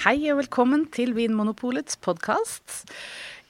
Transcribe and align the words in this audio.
Hei 0.00 0.30
og 0.32 0.38
velkommen 0.38 0.86
til 0.88 1.10
Vinmonopolets 1.12 1.98
podkast. 2.00 2.86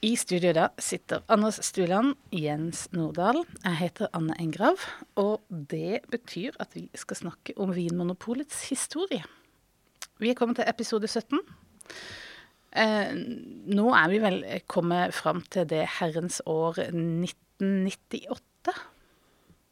I 0.03 0.17
studio 0.19 0.51
da 0.57 0.65
sitter 0.83 1.21
Anders 1.31 1.61
Stuland, 1.63 2.17
Jens 2.35 2.89
Nordahl. 2.91 3.45
Jeg 3.63 3.79
heter 3.79 4.11
Anne 4.19 4.35
Engrav. 4.43 4.83
Og 5.15 5.45
det 5.71 6.01
betyr 6.11 6.59
at 6.59 6.75
vi 6.75 6.89
skal 6.99 7.21
snakke 7.21 7.55
om 7.55 7.71
Vinmonopolets 7.77 8.65
historie. 8.67 9.23
Vi 10.19 10.33
er 10.33 10.35
kommet 10.35 10.59
til 10.59 10.67
episode 10.67 11.07
17. 11.07 11.39
Eh, 12.83 13.15
nå 13.71 13.87
er 13.95 14.11
vi 14.11 14.19
vel 14.27 14.43
kommet 14.67 15.15
fram 15.15 15.47
til 15.55 15.71
det 15.71 15.87
herrens 16.01 16.43
år 16.51 16.83
1998. 16.91 18.75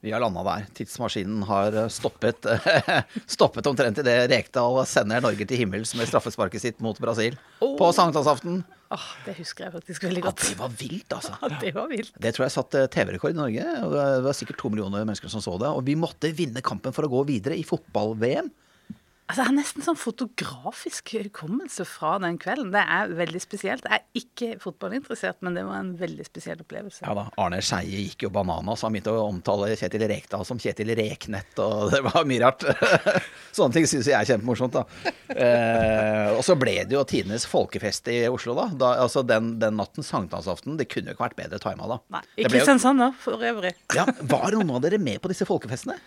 Vi 0.00 0.12
har 0.14 0.20
landa 0.22 0.44
der. 0.46 0.66
Tidsmaskinen 0.78 1.40
har 1.48 1.74
stoppet, 1.90 2.46
stoppet 3.26 3.66
omtrent 3.66 3.98
idet 3.98 4.28
Rekdal 4.30 4.78
sender 4.86 5.24
Norge 5.24 5.42
til 5.50 5.58
himmels 5.58 5.90
med 5.98 6.06
straffesparket 6.06 6.62
sitt 6.62 6.82
mot 6.84 6.98
Brasil 7.02 7.34
Oh. 7.58 7.72
på 7.80 7.88
sankthansaften. 7.96 8.60
Oh, 8.94 9.08
det 9.26 9.34
husker 9.40 9.66
jeg 9.66 9.74
faktisk 9.74 10.04
veldig 10.06 10.22
Ja, 10.22 10.26
godt. 10.30 10.44
det 10.46 10.58
var 10.60 10.70
vilt, 10.78 11.10
altså. 11.16 11.34
Ja, 11.42 11.48
det 11.60 11.72
var 11.74 11.88
vilt. 11.90 12.12
Det 12.22 12.30
tror 12.36 12.46
jeg 12.46 12.54
satt 12.54 12.76
eh, 12.78 12.86
TV-rekord 12.94 13.34
i 13.34 13.38
Norge. 13.40 13.64
og 13.82 13.96
Det 13.98 14.06
var 14.28 14.38
sikkert 14.38 14.60
to 14.62 14.70
millioner 14.70 15.02
mennesker 15.02 15.28
som 15.34 15.42
så 15.44 15.56
det. 15.60 15.68
Og 15.74 15.82
vi 15.90 15.96
måtte 15.98 16.30
vinne 16.38 16.62
kampen 16.64 16.94
for 16.94 17.04
å 17.04 17.10
gå 17.12 17.24
videre 17.34 17.58
i 17.58 17.66
fotball-VM. 17.66 18.48
Altså, 19.28 19.42
Jeg 19.42 19.48
har 19.50 19.56
nesten 19.58 19.84
sånn 19.84 19.98
fotografisk 20.00 21.10
hukommelse 21.12 21.84
fra 21.84 22.14
den 22.22 22.38
kvelden. 22.40 22.70
Det 22.72 22.80
er 22.80 23.10
veldig 23.12 23.40
spesielt. 23.44 23.84
Jeg 23.84 24.00
er 24.00 24.20
ikke 24.22 24.46
fotballinteressert, 24.62 25.42
men 25.44 25.58
det 25.58 25.66
var 25.66 25.82
en 25.82 25.90
veldig 26.00 26.24
spesiell 26.24 26.62
opplevelse. 26.64 27.02
Ja 27.04 27.12
da, 27.12 27.26
Arne 27.36 27.58
Skeie 27.60 28.06
gikk 28.06 28.24
jo 28.24 28.30
bananas. 28.32 28.86
Han 28.86 28.96
begynte 28.96 29.12
å 29.12 29.26
omtale 29.26 29.68
Kjetil 29.76 30.06
Rekdal 30.08 30.46
som 30.48 30.60
Kjetil 30.62 30.94
Reknett, 30.96 31.60
og 31.60 31.90
det 31.92 32.00
var 32.06 32.24
mye 32.28 32.40
rart. 32.46 32.64
Sånne 33.58 33.76
ting 33.76 33.88
syns 33.90 34.08
jeg 34.08 34.16
er 34.16 34.30
kjempemorsomt, 34.30 34.78
da. 34.78 35.12
Eh, 35.28 36.32
og 36.32 36.40
så 36.46 36.56
ble 36.56 36.78
det 36.88 36.96
jo 36.96 37.04
tidenes 37.08 37.44
folkefest 37.50 38.08
i 38.14 38.22
Oslo, 38.32 38.56
da. 38.56 38.70
da 38.80 38.94
altså 39.04 39.26
den, 39.28 39.58
den 39.60 39.76
natten, 39.76 40.06
sankthansaften, 40.08 40.80
det 40.80 40.88
kunne 40.88 41.12
jo 41.12 41.18
ikke 41.18 41.26
vært 41.26 41.40
bedre 41.42 41.60
tima 41.60 41.90
da. 41.90 42.00
Nei, 42.16 42.24
ikke 42.38 42.48
I 42.48 42.54
Kristiansand, 42.56 43.04
da, 43.04 43.12
for 43.20 43.44
øvrig. 43.44 43.74
Ja, 43.92 44.08
Var 44.08 44.56
noen 44.56 44.72
av 44.78 44.80
dere 44.88 44.96
med 45.02 45.20
på 45.20 45.28
disse 45.28 45.44
folkefestene? 45.48 46.00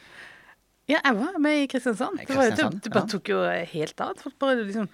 Ja, 0.92 1.00
jeg 1.06 1.16
var 1.17 1.38
med 1.39 1.61
i 1.64 1.67
Kristiansand. 1.72 2.20
Det, 2.20 2.28
var, 2.36 2.50
Kristiansand, 2.50 2.81
det 2.84 2.92
bare 2.92 3.06
ja. 3.08 3.11
tok 3.14 3.31
jo 3.31 3.39
helt 3.73 4.03
av. 4.03 4.14
Folk 4.20 4.36
bare 4.44 4.58
liksom 4.66 4.89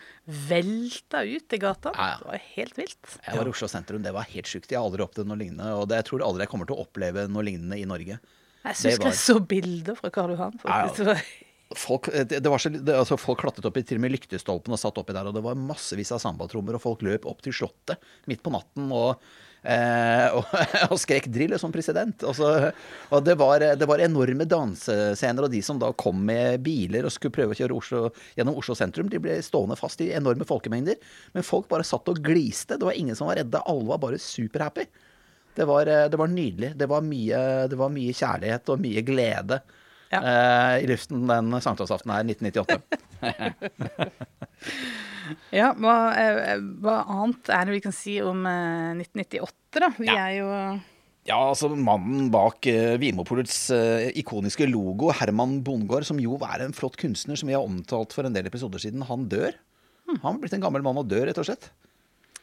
velta 0.48 1.24
ut 1.26 1.54
i 1.58 1.60
gata. 1.62 1.94
Ja, 1.96 2.08
ja. 2.14 2.18
Det 2.22 2.30
var 2.32 2.44
helt 2.54 2.78
vilt. 2.78 3.16
Jeg 3.26 3.40
var 3.40 3.50
i 3.50 3.54
Oslo 3.56 3.70
sentrum, 3.72 4.04
det 4.06 4.14
var 4.16 4.28
helt 4.30 4.52
sjukt. 4.52 4.70
Jeg 4.72 4.80
har 4.80 4.86
aldri 4.86 5.06
opplevd 5.08 5.32
noe 5.32 5.40
lignende. 5.42 5.72
Og 5.80 5.88
det, 5.90 6.02
jeg 6.04 6.10
tror 6.12 6.26
aldri 6.28 6.46
jeg 6.46 6.54
kommer 6.54 6.70
til 6.70 6.78
å 6.78 6.86
oppleve 6.86 7.26
noe 7.32 7.46
lignende 7.48 7.80
i 7.82 7.88
Norge. 7.90 8.20
Jeg 8.22 8.74
Det 8.74 8.78
syns 8.84 9.00
var- 9.00 9.12
jeg 9.12 9.20
så 9.24 9.40
bilder 9.56 9.96
fra 9.98 10.12
Karl 10.14 10.36
Johan. 10.36 10.60
Faktisk. 10.64 11.34
Folk, 11.76 12.08
det, 12.14 12.40
det 12.40 12.48
var 12.52 12.62
så, 12.64 12.70
det, 12.72 12.94
altså 12.96 13.18
folk 13.20 13.42
klatret 13.42 13.66
opp 13.68 13.76
i 13.76 13.84
til 13.84 13.98
og 14.00 14.06
med 14.06 14.14
lyktestolpen 14.14 14.72
og 14.72 14.80
satt 14.80 15.00
oppi 15.02 15.12
der, 15.16 15.28
og 15.28 15.34
det 15.36 15.44
var 15.44 15.58
massevis 15.60 16.14
av 16.16 16.22
sambatrommer, 16.24 16.78
og 16.78 16.84
folk 16.84 17.04
løp 17.04 17.26
opp 17.28 17.42
til 17.44 17.52
Slottet 17.52 18.00
midt 18.32 18.40
på 18.46 18.54
natten 18.56 18.88
og, 18.96 19.20
eh, 19.68 20.28
og, 20.38 20.46
og 20.92 20.98
skrek 21.02 21.28
'drill' 21.28 21.58
som 21.62 21.74
president. 21.76 22.24
Og, 22.24 22.36
så, 22.38 22.52
og 23.12 23.26
det, 23.26 23.36
var, 23.40 23.66
det 23.78 23.90
var 23.90 24.04
enorme 24.04 24.48
dansescener, 24.48 25.48
og 25.48 25.54
de 25.54 25.62
som 25.66 25.80
da 25.82 25.92
kom 26.00 26.24
med 26.28 26.62
biler 26.66 27.08
og 27.08 27.14
skulle 27.14 27.36
prøve 27.36 27.56
å 27.56 27.60
kjøre 27.60 27.78
Oslo, 27.78 28.04
gjennom 28.40 28.58
Oslo 28.60 28.78
sentrum, 28.80 29.12
de 29.12 29.20
ble 29.22 29.38
stående 29.46 29.78
fast 29.80 30.02
i 30.06 30.14
enorme 30.16 30.48
folkemengder. 30.48 30.98
Men 31.36 31.46
folk 31.46 31.68
bare 31.72 31.88
satt 31.88 32.08
og 32.12 32.24
gliste. 32.24 32.80
Det 32.80 32.88
var 32.88 32.98
ingen 32.98 33.18
som 33.20 33.30
var 33.30 33.42
redde. 33.44 33.64
Alle 33.68 33.92
var 33.92 34.02
bare 34.04 34.22
superhappy. 34.22 34.88
Det 35.58 35.66
var, 35.66 35.88
eh, 35.90 36.06
det 36.10 36.18
var 36.22 36.28
nydelig. 36.30 36.76
Det 36.78 36.88
var, 36.90 37.02
mye, 37.02 37.40
det 37.68 37.78
var 37.80 37.90
mye 37.90 38.14
kjærlighet 38.14 38.70
og 38.70 38.80
mye 38.84 39.02
glede 39.06 39.60
Ja. 40.14 40.22
eh, 40.22 40.84
i 40.84 40.88
luften 40.88 41.26
den 41.28 41.52
sankthansaften 41.62 42.12
her 42.14 42.24
1998. 42.24 43.18
Ja, 45.56 45.72
hva, 45.78 45.96
eh, 46.18 46.60
hva 46.82 47.00
annet 47.06 47.50
er 47.54 47.66
det 47.70 47.76
vi 47.78 47.82
kan 47.88 47.96
si 47.96 48.18
om 48.24 48.46
eh, 48.50 48.94
1998, 49.00 49.82
da? 49.84 49.90
Vi 49.98 50.08
Ja. 50.10 50.18
er 50.28 50.38
jo 50.40 50.50
Ja, 51.28 51.38
altså 51.50 51.68
mannen 51.76 52.30
bak 52.32 52.64
uh, 52.72 52.96
Vinmonopolets 53.02 53.58
uh, 53.76 54.08
ikoniske 54.16 54.64
logo, 54.72 55.10
Herman 55.12 55.58
Bondgaard, 55.62 56.06
som 56.08 56.20
jo 56.24 56.38
er 56.40 56.64
en 56.64 56.72
flott 56.76 56.96
kunstner 56.96 57.36
som 57.36 57.50
vi 57.52 57.56
har 57.58 57.66
omtalt 57.68 58.14
for 58.16 58.24
en 58.24 58.32
del 58.32 58.48
episoder 58.48 58.80
siden, 58.80 59.04
han 59.10 59.28
dør. 59.28 59.52
Han 60.08 60.22
har 60.24 60.38
blitt 60.40 60.54
en 60.56 60.64
gammel 60.64 60.86
mann 60.86 61.02
og 61.02 61.10
dør, 61.12 61.26
rett 61.28 61.42
og 61.42 61.50
slett. 61.50 61.68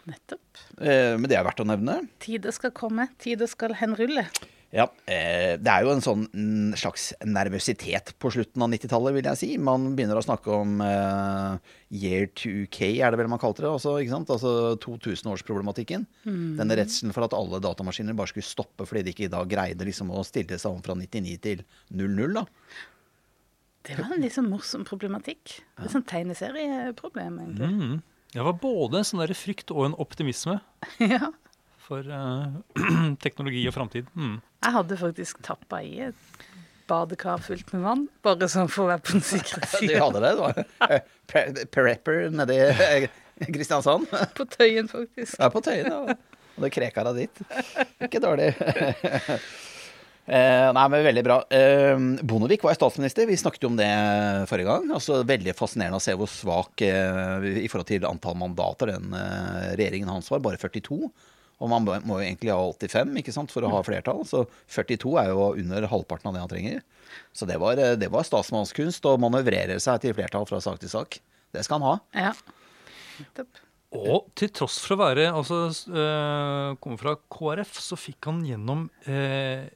nettopp 0.04 0.40
Uh, 0.74 1.14
men 1.16 1.28
det 1.30 1.36
er 1.38 1.44
verdt 1.46 1.60
å 1.62 1.68
nevne. 1.68 2.00
Tida 2.20 2.50
skal 2.52 2.72
komme, 2.74 3.06
tida 3.22 3.46
skal 3.48 3.72
henrulle. 3.78 4.26
Ja, 4.74 4.88
eh, 5.06 5.54
Det 5.62 5.70
er 5.70 5.84
jo 5.86 5.92
en 5.92 6.02
sånn 6.02 6.24
mm, 6.34 6.72
slags 6.80 7.12
nervøsitet 7.22 8.10
på 8.18 8.32
slutten 8.34 8.64
av 8.64 8.72
90-tallet, 8.72 9.14
vil 9.14 9.28
jeg 9.30 9.38
si. 9.38 9.50
Man 9.62 9.92
begynner 9.94 10.18
å 10.18 10.24
snakke 10.24 10.50
om 10.50 10.80
uh, 10.82 11.60
year 11.94 12.26
2K, 12.34 12.88
er 12.98 13.14
det 13.14 13.20
vel 13.20 13.30
man 13.30 13.38
kalte 13.38 13.62
det. 13.62 13.70
Altså, 13.70 13.92
ikke 14.02 14.16
sant? 14.16 14.32
altså 14.34 14.74
2000-årsproblematikken. 14.82 16.08
Denne 16.26 16.78
redselen 16.80 17.14
for 17.14 17.26
at 17.28 17.36
alle 17.38 17.62
datamaskiner 17.62 18.18
bare 18.18 18.32
skulle 18.32 18.48
stoppe 18.48 18.88
fordi 18.88 19.04
de 19.06 19.14
ikke 19.14 19.30
da 19.30 19.44
greide 19.46 19.86
liksom 19.86 20.10
å 20.10 20.24
stille 20.26 20.58
seg 20.58 20.74
om 20.74 20.82
fra 20.82 20.98
99 20.98 21.36
til 21.46 21.62
00. 21.94 22.34
da. 22.40 22.44
Det 23.84 23.98
var 24.00 24.14
en 24.16 24.22
litt 24.24 24.34
sånn 24.34 24.48
morsom 24.48 24.82
problematikk. 24.88 25.58
Ja. 25.76 25.84
er 25.84 25.92
sånn 25.92 26.06
tegneserieproblem, 26.08 27.38
egentlig. 27.44 27.70
Mm. 27.70 28.02
Det 28.34 28.42
var 28.42 28.56
både 28.58 28.98
en 28.98 29.06
sånn 29.06 29.20
der 29.22 29.34
frykt 29.38 29.70
og 29.70 29.84
en 29.86 29.96
optimisme 30.02 30.56
Ja. 31.14 31.28
for 31.84 32.02
uh, 32.08 32.56
teknologi 33.24 33.62
og 33.68 33.76
framtid. 33.76 34.08
Mm. 34.16 34.38
Jeg 34.64 34.72
hadde 34.78 34.96
faktisk 35.00 35.40
tappa 35.44 35.80
i 35.84 35.98
et 36.08 36.44
badekar 36.88 37.40
fullt 37.44 37.70
med 37.72 37.84
vann, 37.84 38.06
bare 38.24 38.48
sånn 38.52 38.68
for 38.72 38.84
å 38.84 38.90
være 38.92 39.04
på 39.04 39.14
den 39.16 39.24
sikre 39.24 39.62
Du 39.88 39.94
hadde 39.96 40.20
det? 40.24 40.32
det 40.36 40.40
var, 40.40 41.04
pre- 41.30 41.66
Prepper 41.76 42.26
nedi 42.32 42.58
eh, 42.66 43.06
Kristiansand. 43.48 44.08
På 44.38 44.46
Tøyen, 44.46 44.88
faktisk. 44.92 45.36
Ja, 45.40 45.48
på 45.50 45.62
Tøyen, 45.64 45.88
ja. 45.90 46.16
Og 46.54 46.62
det 46.62 46.70
deg 47.08 47.16
dit. 47.18 47.40
Ikke 48.06 48.20
dårlig. 48.22 48.52
Eh, 50.24 50.68
nei, 50.72 50.84
men 50.88 51.02
Veldig 51.04 51.24
bra. 51.26 51.40
Eh, 51.52 51.98
Bondevik 52.24 52.62
var 52.64 52.76
statsminister. 52.78 53.26
Vi 53.28 53.36
snakket 53.36 53.66
jo 53.66 53.72
om 53.72 53.76
det 53.80 53.88
forrige 54.48 54.70
gang. 54.70 54.86
Altså 54.94 55.18
Veldig 55.26 55.52
fascinerende 55.58 55.98
å 55.98 56.04
se 56.04 56.14
hvor 56.16 56.30
svak 56.30 56.84
eh, 56.86 57.48
i 57.64 57.68
forhold 57.68 57.90
til 57.90 58.06
antall 58.08 58.38
mandater 58.40 58.94
den 58.94 59.10
eh, 59.18 59.74
regjeringen 59.74 60.12
hans 60.14 60.30
var. 60.32 60.44
Bare 60.44 60.60
42. 60.62 61.10
Og 61.62 61.70
man 61.70 61.84
må 61.86 62.18
jo 62.18 62.24
egentlig 62.24 62.50
ha 62.52 62.58
85 62.58 63.20
ikke 63.20 63.34
sant, 63.34 63.52
for 63.54 63.64
å 63.64 63.70
ha 63.72 63.82
flertall. 63.86 64.24
Så 64.28 64.44
42 64.74 65.12
er 65.22 65.30
jo 65.30 65.52
under 65.52 65.86
halvparten 65.90 66.30
av 66.30 66.36
det 66.36 66.42
han 66.42 66.50
trenger. 66.50 66.80
Så 67.36 67.46
det 67.48 67.60
var, 67.62 67.78
det 67.78 68.10
var 68.12 68.26
statsmannskunst 68.26 69.06
å 69.06 69.14
manøvrere 69.22 69.78
seg 69.82 70.02
til 70.02 70.16
flertall 70.16 70.48
fra 70.50 70.60
sak 70.64 70.82
til 70.82 70.90
sak. 70.92 71.20
Det 71.54 71.62
skal 71.64 71.80
han 71.80 71.92
ha. 71.92 72.26
Ja. 72.26 73.46
Og 73.94 74.26
til 74.34 74.50
tross 74.50 74.80
for 74.82 74.96
å 74.96 75.02
være 75.04 75.28
altså, 75.30 75.68
øh, 75.70 76.74
komme 76.82 76.98
fra 76.98 77.14
KrF, 77.30 77.78
så 77.78 77.98
fikk 77.98 78.26
han 78.26 78.42
gjennom 78.48 78.88
øh, 79.06 79.68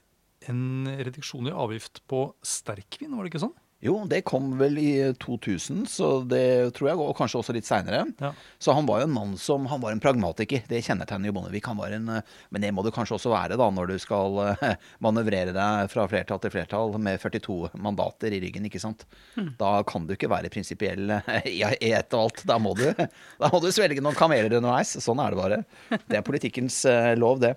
en 0.51 0.63
reduksjon 0.99 1.47
i 1.47 1.55
avgift 1.55 2.01
på 2.11 2.25
sterkvin, 2.43 3.15
var 3.15 3.23
det 3.23 3.31
ikke 3.31 3.45
sånn? 3.45 3.55
Jo, 3.79 3.93
det 4.11 4.25
kom 4.27 4.57
vel 4.59 4.77
i 4.77 5.13
2000, 5.23 5.85
så 5.87 6.07
det 6.27 6.73
tror 6.75 6.89
jeg, 6.89 6.99
og 6.99 7.13
kanskje 7.15 7.39
også 7.39 7.53
litt 7.55 7.67
seinere. 7.67 8.01
Ja. 8.19 8.33
Så 8.59 8.73
han 8.75 8.87
var 8.89 8.99
jo 8.99 9.07
en 9.07 9.13
mann 9.15 9.37
som 9.39 9.69
Han 9.71 9.79
var 9.79 9.93
en 9.95 10.01
pragmatiker. 10.03 10.65
Det 10.67 10.81
kjennetegner 10.83 11.29
jo 11.29 11.35
Bondevik. 11.37 11.67
Han 11.71 11.79
var 11.79 11.95
en, 11.95 12.09
eh, 12.11 12.33
men 12.51 12.65
det 12.65 12.73
må 12.75 12.83
du 12.83 12.91
kanskje 12.91 13.15
også 13.15 13.31
være 13.31 13.55
da 13.59 13.69
når 13.71 13.93
du 13.93 13.95
skal 14.03 14.35
eh, 14.49 14.75
manøvrere 14.99 15.55
deg 15.55 15.93
fra 15.93 16.07
flertall 16.11 16.41
til 16.43 16.51
flertall 16.57 16.97
med 16.99 17.23
42 17.23 17.71
mandater 17.79 18.35
i 18.35 18.41
ryggen, 18.43 18.67
ikke 18.67 18.83
sant. 18.83 19.07
Da 19.59 19.77
kan 19.87 20.09
du 20.09 20.17
ikke 20.17 20.31
være 20.31 20.51
prinsipiell 20.51 21.15
eh, 21.15 21.47
i 21.47 21.93
ett 21.93 22.11
og 22.11 22.25
alt. 22.25 22.43
Da 22.51 22.59
må 22.59 22.75
du, 22.75 22.83
da 23.41 23.53
må 23.53 23.63
du 23.63 23.71
svelge 23.71 24.03
noen 24.03 24.19
kameler 24.19 24.59
underveis. 24.59 24.97
Sånn 24.99 25.23
er 25.23 25.31
det 25.31 25.39
bare. 25.39 25.63
Det 26.03 26.19
er 26.19 26.27
politikkens 26.27 26.83
lov, 27.15 27.39
det. 27.39 27.55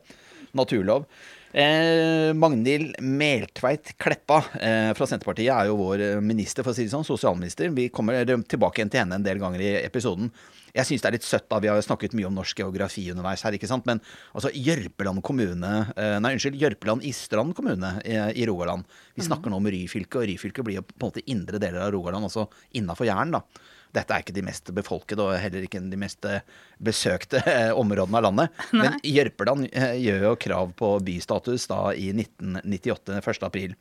Naturlov. 0.54 1.08
Eh, 1.52 2.32
Magnhild 2.32 2.96
Meltveit 3.04 3.92
Kleppa 4.00 4.38
eh, 4.56 4.94
fra 4.96 5.04
Senterpartiet 5.08 5.52
er 5.52 5.68
jo 5.68 5.76
vår 5.76 6.00
eh, 6.00 6.20
minister, 6.24 6.64
for 6.64 6.72
å 6.72 6.76
si 6.76 6.86
det 6.86 6.94
sånn, 6.94 7.04
sosialminister. 7.04 7.68
Vi 7.76 7.90
kommer 7.92 8.24
tilbake 8.24 8.80
igjen 8.80 8.92
til 8.92 9.02
henne 9.02 9.18
en 9.20 9.26
del 9.26 9.40
ganger 9.42 9.60
i 9.60 9.74
episoden. 9.82 10.30
Jeg 10.72 10.88
syns 10.88 11.04
det 11.04 11.10
er 11.10 11.16
litt 11.18 11.26
søtt, 11.28 11.44
da. 11.52 11.58
Vi 11.60 11.68
har 11.68 11.76
jo 11.76 11.84
snakket 11.84 12.16
mye 12.16 12.30
om 12.30 12.38
norsk 12.38 12.62
geografi 12.62 13.04
underveis 13.12 13.44
her, 13.44 13.52
ikke 13.58 13.68
sant. 13.68 13.84
Men 13.88 14.00
altså 14.32 14.48
Jørpeland 14.56 15.20
kommune 15.26 15.74
eh, 15.92 16.16
Nei, 16.24 16.32
unnskyld. 16.38 16.56
Jørpeland 16.62 17.04
i 17.04 17.12
Strand 17.12 17.52
kommune 17.58 17.98
i, 18.00 18.16
i 18.40 18.48
Rogaland. 18.48 18.88
Vi 19.12 19.28
snakker 19.28 19.52
nå 19.52 19.60
om 19.60 19.68
Ryfylke, 19.76 20.22
og 20.22 20.32
Ryfylke 20.32 20.64
blir 20.64 20.80
jo 20.80 20.86
på 20.88 20.96
en 21.02 21.10
måte 21.10 21.26
indre 21.28 21.60
deler 21.60 21.84
av 21.84 21.92
Rogaland, 21.92 22.30
altså 22.30 22.48
innafor 22.80 23.10
Jæren, 23.10 23.36
da. 23.36 23.44
Dette 23.92 24.14
er 24.14 24.24
ikke 24.24 24.34
de 24.36 24.44
mest 24.46 24.70
befolkede 24.74 25.24
og 25.24 25.34
heller 25.40 25.66
ikke 25.66 25.82
de 25.92 25.98
mest 26.00 26.24
eh, 26.28 26.44
besøkte 26.82 27.42
eh, 27.52 27.70
områdene 27.76 28.20
av 28.20 28.26
landet. 28.28 28.64
Men 28.72 28.96
Jørpeland 29.04 29.68
eh, 29.70 29.98
gjør 30.00 30.26
jo 30.30 30.38
krav 30.46 30.72
på 30.78 30.94
bystatus 31.04 31.68
da 31.70 31.82
i 31.92 32.08
1998, 32.14 33.20
1. 33.20 33.46
april. 33.48 33.76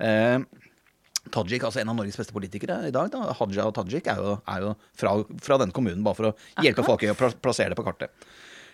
Eh, 0.00 0.38
Tajik, 1.30 1.64
altså 1.66 1.82
en 1.82 1.90
av 1.92 1.98
Norges 1.98 2.16
beste 2.16 2.32
politikere 2.32 2.78
i 2.88 2.94
dag, 2.94 3.10
da, 3.12 3.34
Haja 3.36 3.66
Tajik, 3.76 4.06
er 4.08 4.22
jo, 4.22 4.36
er 4.48 4.64
jo 4.64 4.70
fra, 4.96 5.18
fra 5.44 5.58
den 5.60 5.74
kommunen, 5.76 6.00
bare 6.06 6.16
for 6.16 6.30
å 6.30 6.64
hjelpe 6.64 6.86
folk 6.86 7.04
å 7.04 7.18
plassere 7.42 7.74
det 7.74 7.78
på 7.78 7.84
kartet. 7.84 8.30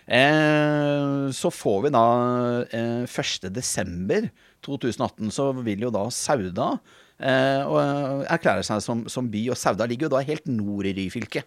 Eh, 0.07 1.27
så 1.35 1.51
får 1.51 1.81
vi 1.83 1.91
da 1.91 2.05
eh, 2.71 3.03
1. 3.03 3.49
desember 3.51 4.29
2018, 4.63 5.33
så 5.35 5.49
vil 5.59 5.83
jo 5.83 5.91
da 5.91 6.05
Sauda 6.13 6.77
og, 7.19 8.25
erklærer 8.29 8.63
seg 8.67 8.81
som, 8.85 9.05
som 9.09 9.29
by, 9.33 9.47
og 9.49 9.57
Sauda 9.57 9.87
ligger 9.89 10.05
jo 10.07 10.15
da 10.17 10.21
helt 10.27 10.45
nord 10.51 10.85
i 10.85 10.93
Ryfylke. 10.93 11.43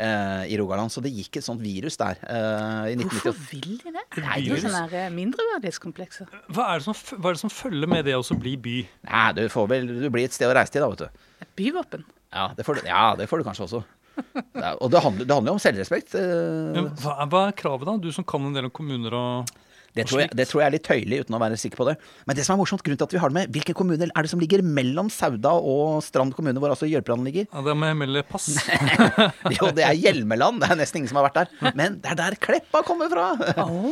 eh, 0.00 0.44
i 0.48 0.56
Rogaland. 0.56 0.88
Så 0.94 1.02
det 1.02 1.10
gikk 1.12 1.36
et 1.40 1.44
sånt 1.44 1.60
virus 1.60 1.96
der 2.00 2.16
eh, 2.22 2.92
i 2.92 2.96
Hvorfor 3.02 3.34
vil 3.50 3.80
de 3.82 3.90
det? 3.92 4.04
Det 4.14 4.22
Er 4.24 4.40
jo 4.46 4.56
sånne 4.62 4.84
eh, 4.94 5.10
mindreverdighetskomplekser? 5.12 6.30
Hva 6.54 6.68
er, 6.72 6.78
det 6.80 6.86
som, 6.86 6.94
hva 7.20 7.32
er 7.32 7.36
det 7.36 7.42
som 7.42 7.50
følger 7.52 7.90
med 7.90 8.04
det 8.06 8.14
å 8.16 8.22
bli 8.38 8.54
by? 8.56 8.76
Nei, 9.10 9.24
du 9.36 9.42
får 9.52 9.68
vel 9.72 9.88
Du 10.00 10.06
blir 10.14 10.24
et 10.30 10.36
sted 10.36 10.48
å 10.48 10.54
reise 10.56 10.72
til, 10.72 10.84
da, 10.86 10.88
vet 10.94 11.02
du. 11.04 11.26
Et 11.44 11.52
byvåpen? 11.58 12.04
Ja, 12.32 12.48
det 12.56 12.64
får 12.64 12.78
du, 12.78 12.86
ja, 12.86 13.02
det 13.18 13.26
får 13.28 13.42
du 13.42 13.48
kanskje 13.50 13.66
også. 13.66 13.82
Ja, 14.54 14.74
og 14.78 14.90
det 14.92 15.00
handler, 15.02 15.24
det 15.26 15.34
handler 15.34 15.50
jo 15.50 15.56
om 15.58 15.62
selvrespekt. 15.66 16.14
eh, 16.14 16.70
Men 16.76 16.90
hva, 17.02 17.16
er- 17.24 17.30
hva 17.32 17.42
er 17.50 17.56
kravet, 17.58 17.88
da? 17.90 17.96
Du 17.98 18.10
som 18.14 18.24
kan 18.24 18.46
en 18.46 18.54
del 18.56 18.68
om 18.70 18.74
kommuner 18.76 19.16
og 19.18 19.50
Det 19.96 20.04
tror, 20.06 20.20
jeg, 20.22 20.30
det 20.38 20.44
tror 20.46 20.60
jeg 20.62 20.68
er 20.68 20.74
litt 20.76 20.84
tøyelig, 20.86 21.16
uten 21.24 21.34
å 21.34 21.40
være 21.42 21.56
sikker 21.58 21.80
på 21.80 21.86
det. 21.88 21.96
Men 22.28 22.36
det 22.38 22.44
som 22.46 22.54
er 22.54 22.60
morsomt, 22.60 22.82
grunnen 22.86 23.00
til 23.00 23.08
at 23.08 23.14
vi 23.16 23.20
har 23.22 23.32
det 23.32 23.36
med, 23.40 23.50
hvilke 23.56 23.74
kommuner 23.74 24.12
er 24.12 24.26
det 24.26 24.30
som 24.30 24.38
ligger 24.42 24.62
mellom 24.62 25.08
Sauda 25.10 25.50
og 25.58 25.98
Strand 26.06 26.34
kommune, 26.36 26.60
hvor 26.62 26.70
altså 26.70 26.86
Jørpeland 26.86 27.26
ligger? 27.26 27.48
Ja, 27.50 27.62
det 27.66 27.72
er 27.74 27.80
med 27.80 27.98
melde 28.04 28.22
pass. 28.28 28.46
Jo, 29.56 29.70
det 29.74 29.82
er 29.82 29.96
Hjelmeland. 29.98 30.60
Det 30.62 30.68
er 30.70 30.78
nesten 30.78 31.00
ingen 31.00 31.10
som 31.10 31.18
har 31.20 31.26
vært 31.26 31.40
der. 31.40 31.74
Men 31.78 31.98
det 32.02 32.12
er 32.12 32.18
der 32.20 32.36
Kleppa 32.40 32.84
kommer 32.86 33.10
fra! 33.10 33.26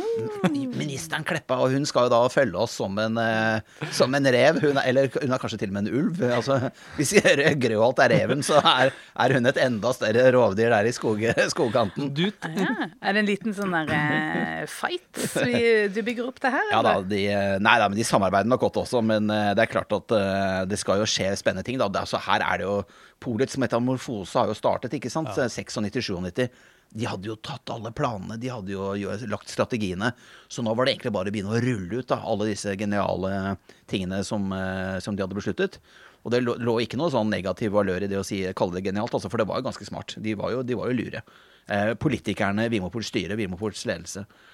Ministeren 0.79 1.25
Kleppa, 1.27 1.57
og 1.63 1.73
hun 1.75 1.85
skal 1.89 2.07
jo 2.07 2.13
da 2.13 2.21
følge 2.31 2.59
oss 2.63 2.77
som 2.79 2.95
en, 3.01 3.17
eh, 3.19 3.83
som 3.95 4.15
en 4.15 4.29
rev. 4.31 4.59
Hun 4.63 4.79
er, 4.79 4.87
eller 4.91 5.09
hun 5.19 5.35
er 5.35 5.41
kanskje 5.41 5.59
til 5.61 5.71
og 5.73 5.77
med 5.77 5.89
en 5.89 5.99
ulv. 5.99 6.21
Altså, 6.39 6.59
hvis 6.97 7.13
Grøholt 7.59 7.99
er 8.05 8.13
reven, 8.15 8.43
så 8.45 8.61
er, 8.63 8.93
er 9.19 9.35
hun 9.35 9.49
et 9.49 9.59
enda 9.65 9.91
større 9.95 10.29
rovdyr 10.35 10.71
der 10.73 10.89
i 10.89 10.95
skog, 10.95 11.23
skogkanten. 11.53 12.11
Du, 12.15 12.27
Ja. 12.59 12.89
Er 13.03 13.13
det 13.15 13.21
en 13.23 13.27
liten 13.29 13.53
sånn 13.55 13.73
der 13.73 13.91
eh, 13.93 14.63
fight 14.69 15.19
vi, 15.45 15.88
du 15.95 16.01
bygger 16.05 16.27
opp 16.29 16.39
det 16.43 16.51
her? 16.53 16.69
Ja 16.71 16.81
da, 16.85 16.93
de, 17.01 17.19
nei 17.63 17.75
da, 17.81 17.87
men 17.89 17.97
de 17.99 18.05
samarbeider 18.07 18.49
nok 18.51 18.61
godt 18.67 18.79
også, 18.83 19.01
men 19.05 19.29
eh, 19.33 19.51
det 19.57 19.63
er 19.65 19.71
klart 19.71 19.93
at 19.95 20.13
eh, 20.15 20.63
det 20.69 20.79
skal 20.81 21.01
jo 21.01 21.07
skje 21.09 21.31
spennende 21.39 21.63
ting. 21.67 21.77
da. 21.81 21.87
Det, 21.89 21.99
er- 22.01 22.07
altså, 22.07 22.21
her 22.25 22.45
er 22.45 22.61
det 22.61 22.67
jo 22.67 22.79
Polets 23.19 23.57
metamorfose 23.59 24.39
har 24.39 24.47
jo 24.47 24.55
startet, 24.55 24.93
ikke 24.95 25.11
sant? 25.11 25.29
96-97. 25.35 26.47
De 26.89 27.05
hadde 27.05 27.27
jo 27.29 27.35
tatt 27.45 27.69
alle 27.69 27.91
planene, 27.93 28.37
de 28.41 28.49
hadde 28.49 28.71
jo 28.73 28.93
lagt 29.29 29.51
strategiene. 29.51 30.13
Så 30.49 30.63
nå 30.65 30.71
var 30.73 30.87
det 30.87 30.95
egentlig 30.95 31.11
bare 31.13 31.29
å 31.29 31.33
begynne 31.35 31.51
å 31.53 31.61
rulle 31.61 31.99
ut 32.01 32.07
da, 32.09 32.17
alle 32.25 32.47
disse 32.49 32.73
geniale 32.79 33.57
tingene 33.91 34.23
som, 34.25 34.47
eh, 34.55 34.97
som 35.03 35.15
de 35.15 35.21
hadde 35.25 35.37
besluttet. 35.37 35.77
Og 36.25 36.33
det 36.33 36.41
lå, 36.43 36.55
lå 36.59 36.79
ikke 36.83 36.97
noe 36.99 37.11
sånn 37.13 37.29
negativ 37.31 37.71
valør 37.77 38.03
i 38.03 38.09
det 38.11 38.17
å 38.19 38.25
si, 38.25 38.41
kalle 38.57 38.79
det 38.79 38.87
genialt, 38.89 39.13
altså, 39.15 39.29
for 39.31 39.39
det 39.39 39.45
var 39.51 39.61
jo 39.61 39.67
ganske 39.69 39.85
smart. 39.87 40.15
De 40.19 40.33
var 40.39 40.51
jo, 40.55 40.63
de 40.67 40.75
var 40.79 40.89
jo 40.89 40.97
lure. 40.97 41.21
Eh, 41.69 41.93
politikerne, 42.01 42.65
Vimopols 42.73 43.11
styre, 43.13 43.37
Vimopols 43.39 43.85
ledelse, 43.85 44.23
eh, 44.25 44.48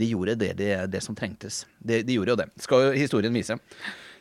de 0.00 0.06
gjorde 0.08 0.34
det, 0.40 0.52
det, 0.56 0.70
det 0.92 1.02
som 1.04 1.16
trengtes. 1.16 1.64
De, 1.78 2.02
de 2.02 2.16
gjorde 2.16 2.32
jo 2.32 2.40
det. 2.40 2.48
Skal 2.64 2.86
jo 2.86 2.96
historien 2.96 3.34
vise. 3.34 3.58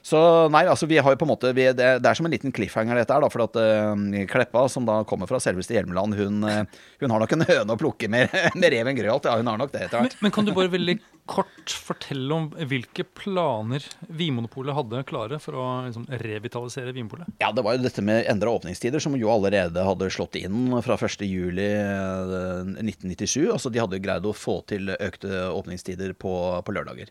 Så 0.03 0.19
nei, 0.51 0.65
altså 0.67 0.83
vi 0.91 0.97
har 0.99 1.13
jo 1.13 1.17
på 1.19 1.23
en 1.23 1.29
måte 1.31 1.53
vi, 1.55 1.63
det, 1.71 1.85
det 2.03 2.09
er 2.09 2.17
som 2.19 2.25
en 2.27 2.33
liten 2.33 2.51
cliffhanger 2.51 2.97
dette 2.99 3.13
her, 3.15 3.23
da. 3.23 3.29
For 3.31 3.39
at 3.45 3.55
uh, 3.55 3.95
Kleppa, 4.27 4.67
som 4.71 4.83
da 4.87 5.03
kommer 5.07 5.27
fra 5.29 5.39
selveste 5.39 5.73
Hjelmeland, 5.77 6.15
hun, 6.19 6.43
uh, 6.43 6.67
hun 6.99 7.11
har 7.13 7.19
nok 7.23 7.33
en 7.37 7.45
høne 7.47 7.71
å 7.71 7.79
plukke 7.79 8.07
med, 8.11 8.27
med 8.59 8.67
rev 8.75 8.87
enn 8.91 8.99
Grøholt. 8.99 9.25
Ja, 9.31 9.39
hun 9.39 9.47
har 9.47 9.55
nok 9.61 9.71
det 9.71 9.83
etter 9.85 10.03
men, 10.03 10.11
hvert. 10.11 10.19
men 10.25 10.31
kan 10.35 10.43
du 10.43 10.51
bare 10.57 10.73
veldig 10.73 10.97
kort 11.31 11.71
fortelle 11.71 12.27
om 12.35 12.51
hvilke 12.67 13.07
planer 13.15 13.79
Vinmonopolet 14.11 14.75
hadde 14.75 15.07
klare 15.07 15.39
for 15.39 15.55
å 15.55 15.87
liksom, 15.87 16.03
revitalisere 16.19 16.91
Vinmonopolet? 16.91 17.31
Ja, 17.39 17.55
det 17.55 17.63
var 17.63 17.71
jo 17.77 17.85
dette 17.85 18.03
med 18.03 18.27
endra 18.27 18.51
åpningstider, 18.57 18.99
som 18.99 19.15
jo 19.15 19.31
allerede 19.31 19.79
hadde 19.87 20.11
slått 20.11 20.35
inn 20.41 20.75
fra 20.83 20.99
1.7.1997. 20.99 23.55
Altså 23.55 23.71
de 23.71 23.79
hadde 23.79 24.03
greid 24.03 24.27
å 24.27 24.35
få 24.35 24.67
til 24.67 24.91
økte 24.99 25.47
åpningstider 25.47 26.11
på, 26.19 26.59
på 26.59 26.75
lørdager. 26.75 27.07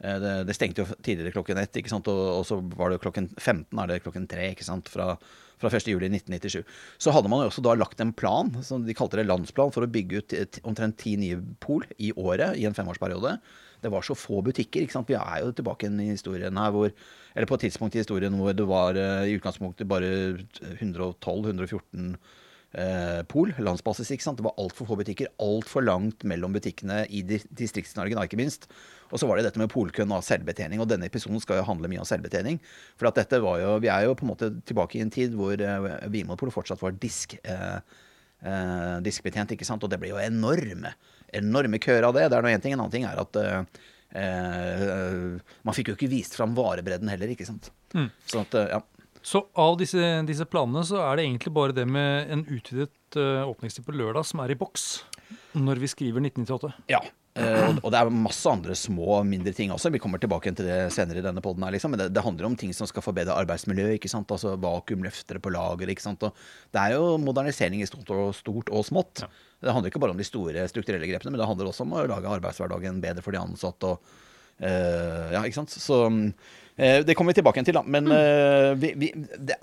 Eh, 0.00 0.18
Det, 0.22 0.32
det 0.46 0.54
stengte 0.56 0.84
jo 0.84 0.96
tidligere 1.02 1.34
klokken 1.34 1.58
ett, 1.58 1.76
ikke 1.76 1.90
sant? 1.90 2.08
Og, 2.08 2.22
og 2.40 2.46
så 2.46 2.60
var 2.78 2.90
det 2.92 3.02
klokken 3.02 3.28
15, 3.36 3.78
er 3.78 3.90
det 3.90 4.02
klokken 4.04 4.28
tre, 4.30 4.50
ikke 4.54 4.66
sant? 4.66 4.88
Fra, 4.92 5.14
fra 5.58 5.70
1.7.1997. 5.74 6.62
Så 7.02 7.14
hadde 7.14 7.30
man 7.32 7.42
jo 7.42 7.50
også 7.50 7.64
da 7.66 7.74
lagt 7.74 8.00
en 8.00 8.14
plan, 8.14 8.52
som 8.62 8.86
de 8.86 8.96
kalte 8.96 9.18
det 9.18 9.26
landsplan, 9.28 9.74
for 9.74 9.84
å 9.84 9.90
bygge 9.90 10.22
ut 10.22 10.60
omtrent 10.62 10.98
ti 11.02 11.16
nye 11.20 11.40
pol 11.62 11.86
i 11.98 12.12
året 12.14 12.58
i 12.58 12.66
en 12.68 12.76
femårsperiode. 12.76 13.38
Det 13.82 13.90
var 13.94 14.02
så 14.02 14.16
få 14.18 14.42
butikker. 14.42 14.82
ikke 14.82 14.96
sant? 14.96 15.10
Vi 15.10 15.18
er 15.18 15.44
jo 15.44 15.54
tilbake 15.54 15.86
i 15.90 16.10
historien 16.10 16.56
her 16.58 16.74
hvor 16.74 16.92
Eller 17.34 17.46
på 17.46 17.54
et 17.54 17.68
tidspunkt 17.68 17.94
i 17.94 18.00
historien 18.00 18.34
hvor 18.34 18.52
det 18.56 18.66
var 18.66 18.96
eh, 18.98 19.28
i 19.30 19.36
utgangspunktet 19.38 19.86
bare 19.86 20.08
112-114 20.80 22.16
eh, 22.74 23.22
pol, 23.28 23.52
landsbasis. 23.58 24.10
ikke 24.12 24.22
sant? 24.26 24.36
Det 24.40 24.44
var 24.44 24.56
altfor 24.58 24.86
få 24.90 24.96
butikker. 25.00 25.28
Altfor 25.40 25.84
langt 25.86 26.24
mellom 26.28 26.52
butikkene 26.52 27.06
i 27.08 27.22
di- 27.22 27.42
Distrikts-Norge, 27.54 28.18
ikke 28.28 28.36
minst. 28.40 28.66
Og 29.12 29.18
så 29.18 29.26
var 29.26 29.36
det 29.38 29.46
dette 29.48 29.58
med 29.62 29.70
polkøen 29.72 30.10
og 30.12 30.22
selvbetjening. 30.26 30.80
Og 30.82 30.88
denne 30.90 31.06
episoden 31.08 31.40
skal 31.40 31.62
jo 31.62 31.68
handle 31.70 31.88
mye 31.88 32.02
om 32.02 32.08
selvbetjening. 32.08 32.58
For 33.00 33.08
at 33.08 33.14
dette 33.22 33.40
var 33.40 33.60
jo, 33.62 33.78
vi 33.80 33.88
er 33.88 34.04
jo 34.04 34.14
på 34.18 34.26
en 34.26 34.32
måte 34.34 34.50
tilbake 34.68 34.98
i 34.98 35.04
en 35.06 35.10
tid 35.14 35.32
hvor 35.38 35.54
eh, 35.56 36.08
Vinmonopolet 36.12 36.52
fortsatt 36.52 36.82
var 36.84 36.92
disk. 37.00 37.38
eh, 37.44 37.78
eh, 38.44 38.98
diskbetjent, 39.02 39.50
ikke 39.56 39.64
sant? 39.66 39.82
Og 39.82 39.90
det 39.90 39.98
ble 40.02 40.12
jo 40.12 40.20
enorme, 40.20 40.92
enorme 41.32 41.80
køer 41.80 42.04
av 42.04 42.14
det. 42.14 42.28
Det 42.28 42.36
er 42.38 42.42
nå 42.44 42.52
én 42.52 42.60
ting. 42.62 42.76
En 42.76 42.84
annen 42.84 42.92
ting 42.98 43.08
er 43.08 43.18
at 43.24 43.40
eh, 43.40 43.64
eh, 44.20 45.40
man 45.64 45.76
fikk 45.76 45.92
jo 45.92 45.96
ikke 45.98 46.10
vist 46.12 46.36
fram 46.38 46.54
varebredden 46.58 47.10
heller, 47.12 47.32
ikke 47.32 47.48
sant. 47.48 47.70
Mm. 47.96 48.10
Sånn 48.28 48.44
at, 48.46 48.54
eh, 48.60 48.70
ja. 48.76 48.82
Så 49.22 49.42
av 49.58 49.76
disse, 49.80 49.98
disse 50.28 50.46
planene 50.48 50.84
så 50.86 51.00
er 51.04 51.16
det 51.18 51.24
egentlig 51.26 51.52
bare 51.56 51.74
det 51.76 51.86
med 51.90 52.30
en 52.32 52.44
utvidet 52.46 53.16
eh, 53.18 53.44
åpningstid 53.48 53.84
på 53.86 53.94
lørdag 53.96 54.26
som 54.28 54.40
er 54.44 54.52
i 54.54 54.58
boks 54.58 54.88
når 55.58 55.80
vi 55.82 55.88
skriver 55.90 56.22
1998. 56.22 56.70
Ja. 56.92 57.00
eh, 57.34 57.74
og- 57.82 57.90
det 57.92 57.98
er 57.98 58.10
masse 58.14 58.46
andre 58.50 58.74
små, 58.78 59.22
mindre 59.26 59.52
ting 59.56 59.70
også. 59.74 59.90
Vi 59.92 59.98
kommer 59.98 60.20
tilbake 60.22 60.54
til 60.54 60.66
det 60.68 60.92
senere 60.94 61.18
i 61.18 61.24
denne 61.24 61.42
poden 61.44 61.64
liksom. 61.72 61.90
Men 61.92 61.98
det, 62.04 62.12
det 62.14 62.22
handler 62.24 62.46
om 62.46 62.56
ting 62.56 62.72
som 62.76 62.86
skal 62.86 63.02
forbedre 63.04 63.34
arbeidsmiljøet, 63.42 63.98
ikke 63.98 64.10
sant. 64.12 64.30
Altså 64.30 64.54
vakuumløftere 64.60 65.40
på 65.42 65.52
lager, 65.52 65.88
ikke 65.92 66.04
sant. 66.04 66.22
Og 66.22 66.32
det 66.72 66.80
er 66.84 66.96
jo 66.96 67.18
modernisering 67.22 67.82
i 67.82 67.88
stort 67.90 68.10
og, 68.14 68.30
stort 68.38 68.70
og 68.70 68.86
smått. 68.86 69.24
Det 69.60 69.72
handler 69.74 69.90
ikke 69.90 70.00
bare 70.00 70.14
om 70.14 70.20
de 70.22 70.26
store 70.28 70.68
strukturelle 70.70 71.08
grepene, 71.10 71.32
men 71.34 71.40
det 71.42 71.48
handler 71.50 71.72
også 71.72 71.84
om 71.88 71.96
å 71.98 72.06
lage 72.06 72.30
arbeidshverdagen 72.38 73.00
bedre 73.02 73.24
for 73.24 73.34
de 73.34 73.42
ansatte 73.42 73.92
og 73.92 73.98
uh, 74.62 75.28
Ja, 75.34 75.42
ikke 75.42 75.58
sant. 75.60 75.74
Så 75.74 75.98
det 76.78 77.14
kommer 77.18 77.34
vi 77.34 77.40
tilbake 77.40 77.58
igjen 77.58 77.66
til, 77.66 77.78
da. 77.78 77.82
Men 77.82 78.06
mm. 78.06 78.78
vi, 78.78 78.92
vi, 79.02 79.12
det, 79.50 79.56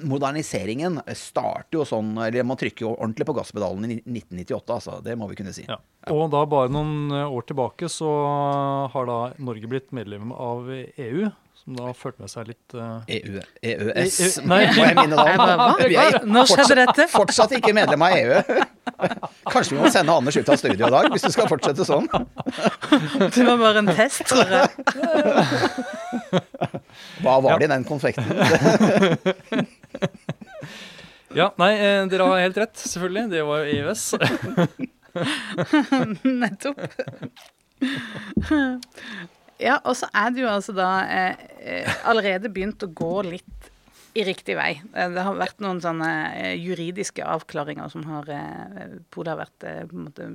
moderniseringen 0.00 1.00
starter 1.16 1.80
jo 1.80 1.86
sånn 1.88 2.14
Eller 2.22 2.46
man 2.46 2.58
trykker 2.60 2.86
jo 2.86 2.94
ordentlig 2.94 3.26
på 3.28 3.34
gasspedalen 3.36 3.86
i 3.88 3.98
1998, 4.00 4.76
altså. 4.76 4.98
Det 5.04 5.16
må 5.18 5.28
vi 5.30 5.38
kunne 5.40 5.54
si. 5.56 5.66
Ja. 5.68 5.78
Og 6.12 6.28
da 6.32 6.44
bare 6.48 6.72
noen 6.72 7.12
eh, 7.12 7.28
år 7.28 7.46
tilbake 7.48 7.90
så 7.92 8.10
har 8.92 9.08
da 9.08 9.18
Norge 9.42 9.70
blitt 9.70 9.92
medlem 9.94 10.32
av 10.34 10.70
EU, 10.72 11.30
som 11.62 11.76
da 11.78 11.92
førte 11.94 12.24
med 12.24 12.30
seg 12.32 12.48
litt 12.50 12.74
uh... 12.74 13.04
EU, 13.06 13.38
EØS, 13.62 14.16
E- 14.18 14.42
e- 14.42 14.46
må 14.50 14.56
jeg 14.58 14.96
minne 14.98 15.14
deg 15.14 15.42
om. 15.42 15.76
Vi 15.78 15.94
er 15.94 16.16
skjedde 16.18 16.46
fortsatt, 16.50 16.76
dette? 16.80 17.06
fortsatt 17.12 17.54
ikke 17.58 17.72
medlem 17.76 18.02
av 18.02 18.16
EU. 18.18 18.40
Kanskje 19.52 19.76
vi 19.76 19.80
må 19.80 19.90
sende 19.94 20.16
Anders 20.16 20.36
ut 20.40 20.50
av 20.50 20.58
studio 20.58 20.88
i 20.88 20.92
dag, 20.96 21.06
hvis 21.14 21.26
du 21.26 21.30
skal 21.34 21.46
fortsette 21.50 21.86
sånn. 21.86 22.08
Det 22.10 23.46
var 23.46 23.60
bare 23.62 23.78
en 23.84 23.92
test, 23.94 24.24
tror 24.26 24.48
jeg. 24.50 24.66
Hva 27.22 27.38
var 27.46 27.62
det 27.62 27.70
i 27.70 27.72
den 27.76 27.86
konfekten? 27.86 28.26
Ja, 31.32 31.46
nei, 31.56 31.70
eh, 31.80 32.02
dere 32.12 32.26
har 32.28 32.42
helt 32.42 32.58
rett, 32.60 32.76
selvfølgelig. 32.76 33.22
Det 33.32 33.40
var 33.48 33.62
jo 33.64 33.70
EØS. 33.72 34.02
Nettopp. 36.42 36.82
Ja, 39.62 39.78
og 39.86 39.94
så 39.98 40.08
er 40.14 40.32
jo 40.42 40.48
altså 40.50 40.74
da 40.74 40.88
eh, 41.06 41.44
eh, 41.62 42.00
allerede 42.08 42.50
begynt 42.52 42.82
å 42.82 42.90
gå 42.90 43.14
litt 43.28 43.71
i 44.14 44.24
riktig 44.26 44.56
vei. 44.58 44.74
Eh, 44.94 45.08
Det 45.14 45.22
har 45.24 45.36
vært 45.38 45.60
noen 45.64 45.80
sånne 45.82 46.08
eh, 46.36 46.54
juridiske 46.60 47.24
avklaringer 47.24 47.88
som 47.92 48.04
har 48.08 48.28
eh, 48.28 48.96
Polet 49.12 49.32
har 49.32 49.40
vært 49.40 49.66
på 49.88 49.96
en 49.96 50.04
måte 50.06 50.26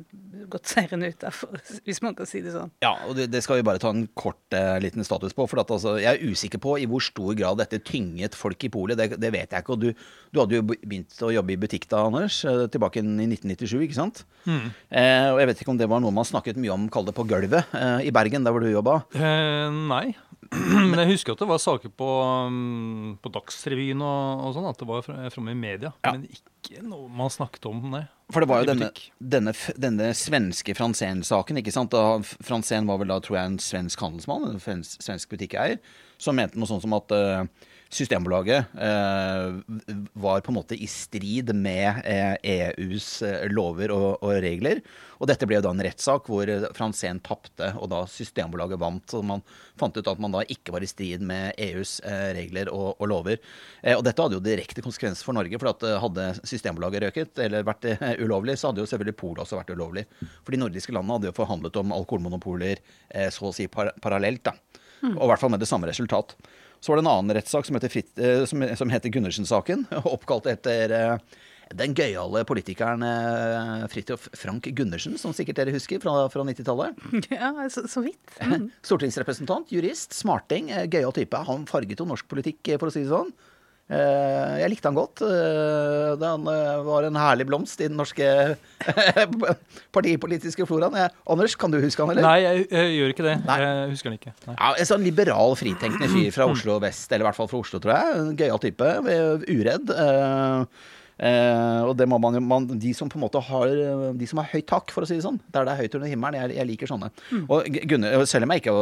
gått 0.50 0.70
seirende 0.72 1.10
ut 1.12 1.24
av, 1.28 1.40
hvis 1.86 2.02
man 2.06 2.16
kan 2.18 2.30
si 2.30 2.42
det 2.46 2.54
sånn. 2.56 2.72
Ja, 2.84 2.94
og 3.08 3.16
det, 3.20 3.28
det 3.34 3.42
skal 3.46 3.60
vi 3.60 3.66
bare 3.68 3.82
ta 3.82 3.92
en 3.94 4.06
kort 4.18 4.56
eh, 4.58 4.78
liten 4.84 5.06
status 5.08 5.36
på. 5.38 5.46
For 5.50 5.62
at, 5.62 5.72
altså, 5.74 5.98
jeg 6.02 6.10
er 6.18 6.32
usikker 6.34 6.62
på 6.64 6.78
i 6.82 6.88
hvor 6.90 7.04
stor 7.06 7.34
grad 7.38 7.60
dette 7.62 7.80
tynget 7.86 8.36
folk 8.38 8.64
i 8.68 8.72
polet. 8.74 8.98
Det, 9.00 9.18
det 9.22 9.32
vet 9.36 9.54
jeg 9.54 9.66
ikke. 9.66 9.76
Og 9.78 9.84
du, 9.86 9.90
du 10.34 10.42
hadde 10.42 10.60
jo 10.60 10.66
begynt 10.70 11.18
å 11.26 11.32
jobbe 11.34 11.54
i 11.56 11.60
butikk 11.62 11.88
da, 11.92 12.04
Anders. 12.08 12.40
Tilbake 12.74 13.02
i 13.02 13.06
1997, 13.06 13.78
ikke 13.88 13.98
sant? 14.00 14.24
Eh, 14.48 15.28
og 15.34 15.42
jeg 15.42 15.50
vet 15.52 15.62
ikke 15.64 15.74
om 15.74 15.80
det 15.82 15.90
var 15.92 16.02
noe 16.04 16.14
man 16.16 16.28
snakket 16.28 16.58
mye 16.62 16.74
om, 16.74 16.88
kall 16.94 17.06
det 17.08 17.16
på 17.18 17.26
gulvet, 17.30 17.74
eh, 17.78 18.08
i 18.08 18.14
Bergen, 18.16 18.46
der 18.48 18.56
hvor 18.56 18.64
du 18.64 18.70
jobba. 18.72 19.02
Eh, 19.18 19.68
nei. 19.92 20.06
Men 20.92 21.00
jeg 21.02 21.14
husker 21.16 21.36
at 21.36 21.42
det 21.42 21.48
var 21.50 21.60
saker 21.62 21.92
på, 21.92 22.08
um, 22.48 23.16
på 23.22 23.32
Dagsrevyen 23.36 24.02
og, 24.06 24.44
og 24.48 24.54
sånn, 24.56 24.68
at 24.70 24.80
det 24.82 24.88
var 24.90 25.04
fra- 25.06 25.30
framme 25.34 25.54
i 25.54 25.60
media. 25.60 25.92
Ja. 26.06 26.14
Men 26.16 26.28
ikke 26.30 26.84
noe 26.86 27.08
man 27.12 27.32
snakket 27.34 27.68
om, 27.70 27.82
nei. 27.94 28.04
For 28.34 28.44
det 28.44 28.50
var 28.52 28.64
jo 28.64 28.70
denne, 28.74 28.90
denne, 29.20 29.54
denne 29.80 30.10
svenske 30.18 30.76
Franzén-saken, 30.76 31.62
ikke 31.62 31.72
sant? 31.72 31.96
Franzén 32.44 32.90
var 32.90 33.00
vel 33.00 33.14
da, 33.14 33.22
tror 33.24 33.38
jeg, 33.40 33.54
en 33.54 33.62
svensk 33.64 34.04
handelsmann, 34.04 34.50
en 34.52 34.60
svensk, 34.84 35.30
butikkeier, 35.32 35.80
som 36.20 36.36
mente 36.36 36.60
noe 36.60 36.68
sånt 36.68 36.84
som 36.84 36.96
at 36.98 37.14
eh, 37.16 37.46
Systembolaget 37.90 38.66
eh, 38.76 39.54
var 40.14 40.42
på 40.42 40.52
en 40.52 40.56
måte 40.56 40.76
i 40.76 40.88
strid 40.88 41.54
med 41.56 42.02
eh, 42.04 42.34
EUs 42.44 43.22
eh, 43.24 43.46
lover 43.52 43.94
og, 43.96 44.24
og, 44.24 44.34
regler. 44.44 44.82
Og 45.22 45.30
dette 45.32 45.48
ble 45.48 45.56
jo 45.58 45.64
da 45.64 45.72
en 45.72 45.84
rettssak 45.86 46.28
hvor 46.28 46.52
Franzén 46.76 47.22
tapte, 47.24 47.72
og 47.80 47.88
da 47.94 48.02
Systembolaget 48.12 48.82
vant. 48.82 49.06
Så 49.08 49.22
man 49.24 49.44
fant 49.80 49.96
ut 49.96 50.10
at 50.12 50.20
man 50.20 50.36
da 50.36 50.44
ikke 50.44 50.76
var 50.76 50.84
i 50.84 50.90
strid 50.90 51.24
med 51.24 51.56
EUs 51.64 51.98
regler 52.36 52.70
og, 52.74 53.00
og 53.00 53.10
lover. 53.10 53.40
Og 53.96 54.04
dette 54.06 54.22
hadde 54.22 54.38
jo 54.38 54.44
direkte 54.44 54.84
konsekvenser 54.86 55.26
for 55.26 55.38
Norge, 55.38 55.58
for 55.58 55.72
at 55.72 55.88
hadde 56.04 56.28
Systembolaget 56.44 57.08
røket 57.08 57.42
eller 57.48 57.66
vært 57.66 57.88
ulovlig, 58.22 58.60
så 58.60 58.70
hadde 58.70 58.84
jo 58.84 58.92
selvfølgelig 58.92 59.18
Polet 59.18 59.42
også 59.42 59.58
vært 59.58 59.74
ulovlig. 59.74 60.06
For 60.44 60.54
de 60.54 60.62
nordiske 60.62 60.94
landene 60.94 61.18
hadde 61.18 61.32
jo 61.32 61.38
forhandlet 61.40 61.82
om 61.82 61.96
alkoholmonopoler 61.98 62.84
så 63.34 63.50
å 63.50 63.56
si 63.56 63.66
par 63.72 63.96
parallelt, 64.04 64.46
da. 64.46 64.84
Og 65.16 65.24
i 65.26 65.32
hvert 65.32 65.42
fall 65.42 65.54
med 65.54 65.62
det 65.62 65.70
samme 65.70 65.90
resultat. 65.90 66.36
Så 66.80 66.92
var 66.92 67.00
det 67.00 67.06
en 67.06 67.12
annen 67.12 67.36
rettssak 67.38 67.68
som 67.68 67.78
heter, 67.78 68.00
eh, 68.22 68.46
som, 68.50 68.64
som 68.78 68.94
heter 68.94 69.14
Gundersen-saken. 69.14 69.86
Oppkalt 70.16 70.50
etter 70.52 70.94
eh, 70.94 71.38
den 71.78 71.96
gøyale 71.98 72.44
politikeren 72.48 73.04
eh, 73.04 73.88
Fridtjof 73.92 74.30
Frank 74.38 74.70
Gundersen, 74.78 75.18
som 75.20 75.36
sikkert 75.36 75.62
dere 75.62 75.76
husker 75.76 76.02
fra, 76.04 76.16
fra 76.34 76.46
90-tallet. 76.48 77.04
Ja, 77.34 77.52
så, 77.74 77.88
så 77.90 78.06
vidt. 78.06 78.38
Mm. 78.40 78.70
Stortingsrepresentant, 78.88 79.74
jurist, 79.74 80.16
smarting, 80.16 80.72
gøyal 80.92 81.16
type. 81.16 81.46
Han 81.50 81.68
farget 81.70 82.04
jo 82.04 82.10
norsk 82.10 82.30
politikk, 82.32 82.76
for 82.78 82.92
å 82.92 82.94
si 82.94 83.04
det 83.06 83.14
sånn. 83.14 83.34
Eh, 83.88 84.54
jeg 84.60 84.72
likte 84.74 84.90
han 84.90 84.98
godt. 84.98 85.22
Eh, 85.24 86.20
han 86.20 86.48
eh, 86.52 86.80
var 86.84 87.08
en 87.08 87.20
herlig 87.20 87.46
blomst 87.48 87.80
i 87.80 87.88
den 87.88 87.96
norske 88.00 88.28
partipolitiske 89.96 90.68
floraen. 90.68 90.98
Anders, 91.24 91.56
kan 91.60 91.72
du 91.72 91.80
huske 91.80 92.04
han, 92.04 92.12
eller? 92.12 92.28
Nei, 92.28 92.42
jeg, 92.44 92.68
jeg 92.68 92.98
gjør 92.98 93.16
ikke 93.16 93.28
det. 93.30 93.38
Nei. 93.48 93.58
Jeg 93.64 93.94
husker 93.94 94.12
han 94.12 94.20
ikke. 94.20 94.36
Ja, 94.50 94.74
en 94.74 94.92
sånn 94.92 95.08
liberal, 95.08 95.56
fritenkende 95.60 96.12
fyr 96.12 96.36
fra 96.36 96.50
Oslo 96.54 96.78
vest, 96.84 97.08
eller 97.12 97.24
i 97.24 97.30
hvert 97.30 97.40
fall 97.40 97.52
fra 97.52 97.64
Oslo, 97.64 97.82
tror 97.84 97.96
jeg. 97.96 98.38
Gøyal 98.44 98.64
type. 98.68 98.94
Uredd. 99.48 99.96
Eh, 101.18 101.82
og 101.88 101.96
det 101.98 102.06
må 102.10 102.20
man, 102.22 102.38
man, 102.46 102.68
de 102.78 102.92
som 102.94 103.10
på 103.10 103.18
en 103.18 103.24
måte 103.24 103.40
har 103.42 103.72
De 104.14 104.28
som 104.30 104.38
har 104.38 104.52
høyt 104.52 104.68
tak, 104.70 104.92
for 104.94 105.02
å 105.02 105.10
si 105.10 105.18
det 105.18 105.26
sånn. 105.26 105.40
Der 105.54 105.66
det 105.66 105.74
er 105.74 105.82
høyt 105.82 105.98
under 105.98 106.12
himmelen. 106.12 106.40
Jeg, 106.44 106.58
jeg 106.60 106.70
liker 106.72 106.92
sånne. 106.92 107.10
Mm. 107.32 107.46
Og 107.50 107.80
Gunnar, 107.90 108.26
selv 108.30 108.48
om 108.48 108.54
jeg 108.54 108.64
ikke 108.64 108.76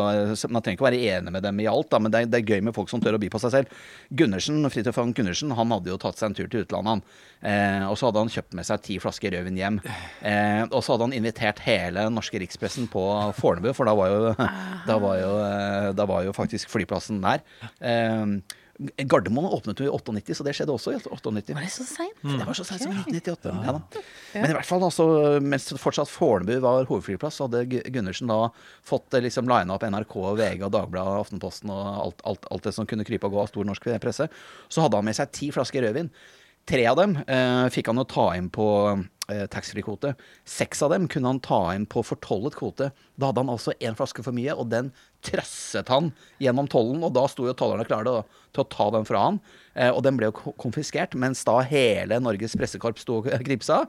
Man 0.52 0.66
trenger 0.66 0.76
ikke 0.76 0.86
å 0.86 0.90
være 0.90 1.04
enig 1.16 1.36
med 1.36 1.46
dem 1.46 1.62
i 1.64 1.70
alt, 1.72 1.90
da, 1.92 2.02
men 2.02 2.14
det 2.14 2.24
er, 2.24 2.32
det 2.32 2.42
er, 2.42 2.56
gøy 2.56 2.66
med 2.68 2.76
folk 2.76 2.92
som 2.92 3.04
tør 3.04 3.18
å 3.18 3.22
by 3.22 3.30
på 3.32 3.42
seg 3.44 3.54
selv. 3.56 3.86
Gundersen, 4.20 4.60
Fridtjof 4.72 5.00
Gundersen 5.16 5.54
han 5.56 5.74
hadde 5.76 5.92
jo 5.94 6.00
tatt 6.02 6.20
seg 6.20 6.32
en 6.32 6.38
tur 6.38 6.50
til 6.52 6.66
utlandet, 6.66 7.16
eh, 7.46 7.86
og 7.88 7.96
så 8.00 8.10
hadde 8.10 8.26
han 8.26 8.34
kjøpt 8.36 8.58
med 8.58 8.68
seg 8.68 8.84
ti 8.86 8.98
flasker 9.02 9.34
rødvin 9.36 9.60
hjem. 9.60 9.80
Eh, 10.26 10.64
og 10.68 10.82
så 10.82 10.96
hadde 10.96 11.10
han 11.10 11.16
invitert 11.18 11.64
hele 11.66 12.08
norske 12.14 12.42
rikspressen 12.42 12.90
på 12.92 13.06
Fornebu, 13.40 13.72
for 13.78 13.90
da 13.90 13.96
var 13.98 14.12
jo, 14.12 14.36
da 14.90 15.00
var 15.02 15.18
jo, 15.22 15.34
eh, 15.46 15.90
da 15.98 16.10
var 16.10 16.28
jo 16.28 16.36
faktisk 16.36 16.72
flyplassen 16.74 17.24
der. 17.26 17.44
Eh, 17.80 18.62
Gardermoen 18.78 19.54
åpnet 19.56 19.80
jo 19.80 19.88
i 19.88 19.92
98, 19.94 20.36
så 20.36 20.44
det 20.44 20.54
skjedde 20.58 20.74
også 20.76 20.92
i 20.92 20.98
98. 21.00 21.54
Var 21.56 21.64
det 21.64 21.72
så 21.72 21.86
seint? 21.88 22.18
Mm. 22.24 22.34
Det 22.42 22.48
var 22.50 22.58
så 22.58 22.66
seint 22.68 22.84
som 22.84 22.92
i 22.92 22.98
1998. 23.00 23.54
Ja. 23.56 23.76
Ja, 23.76 24.42
Men 24.42 24.52
i 24.52 24.58
hvert 24.58 24.68
fall 24.68 24.84
altså, 24.84 25.06
mens 25.40 25.70
fortsatt 25.80 26.12
Fornebu 26.12 26.58
var 26.66 26.90
hovedflyplass, 26.90 27.40
så 27.40 27.48
hadde 27.48 27.64
Gundersen 27.88 28.32
da 28.32 28.50
fått 28.84 29.16
eh, 29.16 29.24
liksom 29.24 29.48
lina 29.48 29.78
opp 29.78 29.86
NRK, 29.88 30.16
VG, 30.42 30.66
Dagbladet, 30.68 31.22
Aftenposten 31.24 31.72
og 31.72 31.84
alt, 31.88 32.26
alt, 32.28 32.50
alt, 32.52 32.68
det 32.68 32.76
som 32.76 32.90
kunne 32.90 33.08
krype 33.08 33.30
og 33.30 33.38
gå 33.38 33.44
av 33.46 33.52
stor 33.54 33.70
norsk 33.72 33.88
presse. 34.04 34.28
Så 34.68 34.84
hadde 34.84 35.00
han 35.00 35.08
med 35.08 35.16
seg 35.16 35.32
ti 35.36 35.54
flasker 35.56 35.88
rødvin. 35.88 36.12
Tre 36.66 36.86
av 36.90 36.98
dem 36.98 37.16
eh, 37.22 37.68
fikk 37.70 37.92
han 37.92 38.02
å 38.02 38.08
ta 38.10 38.32
inn 38.34 38.48
på 38.54 38.68
eh, 39.30 39.46
taxfree-kvote. 39.54 40.16
Seks 40.50 40.82
av 40.82 40.96
dem 40.96 41.06
kunne 41.12 41.30
han 41.30 41.42
ta 41.46 41.60
inn 41.78 41.86
på 41.86 42.02
fortollet 42.04 42.58
kvote. 42.58 42.90
Da 43.16 43.30
hadde 43.30 43.44
han 43.44 43.54
altså 43.54 43.76
én 43.78 43.98
flaske 43.98 44.26
for 44.26 44.34
mye, 44.34 44.56
og 44.58 44.72
den 44.74 44.90
trøsset 45.26 45.92
han 45.92 46.12
gjennom 46.42 46.70
tollen. 46.72 47.04
Og 47.06 47.14
da 47.16 47.26
sto 47.32 47.48
jo 47.48 47.56
tollerne 47.58 47.88
klare 47.88 48.24
til 48.56 48.64
å 48.64 48.70
ta 48.72 48.90
den 48.96 49.08
fra 49.08 49.28
han. 49.28 49.42
Eh, 49.74 49.92
og 49.92 50.04
den 50.06 50.20
ble 50.20 50.32
jo 50.32 50.56
konfiskert, 50.62 51.18
mens 51.20 51.44
da 51.48 51.60
hele 51.68 52.22
Norges 52.24 52.58
pressekorps 52.60 53.06
sto 53.06 53.22
og 53.24 53.32
knipsa. 53.48 53.86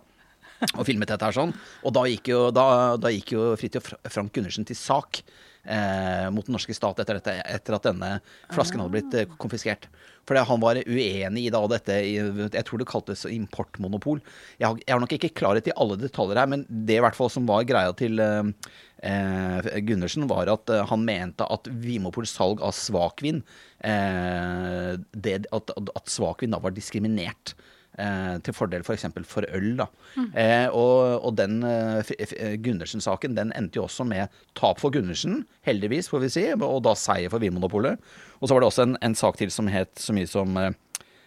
Og 0.72 0.86
filmet 0.88 1.10
dette 1.12 1.26
her 1.26 1.36
sånn. 1.36 1.52
Og 1.84 1.92
da 1.92 2.06
gikk 2.08 2.30
jo, 2.32 2.46
da, 2.54 2.96
da 3.00 3.12
jo 3.12 3.50
Fridtjof 3.60 3.92
Frank 4.08 4.32
Gundersen 4.32 4.64
til 4.68 4.78
sak 4.78 5.20
eh, 5.66 6.26
mot 6.32 6.46
den 6.46 6.56
norske 6.56 6.74
stat 6.76 7.00
etter, 7.02 7.18
dette, 7.18 7.36
etter 7.42 7.76
at 7.76 7.88
denne 7.88 8.10
flasken 8.54 8.82
hadde 8.82 8.94
blitt 8.94 9.16
eh, 9.18 9.36
konfiskert. 9.40 9.88
For 10.26 10.38
han 10.48 10.62
var 10.62 10.80
uenig 10.82 11.44
i 11.46 11.52
da 11.54 11.60
dette 11.70 11.96
Jeg 12.02 12.64
tror 12.66 12.80
det 12.80 12.88
kaltes 12.90 13.22
importmonopol. 13.30 14.18
Jeg 14.58 14.66
har, 14.66 14.80
jeg 14.82 14.94
har 14.94 15.02
nok 15.02 15.14
ikke 15.14 15.34
klarhet 15.38 15.70
i 15.70 15.76
alle 15.78 15.98
detaljer 16.00 16.40
her, 16.40 16.50
men 16.50 16.64
det 16.66 16.98
i 16.98 17.04
hvert 17.04 17.18
fall 17.18 17.30
som 17.32 17.46
var 17.48 17.66
greia 17.68 17.94
til 17.96 18.18
eh, 18.22 18.50
eh 19.06 19.70
Gundersen, 19.86 20.26
var 20.30 20.50
at 20.50 20.72
eh, 20.72 20.86
han 20.90 21.06
mente 21.06 21.46
at 21.46 21.70
Vimopols 21.70 22.34
salg 22.34 22.62
av 22.64 22.74
svakvin 22.74 23.42
eh, 23.86 24.94
At, 24.96 25.72
at 25.78 26.10
svakvin 26.10 26.54
da 26.54 26.62
var 26.62 26.74
diskriminert. 26.74 27.54
Eh, 27.96 28.34
til 28.44 28.52
fordel 28.52 28.82
f.eks. 28.84 29.06
For, 29.08 29.24
for 29.30 29.46
øl. 29.56 29.70
da. 29.78 29.86
Mm. 30.16 30.28
Eh, 30.36 30.66
og, 30.68 31.24
og, 31.24 31.30
den 31.38 31.62
eh, 31.64 32.56
Gundersen-saken 32.60 33.36
den 33.38 33.54
endte 33.56 33.80
jo 33.80 33.86
også 33.86 34.04
med 34.08 34.32
tap 34.58 34.82
for 34.82 34.92
Gundersen, 34.92 35.44
heldigvis, 35.66 36.10
får 36.12 36.26
vi 36.26 36.32
si, 36.34 36.46
og 36.52 36.82
da 36.84 36.92
seier 36.98 37.32
for 37.32 37.40
Vinmonopolet. 37.40 38.02
Og 38.40 38.48
så 38.48 38.56
var 38.56 38.64
det 38.64 38.68
også 38.68 38.84
en, 38.84 38.98
en, 39.00 39.16
sak 39.16 39.40
til 39.40 39.52
som 39.54 39.70
het 39.72 39.94
så 40.00 40.16
mye 40.16 40.28
som 40.28 40.58
eh, 40.60 40.74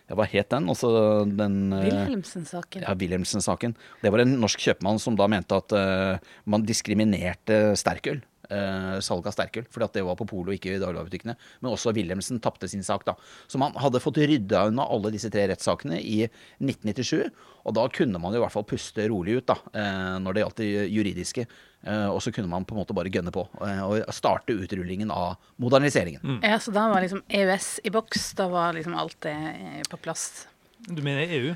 ja, 0.09 0.17
Hva 0.17 0.25
het 0.29 0.49
den? 0.53 0.69
Også 0.69 0.89
den 1.25 1.73
eh, 1.73 1.87
Wilhelmsen-saken. 1.87 2.85
Ja, 2.85 2.93
Wilhelmsen-saken. 2.97 3.75
Det 4.03 4.13
var 4.13 4.25
en 4.25 4.37
norsk 4.41 4.69
kjøpmann 4.69 5.01
som 5.01 5.17
da 5.17 5.29
mente 5.29 5.57
at 5.57 5.73
uh, 5.73 6.33
man 6.49 6.65
diskriminerte 6.69 7.77
sterkøl 7.77 8.21
eh, 8.49 8.97
salg 9.05 9.27
av 9.29 9.35
sterkøl, 9.35 9.67
fordi 9.71 9.87
at 9.87 9.97
det 9.99 10.03
var 10.07 10.17
på 10.19 10.27
Polo, 10.29 10.53
ikke 10.55 10.73
i 10.75 10.81
dagligvarebutikkene. 10.81 11.35
Men 11.61 11.71
også 11.71 11.93
Wilhelmsen 11.95 12.41
tapte 12.43 12.69
sin 12.71 12.83
sak, 12.85 13.05
da. 13.07 13.15
Så 13.47 13.61
man 13.61 13.77
hadde 13.79 14.01
fått 14.03 14.19
rydda 14.21 14.67
unna 14.71 14.87
alle 14.89 15.13
disse 15.13 15.31
tre 15.33 15.47
rettssakene 15.51 15.99
i 16.01 16.23
1997. 16.59 17.29
Og 17.69 17.75
da 17.75 17.87
kunne 17.93 18.21
man 18.21 18.33
jo 18.33 18.39
i 18.39 18.43
hvert 18.43 18.55
fall 18.55 18.67
puste 18.67 19.07
rolig 19.11 19.39
ut, 19.39 19.49
da, 19.49 19.57
eh, 19.73 20.15
når 20.23 20.35
det 20.35 20.45
gjaldt 20.45 20.61
det 20.63 20.69
juridiske. 20.89 21.47
Eh, 21.87 22.07
og 22.11 22.19
så 22.23 22.33
kunne 22.35 22.51
man 22.51 22.65
på 22.67 22.75
en 22.75 22.81
måte 22.81 22.95
bare 22.95 23.11
gønne 23.13 23.31
på 23.31 23.45
eh, 23.63 23.83
og 23.85 24.13
starte 24.15 24.55
utrullingen 24.55 25.11
av 25.15 25.37
moderniseringen. 25.63 26.21
Mm. 26.23 26.39
Ja, 26.43 26.59
Så 26.59 26.73
da 26.75 26.89
var 26.91 27.05
liksom 27.05 27.23
EØS 27.27 27.79
i 27.87 27.93
boks? 27.93 28.33
Da 28.39 28.49
var 28.51 28.75
liksom 28.75 28.97
alt 28.99 29.15
det 29.23 29.35
eh, 29.35 29.81
på 29.89 29.97
plass? 30.03 30.47
Du 30.87 31.01
mener 31.03 31.29
EU? 31.39 31.53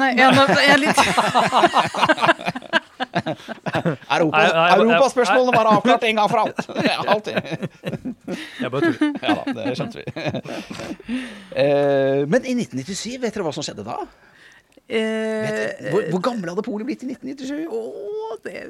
Nei, 0.00 0.12
ja, 0.14 0.30
nå, 0.30 0.46
jeg 0.54 0.70
er 0.70 0.80
litt 0.80 1.00
Europaspørsmålene 4.16 5.56
var 5.56 5.70
avklart 5.74 6.06
en 6.08 6.20
gang 6.20 6.32
for 6.32 6.42
alt. 6.44 6.60
Alltid. 7.12 7.34
Jeg 8.60 8.72
bare 8.72 8.88
tuller. 8.88 9.14
Ja 9.22 9.36
da, 9.36 9.54
det 9.58 9.76
skjønte 9.78 10.02
vi. 10.02 11.20
Eh, 11.54 12.26
men 12.30 12.44
i 12.44 12.56
1997, 12.58 13.16
vet 13.22 13.34
dere 13.34 13.46
hva 13.46 13.54
som 13.54 13.66
skjedde 13.66 13.86
da? 13.86 14.00
Eh, 14.90 15.90
hvor, 15.92 16.02
hvor 16.10 16.22
gamle 16.24 16.50
hadde 16.50 16.64
Polet 16.66 16.88
blitt 16.88 17.04
i 17.06 17.10
1997? 17.12 17.66
Å, 17.70 18.38
det, 18.42 18.62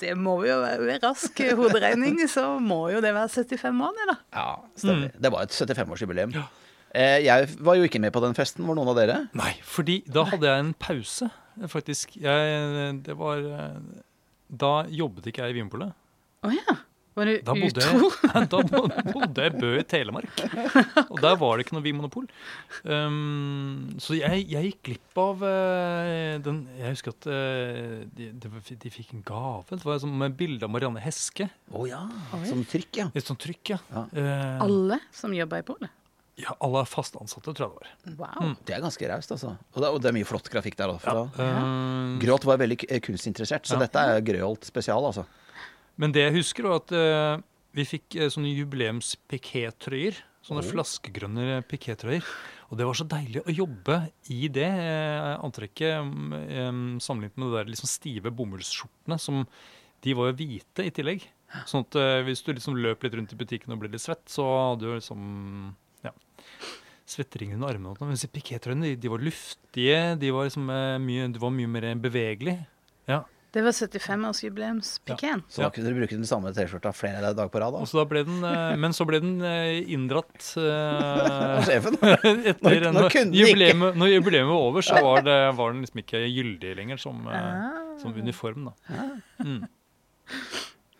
det, 0.00 0.14
må 0.16 0.38
jo 0.48 0.60
være 0.62 0.86
ved 0.88 1.04
rask 1.04 1.42
hoderegning, 1.58 2.22
så 2.32 2.54
må 2.62 2.86
jo 2.94 3.02
det 3.04 3.12
være 3.16 3.28
75 3.34 3.82
år, 3.84 3.98
det, 3.98 4.06
da. 4.08 4.16
Ja, 4.38 4.46
stemmer. 4.78 5.10
Mm. 5.10 5.20
Det 5.26 5.32
var 5.34 5.44
et 5.44 5.58
75-årsjubileum. 5.58 6.32
Ja. 6.38 6.46
Eh, 6.96 7.18
jeg 7.26 7.48
var 7.60 7.76
jo 7.76 7.84
ikke 7.84 8.00
med 8.00 8.14
på 8.14 8.22
den 8.24 8.36
festen. 8.36 8.64
Var 8.64 8.78
noen 8.78 8.92
av 8.94 8.96
dere? 8.96 9.18
Nei, 9.36 9.52
fordi 9.68 10.00
da 10.08 10.24
hadde 10.30 10.48
jeg 10.48 10.64
en 10.64 10.72
pause, 10.80 11.28
faktisk. 11.68 12.16
Jeg, 12.24 13.02
det 13.04 13.16
var 13.20 13.44
Da 14.48 14.74
jobbet 14.92 15.30
ikke 15.30 15.46
jeg 15.46 15.56
i 15.56 15.58
Vinpolet. 15.60 15.96
Å 16.44 16.50
oh, 16.50 16.54
ja. 16.54 16.76
Var 17.16 17.30
du 17.30 17.36
da 17.46 17.54
bodde 17.56 17.80
utro? 17.80 18.08
Jeg, 18.12 18.48
da 18.52 18.58
bodde 18.68 19.44
jeg 19.46 19.52
i 19.54 19.60
Bø 19.62 19.70
i 19.80 19.84
Telemark. 19.88 20.42
Og 21.06 21.16
der 21.24 21.38
var 21.40 21.56
det 21.56 21.64
ikke 21.64 21.76
noe 21.78 21.84
Vinmonopol. 21.86 22.26
Um, 22.84 23.86
så 24.02 24.18
jeg, 24.18 24.44
jeg, 24.52 24.68
gikk 24.68 24.82
glipp 24.90 25.20
av 25.22 25.40
uh, 25.40 26.36
den 26.44 26.60
Jeg 26.76 26.92
husker 26.92 27.16
at 27.16 27.28
uh, 27.32 28.04
de, 28.18 28.28
de, 28.36 28.52
de, 28.84 28.92
fikk 28.92 29.14
en 29.16 29.24
gave. 29.24 29.64
Det 29.72 29.88
var 29.88 30.02
som 30.04 30.12
med 30.12 30.36
bilde 30.36 30.68
av 30.68 30.74
Marianne 30.74 31.00
Heske. 31.00 31.48
Å 31.72 31.80
oh, 31.80 31.88
ja. 31.88 32.02
Som 32.44 32.66
trykk, 32.68 33.00
ja. 33.00 33.08
Som 33.24 33.40
trykk, 33.40 33.72
ja. 33.72 33.80
ja. 33.94 34.04
Uh, 34.12 34.66
Alle 34.68 35.00
som 35.16 35.32
jobba 35.32 35.64
i 35.64 35.66
polet? 35.72 35.96
Ja, 36.36 36.52
alle 36.60 36.82
er 36.84 36.88
fast 36.88 37.14
ansatte, 37.16 37.54
tror 37.56 37.78
jeg 37.80 37.88
det 38.04 38.12
var. 38.18 38.34
Wow. 38.36 38.50
Mm. 38.50 38.56
Det 38.68 38.74
er 38.76 38.82
ganske 38.84 39.08
raust, 39.08 39.30
altså. 39.32 39.54
Og 39.72 39.80
det, 39.80 39.88
og 39.88 40.02
det, 40.04 40.10
er 40.10 40.16
mye 40.18 40.28
flott 40.28 40.50
grafikk 40.52 40.76
der. 40.76 40.92
Ja. 41.00 41.22
Uh, 41.32 42.16
Gråt 42.20 42.44
var 42.44 42.60
veldig 42.60 42.76
kunstinteressert, 43.06 43.64
så 43.64 43.78
ja. 43.78 43.86
dette 43.86 44.02
er 44.04 44.24
Grøholt 44.24 44.68
spesial, 44.68 45.06
altså. 45.08 45.24
Men 45.96 46.12
det 46.12 46.26
jeg 46.26 46.34
husker, 46.36 46.68
var 46.68 46.82
at 46.82 46.92
uh, 46.92 47.44
vi 47.76 47.86
fikk 47.88 48.18
uh, 48.20 48.26
sånne 48.32 48.52
jubileums-pikétrøyer. 48.52 50.18
Sånne 50.44 50.62
oh. 50.62 50.68
flaskegrønne 50.74 51.62
pikétrøyer. 51.70 52.28
Og 52.68 52.76
det 52.78 52.90
var 52.90 53.00
så 53.00 53.08
deilig 53.08 53.40
å 53.40 53.56
jobbe 53.56 53.98
i 54.36 54.52
det 54.52 54.68
uh, 54.68 55.40
antrekket 55.40 56.04
um, 56.04 57.00
sammenlignet 57.00 57.40
med 57.40 57.48
det 57.48 57.62
der 57.62 57.72
liksom 57.72 57.90
stive 57.90 58.34
bomullsskjortene. 58.36 59.16
som 59.16 59.40
De 60.04 60.18
var 60.20 60.34
jo 60.34 60.36
hvite 60.42 60.84
i 60.84 60.92
tillegg. 60.92 61.24
Sånn 61.64 61.86
at 61.86 61.96
hvis 62.26 62.42
du 62.44 62.50
liksom 62.52 62.76
løp 62.76 63.04
litt 63.06 63.14
rundt 63.16 63.32
i 63.32 63.38
butikken 63.38 63.72
og 63.72 63.80
ble 63.80 63.88
litt 63.88 64.02
svett, 64.02 64.24
så 64.28 64.44
hadde 64.44 64.82
du 64.82 64.96
liksom 64.98 65.76
svetteringer 67.06 67.54
under 67.60 67.74
armene. 67.74 67.96
Mens 68.10 68.26
pikétrøyene 68.32 68.90
de, 68.90 68.96
de, 69.00 69.08
var 69.12 69.22
luftige, 69.22 70.02
de 70.20 70.30
var, 70.34 70.48
liksom, 70.50 70.66
mye, 71.06 71.28
de 71.32 71.42
var 71.42 71.54
mye 71.54 71.70
mer 71.70 71.88
bevegelige. 72.02 72.66
Ja. 73.08 73.22
Det 73.56 73.62
var 73.64 73.72
75-årsjubileumspikeen. 73.72 75.40
Så 75.48 75.62
da 75.62 75.70
kunne 75.72 75.86
dere 75.88 75.96
bruke 75.96 76.16
den 76.18 76.26
samme 76.28 76.50
T-skjorta 76.52 76.90
flere 76.92 77.30
dager 77.32 77.48
på 77.48 77.60
rad? 77.62 77.72
Og 77.78 77.86
da. 77.86 77.88
så 77.88 78.02
da 78.02 78.04
ble 78.10 78.20
den, 78.26 78.42
eh, 78.44 78.74
men 78.82 78.92
så 78.92 79.06
ble 79.08 79.20
den 79.22 79.38
eh, 79.40 79.78
inndratt 79.94 80.50
eh, 80.60 81.62
sjefen? 81.64 81.96
etter 82.52 82.84
Nå- 82.90 82.92
nå 82.98 83.06
ikke. 83.08 83.22
jubileet, 83.38 83.78
Når 83.96 84.12
jubileet 84.12 84.44
var 84.50 84.60
over, 84.66 84.84
så 84.84 84.98
var, 85.00 85.22
det, 85.24 85.38
var 85.62 85.72
den 85.72 85.86
liksom 85.86 86.02
ikke 86.04 86.20
gyldig 86.26 86.74
lenger 86.82 87.00
som, 87.00 87.22
eh, 87.30 87.46
Ah. 87.46 87.96
som 88.02 88.12
uniform. 88.18 88.68
da. 88.68 89.08
Mm. 89.40 89.62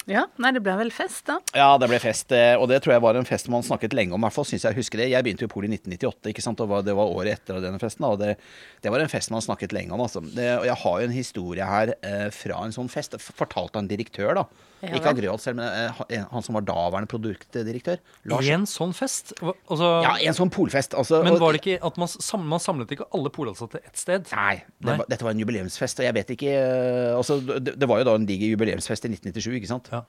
Ja, 0.06 0.22
nei, 0.38 0.52
det 0.54 0.60
ble 0.62 0.76
vel 0.78 0.92
fest, 0.94 1.24
da. 1.26 1.40
Ja, 1.56 1.72
det 1.82 1.88
ble 1.90 1.98
fest, 1.98 2.30
eh, 2.30 2.54
og 2.54 2.68
det 2.70 2.78
tror 2.84 2.94
jeg 2.94 3.02
var 3.02 3.16
en 3.18 3.26
fest 3.26 3.48
man 3.50 3.64
snakket 3.66 3.94
lenge 3.96 4.14
om. 4.14 4.22
I 4.22 4.28
hvert 4.28 4.36
fall 4.36 4.46
syns 4.46 4.62
jeg 4.68 4.78
husker 4.78 5.02
det. 5.02 5.08
Jeg 5.10 5.26
begynte 5.26 5.42
jo 5.42 5.48
i 5.50 5.50
Polet 5.50 5.72
i 5.72 5.78
1998, 5.80 6.30
ikke 6.30 6.44
sant? 6.44 6.62
og 6.62 6.74
det 6.86 6.94
var 6.94 7.10
året 7.10 7.40
etter 7.40 7.58
denne 7.64 7.80
festen. 7.82 8.06
Og 8.06 8.20
det, 8.20 8.36
det 8.84 8.92
var 8.94 9.02
en 9.02 9.10
fest 9.10 9.32
man 9.34 9.42
snakket 9.42 9.74
lenge 9.74 9.90
om. 9.96 10.04
altså. 10.04 10.22
Det, 10.22 10.46
og 10.60 10.68
jeg 10.68 10.78
har 10.84 11.00
jo 11.02 11.08
en 11.08 11.16
historie 11.16 11.66
her 11.66 11.94
eh, 12.06 12.28
fra 12.30 12.62
en 12.62 12.76
sånn 12.76 12.92
fest, 12.92 13.18
fortalt 13.18 13.74
av 13.74 13.82
en 13.82 13.90
direktør. 13.90 14.38
da. 14.38 14.46
Ja, 14.82 14.90
ikke 14.98 15.08
av. 15.08 15.16
Grøholt 15.16 15.40
selv, 15.40 15.56
men 15.56 15.66
eh, 16.10 16.24
han- 16.30 16.42
som 16.44 16.54
var 16.58 16.62
daværende 16.68 17.08
produktdirektør. 17.08 17.98
I 18.28 18.50
en 18.52 18.66
sånn 18.68 18.92
fest? 18.94 19.32
Altså, 19.42 19.88
Ja, 20.04 20.16
en 20.20 20.34
sånn 20.36 20.50
polfest. 20.52 20.92
Altså, 20.94 21.22
men 21.24 21.38
var 21.40 21.52
det 21.56 21.62
ikke 21.64 21.78
at 21.86 21.96
man, 21.96 22.08
samlet, 22.08 22.46
man 22.52 22.60
samlet 22.60 22.92
ikke 22.92 23.08
alle 23.16 23.30
polansatte 23.32 23.80
ett 23.84 23.96
sted? 23.96 24.28
Nei, 24.36 24.56
det 24.80 24.86
Nei. 24.90 24.96
Var, 25.00 25.06
dette 25.08 25.24
var 25.24 25.32
en 25.32 25.40
jubileumsfest, 25.40 26.00
og 26.00 26.04
jeg 26.08 26.14
vet 26.14 26.34
ikke 26.36 26.52
eh, 26.52 27.16
altså, 27.16 27.40
det, 27.40 27.78
det 27.78 27.88
var 27.88 27.98
jo 28.02 28.08
da 28.10 28.14
en 28.20 28.26
diger 28.28 28.52
jubileumsfest 28.52 29.08
i 29.08 29.12
1997, 29.14 29.56
ikke 29.62 29.72
sant? 29.72 29.88
Ja. 29.92 30.02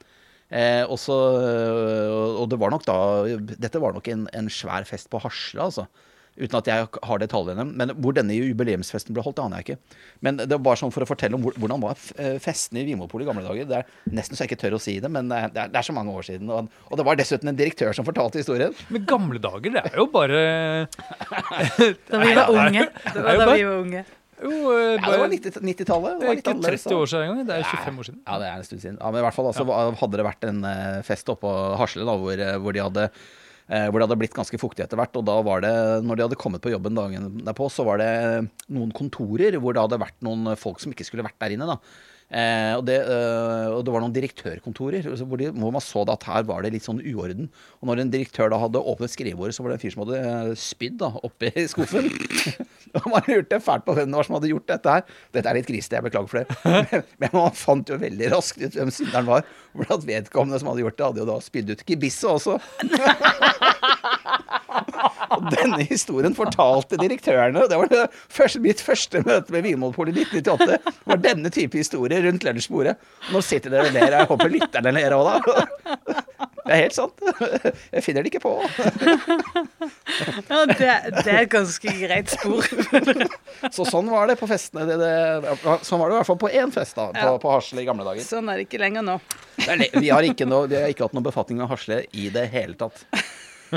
Eh, 0.50 0.84
også, 0.88 1.16
eh, 1.44 2.42
og 2.42 2.50
det 2.52 2.60
var 2.60 2.72
nok 2.72 2.86
da 2.88 2.98
Dette 3.60 3.82
var 3.84 3.92
nok 3.98 4.08
en, 4.08 4.28
en 4.34 4.48
svær 4.48 4.86
fest 4.88 5.10
på 5.12 5.20
Hasle, 5.24 5.60
altså. 5.66 5.88
Uten 6.38 6.58
at 6.60 6.68
jeg 6.70 6.88
har 7.10 7.22
detaljene. 7.22 7.66
Men 7.80 7.94
hvor 7.98 8.14
denne 8.14 8.36
jubileumsfesten 8.38 9.16
ble 9.16 9.24
holdt, 9.26 9.40
det 9.40 9.46
aner 9.46 9.62
jeg 9.62 9.68
ikke. 9.68 9.96
Men 10.26 10.38
det 10.38 10.60
var 10.66 10.78
sånn 10.80 10.94
for 10.94 11.06
å 11.06 11.10
fortelle 11.10 11.38
om 11.38 11.46
hvordan 11.48 11.82
var 11.82 11.98
eh, 12.22 12.38
festene 12.44 12.84
i 12.84 12.88
Vinmonopolet 12.90 13.26
i 13.26 13.30
gamle 13.32 13.46
dager. 13.46 13.70
Det 13.70 13.80
er 13.80 14.18
nesten 14.20 14.38
så 14.38 14.46
jeg 14.46 14.52
ikke 14.52 14.62
tør 14.68 14.78
å 14.78 14.82
si 14.84 14.98
det, 15.02 15.10
men 15.14 15.32
det 15.32 15.40
er, 15.48 15.56
det 15.58 15.68
er, 15.72 15.88
så 15.88 15.96
mange 15.98 16.14
år 16.14 16.28
siden. 16.28 16.52
Og, 16.54 16.70
og 16.92 17.02
det 17.02 17.08
var 17.08 17.18
dessuten 17.18 17.50
en 17.50 17.58
direktør 17.58 17.96
som 17.98 18.06
fortalte 18.08 18.42
historien. 18.44 18.76
Men 18.94 19.08
gamle 19.10 19.42
dager, 19.42 19.74
det 19.80 19.84
er 19.90 19.98
jo 19.98 20.08
bare 20.14 20.44
Da 22.12 22.22
vi 22.22 22.38
var 22.38 22.54
unge. 22.54 22.86
Det 22.86 23.24
var 23.24 23.34
jo 23.34 23.42
da 23.42 23.50
vi 23.56 23.66
var 23.66 23.82
unge. 23.82 24.06
jo, 24.38 24.54
bare, 24.68 24.86
Ja, 24.94 25.10
det 25.10 25.20
var 25.24 25.34
90 25.34 25.60
90-tallet. 25.72 26.22
Det 26.22 26.28
er 26.28 26.38
litt 26.38 26.44
ikke 26.44 26.54
annerledes 26.54 26.86
30 26.86 27.02
år 27.02 27.12
siden 27.14 27.26
engang. 27.26 27.50
Det 27.50 27.58
er 27.58 27.68
25 27.72 28.00
år 28.04 28.10
siden. 28.12 28.22
Ja, 28.22 28.38
det 28.38 28.52
er 28.52 28.62
en 28.62 28.70
stund 28.70 28.86
siden. 28.86 29.02
Ja, 29.02 29.10
men 29.10 29.22
i 29.22 29.26
hvert 29.26 29.38
fall 29.38 29.50
altså, 29.50 29.68
hadde 30.04 30.22
det 30.22 30.30
vært 30.30 30.48
en 30.52 30.64
eh, 30.70 31.02
fest 31.08 31.34
oppå 31.34 31.58
Hasle 31.82 32.08
da, 32.08 32.18
hvor, 32.22 32.46
eh, 32.48 32.58
hvor 32.62 32.78
de 32.78 32.84
hadde 32.86 33.08
eh, 33.10 33.28
hvor 33.68 34.00
det 34.00 34.06
hadde 34.06 34.20
blitt 34.22 34.36
ganske 34.36 34.60
fuktig 34.62 34.86
etter 34.86 35.00
hvert. 35.00 35.16
Og 35.20 35.26
da 35.28 35.38
var 35.44 35.64
det, 35.66 35.74
når 36.08 36.16
de 36.16 36.24
hadde 36.28 36.40
kommet 36.40 36.64
på 36.64 36.72
jobben 36.72 36.96
dagen 36.96 37.42
derpå, 37.44 37.68
så 37.74 37.84
var 37.88 38.00
det 38.00 38.12
noen 38.72 38.94
kontorer 38.96 39.60
hvor 39.60 39.76
det 39.76 39.84
hadde 39.84 40.00
vært 40.06 40.22
noen 40.24 40.54
folk 40.60 40.80
som 40.84 40.94
ikke 40.94 41.08
skulle 41.08 41.26
vært 41.28 41.40
der 41.44 41.58
inne. 41.58 41.68
da. 41.68 41.80
Eh, 42.28 42.74
og, 42.76 42.82
det, 42.90 42.98
eh, 43.08 43.70
og 43.72 43.86
det 43.88 43.92
var 43.94 44.04
noen 44.04 44.12
direktørkontorer 44.12 45.06
hvor, 45.16 45.40
de, 45.40 45.48
hvor 45.56 45.72
man 45.72 45.84
så 45.84 46.02
det 46.04 46.18
at 46.18 46.26
her 46.28 46.48
var 46.50 46.66
det 46.66 46.74
litt 46.74 46.84
sånn 46.84 47.00
uorden. 47.00 47.48
Og 47.80 47.88
når 47.88 48.02
en 48.04 48.12
direktør 48.12 48.52
da 48.52 48.60
hadde 48.60 48.82
åpnet 48.84 49.14
skrivebordet, 49.14 49.56
så 49.56 49.64
var 49.64 49.72
det 49.72 49.78
en 49.78 49.84
fyr 49.86 49.94
som 49.96 50.04
hadde 50.04 50.20
eh, 50.20 50.52
spydd 50.60 50.98
da, 51.00 51.14
oppi 51.24 51.54
skuffen. 51.72 52.10
og 53.00 53.08
man 53.14 53.30
lurte 53.32 53.62
fælt 53.64 53.88
på 53.88 53.96
hvem 53.96 54.12
det 54.12 54.20
var 54.20 54.28
som 54.28 54.38
hadde 54.40 54.52
gjort 54.52 54.68
dette 54.74 54.98
her. 54.98 55.08
Dette 55.38 55.54
er 55.54 55.60
litt 55.62 55.72
grisete, 55.72 56.02
jeg 56.02 56.08
beklager 56.10 56.34
for 56.34 56.44
det. 56.44 57.04
Men, 57.22 57.32
man 57.38 57.56
fant 57.56 57.94
jo 57.94 58.00
veldig 58.02 58.34
raskt 58.36 58.60
ut 58.66 58.76
hvem 58.76 58.92
synderen 58.92 59.30
var. 59.30 59.48
For 59.78 59.96
at 59.96 60.08
vedkommende 60.10 60.60
som 60.60 60.74
hadde 60.74 60.84
gjort 60.84 61.00
det, 61.00 61.08
hadde 61.12 61.24
jo 61.24 61.30
da 61.32 61.40
spydd 61.48 61.72
ut 61.72 61.88
gebisset 61.88 62.28
også. 62.34 62.60
Og 65.36 65.48
denne 65.52 65.82
historien 65.90 66.36
fortalte 66.38 67.00
direktørene. 67.02 67.66
Det 67.70 67.78
var 67.82 67.92
det 67.92 68.04
første, 68.32 68.62
mitt 68.64 68.82
første 68.84 69.22
møte 69.26 69.54
med 69.56 69.66
Vinmonopolet 69.68 70.16
i 70.16 70.24
1998. 70.24 70.80
Det 70.88 71.12
var 71.12 71.22
denne 71.24 71.52
type 71.54 71.80
historie 71.80 72.22
rundt 72.24 72.46
lunsjbordet. 72.48 72.96
Nå 73.34 73.42
sitter 73.46 73.74
dere 73.74 73.90
og 73.90 73.96
ler. 73.98 74.16
Jeg 74.20 74.30
håper 74.32 74.54
lytterne 74.54 74.94
ler 74.96 75.16
òg, 75.18 75.28
da. 75.28 75.66
Det 76.68 76.76
er 76.76 76.82
helt 76.84 76.96
sant. 76.98 77.22
Jeg 77.96 78.04
finner 78.04 78.26
det 78.26 78.32
ikke 78.34 78.42
på. 78.44 78.54
Ja, 80.50 80.66
det, 80.68 80.78
det 81.24 81.32
er 81.32 81.42
et 81.46 81.52
ganske 81.54 81.94
greit 82.02 82.34
spor. 82.34 82.68
Så 83.74 83.86
sånn 83.88 84.10
var 84.12 84.28
det 84.28 84.36
på 84.40 84.50
festene. 84.50 84.84
Det, 84.90 84.98
det, 85.00 85.14
sånn 85.88 86.02
var 86.02 86.10
det 86.12 86.18
i 86.18 86.20
hvert 86.20 86.30
fall 86.32 86.42
på 86.42 86.52
én 86.52 86.74
fest 86.76 86.98
da, 87.00 87.08
på, 87.16 87.24
Ja. 87.24 87.38
på 87.42 87.54
Hasle 87.56 87.84
i 87.84 87.88
gamle 87.88 88.08
dager. 88.08 88.26
Sånn 88.28 88.52
er 88.52 88.60
det 88.60 88.68
ikke 88.68 88.82
lenger 88.84 89.06
nå. 89.08 89.18
Vi 89.98 90.12
har 90.12 90.28
ikke, 90.28 90.48
noe, 90.50 90.68
vi 90.72 90.80
har 90.80 90.92
ikke 90.92 91.08
hatt 91.08 91.16
noen 91.18 91.28
befatning 91.28 91.62
med 91.64 91.72
Hasle 91.72 92.04
i 92.12 92.28
det 92.36 92.48
hele 92.52 92.76
tatt. 92.80 93.06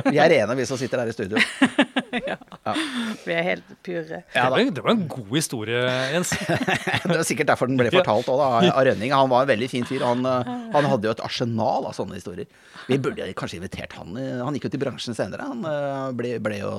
Vi 0.07 0.19
er 0.23 0.31
rene, 0.33 0.55
vi 0.59 0.65
som 0.69 0.79
sitter 0.81 1.03
her 1.03 1.11
i 1.11 1.15
studio. 1.15 1.41
Vi 3.25 3.33
er 3.35 3.45
helt 3.45 3.69
pure. 3.87 4.21
Ja, 4.35 4.45
det, 4.47 4.51
var, 4.51 4.63
det 4.77 4.83
ble, 4.85 4.95
en 4.95 5.05
god 5.11 5.31
historie, 5.35 5.81
Jens. 6.15 6.33
Det 7.11 7.17
er 7.17 7.25
sikkert 7.27 7.51
derfor 7.53 7.71
den 7.71 7.79
ble 7.81 7.91
fortalt 7.93 8.29
også, 8.31 8.37
da, 8.41 8.73
av 8.75 8.85
Rønning. 8.87 9.15
Han 9.15 9.31
var 9.33 9.47
en 9.47 9.51
veldig 9.53 9.69
fin 9.73 9.87
fyr. 9.89 10.05
Han, 10.07 10.25
eh, 10.27 10.51
han 10.75 10.89
hadde 10.91 11.09
jo 11.09 11.15
et 11.15 11.23
arsenal 11.25 11.89
av 11.91 11.95
sånne 11.97 12.19
historier. 12.19 12.49
Vi 12.91 12.99
burde 13.03 13.31
kanskje 13.39 13.61
invitert 13.61 13.95
han. 13.99 14.15
eh, 14.21 14.41
Han 14.45 14.57
gikk 14.57 14.69
jo 14.69 14.75
til 14.77 14.83
bransjen 14.85 15.17
senere. 15.19 15.47
Han 15.51 15.65
eh, 15.67 16.11
ble, 16.19 16.35
ble, 16.43 16.61
jo, 16.63 16.75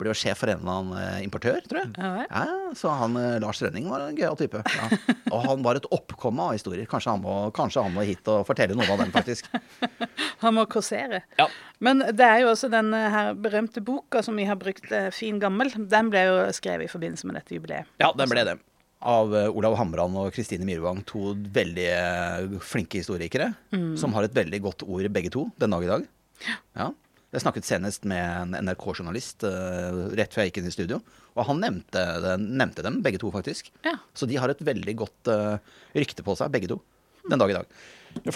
ble 0.00 0.10
jo 0.10 0.16
sjef 0.16 0.40
for 0.42 0.50
en 0.52 0.62
eller 0.62 0.78
annen 0.78 1.00
eh, 1.00 1.18
importør, 1.26 1.58
tror 1.68 1.82
jeg. 1.82 1.90
Ja. 1.98 2.24
Ja, 2.26 2.70
så 2.78 2.92
han 2.96 3.16
eh, 3.20 3.36
Lars 3.42 3.60
Rønning 3.62 3.88
var 3.90 4.06
en 4.06 4.16
gøyal 4.18 4.38
type. 4.40 4.62
Ja. 4.64 4.88
Og 5.32 5.44
han 5.46 5.64
var 5.66 5.78
et 5.78 5.88
oppkomme 5.92 6.48
av 6.48 6.56
historier. 6.56 6.88
Kanskje 6.90 7.12
han, 7.14 7.22
må, 7.24 7.36
kanskje 7.56 7.84
han 7.84 7.94
må 7.94 8.04
hit 8.08 8.28
og 8.32 8.46
fortelle 8.48 8.76
noen 8.78 8.90
av 8.94 9.02
dem, 9.04 9.12
faktisk. 9.14 9.50
Han 10.42 10.56
må 10.56 10.64
korsere. 10.66 11.20
Ja. 11.38 11.44
Men 11.84 12.00
det 12.02 12.26
er 12.26 12.40
jo 12.42 12.48
også 12.50 12.66
den 12.72 12.88
her 12.90 13.28
berømte 13.38 13.78
boka 13.84 14.24
som 14.26 14.34
vi 14.38 14.46
har 14.48 14.58
brukt, 14.58 14.88
eh, 14.90 15.10
Fin 15.14 15.38
gammel. 15.42 15.70
Den 15.90 16.10
ble 16.10 16.24
jo 16.26 16.36
skrevet 16.56 16.88
i 16.88 16.90
forbindelse 16.90 17.28
med 17.28 17.38
dette 17.38 17.54
jubileet. 17.54 17.86
Ja, 18.02 18.10
den 18.18 18.30
ble 18.32 18.42
det. 18.48 18.56
Av 19.06 19.30
eh, 19.38 19.46
Olav 19.54 19.76
Hamran 19.78 20.16
og 20.18 20.32
Kristine 20.34 20.66
Myrvang. 20.66 21.04
To 21.12 21.36
veldig 21.54 21.86
eh, 21.92 22.58
flinke 22.64 22.98
historikere. 23.04 23.52
Som 24.00 24.16
har 24.18 24.26
et 24.26 24.34
veldig 24.34 24.62
godt 24.66 24.82
ord, 24.88 25.06
begge 25.14 25.30
to, 25.34 25.46
den 25.62 25.76
dag 25.76 25.86
i 25.86 25.92
dag. 25.92 26.10
Ja. 26.78 26.90
Jeg 27.32 27.46
snakket 27.46 27.64
senest 27.64 28.04
med 28.04 28.20
en 28.20 28.68
NRK-journalist 28.68 29.46
eh, 29.48 30.00
rett 30.18 30.34
før 30.34 30.44
jeg 30.44 30.50
gikk 30.50 30.60
inn 30.60 30.68
i 30.68 30.74
studio. 30.74 30.98
Og 31.32 31.46
han 31.48 31.62
nevnte, 31.62 32.02
nevnte 32.36 32.84
dem, 32.84 33.00
begge 33.04 33.22
to, 33.22 33.30
faktisk. 33.32 33.70
Ja. 33.86 33.96
Så 34.12 34.28
de 34.28 34.36
har 34.36 34.52
et 34.52 34.60
veldig 34.60 34.94
godt 35.00 35.30
uh, 35.32 35.56
rykte 35.96 36.24
på 36.26 36.34
seg, 36.36 36.52
begge 36.52 36.68
to, 36.68 36.76
den 37.24 37.40
dag 37.40 37.48
i 37.48 37.56
dag. 37.56 37.70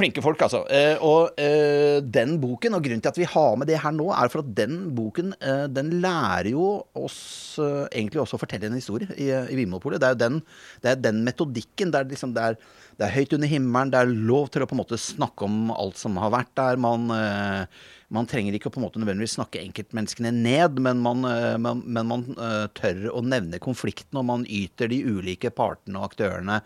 Flinke 0.00 0.22
folk, 0.24 0.40
altså. 0.46 0.62
Uh, 0.64 1.04
og 1.04 1.37
uh, 1.37 1.98
den 2.00 2.38
boken, 2.40 2.78
og 2.78 2.87
grunnen 2.87 3.04
til 3.04 3.12
at 3.12 3.20
vi 3.20 3.28
har 3.28 3.59
med 3.61 3.68
det 3.68 3.82
her 3.82 3.92
nå, 3.92 4.06
er 4.16 4.32
for 4.32 4.40
at 4.40 4.54
den 4.56 4.78
boken 4.96 5.35
den 5.76 5.92
lærer 6.00 6.48
jo 6.54 6.70
oss 6.96 7.18
egentlig 7.61 8.22
også 8.22 8.38
å 8.38 8.40
fortelle 8.40 8.70
en 8.70 8.78
historie 8.78 9.12
i, 9.20 9.28
i 9.28 9.59
Vinmonopolet. 9.61 10.00
Det 10.00 10.09
er 10.09 10.16
jo 10.16 10.22
den, 10.22 10.40
det 10.80 10.94
er 10.94 11.04
den 11.04 11.20
metodikken. 11.26 11.92
Det 11.92 12.00
er, 12.00 12.09
liksom, 12.14 12.32
det, 12.32 12.48
er, 12.48 12.80
det 12.96 13.11
er 13.11 13.14
høyt 13.18 13.37
under 13.37 13.52
himmelen, 13.52 13.92
det 13.92 14.00
er 14.00 14.16
lov 14.32 14.48
til 14.48 14.64
å 14.64 14.70
på 14.70 14.78
en 14.78 14.80
måte 14.80 15.00
snakke 15.00 15.44
om 15.44 15.68
alt 15.76 16.00
som 16.00 16.16
har 16.22 16.32
vært 16.32 16.56
der. 16.56 16.80
Man, 16.80 17.11
eh, 17.12 17.92
man 18.14 18.29
trenger 18.31 18.55
ikke 18.55 18.71
å 18.71 18.75
på 18.75 18.79
en 18.79 18.87
måte 18.87 19.01
nødvendigvis 19.03 19.35
snakke 19.38 19.62
enkeltmenneskene 19.64 20.31
ned, 20.35 20.79
men 20.83 21.01
man, 21.03 21.25
eh, 21.27 21.57
men, 21.59 21.83
men 21.83 22.07
man 22.11 22.27
eh, 22.37 22.66
tør 22.77 23.09
å 23.11 23.23
nevne 23.27 23.59
konflikten, 23.62 24.21
og 24.21 24.29
man 24.29 24.45
yter 24.47 24.90
de 24.92 25.01
ulike 25.03 25.51
partene 25.55 25.99
og 25.99 26.12
aktørene 26.12 26.61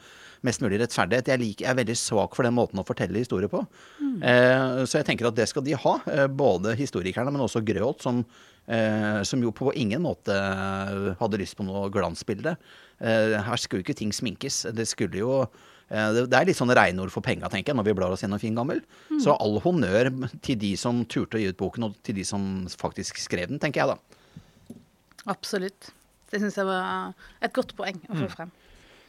mest 0.47 0.63
mulig 0.65 0.81
rettferdighet. 0.81 1.31
Jeg, 1.33 1.41
liker, 1.41 1.65
jeg 1.65 1.73
er 1.73 1.81
veldig 1.81 1.97
svak 1.99 2.37
for 2.37 2.47
den 2.47 2.57
måten 2.57 2.81
å 2.81 2.87
fortelle 2.89 3.21
historier 3.21 3.51
på. 3.53 3.63
Eh, 4.01 4.85
så 4.85 5.01
jeg 5.01 5.09
tenker 5.09 5.31
at 5.31 5.39
det 5.39 5.49
skal 5.51 5.65
de 5.65 5.77
ha, 5.81 5.97
eh, 6.13 6.27
både 6.29 6.77
historikerne, 6.79 7.33
men 7.33 7.45
også 7.45 7.65
Grøholt, 7.65 8.05
som, 8.05 8.23
eh, 8.69 9.21
som 9.25 9.41
jo 9.45 9.53
på 9.57 9.73
ingen 9.81 10.05
måte 10.05 10.37
hadde 11.21 11.41
lyst 11.41 11.57
på 11.57 11.65
noe 11.69 11.89
glansbilde. 11.93 12.57
Eh, 13.01 13.37
her 13.41 13.61
skulle 13.61 13.81
jo 13.81 13.89
ikke 13.89 14.01
ting 14.03 14.13
sminkes. 14.17 14.67
Det 14.77 14.89
skulle 14.89 15.25
jo 15.25 15.35
det, 15.91 16.27
det 16.31 16.39
er 16.39 16.47
litt 16.47 16.59
sånn 16.59 16.71
regnord 16.77 17.11
for 17.11 17.25
penga, 17.27 17.51
tenker 17.51 17.73
jeg, 17.73 17.79
når 17.81 17.89
vi 17.89 17.97
blar 17.99 18.15
oss 18.15 18.23
gjennom 18.23 18.41
Fin 18.43 18.59
gammel. 18.59 18.83
Så 19.23 19.35
all 19.35 19.59
honnør 19.65 20.13
til 20.45 20.59
de 20.61 20.77
som 20.79 21.03
turte 21.11 21.39
å 21.39 21.43
gi 21.43 21.51
ut 21.51 21.59
boken, 21.59 21.89
og 21.89 21.99
til 22.07 22.21
de 22.21 22.27
som 22.27 22.45
faktisk 22.71 23.19
skrev 23.19 23.51
den, 23.51 23.59
tenker 23.63 23.83
jeg 23.83 23.97
da. 23.97 24.77
Absolutt. 25.31 25.91
Det 26.31 26.39
syns 26.39 26.57
jeg 26.59 26.69
var 26.69 27.13
et 27.43 27.55
godt 27.55 27.75
poeng 27.79 27.99
å 28.07 28.21
få 28.23 28.31
frem. 28.31 28.53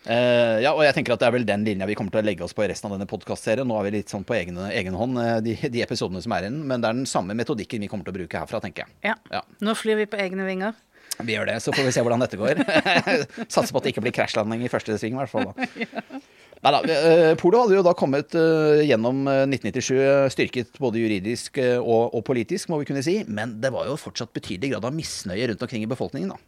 Eh, 0.09 0.57
ja, 0.63 0.71
og 0.73 0.81
jeg 0.81 0.95
tenker 0.97 1.13
at 1.13 1.21
det 1.21 1.27
er 1.27 1.33
vel 1.35 1.43
den 1.45 1.65
linja 1.65 1.85
vi 1.85 1.93
kommer 1.97 2.13
til 2.15 2.23
å 2.23 2.25
legge 2.25 2.41
oss 2.45 2.55
på 2.57 2.63
i 2.65 2.69
resten 2.71 2.89
av 2.89 2.95
denne 2.95 3.09
podkastserien. 3.09 3.67
Nå 3.69 3.77
er 3.77 3.85
vi 3.85 3.91
litt 3.99 4.13
sånn 4.13 4.25
på 4.25 4.33
egen, 4.33 4.57
egen 4.71 4.97
hånd, 4.97 5.19
eh, 5.21 5.35
de, 5.45 5.53
de 5.75 5.83
episodene 5.85 6.23
som 6.25 6.33
er 6.33 6.47
igjen. 6.47 6.57
Men 6.65 6.81
det 6.81 6.89
er 6.89 6.97
den 6.97 7.09
samme 7.09 7.37
metodikken 7.37 7.85
vi 7.85 7.89
kommer 7.91 8.07
til 8.07 8.15
å 8.15 8.19
bruke 8.23 8.41
herfra, 8.41 8.63
tenker 8.63 8.87
jeg. 8.87 8.95
Ja. 9.11 9.17
Ja. 9.29 9.43
Nå 9.61 9.77
flyr 9.77 10.01
vi 10.01 10.09
på 10.09 10.17
egne 10.21 10.47
vinger. 10.47 10.73
Vi 11.21 11.35
gjør 11.35 11.51
det, 11.51 11.59
så 11.61 11.73
får 11.75 11.85
vi 11.85 11.93
se 11.93 12.01
hvordan 12.01 12.23
dette 12.23 12.39
går. 12.39 12.63
Satser 13.53 13.69
på 13.69 13.81
at 13.81 13.85
det 13.85 13.93
ikke 13.93 14.05
blir 14.07 14.15
krasjlanding 14.15 14.65
i 14.65 14.71
første 14.73 14.97
sving, 14.97 15.13
i 15.13 15.21
hvert 15.21 15.33
fall. 15.33 15.51
Da. 15.53 16.21
Neida, 16.61 16.81
da. 16.85 17.35
Polo 17.41 17.63
hadde 17.63 17.75
jo 17.79 17.83
da 17.85 17.93
kommet 17.97 18.35
eh, 18.37 18.83
gjennom 18.85 19.23
eh, 19.27 19.43
1997 19.49 19.91
eh, 19.97 20.27
styrket 20.33 20.77
både 20.81 21.01
juridisk 21.01 21.57
eh, 21.57 21.79
og, 21.81 22.13
og 22.13 22.23
politisk, 22.27 22.69
må 22.69 22.77
vi 22.81 22.85
kunne 22.91 23.01
si. 23.05 23.19
Men 23.27 23.55
det 23.63 23.71
var 23.73 23.89
jo 23.89 23.97
fortsatt 23.97 24.33
betydelig 24.37 24.75
grad 24.75 24.85
av 24.91 24.93
misnøye 24.93 25.47
rundt 25.49 25.65
omkring 25.65 25.85
i 25.87 25.89
befolkningen, 25.89 26.35
da. 26.35 26.41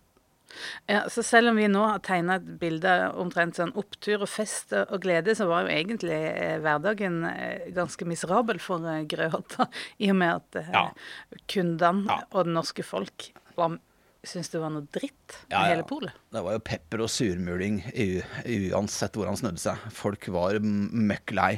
Ja, 0.86 1.00
så 1.10 1.24
selv 1.26 1.50
om 1.50 1.58
vi 1.58 1.66
nå 1.66 1.82
har 1.82 1.98
tegna 2.06 2.36
et 2.38 2.46
bilde 2.62 2.92
omtrent 3.18 3.58
sånn 3.58 3.72
opptur 3.80 4.22
og 4.22 4.30
fest 4.30 4.70
og 4.78 5.00
glede, 5.02 5.34
så 5.36 5.48
var 5.50 5.66
jo 5.66 5.72
egentlig 5.74 6.14
eh, 6.30 6.60
hverdagen 6.62 7.24
eh, 7.26 7.72
ganske 7.74 8.06
miserabel 8.06 8.62
for 8.62 8.86
Grøhotta, 9.10 9.66
I 9.98 10.12
og 10.14 10.20
med 10.22 10.36
at 10.38 10.60
eh, 10.62 10.70
Ja. 10.76 10.84
kundene 11.50 12.06
Ja. 12.06 12.20
og 12.30 12.46
det 12.46 12.54
norske 12.54 12.86
folk 12.86 13.32
var 13.58 13.80
syntes 14.30 14.52
det 14.54 14.62
var 14.64 14.72
noe 14.74 14.88
dritt 14.94 15.38
med 15.50 15.54
Ja, 15.56 15.62
ja. 15.68 15.70
hele 15.74 15.86
polet. 15.88 16.16
Det 16.32 16.44
var 16.46 16.56
jo 16.58 16.64
pepper 16.64 17.04
og 17.06 17.12
surmuling 17.12 17.82
uansett 18.72 19.16
hvor 19.20 19.30
han 19.30 19.40
snudde 19.40 19.62
seg. 19.64 19.88
Folk 19.96 20.28
var 20.34 20.60
møkk 20.64 21.36
lei. 21.36 21.56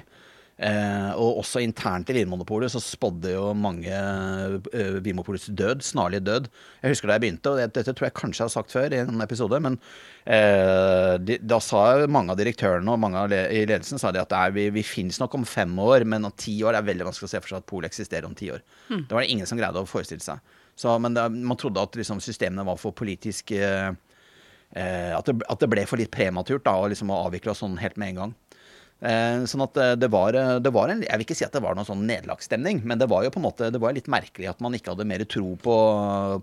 Eh, 0.56 1.10
og 1.20 1.42
også 1.42 1.60
internt 1.60 2.08
i 2.08 2.14
Vinmonopolet 2.16 2.72
så 2.72 2.80
spådde 2.80 3.34
jo 3.34 3.50
mange 3.60 3.92
eh, 3.92 5.00
Vinmonopolets 5.04 5.50
død, 5.52 5.84
snarlig 5.84 6.22
død. 6.24 6.48
Jeg 6.80 6.94
husker 6.94 7.12
da 7.12 7.18
jeg 7.18 7.26
begynte, 7.26 7.52
og 7.52 7.60
det, 7.60 7.66
dette 7.76 7.92
tror 7.92 8.08
jeg 8.08 8.16
kanskje 8.16 8.40
jeg 8.40 8.48
har 8.48 8.54
sagt 8.54 8.72
før 8.72 8.96
i 8.96 9.02
en 9.04 9.20
episode, 9.26 9.60
men 9.66 9.76
eh, 10.24 11.18
de, 11.28 11.42
da 11.44 11.60
sa 11.60 11.84
mange 12.08 12.32
av 12.32 12.40
direktørene 12.40 12.88
og 12.96 13.04
mange 13.04 13.26
le 13.34 13.42
i 13.52 13.66
ledelsen 13.68 14.00
sa 14.00 14.14
de 14.16 14.24
at 14.24 14.32
det 14.32 14.40
er, 14.46 14.56
vi, 14.56 14.70
vi 14.80 14.86
finnes 14.88 15.20
nok 15.20 15.36
om 15.36 15.44
fem 15.44 15.76
år, 15.76 16.08
men 16.08 16.32
om 16.32 16.38
ti 16.40 16.56
år 16.64 16.80
er 16.80 16.88
veldig 16.88 17.10
vanskelig 17.12 17.28
å 17.28 17.34
se 17.36 17.44
for 17.44 17.52
seg 17.52 17.60
at 17.60 17.68
polet 17.76 17.92
eksisterer 17.92 18.32
om 18.32 18.38
ti 18.40 18.48
år. 18.56 18.64
Det 18.94 19.12
var 19.12 19.26
det 19.26 19.34
ingen 19.36 19.52
som 19.52 19.60
greide 19.60 19.84
å 19.84 19.90
forestille 19.92 20.24
seg. 20.24 20.40
Så, 20.76 20.92
men 21.00 21.16
det, 21.16 21.24
man 21.32 21.60
trodde 21.60 21.84
at 21.84 21.96
liksom, 21.96 22.20
systemene 22.24 22.66
var 22.68 22.80
for 22.80 22.96
politisk 22.96 23.54
eh, 23.56 23.92
eh, 24.76 25.12
at, 25.16 25.30
det, 25.30 25.38
at 25.48 25.62
det 25.62 25.70
ble 25.72 25.86
for 25.88 26.02
litt 26.02 26.12
prematurt 26.12 26.66
da, 26.68 26.76
å 26.76 26.90
liksom 26.92 27.14
å 27.14 27.22
avvikle 27.30 27.54
oss 27.54 27.64
sånn 27.64 27.80
helt 27.80 27.96
med 28.02 28.14
en 28.14 28.22
gang. 28.22 28.36
Eh, 29.04 29.42
sånn 29.52 29.64
at 29.66 29.76
eh, 29.76 29.94
det 30.00 30.08
var, 30.08 30.34
eh, 30.40 30.54
det 30.64 30.72
var 30.72 30.88
en, 30.88 31.02
Jeg 31.04 31.20
vil 31.20 31.26
ikke 31.26 31.36
si 31.36 31.44
at 31.44 31.52
det 31.52 31.60
var 31.62 31.76
noen 31.76 31.88
sånn 31.88 32.06
nederlagsstemning, 32.08 32.80
men 32.88 33.00
det 33.02 33.10
var 33.12 33.26
jo 33.26 33.32
på 33.34 33.42
en 33.42 33.46
måte, 33.46 33.68
det 33.74 33.82
var 33.84 33.92
litt 33.94 34.08
merkelig 34.12 34.48
at 34.48 34.62
man 34.64 34.78
ikke 34.78 34.94
hadde 34.94 35.08
mer 35.08 35.26
tro 35.28 35.52
på, 35.60 35.76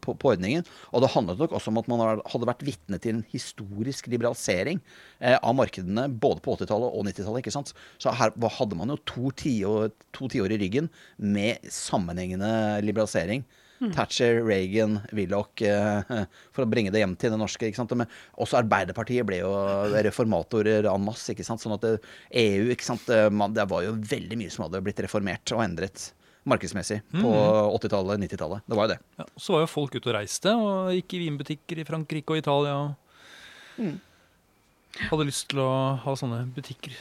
på, 0.04 0.14
på 0.20 0.32
ordningen. 0.34 0.66
Og 0.92 1.02
det 1.02 1.10
handlet 1.14 1.40
nok 1.40 1.56
også 1.56 1.72
om 1.72 1.80
at 1.80 1.88
man 1.88 2.04
hadde 2.20 2.50
vært 2.50 2.64
vitne 2.66 3.00
til 3.00 3.16
en 3.16 3.24
historisk 3.32 4.10
liberalisering 4.12 4.82
eh, 5.24 5.38
av 5.38 5.56
markedene 5.56 6.06
både 6.12 6.44
på 6.44 6.58
80-tallet 6.58 6.92
og 6.92 7.08
90-tallet. 7.08 7.40
ikke 7.40 7.56
sant? 7.56 7.72
Så 7.96 8.12
her 8.20 8.36
hadde 8.58 8.78
man 8.78 8.92
jo 8.92 9.00
to 9.08 9.32
tiår, 9.42 9.88
to 10.12 10.28
tiår 10.32 10.52
i 10.52 10.60
ryggen 10.60 10.92
med 11.16 11.72
sammenhengende 11.72 12.52
liberalisering. 12.84 13.48
Thatcher, 13.90 14.40
Reagan, 14.46 15.00
Willoch, 15.12 15.60
eh, 15.66 16.02
for 16.54 16.64
å 16.64 16.70
bringe 16.70 16.92
det 16.94 17.02
hjem 17.02 17.16
til 17.18 17.34
det 17.34 17.40
norske. 17.42 17.66
ikke 17.66 17.80
sant? 17.80 17.92
Men 17.98 18.06
også 18.38 18.60
Arbeiderpartiet 18.62 19.26
ble 19.26 19.40
jo 19.42 19.50
reformatorer 20.06 20.86
en 20.92 21.04
masse. 21.04 21.32
ikke 21.34 21.44
sant? 21.46 21.60
Sånn 21.64 21.74
at 21.74 21.82
det, 21.82 21.94
EU 22.30 22.70
ikke 22.72 22.86
sant? 22.86 23.08
eh, 23.10 23.28
Det 23.58 23.68
var 23.74 23.82
jo 23.88 23.96
veldig 23.98 24.38
mye 24.38 24.50
som 24.54 24.66
hadde 24.68 24.82
blitt 24.86 25.02
reformert 25.02 25.52
og 25.56 25.64
endret 25.66 26.12
markedsmessig 26.48 27.00
på 27.12 27.30
80-tallet, 27.78 28.18
90-tallet. 28.24 28.64
Det 28.66 28.74
var 28.78 28.88
jo 28.88 28.92
det. 28.96 29.00
Ja, 29.20 29.26
så 29.38 29.54
var 29.54 29.60
jo 29.62 29.68
folk 29.70 29.94
ute 29.94 30.10
og 30.10 30.16
reiste, 30.16 30.50
og 30.58 30.90
gikk 30.96 31.14
i 31.14 31.20
vinbutikker 31.26 31.78
i 31.78 31.84
Frankrike 31.86 32.34
og 32.34 32.42
Italia. 32.42 32.74
og 32.82 32.98
Mm. 33.78 33.94
Hadde 35.08 35.24
lyst 35.24 35.46
til 35.48 35.62
å 35.62 35.96
ha 36.02 36.12
sånne 36.18 36.42
butikker 36.52 36.92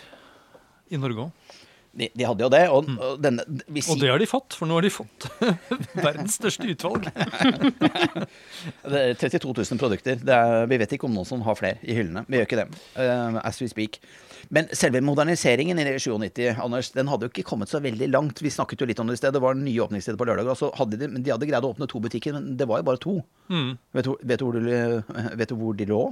i 0.91 1.00
Norge 1.02 1.26
òg. 1.26 1.58
De, 1.91 2.08
de 2.15 2.23
hadde 2.23 2.45
jo 2.45 2.49
det. 2.51 2.62
Og, 2.71 2.88
og 3.04 3.19
denne 3.23 3.43
vi 3.67 3.84
Og 3.84 3.99
det 3.99 4.12
har 4.12 4.21
de 4.21 4.27
fått, 4.30 4.56
for 4.56 4.69
nå 4.69 4.77
har 4.77 4.86
de 4.86 4.91
fått 4.93 5.27
verdens 6.08 6.38
største 6.39 6.69
utvalg. 6.71 7.10
Det 8.91 8.99
er 8.99 9.15
32 9.17 9.54
000 9.58 9.80
produkter. 9.82 10.19
Det 10.21 10.36
er, 10.36 10.67
vi 10.69 10.77
vet 10.82 10.93
ikke 10.95 11.08
om 11.08 11.15
noen 11.15 11.27
som 11.27 11.41
har 11.45 11.58
flere 11.58 11.80
i 11.82 11.95
hyllene. 11.97 12.23
Vi 12.27 12.38
gjør 12.38 12.47
ikke 12.47 12.60
det. 12.62 12.67
Uh, 12.95 13.39
as 13.43 13.60
we 13.62 13.67
speak. 13.71 13.99
Men 14.54 14.67
selve 14.75 15.01
moderniseringen 15.06 15.80
i 15.80 15.86
97, 15.88 16.60
Anders, 16.60 16.91
den 16.95 17.10
hadde 17.12 17.27
jo 17.27 17.32
ikke 17.32 17.45
kommet 17.47 17.71
så 17.71 17.82
veldig 17.84 18.10
langt. 18.12 18.41
Vi 18.43 18.51
snakket 18.51 18.84
jo 18.84 18.88
litt 18.89 18.99
om 19.01 19.10
det 19.10 19.15
i 19.15 19.21
sted. 19.21 19.36
Det 19.36 19.43
var 19.43 19.58
nye 19.58 19.84
åpningssteder 19.86 20.19
på 20.19 20.27
lørdag. 20.27 20.49
Altså 20.51 20.71
hadde 20.77 20.99
de, 20.99 21.10
de 21.21 21.34
hadde 21.34 21.49
greid 21.49 21.67
å 21.67 21.73
åpne 21.73 21.88
to 21.91 22.01
butikker, 22.04 22.36
men 22.38 22.54
det 22.60 22.67
var 22.69 22.82
jo 22.82 22.88
bare 22.91 23.01
to. 23.01 23.17
Mm. 23.51 23.73
Vet, 23.95 24.08
du, 24.08 24.13
vet, 24.21 24.41
du 24.41 24.47
hvor 24.47 24.60
de, 24.60 24.80
vet 25.39 25.51
du 25.51 25.58
hvor 25.60 25.77
de 25.77 25.88
lå? 25.91 26.06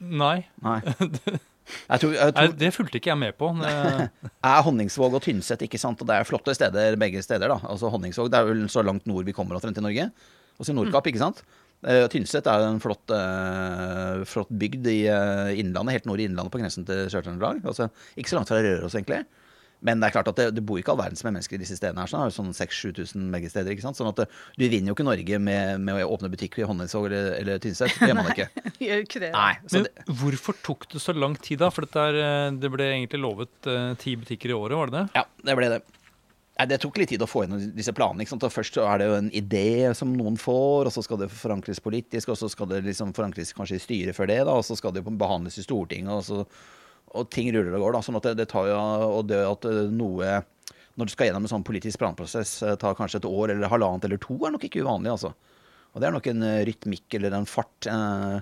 Nei, 0.00 0.38
Nei. 0.64 0.80
Jeg 1.66 2.02
tror, 2.02 2.14
jeg 2.14 2.32
Nei, 2.32 2.46
tror 2.46 2.56
det 2.60 2.72
fulgte 2.74 3.00
ikke 3.00 3.12
jeg 3.12 3.20
med 3.20 3.36
på. 3.38 3.50
Er 4.52 4.64
Honningsvåg 4.66 5.18
og 5.18 5.22
Tynset, 5.24 5.64
ikke 5.66 5.80
sant? 5.82 6.00
Og 6.02 6.08
det 6.08 6.16
er 6.16 6.28
flotte 6.28 6.54
steder 6.56 6.98
begge 7.00 7.22
steder, 7.24 7.50
da. 7.52 7.60
Altså 7.66 7.90
Honningsvåg, 7.92 8.30
det 8.32 8.40
er 8.40 8.50
vel 8.50 8.66
så 8.72 8.84
langt 8.86 9.06
nord 9.10 9.26
vi 9.26 9.34
kommer 9.36 9.58
omtrent 9.58 9.80
i 9.80 9.84
Norge. 9.84 10.10
Altså 10.56 10.76
Nordkapp, 10.76 11.10
ikke 11.10 11.22
sant? 11.22 11.42
Uh, 11.84 12.06
Tynset 12.10 12.46
er 12.48 12.64
en 12.64 12.78
flott, 12.80 13.12
uh, 13.12 14.22
flott 14.26 14.52
bygd 14.62 14.86
i 14.90 15.00
uh, 15.12 15.52
Innlandet, 15.52 15.98
helt 15.98 16.08
nord 16.08 16.22
i 16.22 16.28
Innlandet 16.30 16.54
på 16.54 16.62
grensen 16.62 16.86
til 16.88 17.04
Sør-Trøndelag. 17.12 17.60
Altså, 17.68 17.90
ikke 18.16 18.32
så 18.32 18.38
langt 18.38 18.50
fra 18.50 18.62
Røros, 18.64 18.96
egentlig. 18.96 19.24
Men 19.86 20.02
det 20.02 20.08
er 20.08 20.14
klart 20.16 20.30
at 20.32 20.38
det, 20.40 20.48
det 20.56 20.64
bor 20.66 20.80
ikke 20.80 20.92
all 20.94 21.00
verdens 21.00 21.22
med 21.22 21.36
mennesker 21.36 21.58
i 21.58 21.62
disse 21.62 21.78
stedene 21.78 22.02
her. 22.02 22.10
sånn, 22.10 22.26
det 22.26 22.32
er 22.32 22.36
sånn 22.36 22.52
6000-7000 22.56 23.26
begge 23.34 23.50
steder. 23.52 23.72
ikke 23.72 23.84
sant? 23.84 23.98
Sånn 24.00 24.10
at 24.10 24.24
du 24.26 24.64
vinner 24.66 24.90
jo 24.90 24.96
ikke 24.96 25.06
Norge 25.06 25.40
med, 25.42 25.82
med 25.86 26.02
å 26.02 26.14
åpne 26.16 26.30
butikk 26.32 26.58
i 26.58 26.66
Honningsvåg 26.66 27.08
eller, 27.10 27.28
eller 27.38 27.62
Tynset. 27.62 27.94
Det 27.94 28.10
gjør 28.10 28.18
man 28.18 28.32
ikke. 28.34 28.48
Gjør 28.86 29.04
ikke 29.04 29.22
det. 29.22 29.32
Nei. 29.36 29.52
Men 29.70 29.86
det, 29.86 30.06
hvorfor 30.22 30.58
tok 30.66 30.88
det 30.92 31.02
så 31.02 31.14
lang 31.16 31.36
tid, 31.38 31.62
da? 31.62 31.70
For 31.72 31.86
dette 31.86 32.08
er, 32.10 32.18
eh, 32.22 32.48
det 32.60 32.72
ble 32.74 32.90
egentlig 32.92 33.22
lovet 33.22 33.70
eh, 33.70 33.92
ti 34.02 34.16
butikker 34.18 34.52
i 34.52 34.58
året, 34.58 34.76
var 34.80 34.90
det 34.90 34.98
det? 34.98 35.22
Ja, 35.22 35.24
det 35.46 35.56
ble 35.60 35.70
det. 35.76 35.84
Nei, 36.56 36.66
Det 36.70 36.78
tok 36.80 36.96
litt 37.00 37.10
tid 37.12 37.22
å 37.24 37.28
få 37.28 37.44
gjennom 37.44 37.64
disse 37.76 37.92
planene. 37.96 38.24
ikke 38.24 38.32
sant? 38.32 38.46
Og 38.48 38.54
Først 38.54 38.78
er 38.80 39.00
det 39.00 39.10
jo 39.10 39.18
en 39.18 39.28
idé 39.36 39.66
som 39.96 40.14
noen 40.16 40.38
får, 40.40 40.88
og 40.88 40.94
så 40.94 41.04
skal 41.04 41.20
det 41.20 41.28
forankres 41.32 41.82
politisk, 41.84 42.32
og 42.32 42.40
så 42.40 42.48
skal 42.52 42.70
det 42.70 42.82
liksom 42.86 43.12
forankres 43.16 43.52
kanskje 43.56 43.76
i 43.76 43.84
styret 43.84 44.16
før 44.16 44.30
det, 44.32 44.40
da, 44.48 44.56
og 44.56 44.64
så 44.64 44.76
skal 44.78 44.94
det 44.94 45.04
jo 45.04 45.12
behandles 45.20 45.60
i 45.60 45.66
Stortinget, 45.66 46.12
og, 46.16 46.24
så, 46.24 46.42
og 47.16 47.30
ting 47.32 47.50
ruller 47.54 47.74
og 47.76 47.86
går. 47.86 47.96
da, 47.96 48.02
sånn 48.04 48.18
at 48.20 48.28
det, 48.28 48.36
det 48.42 48.48
tar 48.52 48.68
jo, 48.70 48.76
og 49.18 49.26
det 49.30 49.40
at 49.46 49.66
eh, 49.70 49.86
noe 49.92 50.42
Når 50.96 51.08
du 51.08 51.12
skal 51.12 51.28
gjennom 51.28 51.44
en 51.44 51.52
sånn 51.52 51.66
politisk 51.66 52.00
planprosess, 52.00 52.58
eh, 52.64 52.76
tar 52.80 52.96
kanskje 52.98 53.20
et 53.22 53.28
år 53.28 53.52
eller 53.54 53.72
halvannet 53.72 54.06
eller 54.08 54.20
to, 54.22 54.38
er 54.46 54.54
nok 54.54 54.68
ikke 54.68 54.84
uvanlig, 54.84 55.12
altså. 55.12 55.34
Og 55.92 56.00
det 56.00 56.08
er 56.08 56.14
nok 56.16 56.30
en 56.32 56.44
eh, 56.44 56.62
rytmikk 56.68 57.18
eller 57.18 57.36
en 57.36 57.48
fart. 57.48 57.88
Eh, 57.88 58.38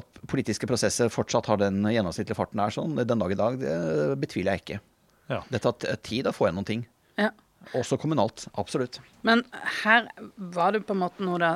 at 0.00 0.22
politiske 0.30 0.68
prosesser 0.70 1.10
fortsatt 1.10 1.48
har 1.50 1.58
den 1.58 1.82
gjennomsnittlige 1.90 2.38
farten 2.38 2.62
der 2.62 2.74
sånn, 2.74 2.94
den 2.98 3.22
dag 3.22 3.32
i 3.34 3.38
dag, 3.38 3.56
det 3.58 4.18
betviler 4.22 4.54
jeg 4.54 4.64
ikke. 4.64 4.80
Ja. 5.30 5.40
Det 5.50 5.62
tar 5.62 5.96
tid 6.06 6.28
å 6.30 6.34
få 6.34 6.46
igjennom 6.46 6.66
ting. 6.66 6.84
Ja. 7.18 7.32
Også 7.76 7.98
kommunalt. 8.00 8.46
Absolutt. 8.58 9.00
Men 9.26 9.42
her 9.84 10.08
var 10.36 10.72
det 10.72 10.84
på 10.88 10.94
en 10.96 11.02
måte 11.02 11.24
noe 11.26 11.36
da 11.42 11.50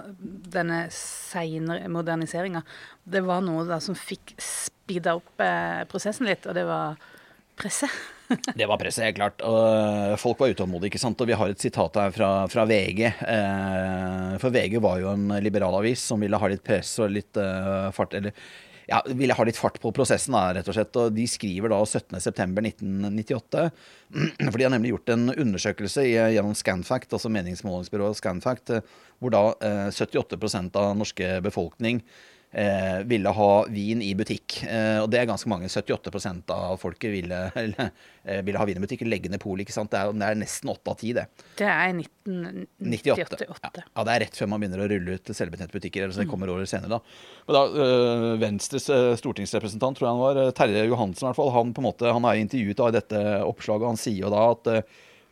Denne 0.54 0.82
seinere 0.92 1.88
moderniseringa 1.88 2.60
Det 3.08 3.22
var 3.24 3.40
noe 3.40 3.64
da 3.64 3.78
som 3.80 3.96
fikk 3.96 4.34
speeda 4.84 5.16
opp 5.18 5.40
eh, 5.40 5.84
prosessen 5.90 6.28
litt, 6.28 6.46
og 6.46 6.56
det 6.56 6.66
var 6.68 7.00
presse. 7.56 7.88
Det 8.56 8.66
var 8.66 8.78
presset, 8.80 9.04
helt 9.04 9.18
klart. 9.18 9.42
Og 9.44 10.14
folk 10.18 10.38
var 10.40 10.54
utålmodige, 10.54 10.94
ikke 10.94 11.02
sant. 11.02 11.20
Og 11.20 11.28
vi 11.28 11.36
har 11.36 11.50
et 11.52 11.60
sitat 11.60 11.98
her 12.00 12.14
fra, 12.14 12.28
fra 12.50 12.64
VG. 12.66 13.02
Eh, 13.04 14.30
for 14.40 14.54
VG 14.54 14.78
var 14.82 15.02
jo 15.02 15.10
en 15.12 15.34
liberal 15.44 15.76
avis 15.76 16.02
som 16.08 16.24
ville 16.24 16.40
ha 16.40 16.48
litt 16.50 16.64
press 16.64 16.96
og 17.04 17.12
litt 17.12 17.36
øh, 17.36 17.90
fart 17.94 18.16
Eller 18.16 18.32
ja, 18.88 19.02
ville 19.06 19.36
ha 19.36 19.44
litt 19.46 19.60
fart 19.60 19.76
på 19.80 19.92
prosessen, 19.96 20.34
da, 20.36 20.54
rett 20.56 20.68
og 20.68 20.76
slett. 20.76 20.96
Og 21.00 21.12
de 21.14 21.28
skriver 21.30 21.72
da 21.72 21.82
17.9.1998. 21.84 23.64
For 24.50 24.58
de 24.58 24.66
har 24.66 24.74
nemlig 24.74 24.94
gjort 24.94 25.14
en 25.14 25.28
undersøkelse 25.34 26.08
gjennom 26.08 26.56
Scanfact, 26.58 27.12
altså 27.12 27.32
meningsmålingsbyrået 27.32 28.20
Scanfact, 28.20 28.78
eh, 28.78 28.94
hvor 29.20 29.36
da 29.36 29.46
eh, 29.60 29.88
78% 29.92 30.80
av 30.80 30.96
norske 30.96 31.36
befolkning 31.44 32.02
eh, 32.54 33.02
ville 33.04 33.32
ha 33.36 33.50
vin 33.70 34.02
i 34.02 34.12
butikk. 34.16 34.60
Eh, 34.64 34.98
og 35.02 35.08
det 35.12 35.20
er 35.20 35.28
ganske 35.28 35.50
mange. 35.50 35.68
78 35.68 36.54
av 36.54 36.78
folket 36.80 37.12
ville, 37.12 37.40
eller, 37.62 37.90
eh, 38.24 38.42
ville 38.46 38.60
ha 38.60 38.66
vin 38.68 38.78
i 38.78 38.84
butikk. 38.84 39.04
Legge 39.08 39.32
ned 39.32 39.42
polet. 39.42 39.64
ikke 39.66 39.76
sant? 39.76 39.92
Det 39.92 40.00
er, 40.00 40.12
det 40.14 40.28
er 40.28 40.40
nesten 40.40 40.72
åtte 40.72 40.94
av 40.94 40.98
ti, 41.00 41.12
det. 41.16 41.26
Det 41.58 41.68
er 41.68 41.90
i 41.90 42.04
1998. 42.04 43.46
Ja. 43.48 43.72
ja, 43.74 44.06
det 44.06 44.16
er 44.16 44.24
rett 44.26 44.38
før 44.38 44.52
man 44.52 44.62
begynner 44.62 44.84
å 44.84 44.90
rulle 44.90 45.18
ut 45.18 45.34
selvbetjente 45.34 45.76
butikker. 45.76 46.04
eller 46.04 46.16
så 46.16 46.24
det 46.24 46.30
kommer 46.30 46.52
året 46.52 46.70
senere 46.70 46.96
da. 46.96 47.00
Men 47.48 47.58
da, 47.58 47.64
øh, 47.86 48.28
Venstres 48.42 48.90
øh, 48.92 49.14
stortingsrepresentant, 49.20 49.98
tror 49.98 50.08
jeg 50.08 50.14
han 50.14 50.22
var, 50.24 50.54
Terje 50.56 50.86
Johansen 50.88 51.26
i 51.26 51.30
hvert 51.30 51.40
fall, 51.40 51.52
han 51.54 51.74
på 51.74 51.82
en 51.82 51.90
måte, 51.90 52.14
han 52.18 52.28
er 52.28 52.40
intervjuet 52.42 52.80
da 52.80 52.90
i 52.90 52.96
dette 53.00 53.24
oppslaget, 53.44 53.90
han 53.92 54.00
sier 54.00 54.24
jo 54.24 54.32
da 54.32 54.46
at 54.54 54.72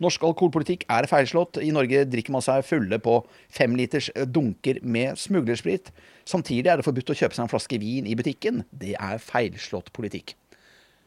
Norsk 0.03 0.25
alkoholpolitikk 0.27 0.85
er 0.91 1.07
feilslått. 1.11 1.61
I 1.63 1.71
Norge 1.75 2.05
drikker 2.11 2.35
man 2.35 2.43
seg 2.45 2.65
fulle 2.67 2.99
på 3.03 3.21
femliters 3.55 4.11
dunker 4.35 4.81
med 4.83 5.19
smuglersprit. 5.21 5.93
Samtidig 6.29 6.67
er 6.73 6.81
det 6.81 6.87
forbudt 6.87 7.13
å 7.15 7.19
kjøpe 7.19 7.37
seg 7.39 7.47
en 7.47 7.53
flaske 7.53 7.79
vin 7.83 8.09
i 8.11 8.17
butikken. 8.19 8.65
Det 8.71 8.97
er 8.99 9.23
feilslått 9.23 9.93
politikk. 9.95 10.35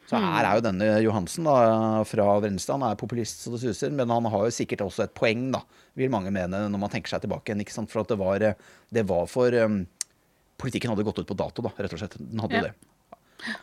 Så 0.05 0.19
her 0.21 0.45
er 0.45 0.59
jo 0.59 0.63
denne 0.67 0.87
Johansen 1.01 1.47
da, 1.49 1.55
fra 2.05 2.27
Vrenstad. 2.37 2.77
Han 2.77 2.91
er 2.91 2.99
populist 2.99 3.41
så 3.41 3.55
det 3.55 3.63
suser, 3.63 3.89
men 3.89 4.11
han 4.13 4.27
har 4.29 4.43
jo 4.45 4.53
sikkert 4.53 4.83
også 4.85 5.07
et 5.07 5.15
poeng, 5.17 5.47
da, 5.55 5.63
vil 5.97 6.11
mange 6.13 6.29
mene, 6.35 6.59
når 6.69 6.81
man 6.83 6.91
tenker 6.93 7.09
seg 7.09 7.23
tilbake 7.23 7.49
igjen. 7.49 7.63
ikke 7.65 7.73
sant? 7.73 7.89
For 7.89 8.03
at 8.03 8.11
det 8.13 8.19
var, 8.21 8.45
det 8.93 9.05
var 9.09 9.25
for 9.31 9.55
um, 9.65 9.81
Politikken 10.61 10.93
hadde 10.93 11.03
gått 11.03 11.17
ut 11.19 11.27
på 11.27 11.35
dato, 11.35 11.65
da, 11.65 11.73
rett 11.81 11.91
og 11.97 11.99
slett. 11.99 12.13
Den 12.21 12.39
hadde 12.45 12.61
jo 12.61 12.67
Ja. 12.67 12.69
det. 12.69 13.55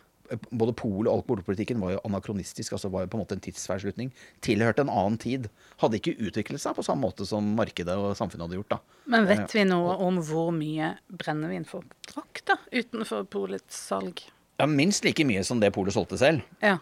Både 0.51 0.73
pol- 0.77 1.07
og 1.07 1.19
alkoholpolitikken 1.19 1.79
var 1.81 1.95
jo 1.95 2.01
anakronistisk, 2.07 2.73
altså 2.75 2.89
var 2.93 3.05
jo 3.05 3.11
på 3.13 3.17
en 3.19 3.23
måte 3.23 3.37
en 3.37 3.43
tidsfeilslutning. 3.43 4.11
Tilhørte 4.45 4.85
en 4.85 4.91
annen 4.93 5.17
tid. 5.21 5.49
Hadde 5.81 5.99
ikke 5.99 6.15
utviklet 6.17 6.61
seg 6.63 6.75
på 6.77 6.85
samme 6.85 7.05
måte 7.07 7.27
som 7.29 7.53
markedet 7.57 7.95
og 7.97 8.15
samfunnet 8.19 8.47
hadde 8.47 8.59
gjort. 8.61 8.75
da. 8.75 8.79
Men 9.13 9.27
vet 9.29 9.53
vi 9.55 9.65
noe 9.69 9.97
om 10.05 10.21
hvor 10.23 10.51
mye 10.55 10.93
brennevin 11.11 11.67
folk 11.69 11.93
drakk 12.13 12.43
da, 12.49 12.57
utenfor 12.71 13.27
polets 13.29 13.77
salg? 13.89 14.23
Ja, 14.61 14.67
Minst 14.69 15.03
like 15.05 15.25
mye 15.27 15.43
som 15.43 15.59
det 15.59 15.73
polet 15.75 15.95
solgte 15.95 16.17
selv. 16.21 16.41
Ja. 16.63 16.77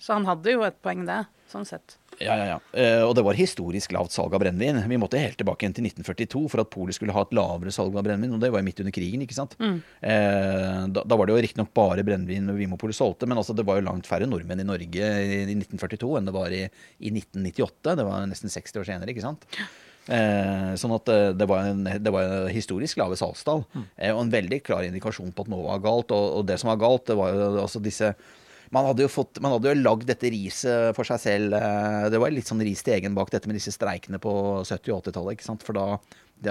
Så 0.00 0.14
han 0.16 0.24
hadde 0.28 0.54
jo 0.54 0.62
et 0.64 0.78
poeng 0.82 1.04
der, 1.08 1.26
sånn 1.50 1.66
sett. 1.68 1.98
Ja, 2.20 2.36
ja, 2.36 2.46
ja. 2.50 2.56
Eh, 2.76 3.02
og 3.06 3.14
det 3.16 3.24
var 3.24 3.38
historisk 3.38 3.94
lavt 3.96 4.12
salg 4.12 4.34
av 4.36 4.42
brennevin. 4.42 4.82
Vi 4.90 5.00
måtte 5.00 5.20
helt 5.20 5.38
tilbake 5.40 5.64
igjen 5.64 5.76
til 5.78 5.88
1942 5.88 6.42
for 6.52 6.62
at 6.62 6.70
Polet 6.72 6.96
skulle 6.96 7.14
ha 7.16 7.24
et 7.24 7.34
lavere 7.36 7.72
salg 7.74 7.96
av 7.96 8.04
brennevin, 8.06 8.36
og 8.36 8.42
det 8.42 8.52
var 8.52 8.60
jo 8.60 8.68
midt 8.68 8.82
under 8.84 8.94
krigen, 8.94 9.24
ikke 9.24 9.38
sant. 9.38 9.56
Mm. 9.60 9.78
da, 10.92 11.04
da 11.04 11.16
var 11.16 11.26
det 11.26 11.34
jo 11.34 11.42
riktignok 11.46 11.72
bare 11.76 12.04
brennevin 12.06 12.50
Vimopolet 12.58 12.96
solgte, 12.96 13.28
men 13.30 13.40
altså 13.40 13.56
det 13.56 13.64
var 13.68 13.80
jo 13.80 13.86
langt 13.88 14.08
færre 14.08 14.28
nordmenn 14.28 14.62
i 14.62 14.68
Norge 14.68 15.12
i, 15.24 15.44
i 15.46 15.56
1942 15.56 16.10
enn 16.18 16.28
det 16.28 16.36
var 16.36 16.52
i, 16.54 16.64
i 17.00 17.12
1998. 17.14 17.96
Det 17.96 18.06
var 18.10 18.26
nesten 18.28 18.52
60 18.52 18.82
år 18.82 18.90
senere, 18.92 19.14
ikke 19.14 19.24
sant. 19.24 19.48
Eh, 20.10 20.72
sånn 20.80 20.94
at 20.96 21.10
eh, 21.12 21.28
det 21.36 21.46
var 21.46 21.68
en, 21.70 21.84
det 21.86 22.12
var 22.12 22.26
en 22.26 22.50
historisk 22.50 22.98
lave 23.00 23.18
salgstall. 23.20 23.64
Eh, 23.96 24.10
og 24.14 24.24
en 24.24 24.32
veldig 24.32 24.60
klar 24.66 24.86
indikasjon 24.86 25.32
på 25.36 25.46
at 25.46 25.52
noe 25.52 25.66
var 25.68 25.84
galt. 25.84 26.14
Og, 26.16 26.40
og 26.40 26.48
det 26.48 26.58
som 26.60 26.72
var 26.72 26.80
galt, 26.82 27.06
det 27.10 27.18
var 27.20 27.34
jo 27.34 27.50
altså 27.62 27.82
disse 27.84 28.14
man 28.74 28.86
hadde 28.86 29.02
jo, 29.04 29.10
fått, 29.10 29.40
man 29.42 29.56
hadde 29.56 29.72
jo 29.72 29.82
lagd 29.82 30.06
dette 30.06 30.30
riset 30.30 30.94
for 30.96 31.08
seg 31.08 31.20
selv. 31.22 31.54
eh, 31.58 32.08
Det 32.12 32.20
var 32.22 32.30
litt 32.30 32.46
sånn 32.50 32.62
ris 32.62 32.82
til 32.86 32.94
egen 32.94 33.16
bak 33.18 33.32
dette 33.32 33.50
med 33.50 33.58
disse 33.58 33.74
streikene 33.74 34.20
på 34.22 34.32
70- 34.62 34.94
og 34.94 35.02
80-tallet. 35.02 35.64
For 35.66 35.74
da, 35.74 35.98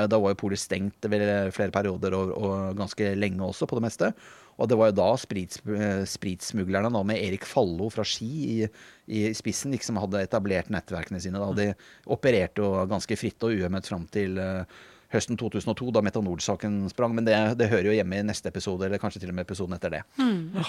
da, 0.03 0.19
var 0.19 0.35
jo 0.35 0.41
polet 0.43 0.59
stengt 0.59 1.07
flere 1.07 1.71
perioder 1.71 2.17
og, 2.17 2.35
og 2.35 2.77
ganske 2.79 3.15
lenge 3.15 3.41
også, 3.47 3.69
på 3.69 3.79
det 3.79 3.85
meste. 3.87 4.11
Og 4.59 4.67
det 4.67 4.75
var 4.75 4.91
jo 4.91 4.97
da 4.99 5.07
sprits, 5.15 5.61
eh, 5.71 6.03
spritsmuglerne 6.03 6.91
da, 6.91 7.03
med 7.07 7.23
Erik 7.23 7.47
Fallo 7.47 7.87
fra 7.93 8.03
Ski 8.03 8.31
i, 8.59 8.69
i 9.07 9.25
spissen 9.37 9.71
liksom 9.71 10.01
hadde 10.01 10.25
etablert 10.27 10.71
nettverkene 10.73 11.21
sine. 11.23 11.39
da. 11.39 11.53
De 11.55 11.71
opererte 12.11 12.59
jo 12.59 12.83
ganske 12.91 13.15
fritt 13.19 13.47
og 13.47 13.55
uhemmet 13.55 13.87
fram 13.87 14.03
til 14.11 14.35
eh, 14.43 14.79
høsten 15.13 15.37
2002, 15.39 15.89
da 15.95 16.03
Metanol-saken 16.05 16.83
sprang. 16.91 17.15
Men 17.17 17.25
det, 17.27 17.35
det 17.59 17.69
hører 17.71 17.89
jo 17.89 17.95
hjemme 17.97 18.19
i 18.19 18.27
neste 18.27 18.51
episode, 18.51 18.85
eller 18.85 19.01
kanskje 19.01 19.23
til 19.23 19.31
og 19.33 19.37
med 19.39 19.47
episoden 19.47 19.77
etter 19.77 19.95
det. 19.97 20.03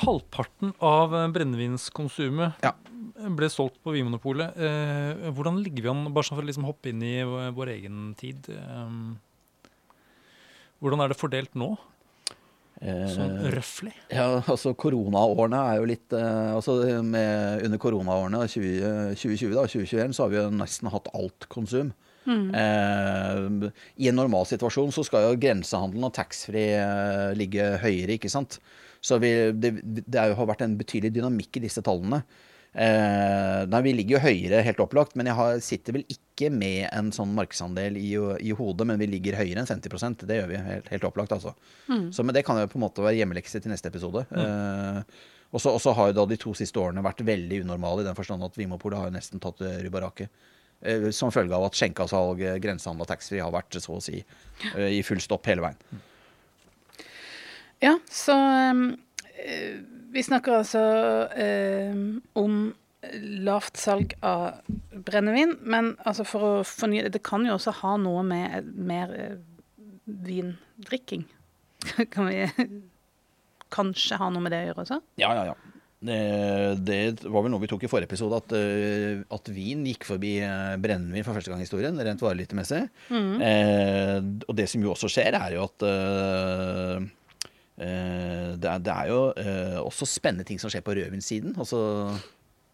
Halvparten 0.04 0.72
av 0.80 1.14
eh, 1.18 1.28
brennevinskonsumet 1.34 2.64
Ja. 2.64 2.72
ble 3.36 3.50
solgt 3.52 3.80
på 3.84 3.94
Vinmonopolet. 3.96 4.56
Eh, 4.56 5.28
hvordan 5.36 5.60
ligger 5.64 5.86
vi 5.86 5.92
an, 5.92 6.06
bare 6.14 6.28
sånn 6.28 6.40
for 6.40 6.46
å 6.46 6.50
liksom 6.50 6.68
hoppe 6.68 6.92
inn 6.92 7.04
i 7.04 7.16
vår 7.24 7.74
egen 7.76 8.10
tid? 8.20 8.48
Eh, 8.54 8.98
hvordan 10.80 11.04
er 11.04 11.12
det 11.12 11.20
fordelt 11.20 11.54
nå, 11.58 11.74
sånn 12.80 13.36
Eh. 13.44 13.92
Ja, 14.08 14.40
altså 14.48 14.72
koronaårene 14.72 15.58
er 15.68 15.80
jo 15.82 15.88
litt 15.90 16.14
eh, 16.16 16.54
altså 16.54 16.78
med, 17.04 17.60
Under 17.66 17.80
koronaårene 17.82 18.46
20, 18.48 19.16
2020 19.20 19.52
da, 19.52 19.66
2021 19.68 20.14
så 20.16 20.24
har 20.24 20.32
vi 20.32 20.38
jo 20.38 20.46
nesten 20.54 20.88
hatt 20.88 21.10
alt 21.12 21.44
konsum. 21.52 21.92
Eh, 22.28 23.70
I 24.04 24.10
en 24.10 24.20
normal 24.20 24.46
situasjon 24.50 24.92
så 24.94 25.04
skal 25.06 25.28
jo 25.28 25.40
grensehandelen 25.40 26.10
og 26.10 26.14
taxfree 26.16 26.76
eh, 26.76 27.32
ligge 27.38 27.72
høyere, 27.82 28.18
ikke 28.18 28.32
sant. 28.32 28.60
Så 29.00 29.16
vi, 29.22 29.32
det, 29.56 29.78
det 29.80 30.28
jo, 30.30 30.36
har 30.36 30.48
vært 30.50 30.64
en 30.66 30.76
betydelig 30.78 31.14
dynamikk 31.16 31.56
i 31.56 31.64
disse 31.64 31.82
tallene. 31.84 32.20
Eh, 32.70 33.62
nei, 33.66 33.80
vi 33.82 33.94
ligger 33.96 34.18
jo 34.18 34.22
høyere, 34.28 34.60
helt 34.62 34.82
opplagt, 34.84 35.16
men 35.18 35.26
jeg 35.26 35.38
har, 35.40 35.56
sitter 35.64 35.96
vel 35.96 36.04
ikke 36.12 36.52
med 36.54 36.84
en 36.92 37.10
sånn 37.14 37.32
markedsandel 37.34 37.96
i, 37.98 38.12
i 38.14 38.54
hodet, 38.54 38.86
men 38.86 39.00
vi 39.00 39.08
ligger 39.10 39.40
høyere 39.40 39.64
enn 39.64 39.68
50% 39.68 40.22
Det 40.28 40.38
gjør 40.38 40.52
vi 40.52 40.60
helt, 40.68 40.92
helt 40.92 41.08
opplagt, 41.08 41.34
altså. 41.34 41.56
Så 42.14 42.22
men 42.22 42.36
det 42.36 42.44
kan 42.46 42.60
jo 42.60 42.68
på 42.70 42.78
en 42.78 42.86
måte 42.86 43.02
være 43.04 43.18
hjemmelekse 43.18 43.62
til 43.64 43.74
neste 43.74 43.90
episode. 43.90 44.22
Eh, 44.30 45.02
og 45.50 45.58
så 45.58 45.96
har 45.98 46.12
jo 46.12 46.20
da 46.20 46.28
de 46.30 46.38
to 46.38 46.52
siste 46.54 46.78
årene 46.78 47.02
vært 47.02 47.24
veldig 47.26 47.64
unormale 47.64 48.04
i 48.04 48.06
den 48.06 48.14
forstand 48.14 48.44
at 48.46 48.54
Vimopolet 48.54 49.00
har 49.00 49.08
jo 49.10 49.16
nesten 49.16 49.42
tatt 49.42 49.58
rubbaraket. 49.82 50.30
Eh, 50.30 50.59
som 51.12 51.32
følge 51.32 51.56
av 51.56 51.66
at 51.66 51.76
skjenkasalg, 51.76 52.40
eh, 52.40 52.58
grensehandel 52.62 53.04
og 53.04 53.10
taxfree 53.10 53.44
har 53.44 53.52
vært 53.52 53.76
så 53.76 53.98
å 53.98 54.02
si 54.04 54.20
eh, 54.20 54.90
i 54.96 55.02
full 55.04 55.20
stopp 55.20 55.48
hele 55.50 55.64
veien. 55.66 56.00
Ja, 57.80 57.94
så 58.08 58.36
eh, 58.36 59.80
vi 60.12 60.24
snakker 60.24 60.60
altså 60.60 60.84
eh, 61.36 61.96
om 62.40 62.60
lavt 63.44 63.80
salg 63.80 64.14
av 64.24 64.60
brennevin, 64.92 65.56
men 65.60 65.94
altså 66.04 66.26
for 66.28 66.46
å 66.46 66.52
fornye 66.68 67.08
det 67.12 67.22
kan 67.24 67.46
jo 67.48 67.56
også 67.56 67.76
ha 67.80 67.94
noe 68.00 68.24
med 68.26 68.68
mer 68.76 69.14
eh, 69.16 69.38
vindrikking. 70.04 71.26
kan 72.12 72.28
vi 72.28 72.44
kanskje 73.72 74.20
ha 74.20 74.28
noe 74.32 74.44
med 74.44 74.52
det 74.52 74.64
å 74.64 74.70
gjøre 74.70 74.84
også? 74.84 75.00
Ja, 75.20 75.32
ja, 75.38 75.50
ja. 75.52 75.69
Det, 76.00 76.16
det 76.80 76.98
var 77.28 77.42
vel 77.44 77.52
noe 77.52 77.60
vi 77.60 77.68
tok 77.68 77.82
i 77.84 77.88
forrige 77.92 78.08
episode, 78.08 78.38
at, 78.40 78.52
eh, 78.56 79.20
at 79.36 79.50
vin 79.52 79.82
gikk 79.84 80.06
forbi 80.08 80.30
eh, 80.40 80.76
brennevin 80.80 81.26
for 81.26 81.36
første 81.36 81.52
gang 81.52 81.60
i 81.60 81.66
historien, 81.66 81.98
rent 82.00 82.22
varelyttemessig. 82.24 82.86
Eh, 83.12 84.16
og 84.48 84.54
det 84.56 84.64
som 84.72 84.80
jo 84.86 84.94
også 84.94 85.10
skjer, 85.12 85.36
er 85.36 85.58
jo 85.58 85.66
at 85.68 85.84
eh, 85.84 87.04
eh, 87.84 88.50
det, 88.56 88.68
er, 88.70 88.78
det 88.86 88.94
er 88.94 89.10
jo 89.12 89.20
eh, 89.44 89.78
også 89.84 90.08
spennende 90.08 90.46
ting 90.48 90.60
som 90.62 90.72
skjer 90.72 90.84
på 90.86 90.96
rødvinssiden. 90.96 91.56
Altså 91.60 91.82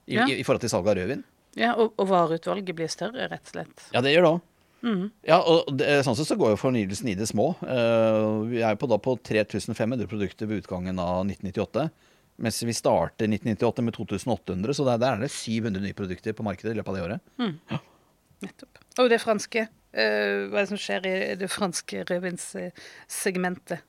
i, 0.06 0.14
Ja. 0.14 0.26
i, 0.30 0.36
i 0.38 0.44
forhold 0.46 0.62
til 0.62 0.70
salg 0.70 0.86
av 0.86 0.94
rødvin. 1.00 1.24
Ja, 1.58 1.72
og, 1.80 1.94
og 1.98 2.06
vareutvalget 2.12 2.76
blir 2.78 2.90
større, 2.92 3.26
rett 3.32 3.48
og 3.48 3.54
slett. 3.56 3.88
Ja, 3.94 4.02
det 4.04 4.12
gjør 4.14 4.26
det 4.28 4.34
òg. 4.36 4.44
Ja, 5.26 5.40
og 5.42 5.72
det, 5.80 5.86
sånn 6.06 6.14
sett 6.14 6.28
så 6.28 6.36
går 6.38 6.52
jo 6.52 6.58
fornyelsen 6.60 7.08
i 7.10 7.14
det 7.18 7.26
små. 7.26 7.48
Eh, 7.64 8.26
vi 8.52 8.60
er 8.62 8.76
jo 8.76 8.78
på, 8.84 8.86
da 8.92 8.98
på 9.02 9.16
3500 9.18 10.06
produkter 10.06 10.46
ved 10.46 10.60
utgangen 10.62 11.00
av 11.02 11.24
1998. 11.26 11.88
Mens 12.42 12.60
vi 12.68 12.74
starter 12.76 13.30
1998 13.30 13.84
med 13.86 13.96
2800, 13.96 14.76
så 14.76 14.84
der, 14.84 15.00
der 15.00 15.16
er 15.16 15.24
det 15.24 15.32
700 15.32 15.82
nye 15.84 15.96
produkter 15.96 16.36
på 16.36 16.44
markedet 16.44 16.74
i 16.74 16.78
løpet 16.78 16.92
av 16.92 16.96
det 16.98 17.04
året. 17.06 17.20
Nettopp. 18.44 18.80
Og 19.00 19.10
det 19.12 19.20
franske. 19.22 19.66
Uh, 19.96 20.48
hva 20.52 20.60
er 20.60 20.66
det 20.66 20.70
som 20.74 20.80
skjer 20.80 21.06
i 21.08 21.18
det 21.40 21.48
franske 21.48 22.02
rødvinssegmentet? 22.10 23.84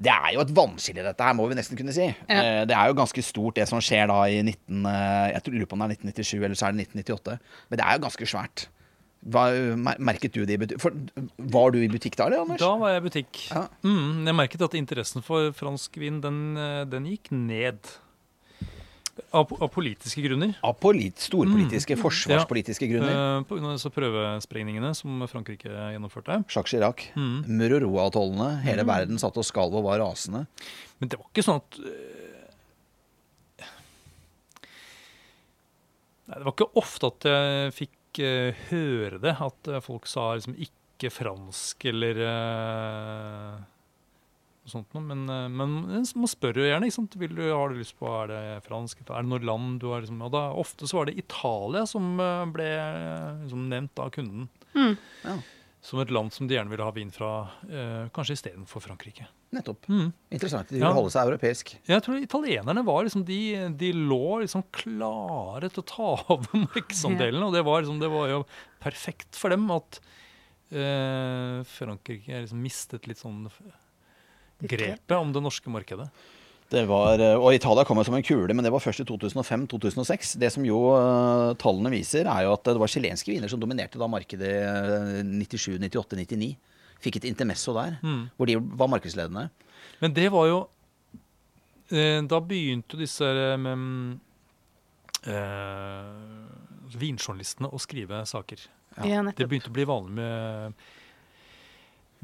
Det 0.00 0.12
er 0.12 0.34
jo 0.34 0.42
et 0.44 0.52
vannskille, 0.56 1.04
dette 1.04 1.24
her, 1.24 1.36
må 1.36 1.46
vi 1.48 1.56
nesten 1.56 1.76
kunne 1.76 1.94
si. 1.96 2.06
Ja. 2.28 2.40
Uh, 2.40 2.60
Det 2.68 2.76
er 2.76 2.90
jo 2.90 2.98
ganske 3.00 3.24
stort, 3.24 3.56
det 3.56 3.66
som 3.68 3.80
skjer 3.84 4.10
da 4.12 4.20
i 4.28 4.42
19, 4.44 4.84
Uh, 4.84 5.26
jeg 5.32 5.54
lurer 5.54 5.68
på 5.70 5.76
om 5.76 5.86
det 5.86 5.96
er 5.96 6.04
1997 6.12 6.44
eller 6.44 6.58
så 6.60 6.68
er 6.68 6.76
det 6.76 6.86
1998. 6.92 7.40
Men 7.70 7.80
det 7.80 7.86
er 7.86 7.96
jo 7.96 8.04
ganske 8.04 8.28
svært. 8.34 8.68
Hva, 9.20 9.50
merket 10.00 10.32
du 10.32 10.46
det 10.48 10.56
i 10.56 10.60
butikk? 10.62 10.80
For, 10.80 10.94
var 11.52 11.74
du 11.74 11.80
i 11.82 11.88
butikk 11.92 12.16
da, 12.16 12.30
eller, 12.30 12.46
Anders? 12.46 12.62
Da 12.62 12.70
var 12.80 12.94
jeg 12.94 13.02
i 13.02 13.04
butikk. 13.04 13.40
Ja. 13.50 13.66
Mm, 13.84 14.22
jeg 14.30 14.36
merket 14.38 14.62
at 14.64 14.76
interessen 14.78 15.24
for 15.24 15.50
fransk 15.56 15.98
vin, 16.00 16.22
den, 16.24 16.38
eh, 16.56 16.84
den 16.88 17.08
gikk 17.10 17.28
ned. 17.34 17.92
Av, 19.36 19.50
av 19.52 19.68
politiske 19.68 20.22
grunner. 20.24 20.54
Av 20.64 20.72
polit, 20.80 21.20
storpolitiske, 21.20 21.98
forsvarspolitiske 22.00 22.88
grunner. 22.88 23.12
Eh, 23.12 23.42
på 23.44 23.58
grunn 23.58 23.68
av 23.68 23.76
disse 23.76 23.92
prøvesprengningene 23.92 24.94
som 24.96 25.20
Frankrike 25.28 25.68
gjennomførte. 25.68 26.40
Jacques 26.48 26.72
Chirac. 26.72 27.04
Mm. 27.12 27.44
Muroroa-atollene. 27.60 28.54
Hele 28.64 28.88
verden 28.88 29.20
satt 29.20 29.36
og 29.36 29.44
skalv 29.44 29.76
og 29.76 29.84
var 29.90 30.00
rasende. 30.00 30.46
Men 30.96 31.12
det 31.12 31.20
var 31.20 31.28
ikke 31.28 31.44
sånn 31.44 31.60
at 31.60 31.80
eh, 31.84 32.06
Nei, 36.30 36.38
det 36.38 36.46
var 36.46 36.54
ikke 36.54 36.72
ofte 36.78 37.08
at 37.10 37.26
jeg 37.26 37.72
fikk 37.74 37.94
eh, 38.18 38.62
høre 38.70 39.20
det, 39.22 39.36
at 39.38 39.68
eh, 39.70 39.82
folk 39.84 40.08
sa 40.10 40.32
liksom 40.34 40.56
ikke 40.58 41.12
fransk 41.14 41.86
eller 41.88 42.18
uh, 42.20 43.60
noe 44.60 44.72
sånt 44.72 44.90
noe. 44.92 45.04
Men, 45.06 45.22
uh, 45.30 45.46
men 45.48 45.78
man 45.94 46.28
spør 46.28 46.60
jo 46.60 46.66
gjerne. 46.66 46.90
ikke 46.90 46.98
sant? 46.98 47.16
Vil 47.22 47.32
du, 47.38 47.44
har 47.48 47.70
du 47.70 47.78
lyst 47.78 47.96
på 47.96 48.10
Er 48.10 48.32
det 48.32 48.42
fransk? 48.66 49.00
Er 49.06 49.22
det 49.22 49.30
noe 49.30 49.46
land 49.46 49.78
du 49.80 49.88
har 49.94 50.04
liksom 50.04 50.20
og 50.26 50.34
da, 50.34 50.48
Ofte 50.60 50.90
så 50.90 51.00
var 51.00 51.08
det 51.08 51.16
Italia 51.22 51.86
som 51.88 52.20
ble 52.52 52.68
liksom, 53.44 53.64
nevnt 53.72 54.04
av 54.04 54.12
kunden. 54.18 54.50
Ja, 54.74 55.38
Som 55.82 56.00
et 56.02 56.10
land 56.12 56.28
som 56.32 56.44
de 56.46 56.54
gjerne 56.58 56.68
ville 56.68 56.84
ha 56.84 56.92
vin 56.92 57.08
fra, 57.10 57.28
eh, 57.64 58.08
kanskje 58.12 58.34
istedenfor 58.36 58.82
Frankrike. 58.84 59.26
nettopp. 59.50 59.86
Mm. 59.88 60.12
Interessant. 60.30 60.68
De 60.68 60.74
ville 60.76 60.86
Ja. 60.86 60.92
holde 60.94 61.10
seg 61.10 61.26
europeisk. 61.26 61.72
Jeg 61.88 62.02
tror 62.04 62.20
italienerne 62.22 62.84
var 62.84 63.02
liksom 63.02 63.24
de, 63.24 63.68
de 63.74 63.92
lå 63.92 64.40
liksom 64.44 64.62
klare 64.70 65.70
til 65.72 65.82
å 65.82 65.86
ta 65.88 66.10
over 66.36 66.66
markedsandelen. 66.68 67.42
Og 67.42 67.52
det 67.56 67.64
var, 67.64 67.80
liksom, 67.82 67.98
det 67.98 68.10
var 68.12 68.28
jo 68.28 68.44
perfekt 68.78 69.34
for 69.40 69.48
dem 69.50 69.64
at 69.74 69.98
eh, 70.70 71.64
Frankrike 71.66 72.44
liksom 72.44 72.60
mistet 72.62 73.08
litt 73.10 73.18
sånn 73.18 73.48
grepet 74.60 75.16
om 75.16 75.32
det 75.32 75.42
norske 75.42 75.72
markedet. 75.72 76.10
Det 76.70 76.84
var, 76.86 77.18
eh, 77.18 77.34
og 77.34 77.50
Italia 77.56 77.82
kom 77.84 77.98
jo 77.98 78.04
som 78.06 78.14
en 78.14 78.22
kule, 78.22 78.54
men 78.54 78.62
det 78.62 78.70
var 78.70 78.78
først 78.84 79.02
i 79.02 79.06
2005-2006. 79.08 80.36
Det 80.38 80.52
som 80.54 80.64
jo 80.64 80.78
eh, 80.94 81.54
tallene 81.58 81.90
viser, 81.90 82.28
er 82.30 82.44
jo 82.46 82.52
at 82.54 82.62
det 82.68 82.76
var 82.78 82.86
chilenske 82.92 83.32
viner 83.32 83.50
som 83.50 83.58
dominerte 83.62 83.98
da 83.98 84.06
markedet 84.06 84.52
eh, 84.62 85.22
97, 85.26 85.80
98, 85.82 86.14
99. 86.22 86.52
Fikk 87.00 87.16
et 87.16 87.26
intermesso 87.30 87.72
der, 87.74 87.96
Mm. 88.04 88.28
hvor 88.36 88.46
de 88.46 88.56
var 88.60 88.88
markedsledende. 88.92 89.48
Men 90.00 90.12
det 90.14 90.28
var 90.30 90.46
jo 90.46 90.58
eh, 91.90 92.20
Da 92.28 92.38
begynte 92.44 92.94
jo 92.94 93.00
disse 93.02 93.24
eh, 93.26 93.56
med, 93.58 94.20
eh, 95.26 96.96
vinjournalistene 97.00 97.70
å 97.72 97.80
skrive 97.82 98.22
saker. 98.28 98.62
Ja. 98.98 99.04
Ja, 99.06 99.22
Det 99.32 99.46
begynte 99.48 99.70
å 99.70 99.74
bli 99.74 99.84
vanlig 99.88 100.14
med, 100.18 100.74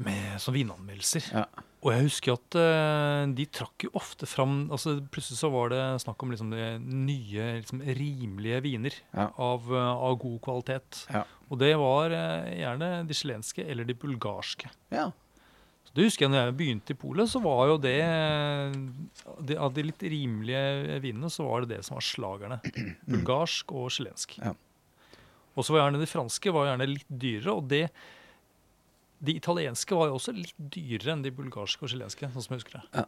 med 0.03 0.37
sånn 0.41 0.55
vinanmeldelser. 0.57 1.27
Ja. 1.33 1.45
Og 1.85 1.91
jeg 1.93 2.07
husker 2.07 2.33
at 2.33 2.57
uh, 2.57 3.23
de 3.37 3.45
trakk 3.53 3.85
jo 3.85 3.91
ofte 3.97 4.25
fram 4.29 4.65
altså 4.73 4.95
Plutselig 5.13 5.37
så 5.39 5.49
var 5.53 5.69
det 5.71 5.81
snakk 6.01 6.23
om 6.25 6.31
liksom 6.33 6.49
det 6.51 6.65
nye, 6.81 7.45
liksom 7.59 7.83
rimelige 7.85 8.63
viner 8.65 8.97
Ja. 9.13 9.27
av, 9.37 9.69
uh, 9.71 9.93
av 9.93 10.17
god 10.21 10.41
kvalitet. 10.45 11.03
Ja. 11.13 11.21
Og 11.47 11.61
det 11.61 11.71
var 11.79 12.13
uh, 12.13 12.49
gjerne 12.49 12.91
de 13.07 13.17
chilenske 13.17 13.65
eller 13.65 13.87
de 13.87 13.95
bulgarske. 13.97 14.69
Ja. 14.93 15.11
Så 15.87 15.95
det 15.95 16.09
husker 16.09 16.25
jeg 16.25 16.33
når 16.33 16.41
jeg 16.49 16.57
begynte 16.59 16.93
i 16.93 16.99
Polet, 16.99 17.29
så 17.31 17.39
var 17.45 17.61
jo 17.69 17.77
det, 17.79 17.95
det 19.47 19.55
Av 19.61 19.71
de 19.73 19.85
litt 19.87 20.03
rimelige 20.03 20.99
vinene, 21.05 21.29
så 21.31 21.45
var 21.47 21.63
det 21.63 21.77
det 21.77 21.83
som 21.87 21.95
var 21.95 22.05
slagerne. 22.05 22.59
Bulgarsk 23.07 23.71
og 23.71 23.89
chilensk. 23.95 24.35
Ja. 24.41 24.53
Og 25.57 25.65
så 25.65 25.73
var 25.73 25.85
gjerne 25.87 26.01
de 26.03 26.09
franske 26.09 26.53
var 26.53 26.67
gjerne 26.71 26.89
litt 26.91 27.07
dyrere, 27.09 27.55
og 27.55 27.69
det 27.71 27.87
de 29.19 29.37
italienske 29.37 29.95
var 29.97 30.11
jo 30.11 30.17
også 30.19 30.33
litt 30.35 30.57
dyrere 30.57 31.15
enn 31.15 31.23
de 31.25 31.33
bulgarske 31.33 31.85
og 31.85 31.93
chilenske. 31.93 32.29
sånn 32.33 32.43
som 32.45 32.55
jeg 32.55 32.63
husker 32.63 32.81
det. 32.81 33.07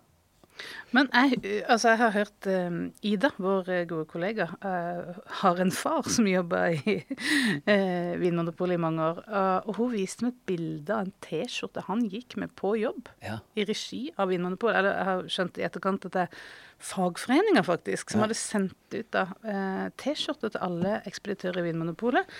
Men 0.91 1.07
jeg, 1.13 1.61
altså 1.71 1.93
jeg 1.93 1.99
har 2.01 2.13
hørt 2.15 2.47
eh, 2.49 2.77
Ida, 3.07 3.29
vår 3.39 3.69
eh, 3.71 3.83
gode 3.87 4.07
kollega, 4.09 4.49
uh, 4.65 5.19
har 5.41 5.61
en 5.61 5.71
far 5.71 6.07
som 6.11 6.27
jobber 6.27 6.73
i 6.75 6.95
uh, 6.99 8.17
Vinmonopolet 8.21 8.75
i 8.75 8.81
mange 8.81 9.05
år. 9.05 9.21
Uh, 9.29 9.69
og 9.69 9.77
hun 9.79 9.93
viste 9.93 10.25
meg 10.25 10.33
et 10.33 10.41
bilde 10.51 10.95
av 10.95 11.05
en 11.05 11.13
T-skjorte 11.25 11.85
han 11.87 12.03
gikk 12.11 12.35
med 12.41 12.51
på 12.59 12.73
jobb. 12.81 13.11
Ja. 13.23 13.39
I 13.55 13.67
regi 13.69 14.07
av 14.17 14.33
Vinmonopolet. 14.33 14.81
Eller 14.81 14.97
jeg 14.97 15.09
har 15.11 15.29
skjønt 15.37 15.61
i 15.61 15.67
etterkant 15.69 16.09
at 16.09 16.17
det 16.17 16.25
er 16.27 16.41
fagforeninger, 16.89 17.65
faktisk, 17.67 18.11
som 18.11 18.21
Ja. 18.21 18.27
hadde 18.27 18.39
sendt 18.39 18.95
ut 18.95 19.19
uh, 19.19 19.87
T-skjorte 19.99 20.51
til 20.55 20.65
alle 20.65 20.99
ekspeditører 21.09 21.61
i 21.61 21.69
Vinmonopolet. 21.69 22.39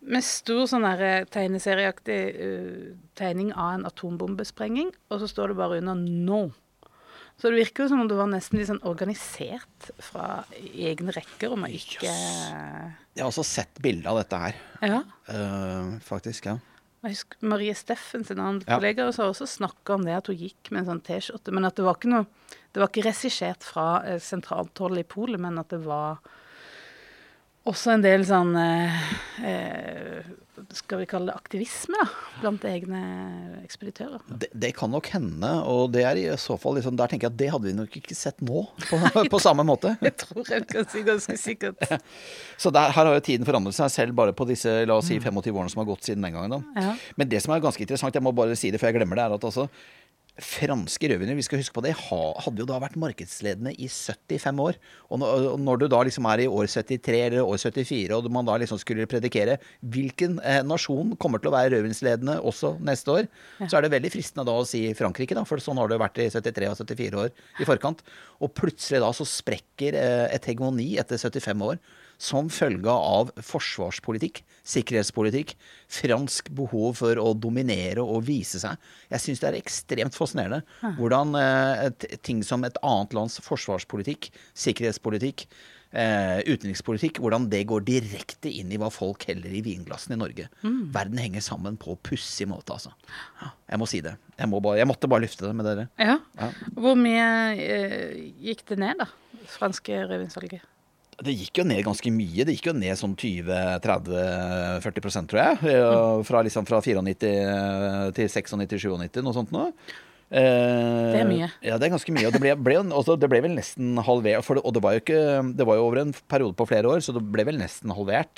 Med 0.00 0.24
stor 0.24 0.64
sånn 0.70 0.86
eh, 0.88 1.26
tegneserieaktig 1.28 2.20
uh, 2.40 2.96
tegning 3.18 3.52
av 3.52 3.74
en 3.76 3.86
atombombesprenging, 3.88 4.94
og 5.12 5.20
så 5.20 5.28
står 5.28 5.52
det 5.52 5.56
bare 5.60 5.78
under 5.82 5.94
'no'. 5.94 6.52
Så 7.40 7.48
det 7.48 7.56
virker 7.56 7.84
jo 7.84 7.88
som 7.88 8.00
om 8.02 8.08
det 8.08 8.16
var 8.18 8.28
nesten 8.28 8.58
litt 8.58 8.68
sånn 8.68 8.82
organisert 8.84 9.90
fra 10.04 10.44
egne 10.60 11.12
rekker, 11.16 11.52
om 11.52 11.64
å 11.64 11.70
ikke 11.72 12.04
Jeg 12.04 13.22
har 13.22 13.28
også 13.30 13.44
sett 13.44 13.80
bilde 13.80 14.08
av 14.08 14.18
dette 14.20 14.36
her, 14.36 14.54
Ja. 14.82 15.02
Uh, 15.28 15.98
faktisk. 16.00 16.46
ja. 16.46 16.58
Jeg 17.02 17.14
husker 17.14 17.36
Marie 17.48 17.72
Steffen 17.74 18.24
sin 18.24 18.38
annen 18.38 18.62
Ja. 18.66 18.76
kollega 18.76 19.06
også 19.08 19.30
også 19.32 19.46
snakka 19.48 19.94
om 19.94 20.04
det 20.04 20.16
at 20.18 20.26
hun 20.26 20.36
gikk 20.36 20.70
med 20.70 20.80
en 20.80 21.00
sånn 21.00 21.02
T-skjorte, 21.02 21.50
men 21.50 21.64
at 21.64 21.76
det 21.76 21.84
var 21.84 21.94
ikke 21.94 22.12
noe 22.12 22.26
Det 22.72 22.78
var 22.80 22.88
ikke 22.88 23.08
regissert 23.08 23.64
fra 23.64 24.02
eh, 24.04 24.18
sentralt 24.20 24.78
hold 24.78 24.98
i 24.98 25.02
Polet, 25.02 25.40
men 25.40 25.58
at 25.58 25.70
det 25.70 25.80
var 25.84 26.18
også 27.68 27.96
en 27.96 28.04
del 28.04 28.22
sånn 28.28 28.54
eh, 28.56 29.00
eh, 29.44 30.28
Skal 30.76 31.02
vi 31.02 31.06
kalle 31.10 31.30
det 31.30 31.36
aktivisme, 31.36 31.98
da, 31.98 32.06
blant 32.40 32.64
egne 32.68 33.00
ekspeditører. 33.64 34.22
Det, 34.28 34.50
det 34.52 34.70
kan 34.76 34.92
nok 34.92 35.08
hende, 35.12 35.50
og 35.68 35.90
det 35.94 36.04
er 36.06 36.20
i 36.20 36.24
så 36.40 36.56
fall 36.60 36.78
liksom, 36.78 36.96
der 37.00 37.10
tenker 37.10 37.28
jeg 37.28 37.34
at 37.34 37.40
det 37.40 37.50
hadde 37.52 37.68
vi 37.68 37.74
nok 37.76 37.96
ikke 38.00 38.16
sett 38.16 38.40
nå 38.44 38.64
på, 38.86 39.00
på 39.34 39.42
samme 39.42 39.66
måte. 39.66 39.96
Jeg 40.06 40.16
tror 40.24 40.52
jeg 40.52 40.66
kan 40.70 40.88
si 40.90 41.04
ganske 41.06 41.36
sikkert. 41.40 41.84
Så 42.62 42.72
der, 42.74 42.92
her 42.94 43.08
har 43.08 43.16
jo 43.16 43.24
tiden 43.24 43.48
forandret 43.48 43.76
seg 43.76 43.92
selv 43.92 44.16
bare 44.18 44.34
på 44.36 44.46
disse 44.48 44.72
la 44.86 44.98
oss 45.00 45.08
si 45.10 45.18
25 45.20 45.50
årene 45.54 45.72
som 45.72 45.82
har 45.82 45.90
gått 45.90 46.06
siden 46.06 46.24
den 46.26 46.36
gangen. 46.36 46.68
Ja. 46.76 46.94
Men 47.16 47.30
det 47.32 47.42
som 47.44 47.54
er 47.54 47.64
ganske 47.64 47.82
interessant, 47.84 48.16
jeg 48.16 48.24
må 48.24 48.34
bare 48.36 48.58
si 48.58 48.70
det 48.72 48.80
før 48.82 48.92
jeg 48.92 49.00
glemmer 49.00 49.18
det, 49.18 49.26
er 49.26 49.38
at 49.38 49.48
altså 49.50 49.68
Franske 50.38 51.08
rødviner, 51.10 51.34
vi 51.34 51.42
skal 51.44 51.58
huske 51.58 51.74
på 51.74 51.82
det, 51.84 51.92
hadde 51.98 52.62
jo 52.62 52.66
da 52.68 52.78
vært 52.80 52.98
markedsledende 53.00 53.72
i 53.74 53.88
75 53.90 54.62
år. 54.62 54.78
Og 55.10 55.20
når, 55.20 55.80
du 55.80 55.86
da 55.90 56.00
liksom 56.06 56.28
er 56.30 56.44
i 56.44 56.48
år 56.48 56.68
73 56.70 57.18
eller 57.26 57.42
år 57.42 57.58
74, 57.58 58.14
og 58.14 58.28
man 58.32 58.46
da 58.46 58.54
liksom 58.62 58.78
skulle 58.80 59.08
predikere 59.10 59.58
hvilken 59.82 60.38
eh, 60.46 60.62
nasjon 60.64 61.16
kommer 61.20 61.42
til 61.42 61.50
å 61.50 61.56
være 61.56 61.74
rødvinsledende 61.74 62.38
også 62.46 62.76
neste 62.86 63.16
år, 63.18 63.30
så 63.66 63.78
er 63.78 63.84
det 63.84 63.92
veldig 63.96 64.12
fristende 64.14 64.46
da 64.48 64.54
å 64.56 64.66
si 64.68 64.84
Frankrike, 64.96 65.36
da, 65.36 65.44
for 65.48 65.62
sånn 65.62 65.80
har 65.82 65.90
det 65.90 65.98
jo 65.98 66.04
vært 66.06 66.22
i 66.22 66.30
73 66.32 66.70
og 66.70 66.78
74 66.84 67.24
år 67.24 67.34
i 67.60 67.68
forkant. 67.68 68.04
Og 68.40 68.54
plutselig 68.56 69.02
da 69.02 69.10
så 69.16 69.26
sprekker 69.28 69.98
eh, 69.98 70.28
et 70.30 70.46
hegemoni 70.48 70.94
etter 71.02 71.20
75 71.20 71.68
år 71.72 71.82
som 72.20 72.50
følge 72.52 72.92
av 72.92 73.32
forsvarspolitikk, 73.40 74.42
sikkerhetspolitikk, 74.68 75.54
fransk 75.90 76.50
behov 76.56 77.00
for 77.00 77.20
å 77.20 77.32
dominere 77.32 78.04
og 78.04 78.26
vise 78.28 78.60
seg. 78.60 78.76
Jeg 79.08 79.24
syns 79.24 79.40
det 79.42 79.48
er 79.50 79.58
ekstremt 79.60 80.16
fascinerende 80.16 80.60
hvordan 81.00 81.34
eh, 81.40 81.90
ting 82.20 82.44
som 82.46 82.66
et 82.68 82.76
annet 82.84 83.16
lands 83.16 83.40
forsvarspolitikk, 83.46 84.28
sikkerhetspolitikk, 84.66 85.46
eh, 85.96 86.42
utenrikspolitikk, 86.44 87.22
hvordan 87.24 87.48
det 87.52 87.62
går 87.70 87.86
direkte 87.88 88.52
inn 88.52 88.72
i 88.72 88.80
hva 88.80 88.90
folk 88.92 89.24
heller 89.30 89.56
i 89.56 89.62
vinglassene 89.64 90.18
i 90.18 90.20
Norge. 90.20 90.50
Verden 90.94 91.20
henger 91.22 91.44
sammen 91.44 91.78
på 91.80 91.96
pussig 92.06 92.48
måte, 92.50 92.76
altså. 92.76 92.92
Jeg 93.70 93.80
må 93.80 93.88
si 93.88 94.02
det. 94.04 94.16
Jeg, 94.36 94.50
må 94.50 94.60
bare, 94.64 94.80
jeg 94.82 94.90
måtte 94.90 95.08
bare 95.10 95.24
lufte 95.24 95.46
det 95.48 95.54
med 95.56 95.68
dere. 95.68 95.88
Ja. 95.96 96.18
Ja. 96.36 96.50
Hvor 96.76 97.00
mye 97.00 97.30
eh, 97.56 98.20
gikk 98.50 98.66
det 98.68 98.80
ned, 98.84 99.00
da? 99.00 99.08
Franske 99.50 100.04
rødvinssalget? 100.04 100.68
Det 101.20 101.34
gikk 101.36 101.58
jo 101.60 101.64
ned 101.68 101.82
ganske 101.84 102.08
mye. 102.14 102.44
Det 102.48 102.54
gikk 102.56 102.70
jo 102.70 102.76
ned 102.80 102.96
sånn 102.96 103.12
20-30-40% 103.18 105.28
tror 105.30 105.40
jeg. 105.42 105.54
Eh, 105.74 106.22
Fra, 106.28 106.38
liksom 106.46 106.64
fra 106.68 106.78
94 106.80 107.02
til 108.16 108.26
96-97, 108.30 109.20
noe 109.24 109.34
sånt 109.36 109.52
noe. 109.54 109.68
Eh, 110.30 111.10
Det 111.10 111.20
er 111.20 111.26
mye. 111.26 111.48
Ja, 111.66 111.74
det 111.76 111.84
er 111.88 111.92
ganske 111.96 112.12
mye. 112.14 112.26
Og 112.28 112.32
det 112.36 112.40
ble, 112.42 112.52
ble, 112.54 112.76
også, 112.94 113.16
det 113.18 113.28
ble 113.32 113.40
vel 113.42 113.54
nesten 113.56 113.98
halvert. 114.06 114.44
For 114.46 114.54
det, 114.56 114.62
og 114.64 114.72
det 114.76 114.82
var, 114.84 114.92
jo 114.94 115.00
ikke, 115.02 115.22
det 115.58 115.66
var 115.66 115.74
jo 115.80 115.86
over 115.88 115.98
en 116.04 116.12
periode 116.30 116.54
på 116.56 116.68
flere 116.70 116.86
år, 116.92 117.00
så 117.02 117.10
det 117.16 117.24
ble 117.34 117.42
vel 117.48 117.58
nesten 117.60 117.90
halvert. 117.96 118.36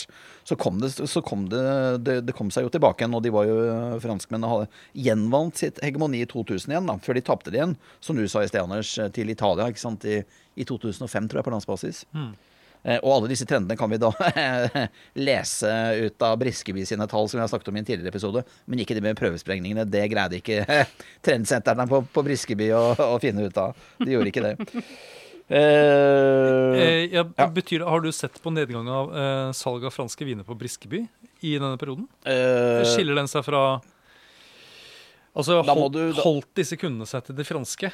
Så 0.48 0.54
kom 0.58 0.80
det, 0.82 0.88
så 0.96 1.20
kom 1.22 1.44
det, 1.52 2.32
kom 2.34 2.48
seg 2.50 2.64
jo 2.66 2.72
tilbake 2.72 2.98
igjen, 3.04 3.14
og 3.14 3.22
de 3.22 3.30
var 3.34 3.44
jo 3.46 3.56
franskmennene 4.02 4.50
hadde 4.50 4.70
gjenvant 5.04 5.54
sitt 5.60 5.78
hegemoni 5.84 6.22
i 6.24 6.26
2000 6.30 6.72
igjen, 6.72 6.88
da, 6.88 6.96
før 7.04 7.14
de 7.20 7.26
tapte 7.28 7.50
det 7.52 7.58
igjen, 7.60 7.76
som 8.02 8.16
du 8.18 8.24
sa 8.26 8.42
i 8.42 8.48
sted, 8.50 8.64
Anders, 8.64 8.90
til 9.14 9.30
Italia 9.30 9.68
ikke 9.70 9.84
sant, 9.84 10.02
i, 10.08 10.22
i 10.58 10.64
2005, 10.66 11.28
tror 11.30 11.38
jeg, 11.42 11.46
på 11.46 11.54
landsbasis. 11.54 12.02
Eh, 12.16 12.32
Og 12.82 13.08
alle 13.14 13.28
disse 13.30 13.46
trendene 13.46 13.76
kan 13.78 13.90
vi 13.92 13.98
da 14.02 14.08
lese 15.28 15.70
ut 16.02 16.24
av 16.26 16.36
Briskeby 16.40 16.82
sine 16.88 17.06
tall, 17.10 17.28
som 17.30 17.38
vi 17.38 17.44
har 17.44 17.50
snakket 17.52 17.70
om 17.70 17.76
i 17.78 17.82
en 17.84 17.86
tidligere 17.86 18.10
episode. 18.10 18.42
Men 18.66 18.82
ikke 18.82 18.96
det 18.98 19.04
med 19.06 19.18
prøvesprengningene. 19.20 19.84
Det 19.86 20.02
greide 20.10 20.40
ikke 20.40 20.64
trendsentrene 21.26 21.86
på, 21.90 22.02
på 22.10 22.24
Briskeby 22.26 22.72
å, 22.74 22.82
å 23.14 23.18
finne 23.22 23.46
ut 23.46 23.60
av. 23.62 23.76
De 24.02 24.10
gjorde 24.16 24.32
ikke 24.34 24.46
det. 24.48 24.56
Eh, 25.52 26.80
Eh, 26.82 27.08
Ja. 27.12 27.24
betyr 27.50 27.78
det, 27.82 27.88
Har 27.88 28.00
du 28.00 28.10
sett 28.12 28.38
på 28.42 28.50
nedgang 28.54 28.86
av 28.88 29.10
eh, 29.16 29.52
salg 29.52 29.84
av 29.84 29.92
franske 29.92 30.24
viner 30.24 30.46
på 30.48 30.54
Briskeby 30.56 31.02
i 31.44 31.56
denne 31.58 31.76
perioden? 31.76 32.06
eh, 32.24 32.82
Skiller 32.88 33.18
den 33.18 33.28
seg 33.28 33.44
fra 33.44 33.80
Altså, 35.32 35.62
holdt, 35.64 35.94
du- 35.94 36.12
da- 36.12 36.22
holdt 36.26 36.48
disse 36.58 36.76
kundene 36.76 37.06
seg 37.08 37.22
til 37.24 37.36
det 37.38 37.46
franske 37.48 37.88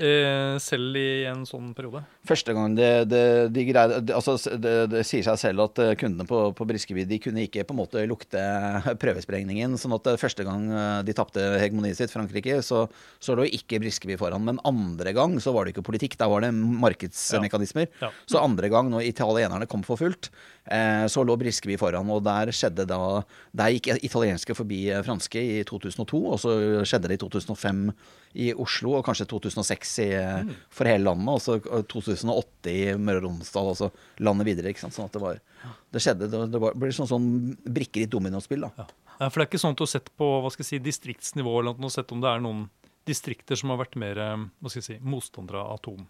eh, 0.00 0.54
selv 0.64 0.96
i 0.96 1.26
en 1.28 1.42
sånn 1.44 1.74
periode? 1.76 2.00
Første 2.24 2.54
gang 2.56 2.72
det, 2.78 2.88
det, 3.10 3.20
de 3.52 3.64
greide, 3.68 3.98
det, 4.08 4.14
altså, 4.16 4.38
det, 4.56 5.02
sier 5.04 5.26
seg 5.26 5.36
selv 5.42 5.64
at 5.66 5.80
eh, 5.84 5.90
kundene 6.00 6.24
på, 6.24 6.38
på 6.56 6.66
Briskeby 6.70 7.04
de 7.10 7.18
kunne 7.20 7.44
ikke 7.44 7.66
på 7.68 7.76
en 7.76 7.80
måte 7.82 8.04
lukte 8.08 8.40
prøvesprengningen. 9.02 9.76
sånn 9.80 9.92
at 9.98 10.08
eh, 10.14 10.16
første 10.22 10.46
gang 10.48 10.70
eh, 10.72 11.02
de 11.04 11.16
tapte 11.20 11.44
hegemoniet 11.60 12.00
sitt, 12.00 12.14
Frankrike, 12.14 12.62
så, 12.64 12.86
så 13.20 13.36
lå 13.36 13.44
ikke 13.50 13.82
Briskeby 13.84 14.16
foran. 14.20 14.48
Men 14.48 14.62
andre 14.64 15.12
gang 15.16 15.36
så 15.44 15.52
var 15.52 15.68
det 15.68 15.74
ikke 15.76 15.84
politikk, 15.90 16.16
der 16.20 16.32
var 16.32 16.46
det 16.46 16.54
markedsmekanismer. 16.56 17.90
Ja. 18.00 18.08
Så 18.24 18.40
andre 18.40 18.72
gang, 18.72 18.88
når 18.92 19.04
italienerne 19.10 19.68
kom 19.68 19.84
for 19.84 20.00
fullt, 20.00 20.30
så 21.10 21.22
lå 21.24 21.34
Briskeby 21.40 21.74
foran. 21.80 22.10
Og 22.12 22.20
der 22.22 22.52
skjedde 22.54 22.84
da 22.86 22.98
Der 23.56 23.72
gikk 23.74 23.88
italienske 24.04 24.54
forbi 24.54 24.84
eh, 24.92 25.02
franske 25.02 25.40
i 25.40 25.62
2002, 25.66 26.20
og 26.20 26.38
så 26.38 26.52
skjedde 26.86 27.10
det 27.10 27.16
i 27.18 27.22
2005 27.24 27.80
i 28.38 28.52
Oslo, 28.54 28.94
og 28.98 29.04
kanskje 29.06 29.26
2006 29.30 29.94
i, 30.04 30.08
eh, 30.14 30.52
for 30.70 30.86
hele 30.86 31.08
landet, 31.08 31.32
og 31.32 31.42
så 31.42 31.56
eh, 31.58 31.82
2008 31.90 32.70
i 32.70 32.82
Møre 32.94 33.22
og 33.22 33.26
Romsdal, 33.26 33.72
og 33.72 33.78
så 33.80 33.90
landet 34.22 34.46
videre. 34.46 34.70
ikke 34.70 34.84
sant, 34.84 34.94
sånn 34.94 35.10
at 35.10 35.16
det 35.16 35.24
var 35.24 35.40
Det 35.90 36.00
skjedde, 36.00 36.28
det, 36.30 36.44
det 36.52 36.60
var, 36.62 36.76
ble 36.78 36.92
sånn, 36.94 37.08
sånn 37.10 37.30
brikker 37.66 38.04
i 38.04 38.06
et 38.06 38.12
dominospill. 38.12 38.62
da. 38.68 38.86
Ja. 38.86 39.26
For 39.28 39.40
det 39.40 39.42
er 39.42 39.48
ikke 39.50 39.60
sånn 39.60 39.74
at 39.74 39.80
du 39.80 39.84
har 39.84 39.90
sett 39.90 40.12
på 40.16 40.28
hva 40.40 40.52
skal 40.52 40.64
jeg 40.64 40.70
si, 40.70 40.84
distriktsnivå 40.84 41.58
eller 41.60 41.82
noe, 41.82 41.92
sett 41.92 42.12
om 42.14 42.22
det 42.22 42.30
er 42.30 42.44
noen 42.44 42.68
distrikter 43.08 43.58
som 43.58 43.72
har 43.74 43.82
vært 43.82 43.98
mer 44.00 44.20
eh, 44.20 44.46
hva 44.60 44.70
skal 44.70 44.80
jeg 44.80 44.88
si, 44.92 44.98
motstandere 45.02 45.64
av 45.64 45.80
atom 45.80 46.06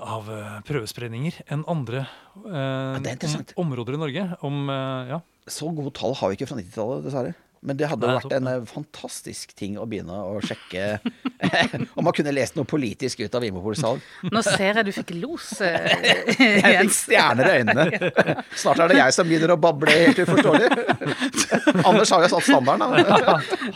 av 0.00 0.28
prøvesprengninger 0.66 1.42
enn 1.52 1.64
andre 1.70 2.06
eh, 2.48 2.96
om, 2.96 3.44
områder 3.66 3.98
i 3.98 4.00
Norge. 4.00 4.26
Om, 4.46 4.62
eh, 4.72 5.12
ja. 5.12 5.20
Så 5.50 5.68
gode 5.74 5.92
tall 5.96 6.14
har 6.18 6.30
vi 6.30 6.38
ikke 6.38 6.48
fra 6.50 6.58
90-tallet, 6.60 7.04
dessverre. 7.06 7.34
Men 7.62 7.78
det 7.78 7.86
hadde 7.86 8.08
Nei, 8.08 8.14
vært 8.18 8.32
en 8.34 8.48
eh, 8.50 8.62
fantastisk 8.66 9.52
ting 9.54 9.76
å 9.78 9.84
begynne 9.86 10.16
å 10.18 10.40
sjekke 10.42 10.96
om 11.96 12.02
man 12.02 12.14
kunne 12.16 12.32
lest 12.34 12.56
noe 12.58 12.66
politisk 12.66 13.20
ut 13.22 13.36
av 13.38 13.44
Vinmonopolets 13.44 13.84
salg. 13.84 14.08
Nå 14.34 14.42
ser 14.42 14.80
jeg 14.80 14.88
du 14.88 14.90
fikk 14.96 15.12
los, 15.20 15.46
eh, 15.66 15.86
Jeg 16.34 16.88
fikk 16.88 16.96
stjerner 16.96 17.46
i 17.46 17.60
øynene. 17.60 18.10
Snart 18.64 18.82
er 18.82 18.90
det 18.90 18.98
jeg 18.98 19.14
som 19.14 19.30
begynner 19.30 19.54
å 19.54 19.58
bable 19.62 19.94
helt 19.94 20.18
uforståelig. 20.24 20.72
Anders 21.86 22.10
har 22.16 22.26
jo 22.26 22.32
satt 22.34 22.48
standarden. 22.48 22.98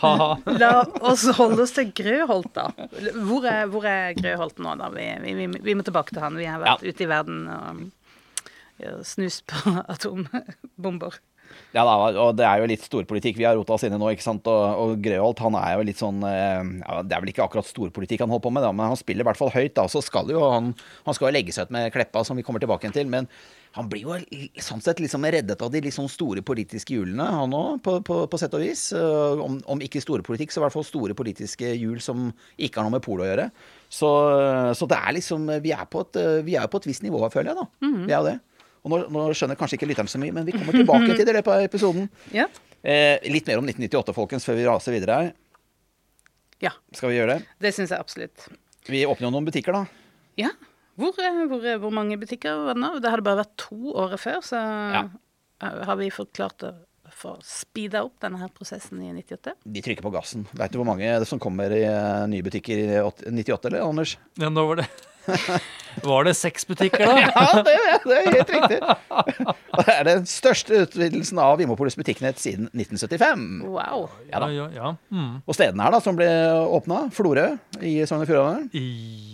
Da. 0.03 0.29
La 0.59 0.73
oss 1.07 1.23
holde 1.39 1.63
oss 1.63 1.75
til 1.77 1.93
Grøholt, 1.95 2.51
da. 2.57 2.67
Hvor 3.15 3.47
er, 3.47 3.71
hvor 3.71 3.87
er 3.87 4.19
Grøholt 4.19 4.59
nå, 4.63 4.75
da? 4.83 4.91
Vi, 4.91 5.07
vi, 5.23 5.37
vi, 5.39 5.63
vi 5.63 5.77
må 5.79 5.87
tilbake 5.87 6.11
til 6.11 6.25
han. 6.25 6.35
Vi 6.35 6.49
har 6.49 6.59
vært 6.59 6.83
ute 6.83 7.07
i 7.07 7.09
verden 7.09 7.47
og 7.47 7.87
snust 9.07 9.47
på 9.47 9.77
atombomber. 9.87 11.21
Ja, 11.75 11.83
da, 11.85 11.93
og 12.23 12.31
det 12.39 12.45
er 12.47 12.61
jo 12.63 12.69
litt 12.71 12.85
storpolitikk 12.87 13.37
vi 13.37 13.45
har 13.45 13.55
rota 13.59 13.75
oss 13.75 13.83
inn 13.85 13.93
i 13.93 13.99
nå. 14.01 14.09
ikke 14.15 14.25
sant? 14.25 14.47
Og, 14.49 14.63
og 14.81 15.03
Grøholt 15.03 15.41
han 15.45 15.57
er 15.59 15.75
jo 15.77 15.85
litt 15.89 15.99
sånn 16.01 16.23
eh, 16.25 16.63
ja, 16.81 17.01
Det 17.05 17.17
er 17.17 17.21
vel 17.25 17.33
ikke 17.33 17.45
akkurat 17.45 17.67
storpolitikk 17.69 18.23
han 18.25 18.31
holder 18.33 18.45
på 18.47 18.53
med, 18.55 18.65
da, 18.65 18.71
men 18.73 18.91
han 18.93 18.99
spiller 18.99 19.25
i 19.25 19.29
hvert 19.29 19.39
fall 19.39 19.53
høyt. 19.53 19.75
da, 19.77 19.85
Så 19.91 20.01
skal 20.05 20.31
jo 20.33 20.41
han, 20.49 20.71
han 21.05 21.17
skal 21.17 21.29
jo 21.29 21.35
legge 21.37 21.53
seg 21.55 21.67
ut 21.69 21.75
med 21.77 21.91
Kleppa, 21.93 22.23
som 22.25 22.39
vi 22.39 22.45
kommer 22.47 22.63
tilbake 22.63 22.89
til. 22.95 23.07
Men 23.11 23.27
han 23.77 23.89
blir 23.91 24.07
jo 24.07 24.15
sånn 24.63 24.81
sett 24.81 24.97
liksom 25.03 25.27
reddet 25.29 25.61
av 25.61 25.69
de 25.69 25.91
sånn 25.93 26.09
store 26.09 26.41
politiske 26.41 26.95
hjulene, 26.95 27.27
han 27.29 27.53
òg, 27.53 27.75
på, 27.85 27.99
på, 28.07 28.23
på 28.31 28.39
sett 28.41 28.55
og 28.57 28.63
vis. 28.63 28.87
Eh, 28.97 29.43
Om, 29.47 29.59
om 29.69 29.83
ikke 29.85 30.01
store 30.01 30.25
politikk, 30.25 30.49
så 30.55 30.63
i 30.63 30.65
hvert 30.65 30.73
fall 30.73 30.87
store 30.87 31.13
politiske 31.17 31.75
hjul 31.77 31.99
som 32.01 32.31
ikke 32.57 32.79
har 32.81 32.87
noe 32.87 32.97
med 32.97 33.05
polo 33.05 33.27
å 33.27 33.29
gjøre. 33.29 33.49
Så, 33.87 34.09
så 34.75 34.87
det 34.89 34.97
er 34.97 35.13
liksom 35.15 35.45
Vi 35.63 35.71
er 35.75 35.85
på 35.87 36.01
et, 36.03 36.17
vi 36.47 36.57
er 36.57 36.67
på 36.71 36.81
et 36.81 36.87
visst 36.89 37.05
nivå, 37.05 37.21
føler 37.31 37.53
jeg, 37.53 37.59
da. 37.61 37.67
Vi 38.07 38.11
er 38.11 38.17
jo 38.17 38.25
det. 38.31 38.37
Og 38.87 38.93
nå, 38.93 39.01
nå 39.11 39.25
skjønner 39.35 39.59
kanskje 39.59 39.75
ikke 39.77 39.89
lytteren 39.91 40.07
så 40.11 40.19
mye, 40.21 40.31
men 40.35 40.47
vi 40.47 40.55
kommer 40.55 40.71
tilbake 40.79 41.11
til 41.11 41.25
det 41.27 41.33
i 41.33 41.37
løpet 41.41 41.53
av 41.57 41.65
episoden. 41.67 42.07
Ja. 42.39 42.47
Eh, 42.87 43.19
litt 43.33 43.47
mer 43.49 43.59
om 43.59 43.65
1998, 43.67 44.13
folkens, 44.15 44.45
før 44.47 44.55
vi 44.55 44.65
raser 44.69 44.93
videre 44.95 45.15
her. 45.19 45.31
ja. 46.63 46.71
Skal 46.95 47.11
vi 47.11 47.17
gjøre 47.19 47.35
det? 47.37 47.45
Det 47.61 47.71
syns 47.75 47.91
jeg 47.91 47.99
absolutt. 47.99 48.47
Vi 48.87 49.01
åpner 49.09 49.27
jo 49.27 49.31
noen 49.35 49.47
butikker, 49.49 49.75
da. 49.75 49.81
Ja. 50.39 50.51
Hvor, 50.97 51.17
eh, 51.21 51.41
hvor, 51.49 51.65
eh, 51.67 51.77
hvor 51.81 51.91
mange 51.93 52.15
butikker 52.21 52.55
var 52.69 52.77
det 52.77 52.81
nå? 52.85 52.91
Det 53.03 53.11
hadde 53.11 53.25
bare 53.27 53.41
vært 53.43 53.57
to 53.65 53.91
året 53.93 54.21
før, 54.21 54.39
så 54.45 54.61
Ja. 54.93 55.03
eh, 55.61 55.83
har 55.89 55.97
vi 55.99 56.07
fått 56.13 56.31
klart 56.37 56.63
å 56.63 56.71
få 57.17 57.35
speeda 57.43 58.01
opp 58.05 58.19
denne 58.21 58.37
her 58.39 58.49
prosessen 58.53 59.01
i 59.03 59.11
98. 59.13 59.53
De 59.65 59.81
trykker 59.81 60.03
på 60.05 60.11
gassen. 60.13 60.45
Veit 60.53 60.71
du 60.71 60.77
hvor 60.79 60.85
mange 60.89 61.25
som 61.25 61.39
kommer 61.39 61.71
i 61.73 61.83
nye 62.29 62.43
butikker 62.45 62.77
i 62.77 62.87
åt- 63.01 63.25
98, 63.27 63.65
eller, 63.71 63.81
Anders? 63.89 64.17
Ja, 64.37 64.49
nå 64.49 64.65
var 64.67 64.75
det 64.81 64.87
Var 66.07 66.27
det 66.27 66.33
seks 66.37 66.67
butikker, 66.69 67.09
da? 67.09 67.15
Ja, 67.25 67.63
det, 67.65 67.73
det 68.05 68.17
er 68.17 68.27
helt 68.35 68.51
riktig. 68.53 68.77
Det 69.77 69.95
er 69.95 70.03
den 70.05 70.27
største 70.29 70.83
utvidelsen 70.85 71.41
av 71.41 71.57
Vimopolis 71.61 71.97
butikknett 71.97 72.37
siden 72.41 72.69
1975. 72.73 73.47
Wow. 73.65 74.05
Ja 74.29 74.43
da. 74.43 74.51
ja, 74.53 74.67
ja. 74.75 74.93
Mm. 75.09 75.39
Og 75.41 75.57
stedene 75.57 75.87
her 75.87 75.95
da, 75.97 76.01
som 76.03 76.17
ble 76.19 76.29
åpna, 76.77 77.07
Florø 77.15 77.49
i 77.81 77.97
Sogn 78.09 78.25
og 78.25 78.29
Fjordane, 78.29 78.85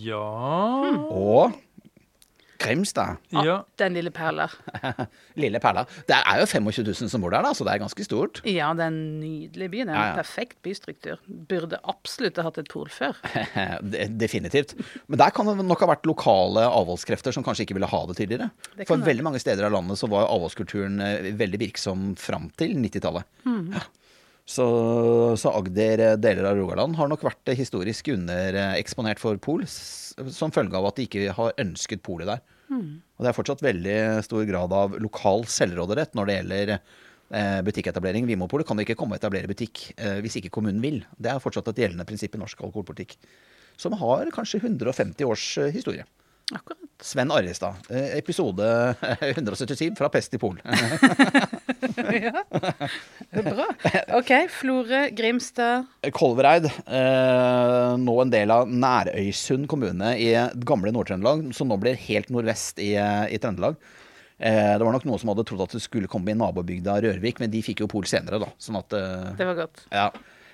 Ja 0.08 0.24
og 1.12 1.60
Grimstad, 2.64 3.18
Ja. 3.34 3.58
Den 3.78 3.94
lille 3.98 4.12
perler. 4.16 4.52
Lille 5.44 5.60
perler. 5.64 5.86
Det 6.08 6.16
er 6.20 6.40
jo 6.42 6.46
25 6.50 6.86
000 6.88 7.10
som 7.12 7.22
bor 7.24 7.34
der, 7.34 7.44
da, 7.46 7.52
så 7.58 7.66
det 7.68 7.74
er 7.76 7.82
ganske 7.84 8.06
stort. 8.06 8.42
Ja, 8.48 8.72
det 8.78 8.86
er 8.86 8.92
en 8.94 9.00
nydelig 9.22 9.70
by. 9.74 9.84
Det 9.84 9.88
er 9.88 9.94
en 9.94 10.00
Ja, 10.00 10.06
ja. 10.12 10.18
perfekt 10.22 10.60
bystruktur. 10.66 11.20
Burde 11.50 11.80
absolutt 11.90 12.38
ha 12.40 12.48
hatt 12.48 12.60
et 12.64 12.70
pol 12.72 12.88
før. 12.94 13.18
Definitivt. 14.24 14.76
Men 15.08 15.20
der 15.22 15.34
kan 15.36 15.50
det 15.50 15.58
nok 15.66 15.84
ha 15.84 15.90
vært 15.94 16.06
lokale 16.10 16.66
avholdskrefter 16.70 17.34
som 17.36 17.44
kanskje 17.46 17.66
ikke 17.68 17.78
ville 17.80 17.90
ha 17.90 18.04
det 18.10 18.18
tidligere. 18.22 18.50
Det 18.78 18.88
For 18.88 18.98
være. 18.98 19.10
veldig 19.12 19.28
mange 19.30 19.42
steder 19.44 19.68
av 19.68 19.76
landet 19.76 20.00
så 20.00 20.10
var 20.12 20.30
avholdskulturen 20.32 21.02
eh, 21.04 21.32
veldig 21.40 21.60
virksom 21.68 22.14
fram 22.20 22.50
til 22.60 22.76
90-tallet. 22.80 23.28
Mm. 23.48 23.68
Ja. 23.76 23.84
Så, 24.44 24.66
så 25.40 25.54
Agder, 25.56 26.02
eh, 26.04 26.16
deler 26.20 26.50
av 26.50 26.58
Rogaland, 26.60 26.98
har 27.00 27.08
nok 27.12 27.22
vært 27.24 27.48
eh, 27.54 27.56
historisk 27.56 28.10
undereksponert 28.12 29.22
for 29.22 29.40
pol, 29.44 29.64
som 29.70 30.52
følge 30.52 30.76
av 30.76 30.90
at 30.90 31.00
de 31.00 31.06
ikke 31.08 31.32
har 31.38 31.54
ønsket 31.64 32.04
polet 32.04 32.28
der. 32.28 32.42
Hmm. 32.70 33.02
Og 33.18 33.26
det 33.26 33.32
er 33.32 33.38
fortsatt 33.38 33.64
veldig 33.64 33.98
stor 34.26 34.46
grad 34.50 34.76
av 34.76 34.98
lokal 35.02 35.46
selvråderett 35.52 36.16
når 36.18 36.30
det 36.30 36.38
gjelder 36.38 36.74
eh, 36.76 37.60
butikketablering. 37.68 38.28
Vinmonopolet 38.30 38.68
kan 38.70 38.80
ikke 38.84 38.98
komme 39.00 39.18
og 39.18 39.22
etablere 39.22 39.50
butikk 39.52 39.86
eh, 39.98 40.20
hvis 40.24 40.40
ikke 40.40 40.54
kommunen 40.58 40.84
vil. 40.84 41.02
Det 41.18 41.34
er 41.34 41.44
fortsatt 41.44 41.70
et 41.74 41.84
gjeldende 41.86 42.08
prinsipp 42.10 42.38
i 42.38 42.42
norsk 42.42 42.66
alkoholpolitikk. 42.68 43.18
Som 43.80 43.98
har 44.00 44.30
kanskje 44.34 44.62
150 44.64 45.28
års 45.28 45.48
eh, 45.62 45.74
historie. 45.76 46.08
Akkurat. 46.54 46.80
Sven 47.04 47.32
Arrestad, 47.34 47.88
episode 48.14 48.66
177 49.02 49.96
fra 49.98 50.10
Pest 50.14 50.36
i 50.36 50.40
Pol. 50.40 50.60
ja. 51.98 52.44
Det 53.34 53.42
er 53.42 53.48
bra. 53.48 53.66
OK. 54.20 54.32
Florø, 54.54 55.02
Grimstad. 55.18 55.88
Kolvereid, 56.16 56.68
eh, 56.68 57.96
nå 58.02 58.16
en 58.24 58.34
del 58.34 58.54
av 58.54 58.70
Nærøysund 58.70 59.68
kommune 59.72 60.14
i 60.22 60.32
gamle 60.68 60.94
Nord-Trøndelag, 60.96 61.48
som 61.58 61.70
nå 61.72 61.78
blir 61.82 62.00
helt 62.08 62.32
nordvest 62.34 62.82
i, 62.84 62.94
i 62.98 63.40
Trøndelag. 63.42 63.78
Eh, 64.44 64.74
det 64.78 64.84
var 64.84 64.96
nok 64.96 65.06
noen 65.08 65.22
som 65.22 65.30
hadde 65.32 65.46
trodd 65.48 65.66
at 65.68 65.76
det 65.78 65.84
skulle 65.86 66.10
komme 66.12 66.34
i 66.34 66.38
nabobygda 66.38 66.98
Rørvik, 67.06 67.40
men 67.44 67.52
de 67.54 67.62
fikk 67.64 67.84
jo 67.86 67.90
Pol 67.92 68.08
senere, 68.10 68.42
da. 68.44 68.50
Sånn 68.62 68.80
at 68.82 68.96
eh, 68.98 69.28
Det 69.40 69.48
var 69.52 69.60
godt. 69.66 69.86
Ja. 69.94 70.08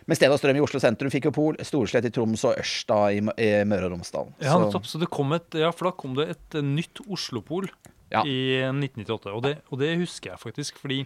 Men 0.09 0.17
Sted 0.17 0.31
og 0.33 0.39
Strøm 0.41 0.57
i 0.57 0.61
Oslo 0.63 0.79
sentrum 0.81 1.11
fikk 1.13 1.27
jo 1.29 1.31
Pol. 1.35 1.57
Storslett 1.65 2.07
i 2.07 2.11
Troms 2.13 2.41
og 2.49 2.57
Ørsta 2.57 2.95
i, 3.13 3.19
i 3.21 3.49
Møre 3.69 3.85
og 3.89 3.93
Romsdal. 3.93 4.31
Ja, 4.41 4.55
nettopp. 4.57 4.87
Så 4.89 4.97
det 5.01 5.09
kom 5.13 5.35
et, 5.37 5.53
ja, 5.59 5.69
for 5.75 5.89
da 5.89 5.93
kom 5.97 6.15
det 6.17 6.31
et 6.33 6.57
eh, 6.57 6.65
nytt 6.65 7.01
Oslopol 7.07 7.69
Ja. 8.09 8.23
i 8.25 8.57
1998. 8.71 9.33
Og 9.37 9.43
det, 9.45 9.55
og 9.69 9.81
det 9.83 9.91
husker 10.01 10.31
jeg 10.33 10.41
faktisk, 10.41 10.79
fordi 10.81 11.03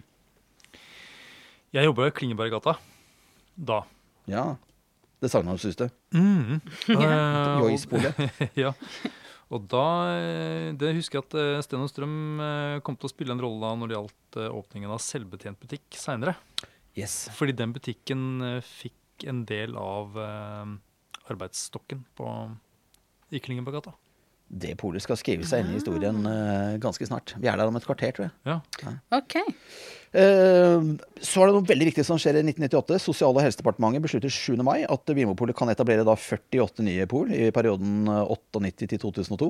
jeg 1.74 1.88
jobba 1.90 2.08
i 2.10 2.14
Klingeberggata 2.16 2.78
da. 3.58 3.82
ja. 4.30 4.54
Det 5.24 5.30
sagnomsuste. 5.32 5.88
Mm. 6.12 6.58
Eh, 6.92 6.98
og- 7.00 7.70
Joyce-polet. 7.70 8.18
ja. 8.64 8.74
Og 9.54 9.68
da 9.72 9.84
eh, 10.18 10.72
Det 10.76 10.90
husker 10.98 11.20
jeg 11.22 11.28
at 11.30 11.38
eh, 11.40 11.62
Sten 11.64 11.84
og 11.86 11.88
Strøm 11.92 12.16
eh, 12.44 12.80
kom 12.84 12.98
til 13.00 13.08
å 13.08 13.14
spille 13.14 13.32
en 13.36 13.44
rolle 13.44 13.64
da 13.64 13.78
når 13.80 13.92
det 13.92 13.98
gjaldt 13.98 14.40
åpningen 14.50 14.92
av 14.92 15.00
selvbetjent 15.06 15.62
butikk 15.64 15.96
seinere. 15.96 16.36
Yes. 16.98 17.30
Fordi 17.38 17.56
den 17.56 17.72
butikken 17.74 18.26
fikk 18.68 19.24
en 19.30 19.46
del 19.48 19.78
av 19.80 20.18
arbeidsstokken 21.32 22.04
på, 22.18 22.28
i 23.32 23.40
Gata. 23.40 23.94
Det 24.54 24.76
polet 24.78 25.02
skal 25.02 25.18
skrive 25.18 25.48
seg 25.48 25.64
inn 25.64 25.72
i 25.74 25.78
historien 25.80 26.20
eh, 26.30 26.76
ganske 26.82 27.08
snart. 27.08 27.34
Vi 27.42 27.48
er 27.50 27.58
der 27.58 27.70
om 27.72 27.78
et 27.80 27.86
kvarter, 27.88 28.12
tror 28.14 28.28
jeg. 28.28 28.34
Ja. 28.46 28.60
OK. 29.18 29.38
Eh, 29.40 29.54
så 30.14 31.42
er 31.42 31.50
det 31.50 31.56
noe 31.56 31.66
veldig 31.66 31.88
viktig 31.90 32.04
som 32.06 32.20
skjer 32.22 32.38
i 32.38 32.44
1998. 32.46 33.00
Sosial- 33.02 33.34
og 33.34 33.42
helsedepartementet 33.42 34.04
beslutter 34.04 34.34
7. 34.34 34.62
mai 34.62 34.84
at 34.86 35.10
Vinmopolet 35.10 35.58
kan 35.58 35.72
etablere 35.74 36.06
da 36.06 36.14
48 36.14 36.86
nye 36.86 37.08
pol 37.10 37.34
i 37.34 37.50
perioden 37.56 38.06
eh, 38.06 38.34
98 38.36 38.92
til 38.94 39.02
2002. 39.08 39.50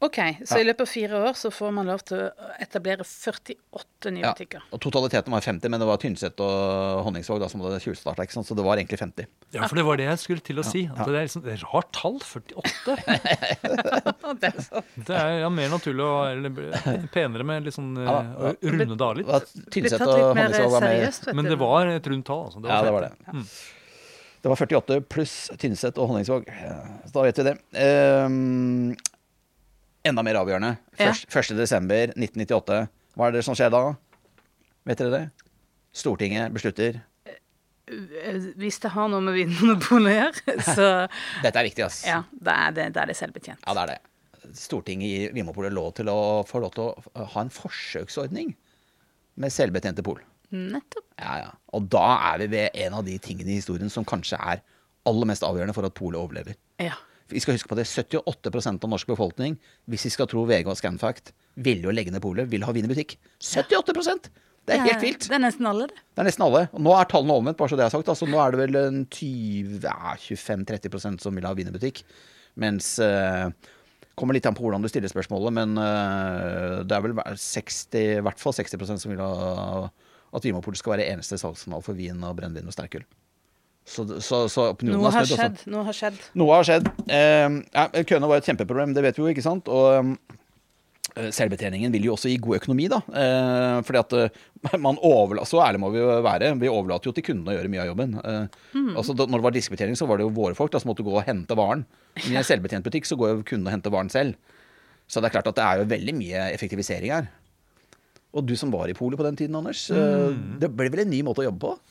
Ok, 0.00 0.16
Så 0.48 0.56
i 0.56 0.64
løpet 0.64 0.80
av 0.80 0.88
fire 0.88 1.18
år 1.28 1.34
så 1.36 1.50
får 1.52 1.72
man 1.76 1.88
lov 1.90 2.00
til 2.08 2.22
å 2.22 2.28
etablere 2.64 3.04
48 3.04 4.10
nye 4.14 4.22
Ja. 4.24 4.30
butikker. 4.32 4.62
Og 4.72 4.80
Totaliteten 4.80 5.30
var 5.30 5.40
50, 5.44 5.68
men 5.68 5.78
det 5.82 5.86
var 5.90 5.98
Tynset 6.00 6.40
og 6.40 7.02
Honningsvåg 7.04 7.38
da, 7.42 7.48
som 7.52 7.60
hadde 7.60 7.80
tjuvstarta, 7.84 8.24
så 8.32 8.56
det 8.56 8.64
var 8.64 8.78
egentlig 8.80 8.96
50. 8.98 9.26
ja, 9.52 9.66
for 9.68 9.76
det 9.76 9.84
var 9.84 9.96
det 10.00 10.06
jeg 10.08 10.18
skulle 10.22 10.40
til 10.40 10.56
å 10.56 10.64
si. 10.64 10.84
Ja. 10.88 11.04
det 11.04 11.18
er 11.20 11.26
liksom 11.28 11.44
et 11.52 11.64
rart 11.68 11.92
tall. 11.92 12.16
48. 12.18 12.96
Det 14.40 14.48
er 14.48 14.60
sant. 14.62 14.86
Det 14.96 15.16
er 15.20 15.40
ja, 15.42 15.48
mer 15.52 15.68
naturlig 15.68 16.00
og 16.06 16.30
eller, 16.32 17.06
penere 17.12 17.44
med 17.44 17.64
litt 17.68 17.74
sånn 17.76 17.92
Ja 18.00 18.22
da. 18.22 18.54
eh, 18.54 18.70
runde. 18.72 18.96
Det 18.96 19.04
av 19.04 19.16
litt. 19.20 19.52
Tynset 19.74 20.00
og 20.00 20.16
Honningsvåg 20.30 20.70
var 20.70 20.80
med. 20.80 20.96
seriøst. 20.96 21.30
Men 21.36 21.44
det 21.50 21.58
var 21.60 21.86
et 21.92 22.06
rundt 22.08 22.24
tall. 22.26 22.46
Altså. 22.48 22.64
Ja, 22.64 22.80
det 22.86 22.92
var 22.96 23.00
det. 23.08 23.12
Mm. 23.34 23.44
Det 24.40 24.48
var 24.48 24.56
48 24.56 25.00
pluss 25.12 25.36
Tynset 25.60 25.98
og 26.00 26.08
Honningsvåg. 26.08 26.48
Så 27.04 27.12
da 27.12 27.22
vet 27.28 27.36
vi 27.42 27.48
det. 27.50 27.56
Ehm, 27.76 28.96
enda 30.06 30.22
mer 30.26 30.38
avgjørende. 30.40 30.74
Ja. 30.98 31.10
Først, 31.12 31.52
1. 31.54 31.58
desember 31.58 32.12
1998. 32.16 32.80
Hva 33.18 33.28
er 33.28 33.36
det 33.36 33.44
som 33.46 33.56
skjer 33.58 33.72
da? 33.74 33.82
Vet 34.88 35.00
dere 35.02 35.12
det? 35.12 35.22
Stortinget 35.92 36.52
beslutter 36.54 37.00
Hvis 38.60 38.78
det 38.78 38.92
har 38.94 39.08
noe 39.10 39.18
med 39.24 39.34
Vinmonopolet 39.34 40.12
å 40.12 40.14
gjøre, 40.14 40.54
så 40.76 40.86
Dette 41.42 41.58
er 41.58 41.66
viktig, 41.66 41.82
ass. 41.88 42.04
ja, 42.06 42.20
da 42.30 42.54
er 42.68 42.76
det, 42.76 42.84
da 42.94 43.02
er 43.02 43.10
det 43.10 43.16
selvbetjent. 43.18 43.64
Ja, 43.66 43.74
det 43.74 43.82
er 43.82 43.92
det. 43.96 44.54
Stortinget 44.56 45.10
gir 45.10 45.34
Vinmonopolet 45.34 45.74
lov 45.74 45.90
til 45.98 46.08
å 46.12 46.18
få 46.48 46.62
lov 46.62 46.72
til 46.76 46.86
å 46.86 47.26
ha 47.34 47.42
en 47.42 47.50
forsøksordning 47.52 48.54
med 49.42 49.52
selvbetjente 49.54 50.04
pol. 50.06 50.22
Nettopp. 50.54 51.04
Ja, 51.20 51.34
ja. 51.44 51.50
Og 51.76 51.90
da 51.92 52.06
er 52.32 52.40
vi 52.44 52.48
ved 52.54 52.78
en 52.86 52.96
av 52.98 53.04
de 53.06 53.18
tingene 53.22 53.52
i 53.52 53.58
historien 53.60 53.90
som 53.92 54.06
kanskje 54.06 54.38
er 54.38 54.62
aller 55.10 55.28
mest 55.30 55.44
avgjørende 55.46 55.74
for 55.76 55.86
at 55.86 55.94
polet 55.98 56.18
overlever. 56.22 56.56
Ja. 56.82 56.94
Vi 57.30 57.42
skal 57.42 57.56
huske 57.56 57.70
på 57.70 57.78
det, 57.78 57.86
78% 57.88 58.86
av 58.86 58.92
norsk 58.92 59.10
befolkning, 59.12 59.56
hvis 59.90 60.06
vi 60.08 60.12
skal 60.14 60.28
tro 60.30 60.44
VG 60.48 60.68
og 60.70 60.78
Scanfact, 60.78 61.32
ville 61.60 61.88
jo 61.88 61.94
legge 61.94 62.12
ned 62.14 62.22
polet, 62.24 62.48
vil 62.50 62.64
ha 62.66 62.74
vinebutikk. 62.76 63.16
78% 63.40 64.30
Det 64.68 64.76
er 64.76 64.84
helt 64.86 65.02
vilt. 65.04 65.26
Det 65.26 65.36
er 65.36 65.42
nesten 65.42 65.66
alle, 65.70 65.88
det. 65.90 66.02
Det 66.14 66.22
er 66.22 66.28
nesten 66.28 66.46
alle. 66.46 66.66
Og 66.76 66.84
nå 66.84 66.94
er 66.94 67.10
tallene 67.10 67.38
omvendt, 67.40 67.58
bare 67.58 67.72
så 67.72 67.78
det 67.80 67.86
er 67.86 67.94
sagt. 67.94 68.12
Altså, 68.12 68.28
nå 68.30 68.38
er 68.42 68.54
det 68.54 68.62
vel 68.62 68.80
en 68.82 69.02
20, 69.06 69.80
ja, 69.86 70.14
25-30% 70.20 71.24
som 71.24 71.38
vil 71.38 71.48
ha 71.48 71.54
vin. 71.56 71.72
Mens 72.60 72.96
eh, 73.02 73.48
Kommer 74.20 74.36
litt 74.36 74.44
an 74.44 74.56
på 74.56 74.66
hvordan 74.66 74.82
du 74.84 74.88
stiller 74.90 75.08
spørsmålet, 75.08 75.54
men 75.56 75.78
eh, 75.80 76.80
det 76.84 76.92
er 76.92 77.04
vel 77.06 77.14
60, 77.16 77.94
i 77.96 78.22
hvert 78.26 78.42
fall 78.42 78.52
60% 78.52 79.00
som 79.00 79.14
vil 79.14 79.22
ha 79.22 79.86
at 80.30 80.44
Vinmonopolet 80.46 80.78
skal 80.78 80.94
være 80.94 81.08
eneste 81.10 81.38
salgsanal 81.40 81.82
for 81.82 81.98
vin 81.98 82.20
og 82.26 82.36
brennevin 82.38 82.68
og 82.70 82.74
sterkøl. 82.74 83.02
Så, 83.86 84.04
så, 84.22 84.44
så 84.52 84.68
opinionen 84.70 85.00
Noe 85.00 85.10
har 85.14 85.26
snudd. 85.26 85.62
Noe 85.72 85.86
har 85.88 85.96
skjedd. 85.96 86.18
Noe 86.38 86.58
har 86.58 86.66
skjedd. 86.66 86.90
Eh, 87.10 87.46
ja, 87.74 87.86
køene 88.06 88.28
var 88.30 88.40
et 88.40 88.50
kjempeproblem, 88.50 88.92
det 88.94 89.02
vet 89.06 89.18
vi 89.18 89.24
jo, 89.24 89.30
ikke 89.32 89.44
sant? 89.44 89.70
Og 89.72 90.12
eh, 91.16 91.30
selvbetjeningen 91.34 91.90
vil 91.96 92.06
jo 92.06 92.14
også 92.14 92.30
gi 92.30 92.36
god 92.42 92.60
økonomi, 92.60 92.86
da. 92.92 93.00
Eh, 93.08 93.80
fordi 93.88 94.02
at 94.02 94.16
eh, 94.20 94.78
man 94.78 95.00
overla 95.06 95.46
Så 95.48 95.58
ærlig 95.64 95.80
må 95.82 95.90
vi 95.94 96.02
jo 96.02 96.20
være. 96.22 96.52
Vi 96.60 96.70
overlater 96.70 97.10
jo 97.10 97.16
til 97.16 97.26
kundene 97.32 97.54
å 97.54 97.58
gjøre 97.58 97.72
mye 97.72 97.82
av 97.82 97.90
jobben. 97.90 98.14
Eh, 98.20 98.62
altså, 98.94 99.16
da, 99.18 99.26
når 99.26 99.40
det 99.42 99.48
var 99.48 99.58
diskbetjening, 99.58 99.98
så 99.98 100.06
var 100.10 100.20
det 100.20 100.28
jo 100.28 100.36
våre 100.38 100.58
folk 100.58 100.70
da, 100.74 100.82
som 100.82 100.92
måtte 100.92 101.06
gå 101.06 101.16
og 101.16 101.26
hente 101.26 101.58
varen. 101.58 101.86
Men 102.20 102.36
I 102.36 102.40
en 102.44 102.46
selvbetjent 102.46 102.86
butikk 102.86 103.10
så 103.10 103.18
går 103.18 103.34
jo 103.34 103.44
kunden 103.54 103.66
og 103.66 103.74
henter 103.74 103.94
varen 103.96 104.12
selv. 104.12 104.38
Så 105.10 105.18
det 105.18 105.30
er 105.30 105.40
klart 105.40 105.50
at 105.50 105.58
det 105.58 105.66
er 105.66 105.80
jo 105.80 105.90
veldig 105.90 106.14
mye 106.14 106.50
effektivisering 106.54 107.10
her. 107.16 107.32
Og 108.30 108.46
du 108.46 108.54
som 108.54 108.70
var 108.70 108.86
i 108.86 108.94
polet 108.94 109.18
på 109.18 109.26
den 109.26 109.34
tiden, 109.40 109.56
Anders. 109.58 109.88
Mm. 109.90 110.60
Det 110.62 110.68
ble 110.70 110.86
vel 110.94 111.02
en 111.02 111.10
ny 111.10 111.24
måte 111.26 111.42
å 111.42 111.48
jobbe 111.48 111.64
på? 111.64 111.89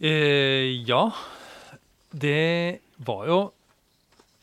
Eh, 0.00 0.82
ja. 0.88 1.02
Det 2.10 2.80
var 3.04 3.26
jo 3.28 3.38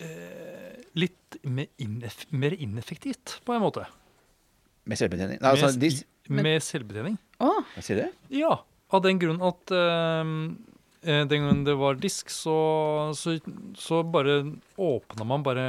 eh, 0.04 0.76
litt 1.00 1.38
mer, 1.44 1.70
ineff 1.82 2.26
mer 2.32 2.56
ineffektivt, 2.60 3.40
på 3.46 3.56
en 3.56 3.64
måte. 3.64 3.86
Med 4.86 5.00
selvbetjening? 5.00 5.42
Nei, 5.42 5.52
altså, 5.56 5.72
med, 5.74 5.82
de, 5.82 6.40
med 6.42 6.64
selvbetjening. 6.64 7.18
Hva 7.42 7.84
sier 7.84 8.04
du? 8.04 8.26
Ja, 8.38 8.60
av 8.94 9.04
den 9.06 9.20
grunn 9.22 9.42
at 9.44 9.74
eh, 9.74 10.34
eh, 11.08 11.24
den 11.26 11.48
gangen 11.48 11.64
det 11.68 11.78
var 11.80 11.98
disk, 12.00 12.30
så, 12.34 12.58
så, 13.18 13.38
så 13.80 14.04
bare 14.06 14.42
åpna 14.78 15.28
man 15.28 15.46
bare 15.46 15.66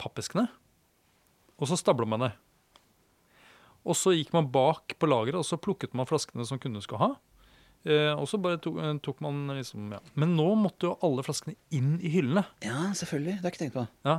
pappeskene. 0.00 0.48
Og 1.58 1.70
så 1.70 1.78
stabla 1.80 2.06
man 2.06 2.28
det. 2.28 2.34
Og 3.88 3.96
så 3.96 4.12
gikk 4.12 4.34
man 4.34 4.50
bak 4.52 4.94
på 5.00 5.08
lageret, 5.08 5.40
og 5.40 5.46
så 5.48 5.58
plukket 5.58 5.96
man 5.96 6.06
flaskene 6.06 6.44
som 6.46 6.60
kunden 6.60 6.84
skulle 6.84 7.00
ha. 7.00 7.14
Eh, 7.88 8.12
og 8.14 8.26
så 8.28 8.38
bare 8.42 8.58
tok, 8.62 8.76
eh, 8.84 8.94
tok 9.04 9.20
man 9.24 9.46
liksom 9.56 9.92
ja. 9.96 10.00
Men 10.20 10.34
nå 10.36 10.48
måtte 10.60 10.90
jo 10.90 10.96
alle 11.06 11.24
flaskene 11.26 11.56
inn 11.74 11.94
i 12.04 12.10
hyllene. 12.12 12.44
Ja, 12.64 12.90
selvfølgelig. 12.98 13.38
Det 13.38 13.44
har 13.44 13.48
jeg 13.48 13.56
ikke 13.56 13.64
tenkt 13.66 13.78
på. 13.78 13.86
Ja, 14.08 14.18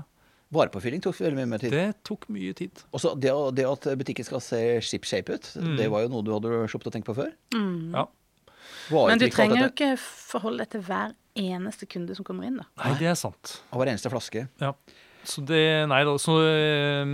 Varepåfylling 0.49 1.03
tok 1.05 1.13
veldig 1.21 1.37
mye 1.37 1.45
mer 1.51 1.61
tid. 1.61 1.69
Det 1.75 1.99
tok 2.09 2.23
mye 2.33 2.55
tid. 2.57 2.79
Og 2.89 3.01
så 3.03 3.11
det, 3.21 3.29
det 3.53 3.67
at 3.69 3.83
butikken 3.99 4.25
skal 4.25 4.41
se 4.41 4.61
ship 4.81 5.05
shape 5.05 5.29
ut, 5.37 5.49
Mm. 5.61 5.75
det 5.77 5.89
var 5.93 6.01
jo 6.01 6.09
noe 6.09 6.25
du 6.25 6.31
hadde 6.33 6.63
sluppet 6.71 6.89
å 6.89 6.93
tenke 6.95 7.05
på 7.11 7.13
før. 7.19 7.29
Ja. 7.93 8.07
Var 8.89 9.11
Men 9.11 9.21
du 9.21 9.27
trenger 9.29 9.61
jo 9.61 9.67
ikke 9.69 9.91
forholde 10.01 10.63
deg 10.65 10.71
til 10.73 10.81
hver 10.87 11.13
eneste 11.37 11.85
kunde 11.85 12.15
som 12.17 12.25
kommer 12.25 12.49
inn, 12.49 12.57
da. 12.57 12.65
Nei, 12.81 12.95
det 12.97 13.11
er 13.11 13.19
sant. 13.19 13.59
Og 13.69 13.77
hver 13.83 13.91
eneste 13.93 14.09
flaske. 14.09 14.47
Ja. 14.59 14.73
Så 15.23 15.45
det 15.45 15.61
Nei 15.91 16.01
da. 16.07 16.17
Så, 16.17 16.39
eh, 16.41 17.05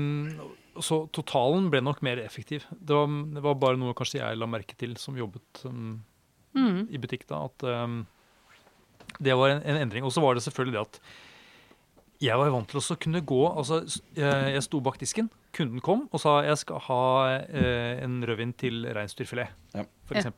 så 0.79 1.01
totalen 1.11 1.67
ble 1.73 1.81
nok 1.83 2.01
mer 2.07 2.23
effektiv. 2.23 2.63
Det 2.71 2.95
var, 2.95 3.07
det 3.35 3.43
var 3.43 3.59
bare 3.59 3.79
noe 3.79 3.93
kanskje 3.97 4.21
jeg 4.23 4.39
la 4.39 4.47
merke 4.47 4.75
til 4.79 4.95
som 4.95 5.15
jobbet 5.19 5.65
um, 5.67 5.97
Mm. 6.55 6.87
i 6.89 6.97
butikk, 7.03 7.25
da. 7.29 7.43
At 7.49 7.63
um, 7.67 8.01
det 9.19 9.35
var 9.37 9.49
en, 9.55 9.63
en 9.63 9.81
endring. 9.85 10.05
Og 10.07 10.11
så 10.15 10.23
var 10.23 10.35
det 10.35 10.43
selvfølgelig 10.43 10.77
det 10.77 10.83
at 10.87 10.99
jeg 12.23 12.37
var 12.39 12.49
vant 12.53 12.69
til 12.71 12.79
å 12.79 12.95
kunne 12.95 13.19
gå 13.27 13.41
altså 13.51 13.81
Jeg, 14.15 14.53
jeg 14.55 14.63
sto 14.63 14.79
bak 14.79 14.95
disken, 15.01 15.27
kunden 15.55 15.81
kom 15.83 16.05
og 16.15 16.21
sa 16.23 16.37
jeg 16.45 16.61
skal 16.61 16.79
ha 16.87 16.99
eh, 17.43 18.03
en 18.05 18.21
rødvin 18.23 18.53
til 18.55 18.85
reinsdyrfilet, 18.95 19.51
Ja. 19.75 19.83
for 20.07 20.15
Ja. 20.15 20.31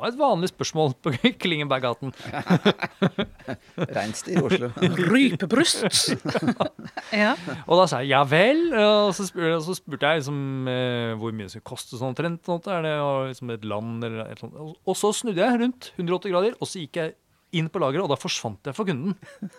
Det 0.00 0.06
var 0.06 0.12
et 0.14 0.20
vanlig 0.20 0.48
spørsmål 0.48 0.94
på 1.04 1.12
Klingenberggaten. 1.42 2.12
Reinsdyr 3.96 4.38
i 4.38 4.42
Oslo. 4.46 4.70
Rypebryst! 5.10 6.14
ja. 7.22 7.34
Og 7.66 7.74
da 7.82 7.86
sa 7.90 8.00
jeg 8.00 8.12
ja 8.14 8.22
vel. 8.28 8.62
Og 8.80 9.12
så 9.16 9.26
spurte, 9.28 9.58
så 9.66 9.76
spurte 9.76 10.08
jeg 10.14 10.22
liksom, 10.22 10.40
eh, 10.72 11.12
hvor 11.20 11.34
mye 11.36 11.48
det 11.48 11.54
skulle 11.54 11.68
koste 11.72 12.00
sånn 12.00 12.12
omtrent. 12.14 12.48
Er 12.70 12.84
det 12.86 12.94
og 13.04 13.30
liksom 13.32 13.52
et 13.56 13.66
land 13.68 14.06
eller 14.08 14.30
et 14.32 14.40
sånt. 14.40 14.56
Og- 14.56 14.76
Og 14.88 14.96
så 14.96 15.12
snudde 15.20 15.42
jeg 15.44 15.60
rundt 15.60 15.90
180 15.98 16.32
grader, 16.32 16.56
og 16.60 16.68
så 16.70 16.80
gikk 16.80 16.96
jeg 17.02 17.14
inn 17.52 17.66
på 17.68 17.80
lageret, 17.82 18.04
og 18.06 18.12
da 18.12 18.16
forsvant 18.20 18.62
jeg 18.70 18.76
for 18.76 18.86
kunden. 18.86 19.16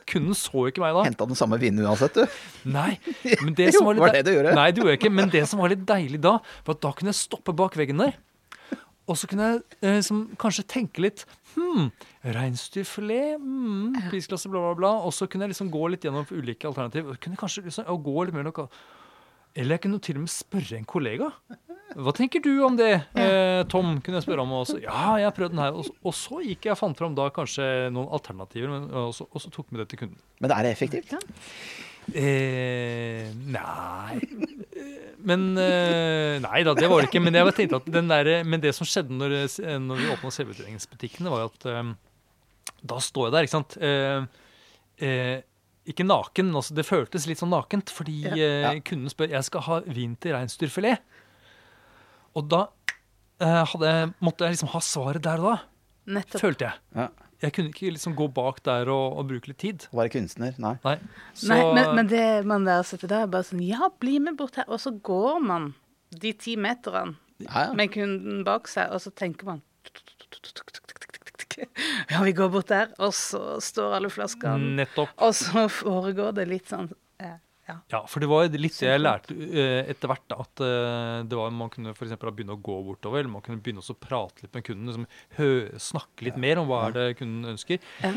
Kunden 0.07 0.33
så 0.33 0.65
ikke 0.71 0.79
meg 0.79 0.95
da. 0.95 1.03
Henta 1.09 1.25
den 1.27 1.35
samme 1.35 1.57
vinen 1.59 1.83
uansett, 1.85 2.15
du. 2.15 2.23
Nei, 2.71 2.97
men 3.43 3.53
det 3.53 3.73
som 3.75 3.83
var 3.85 3.97
litt 3.97 4.05
var 4.05 4.15
det 4.15 4.21
du 4.25 4.31
gjorde? 4.31 4.53
Nei, 4.55 4.69
det 4.71 4.79
gjorde 4.79 4.93
jeg 4.95 5.01
ikke. 5.01 5.11
Men 5.11 5.29
det 5.29 5.41
som 5.51 5.59
var 5.59 5.69
litt 5.73 5.83
deilig 5.85 6.21
da, 6.23 6.37
var 6.65 6.77
at 6.77 6.81
da 6.87 6.91
kunne 6.95 7.11
jeg 7.11 7.19
stoppe 7.19 7.51
bak 7.53 7.75
veggen 7.75 7.99
der. 7.99 8.15
Og 9.09 9.17
så 9.17 9.27
kunne 9.27 9.47
jeg 9.47 9.61
liksom, 9.81 10.19
kanskje 10.39 10.67
tenke 10.69 11.01
litt 11.03 11.25
Hm, 11.51 11.89
reinsdyrfilet, 12.23 13.35
hmm, 13.35 13.97
prisklasse, 14.09 14.49
bla, 14.51 14.61
bla, 14.61 14.75
bla. 14.77 14.91
Og 15.07 15.13
så 15.15 15.27
kunne 15.27 15.47
jeg 15.47 15.53
liksom 15.55 15.71
gå 15.73 15.83
litt 15.91 16.05
gjennom 16.07 16.27
ulike 16.31 16.69
alternativ. 16.69 17.11
Og 17.11 17.19
kunne 17.23 17.39
kanskje 17.39 17.65
liksom, 17.65 17.89
og 17.91 18.05
gå 18.05 18.27
litt 18.27 18.37
mer 18.37 18.47
noe. 18.47 18.67
Eller 19.51 19.75
jeg 19.75 19.83
kunne 19.83 19.99
til 19.99 20.19
og 20.19 20.25
med 20.25 20.31
spørre 20.31 20.79
en 20.79 20.87
kollega. 20.87 21.27
Hva 21.91 22.13
tenker 22.15 22.39
du 22.39 22.53
om 22.63 22.77
det, 22.79 22.93
eh, 23.19 23.63
Tom? 23.67 23.97
kunne 23.99 24.21
jeg 24.21 24.23
spørre 24.23 24.45
om. 24.45 24.53
Også. 24.61 24.79
ja, 24.79 25.17
jeg 25.19 25.27
har 25.27 25.35
prøvd 25.35 25.57
den 25.57 25.63
her. 25.65 25.75
Og 25.75 25.89
så, 25.89 25.95
og 26.07 26.15
så 26.15 26.39
gikk 26.45 26.69
jeg 26.69 26.77
og 26.77 26.79
fant 26.79 26.97
fram 26.97 27.17
da 27.17 27.27
kanskje 27.35 27.65
noen 27.91 28.07
alternativer, 28.15 28.71
men, 28.71 28.87
og, 28.95 29.11
så, 29.17 29.27
og 29.27 29.43
så 29.43 29.51
tok 29.51 29.73
vi 29.73 29.81
det 29.81 29.89
til 29.91 30.05
kunden. 30.05 30.21
Men 30.39 30.55
er 30.55 30.63
det 30.63 30.75
effektivt? 30.77 31.17
Eh, 32.17 33.27
nei 33.51 34.21
Men 35.27 35.45
eh, 35.59 36.39
Nei 36.43 36.63
da, 36.65 36.73
det 36.77 36.89
var 36.89 37.03
det 37.03 37.09
ikke. 37.11 37.21
Men, 37.23 37.37
jeg 37.37 37.55
tenkte 37.57 37.79
at 37.81 37.89
den 37.93 38.09
der, 38.11 38.31
men 38.47 38.63
det 38.63 38.73
som 38.77 38.87
skjedde 38.87 39.15
når, 39.17 39.35
eh, 39.43 39.77
når 39.81 40.01
vi 40.01 40.09
åpna 40.13 40.33
selvbetjeningsbutikkene, 40.35 41.31
var 41.33 41.47
at 41.49 41.67
um, 41.69 41.95
da 42.87 42.99
står 43.03 43.29
jeg 43.29 43.35
der, 43.35 43.47
ikke 43.47 43.55
sant. 43.55 43.77
Uh, 43.81 44.27
uh, 45.05 45.37
ikke 45.91 46.05
naken, 46.05 46.51
men 46.51 46.59
altså 46.61 46.77
det 46.77 46.85
føltes 46.87 47.25
litt 47.29 47.41
sånn 47.41 47.53
nakent, 47.53 47.93
fordi 47.93 48.21
Ja. 48.27 48.35
ja. 48.37 48.75
Uh, 48.75 48.83
kunden 48.85 49.11
spør 49.11 49.33
jeg 49.33 49.49
skal 49.49 49.65
ha 49.67 49.81
vin 49.87 50.15
til 50.21 50.37
reinsdyrfilet. 50.37 51.17
Og 52.37 52.47
da 52.47 52.67
hadde, 53.41 54.11
måtte 54.21 54.45
jeg 54.45 54.53
liksom 54.53 54.69
ha 54.69 54.79
svaret 54.85 55.23
der 55.25 55.41
og 55.41 55.47
da, 55.47 55.53
Nettopp. 56.13 56.43
følte 56.43 56.67
jeg. 56.67 56.77
Ja. 56.93 57.07
Jeg 57.41 57.53
kunne 57.55 57.71
ikke 57.73 57.89
liksom 57.95 58.13
gå 58.15 58.27
bak 58.35 58.59
der 58.67 58.89
og, 58.93 59.17
og 59.17 59.27
bruke 59.31 59.49
litt 59.49 59.57
tid. 59.63 59.87
Å 59.91 59.97
være 59.97 60.11
kunstner? 60.13 60.53
Nei. 60.61 60.75
Nei. 60.85 60.95
Så, 61.33 61.47
Nei, 61.49 61.61
men, 61.73 61.95
men 61.97 62.09
det 62.11 62.25
man 62.45 62.67
der 62.67 62.83
sitter 62.85 63.09
der, 63.09 63.25
er 63.25 63.31
bare 63.33 63.47
sånn 63.47 63.63
Ja, 63.65 63.89
bli 64.01 64.19
med 64.21 64.37
bort 64.37 64.59
her. 64.61 64.67
Og 64.69 64.79
så 64.83 64.93
går 64.93 65.39
man 65.41 65.71
de 66.11 66.33
ti 66.37 66.53
meterne 66.59 67.15
Ja, 67.41 67.67
ja. 67.67 67.73
med 67.73 67.89
kunden 67.95 68.43
bak 68.45 68.67
seg, 68.69 68.91
og 68.93 69.01
så 69.01 69.09
tenker 69.17 69.47
man 69.49 69.61
Ja, 72.09 72.21
vi 72.23 72.31
går 72.33 72.49
bort 72.53 72.69
der, 72.71 72.91
og 73.03 73.13
så 73.15 73.57
står 73.61 73.97
alle 73.97 74.09
flaskene, 74.13 74.75
Nettopp. 74.79 75.09
og 75.21 75.33
så 75.35 75.65
foregår 75.71 76.31
det 76.37 76.45
litt 76.49 76.69
sånn 76.71 76.87
eh, 77.21 77.35
Ja. 77.69 77.75
Ja, 77.93 77.99
for 78.09 78.19
det 78.23 78.27
var 78.31 78.47
litt 78.49 78.75
det 78.79 78.87
jeg 78.89 78.99
lærte 79.01 79.35
eh, 79.37 79.89
etter 79.93 80.09
hvert. 80.11 80.23
da, 80.31 80.37
At 80.43 80.63
eh, 80.65 81.23
det 81.29 81.37
var, 81.37 81.51
man 81.55 81.69
kunne 81.71 81.93
for 81.95 82.07
eksempel, 82.07 82.31
begynne 82.35 82.55
å 82.57 82.61
gå 82.61 82.77
bortover, 82.87 83.21
eller 83.21 83.31
man 83.31 83.43
kunne 83.45 83.61
begynne 83.63 83.83
å 83.85 83.95
prate 84.01 84.41
litt 84.43 84.53
med 84.57 84.65
kunden. 84.67 84.89
Liksom, 84.89 85.05
hø, 85.37 85.49
snakke 85.79 86.25
litt 86.27 86.39
mer 86.41 86.59
om 86.59 86.67
hva 86.71 86.87
er 86.89 86.97
det 86.97 87.05
kunden 87.21 87.53
ønsker. 87.53 87.79
Ja. 88.01 88.11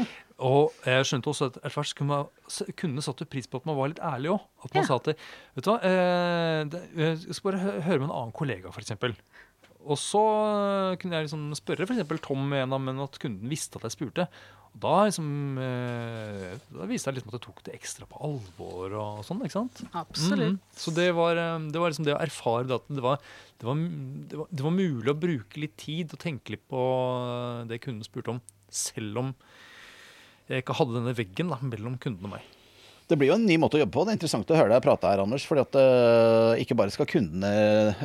Og 0.45 0.73
jeg 0.89 1.07
skjønte 1.07 1.31
også 1.31 1.47
at 1.53 1.61
etter 1.61 1.77
hvert 1.77 1.95
kunne 2.01 2.23
kundene 2.81 3.05
satte 3.07 3.29
pris 3.31 3.47
på 3.47 3.61
at 3.61 3.69
man 3.69 3.77
var 3.79 3.93
litt 3.93 4.01
ærlig 4.03 4.33
òg. 4.35 4.41
At 4.67 4.75
man 4.75 4.83
Ja. 4.83 4.89
sa 4.89 4.97
at 4.99 5.13
vet 5.13 5.63
du 5.65 5.71
hva, 5.71 5.77
eh, 5.87 6.65
det, 6.73 6.83
jeg 6.99 7.37
skal 7.39 7.53
bare 7.53 7.81
høre 7.87 8.01
med 8.01 8.09
en 8.09 8.17
annen 8.17 8.33
kollega, 8.35 8.73
f.eks. 8.75 8.97
Og 9.85 9.99
så 10.01 10.21
eh, 10.25 10.97
kunne 11.01 11.19
jeg 11.19 11.29
liksom 11.29 11.49
spørre 11.59 11.87
f.eks. 11.87 12.05
Tom 12.25 12.53
en 12.57 12.75
av 12.75 12.83
men 12.83 13.03
at 13.05 13.19
kunden 13.23 13.51
visste 13.51 13.81
at 13.81 13.87
jeg 13.89 13.97
spurte. 13.97 14.27
Og 14.75 14.81
da, 14.83 14.95
liksom, 15.07 15.29
eh, 15.63 16.55
da 16.75 16.89
viste 16.91 17.11
jeg 17.11 17.19
liksom 17.19 17.31
at 17.31 17.37
jeg 17.39 17.45
tok 17.45 17.61
det 17.67 17.77
ekstra 17.77 18.09
på 18.11 18.23
alvor 18.27 18.97
og 18.99 19.21
sånn. 19.27 19.45
ikke 19.47 19.59
sant? 19.59 19.85
Absolutt. 19.93 20.57
Mhm. 20.57 20.81
Så 20.85 20.95
det 20.97 21.11
var, 21.15 21.39
eh, 21.39 21.69
det 21.71 21.83
var 21.83 21.93
liksom 21.93 22.09
det 22.09 22.17
å 22.17 22.23
erfare 22.25 22.81
at 22.81 22.89
det 22.91 23.05
var, 23.05 23.21
det, 23.61 23.69
var, 23.69 23.85
det, 23.85 24.41
var, 24.41 24.51
det 24.51 24.67
var 24.67 24.75
mulig 24.81 25.13
å 25.13 25.21
bruke 25.27 25.63
litt 25.63 25.77
tid 25.81 26.17
og 26.17 26.25
tenke 26.25 26.57
litt 26.57 26.67
på 26.71 26.83
det 27.71 27.83
kunden 27.85 28.07
spurte 28.07 28.35
om, 28.35 28.43
selv 28.73 29.23
om 29.23 29.35
jeg 30.51 30.61
ikke 30.61 30.77
hadde 30.77 30.99
denne 30.99 31.15
veggen 31.17 31.53
da, 31.53 31.61
mellom 31.65 31.95
kunden 32.03 32.27
og 32.29 32.35
meg. 32.37 32.54
Det 33.05 33.19
blir 33.21 33.29
jo 33.29 33.37
en 33.37 33.45
ny 33.45 33.59
måte 33.61 33.77
å 33.77 33.83
jobbe 33.83 33.93
på. 33.93 34.05
Det 34.07 34.15
er 34.15 34.17
interessant 34.17 34.49
å 34.49 34.57
høre 34.57 34.73
deg 34.73 34.85
prate 34.85 35.11
her, 35.11 35.21
Anders. 35.21 35.45
fordi 35.45 35.61
at 35.67 35.77
eh, 35.77 36.63
ikke 36.63 36.77
bare 36.79 36.95
skal 36.95 37.09
kundene 37.11 37.51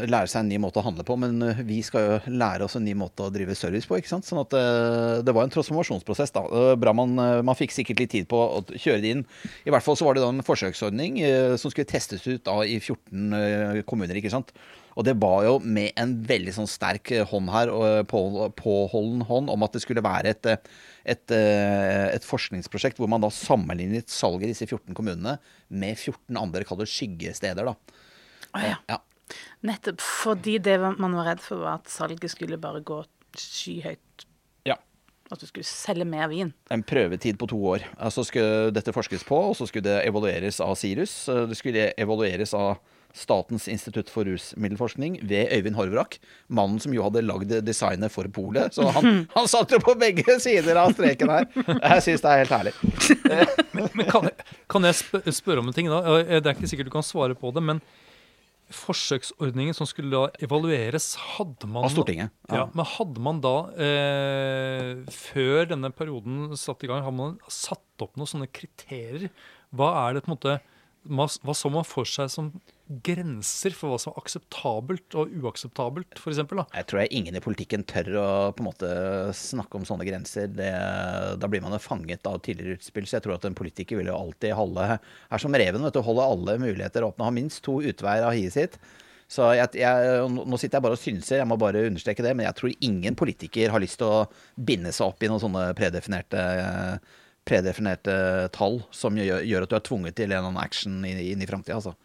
lære 0.03 0.27
seg 0.27 0.41
en 0.41 0.49
ny 0.51 0.57
måte 0.59 0.81
å 0.81 0.83
handle 0.83 1.05
på, 1.07 1.15
men 1.21 1.39
eh, 1.45 1.61
vi 1.63 1.79
skal 1.87 2.03
jo 2.03 2.33
lære 2.35 2.67
oss 2.67 2.75
en 2.75 2.83
ny 2.83 2.97
måte 2.99 3.23
å 3.23 3.31
drive 3.31 3.55
service 3.55 3.87
på. 3.87 3.95
ikke 3.95 4.11
sant? 4.11 4.27
Sånn 4.27 4.41
at 4.43 4.55
uh, 4.59 5.21
det 5.23 5.35
var 5.35 5.47
en 5.47 5.53
transformasjonsprosess. 5.53 6.35
da. 6.35 6.43
Bra 6.79 6.91
man, 6.95 7.15
man 7.15 7.57
fikk 7.57 7.77
sikkert 7.77 8.03
litt 8.03 8.13
tid 8.17 8.27
på 8.31 8.41
å 8.43 8.59
kjøre 8.73 8.99
det 9.05 9.15
inn. 9.15 9.23
I 9.63 9.71
hvert 9.71 9.85
fall 9.85 9.95
så 9.99 10.09
var 10.09 10.17
det 10.17 10.25
da 10.25 10.33
en 10.33 10.45
forsøksordning 10.45 11.21
som 11.61 11.71
skulle 11.71 11.87
testes 11.87 12.27
ut 12.27 12.43
da 12.43 12.59
i 12.67 12.75
14 12.81 13.39
eh, 13.39 13.81
kommuner. 13.87 14.19
ikke 14.19 14.33
sant? 14.33 14.51
Og 14.99 15.05
det 15.07 15.15
var 15.21 15.45
jo 15.47 15.53
med 15.63 15.95
en 15.99 16.17
veldig 16.27 16.51
sånn 16.57 16.67
sterk 16.67 17.13
eh, 17.15 17.27
hånd 17.27 17.47
her, 17.53 17.71
eh, 17.71 18.01
på, 18.07 18.19
påholden 18.59 19.23
hånd, 19.29 19.51
om 19.53 19.63
at 19.63 19.77
det 19.77 19.81
skulle 19.85 20.03
være 20.03 20.33
et, 20.33 20.49
eh, 20.51 20.73
et, 21.15 21.23
et 21.31 22.27
forskningsprosjekt 22.27 22.99
hvor 22.99 23.07
man 23.11 23.23
da 23.23 23.31
sammenlignet 23.31 24.11
salget 24.11 24.49
i 24.49 24.51
disse 24.51 24.67
14 24.67 24.97
kommunene 24.97 25.37
med 25.71 25.95
14 25.95 26.41
andre 26.41 26.65
kall 26.67 26.81
det 26.81 26.89
skyggesteder. 26.91 27.71
da. 27.71 28.03
Oh, 28.51 28.65
ja. 28.65 28.75
Ja. 28.91 28.99
Nettopp 29.63 30.03
fordi 30.03 30.57
det 30.67 30.75
man 30.81 31.15
var 31.15 31.31
redd 31.31 31.47
for, 31.47 31.63
var 31.63 31.79
at 31.79 31.93
salget 31.93 32.27
skulle 32.35 32.59
bare 32.59 32.83
gå 32.83 32.99
skyhøyt. 33.39 34.27
Ja. 34.67 34.75
At 35.31 35.39
du 35.39 35.47
skulle 35.47 35.69
selge 35.69 36.03
mer 36.09 36.27
vin. 36.27 36.51
En 36.75 36.83
prøvetid 36.83 37.39
på 37.39 37.47
to 37.47 37.63
år. 37.71 37.87
Altså 37.95 38.27
skulle 38.27 38.73
dette 38.75 38.91
forskes 38.91 39.23
på, 39.23 39.45
og 39.53 39.55
så 39.55 39.69
skulle 39.69 39.87
det 39.87 40.01
evalueres 40.09 40.59
av 40.65 40.75
Sirus. 40.81 41.21
Det 41.29 41.55
skulle 41.55 41.91
evalueres 41.95 42.57
av 42.57 42.81
Statens 43.15 43.65
institutt 43.71 44.09
for 44.13 44.27
rusmiddelforskning 44.29 45.15
ved 45.27 45.49
Øyvind 45.55 45.75
Horvrak. 45.79 46.19
Mannen 46.53 46.77
som 46.83 46.93
jo 46.93 47.01
hadde 47.07 47.23
lagd 47.25 47.51
designet 47.65 48.13
for 48.13 48.27
polet. 48.33 48.75
Så 48.77 48.85
han, 48.93 49.23
han 49.35 49.47
satt 49.49 49.71
jo 49.73 49.79
på 49.81 49.95
begge 49.99 50.35
sider 50.43 50.77
av 50.77 50.93
streken 50.93 51.31
her. 51.33 51.47
Jeg 51.57 52.05
syns 52.05 52.21
det 52.25 52.29
er 52.35 52.43
helt 52.43 52.53
herlig. 52.53 52.75
Men 53.97 54.05
kan 54.11 54.29
jeg, 54.29 54.45
kan 54.69 54.85
jeg 54.89 54.99
spør, 55.01 55.25
spørre 55.33 55.63
om 55.63 55.71
en 55.71 55.75
ting? 55.79 55.89
da? 55.89 56.03
Eh, 56.19 56.37
Det 56.37 56.45
er 56.51 56.55
ikke 56.57 56.69
sikkert 56.69 56.91
du 56.91 56.95
kan 56.99 57.05
svare 57.07 57.33
på 57.37 57.49
det, 57.55 57.63
men 57.65 57.81
forsøksordningen 58.69 59.73
som 59.73 59.87
skulle 59.89 60.13
da 60.13 60.43
evalueres, 60.45 61.15
hadde 61.37 61.65
man 61.69 61.87
Av 61.87 61.93
Stortinget. 61.93 62.29
Ja, 62.53 62.67
men 62.77 62.85
hadde 62.85 63.23
man 63.25 63.39
da, 63.41 63.53
eh, 63.81 64.91
før 65.09 65.65
denne 65.71 65.89
perioden 65.95 66.51
satt 66.59 66.83
i 66.85 66.89
gang, 66.91 67.01
hadde 67.01 67.17
man 67.17 67.39
satt 67.49 67.81
opp 68.05 68.13
noen 68.19 68.29
sånne 68.29 68.49
kriterier? 68.53 69.31
Hva 69.73 69.89
er 70.05 70.13
det 70.19 70.25
på 70.25 70.29
en 70.31 70.37
måte 70.37 70.59
hva 71.09 71.25
hva 71.47 71.55
så 71.55 71.71
man 71.73 71.87
for 71.87 72.05
seg 72.05 72.29
som 72.29 72.51
grenser 72.89 73.73
for 73.77 73.91
hva 73.91 73.97
som 74.01 74.11
er 74.11 74.23
akseptabelt 74.23 75.15
og 75.19 75.33
uakseptabelt, 75.43 76.17
f.eks.? 76.17 76.39
Jeg 76.41 76.87
tror 76.89 77.01
jeg 77.03 77.11
ingen 77.19 77.37
i 77.37 77.43
politikken 77.43 77.83
tør 77.87 78.09
å 78.17 78.29
på 78.55 78.63
en 78.63 78.69
måte 78.71 78.89
snakke 79.37 79.77
om 79.77 79.85
sånne 79.85 80.07
grenser. 80.07 80.49
Det, 80.49 80.71
da 81.37 81.49
blir 81.51 81.61
man 81.61 81.75
jo 81.77 81.81
fanget 81.83 82.25
av 82.29 82.39
tidligere 82.45 82.79
utspill. 82.79 83.05
Så 83.05 83.19
jeg 83.19 83.27
tror 83.27 83.37
at 83.37 83.45
en 83.45 83.57
politiker 83.57 84.01
vil 84.01 84.09
jo 84.09 84.17
alltid 84.17 84.57
holde 84.57 84.87
er 84.97 85.43
som 85.43 85.53
reven, 85.53 85.85
vet 85.85 85.99
du, 85.99 86.01
holde 86.05 86.25
alle 86.33 86.57
muligheter 86.65 87.05
åpne. 87.05 87.29
Ha 87.29 87.35
minst 87.35 87.61
to 87.67 87.77
utveier 87.77 88.25
av 88.25 88.33
hiet 88.33 88.57
sitt. 88.57 88.81
Så 89.29 89.45
jeg, 89.53 89.77
jeg, 89.77 90.25
nå 90.33 90.57
sitter 90.57 90.79
jeg 90.79 90.87
bare 90.87 90.97
og 90.97 91.03
synser, 91.03 91.37
jeg 91.43 91.49
må 91.51 91.59
bare 91.61 91.85
understreke 91.91 92.25
det. 92.25 92.33
Men 92.33 92.49
jeg 92.49 92.57
tror 92.57 92.77
ingen 92.89 93.17
politiker 93.19 93.75
har 93.75 93.85
lyst 93.85 94.01
til 94.01 94.09
å 94.09 94.27
binde 94.57 94.95
seg 94.95 95.11
opp 95.11 95.21
i 95.21 95.29
noen 95.29 95.45
sånne 95.45 95.69
predefinerte 95.77 96.45
predefinerte 97.49 98.13
tall 98.53 98.81
som 98.93 99.15
gjør, 99.17 99.41
gjør 99.47 99.65
at 99.65 99.71
du 99.71 99.75
er 99.77 99.85
tvunget 99.85 100.17
til 100.19 100.33
en 100.33 100.49
annen 100.49 100.61
action 100.61 100.99
inn, 101.07 101.21
inn 101.31 101.41
i 101.41 101.47
framtida. 101.49 101.79
Altså. 101.79 101.95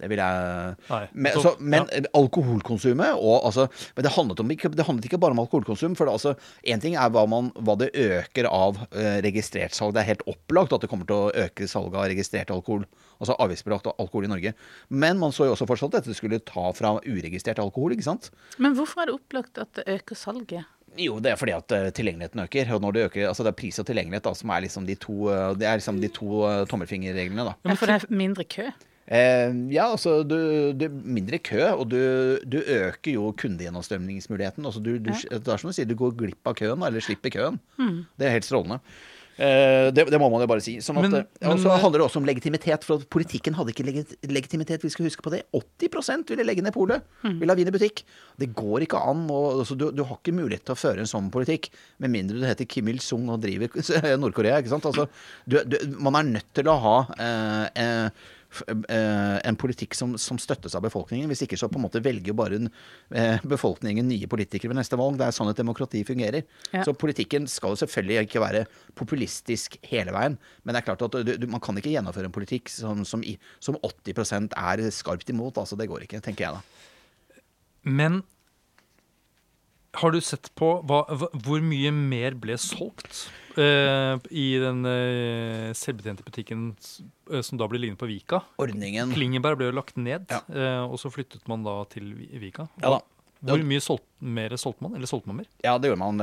Det 0.00 0.08
vil 0.10 0.18
jeg 0.18 0.74
Nei. 0.90 1.02
Men, 1.12 1.32
Så- 1.36 1.42
så, 1.44 1.50
men 1.60 1.84
ja. 1.86 2.00
alkoholkonsumet 2.18 3.14
og 3.14 3.44
altså 3.46 3.68
Men 3.94 4.02
det 4.06 4.12
handlet, 4.16 4.40
om, 4.42 4.50
ikke, 4.50 4.70
det 4.74 4.86
handlet 4.88 5.04
ikke 5.06 5.20
bare 5.22 5.30
om 5.36 5.38
alkoholkonsum. 5.44 5.94
For 5.96 6.06
det, 6.08 6.12
altså, 6.16 6.32
en 6.64 6.80
ting 6.82 6.96
er 6.98 7.12
hva, 7.14 7.22
man, 7.30 7.52
hva 7.54 7.76
det 7.78 7.92
øker 7.94 8.48
av 8.50 8.80
eh, 8.90 9.20
registrert 9.24 9.74
salg. 9.76 9.94
Det 9.94 10.02
er 10.02 10.10
helt 10.14 10.26
opplagt 10.30 10.72
at 10.74 10.82
det 10.82 10.90
kommer 10.90 11.06
til 11.06 11.16
å 11.16 11.32
øke 11.46 11.68
salget 11.70 11.94
av 12.00 12.08
registrert 12.10 12.50
alkohol. 12.50 12.84
Altså 13.22 13.36
avgiftsbelagt 13.38 13.86
alkohol 13.94 14.26
i 14.26 14.32
Norge. 14.32 14.54
Men 14.90 15.18
man 15.22 15.30
så 15.32 15.46
jo 15.46 15.54
også 15.54 15.68
fortsatt 15.70 15.94
at 15.94 16.04
dette 16.08 16.16
skulle 16.18 16.40
ta 16.42 16.72
fra 16.74 16.96
uregistrert 17.06 17.60
alkohol, 17.62 17.94
ikke 17.94 18.08
sant? 18.08 18.32
Men 18.58 18.74
hvorfor 18.74 19.04
er 19.04 19.12
det 19.12 19.14
opplagt 19.20 19.60
at 19.62 19.70
det 19.78 19.86
øker 20.00 20.18
salget? 20.18 20.66
Jo, 20.98 21.16
det 21.22 21.32
er 21.32 21.38
fordi 21.38 21.54
at 21.56 21.72
eh, 21.74 21.88
tilgjengeligheten 21.94 22.42
øker. 22.44 22.68
Og 22.76 22.82
når 22.82 22.92
det 22.98 23.06
øker, 23.08 23.28
altså 23.30 23.46
det 23.46 23.50
er 23.54 23.60
pris 23.62 23.78
og 23.82 23.86
tilgjengelighet 23.88 24.26
da, 24.26 24.34
som 24.38 24.50
er 24.54 24.66
liksom 24.66 24.84
de 24.90 24.94
to, 25.02 25.16
eh, 25.30 25.54
det 25.58 25.66
er 25.70 25.78
liksom 25.80 26.02
de 26.02 26.10
to 26.18 26.42
eh, 26.50 26.64
tommelfingerreglene. 26.70 27.46
da. 27.48 27.54
Ja, 27.70 27.74
for 27.78 27.90
det 27.90 27.96
er 28.02 28.10
mindre 28.14 28.44
kø. 28.46 28.68
Eh, 29.06 29.50
ja, 29.74 29.90
altså 29.92 30.22
du, 30.24 30.72
du 30.72 30.86
mindre 31.04 31.38
kø, 31.44 31.60
og 31.74 31.88
du, 31.92 31.98
du 32.48 32.58
øker 32.62 33.12
jo 33.18 33.32
kundegjennomstrømningsmuligheten. 33.40 34.64
Altså, 34.64 34.80
du, 34.84 34.94
du, 34.98 35.10
Det 35.12 35.42
er 35.48 35.60
som 35.60 35.70
du 35.70 35.76
sier, 35.76 35.88
du 35.88 35.96
går 35.98 36.14
glipp 36.18 36.46
av 36.48 36.56
køen, 36.60 36.84
eller 36.86 37.04
slipper 37.04 37.34
køen. 37.34 37.60
Det 38.16 38.28
er 38.28 38.36
helt 38.38 38.48
strålende. 38.48 38.80
Eh, 39.34 39.88
det, 39.90 40.04
det 40.14 40.18
må 40.22 40.28
man 40.30 40.44
jo 40.44 40.46
bare 40.46 40.62
si. 40.62 40.76
Sånn 40.84 41.00
at, 41.00 41.08
Men- 41.10 41.24
eh, 41.42 41.48
og 41.50 41.58
så 41.58 41.72
handler 41.82 41.98
det 42.00 42.04
også 42.06 42.20
om 42.20 42.28
legitimitet, 42.28 42.84
for 42.86 43.02
at 43.02 43.08
politikken 43.10 43.56
hadde 43.58 43.72
ikke 43.74 43.84
legit 43.88 44.12
legitimitet. 44.30 44.84
Vi 44.86 44.92
skal 44.94 45.08
huske 45.08 45.24
på 45.26 45.32
det. 45.34 45.40
80 45.52 46.30
ville 46.30 46.46
legge 46.46 46.62
ned 46.62 46.72
polet. 46.76 47.02
Ville 47.26 47.50
ha 47.50 47.58
vin 47.58 47.68
i 47.68 47.74
butikk. 47.74 48.04
Det 48.38 48.52
går 48.54 48.86
ikke 48.86 49.00
an. 49.02 49.24
Og, 49.28 49.64
altså, 49.64 49.74
du, 49.76 49.88
du 49.90 50.04
har 50.06 50.20
ikke 50.20 50.36
mulighet 50.38 50.64
til 50.70 50.76
å 50.76 50.80
føre 50.80 51.02
en 51.02 51.10
sånn 51.10 51.32
politikk 51.34 51.68
med 51.98 52.14
mindre 52.14 52.38
du 52.38 52.46
heter 52.46 52.68
Kim 52.70 52.88
Il-sung 52.94 53.26
og 53.34 53.42
driver 53.42 53.74
Nord-Korea. 54.22 54.62
ikke 54.62 54.70
sant? 54.76 54.86
Altså, 54.86 55.08
du, 55.50 55.58
du, 55.66 55.76
man 55.98 56.20
er 56.22 56.30
nødt 56.38 56.54
til 56.54 56.70
å 56.70 56.78
ha 56.86 56.96
eh, 57.18 57.66
eh, 57.74 57.92
eh, 58.06 58.32
en 58.68 59.58
politikk 59.60 59.96
som, 59.96 60.14
som 60.20 60.38
støttes 60.40 60.74
av 60.76 60.84
befolkningen. 60.84 61.28
Hvis 61.30 61.44
ikke 61.46 61.58
så 61.60 61.68
på 61.70 61.78
en 61.80 61.84
måte 61.86 62.02
velger 62.04 62.32
jo 62.32 62.36
bare 62.38 62.58
en, 62.60 62.70
eh, 63.14 63.42
befolkningen 63.44 64.06
nye 64.08 64.28
politikere 64.30 64.72
ved 64.72 64.80
neste 64.80 64.98
valg. 65.00 65.18
Det 65.20 65.28
er 65.28 65.36
sånn 65.36 65.50
et 65.52 65.60
demokrati 65.60 66.04
fungerer. 66.06 66.44
Ja. 66.72 66.84
Så 66.86 66.96
politikken 66.98 67.48
skal 67.50 67.74
jo 67.74 67.80
selvfølgelig 67.84 68.28
ikke 68.28 68.44
være 68.44 68.64
populistisk 68.98 69.78
hele 69.90 70.14
veien. 70.14 70.38
Men 70.64 70.74
det 70.74 70.82
er 70.82 70.88
klart 70.90 71.06
at 71.06 71.18
du, 71.18 71.34
du, 71.38 71.48
man 71.50 71.62
kan 71.64 71.78
ikke 71.80 71.94
gjennomføre 71.94 72.30
en 72.30 72.36
politikk 72.36 72.72
som, 72.72 73.04
som, 73.08 73.24
i, 73.26 73.36
som 73.64 73.78
80% 73.80 74.56
er 74.56 74.84
skarpt 74.94 75.32
imot. 75.34 75.60
Altså, 75.60 75.78
det 75.80 75.90
går 75.90 76.06
ikke, 76.06 76.22
tenker 76.24 76.48
jeg 76.48 76.58
da. 76.58 76.62
Men 77.84 78.22
har 80.00 80.14
du 80.14 80.20
sett 80.24 80.50
på 80.58 80.68
hva, 80.88 81.02
hvor 81.44 81.62
mye 81.64 81.92
mer 81.94 82.36
ble 82.40 82.56
solgt 82.60 83.24
uh, 83.58 84.18
i 84.30 84.46
den 84.62 84.82
uh, 84.86 85.70
selvbetjente 85.76 86.26
butikken 86.26 86.68
eh, 87.30 87.42
som 87.46 87.60
da 87.60 87.68
ble 87.70 87.80
liggende 87.82 88.00
på 88.00 88.10
Vika? 88.10 88.42
Ordningen 88.62 89.14
Klingeberg 89.14 89.60
ble 89.60 89.70
jo 89.70 89.78
lagt 89.78 89.98
ned, 90.00 90.26
Ja. 90.32 90.42
uh, 90.50 90.84
og 90.90 90.98
så 91.02 91.12
flyttet 91.14 91.46
man 91.50 91.66
da 91.66 91.80
til 91.92 92.12
Vika. 92.42 92.68
Ja 92.82 92.96
da. 92.96 93.02
Hvor 93.44 93.60
mye 93.60 93.82
solgt, 93.84 94.06
mer 94.24 94.54
solgte 94.56 94.86
man? 94.86 94.94
Eller 94.96 95.08
solgte 95.10 95.28
man 95.28 95.42
mer? 95.42 95.48
Ja, 95.60 95.74
det 95.76 95.90
gjorde 95.90 96.00
man. 96.00 96.20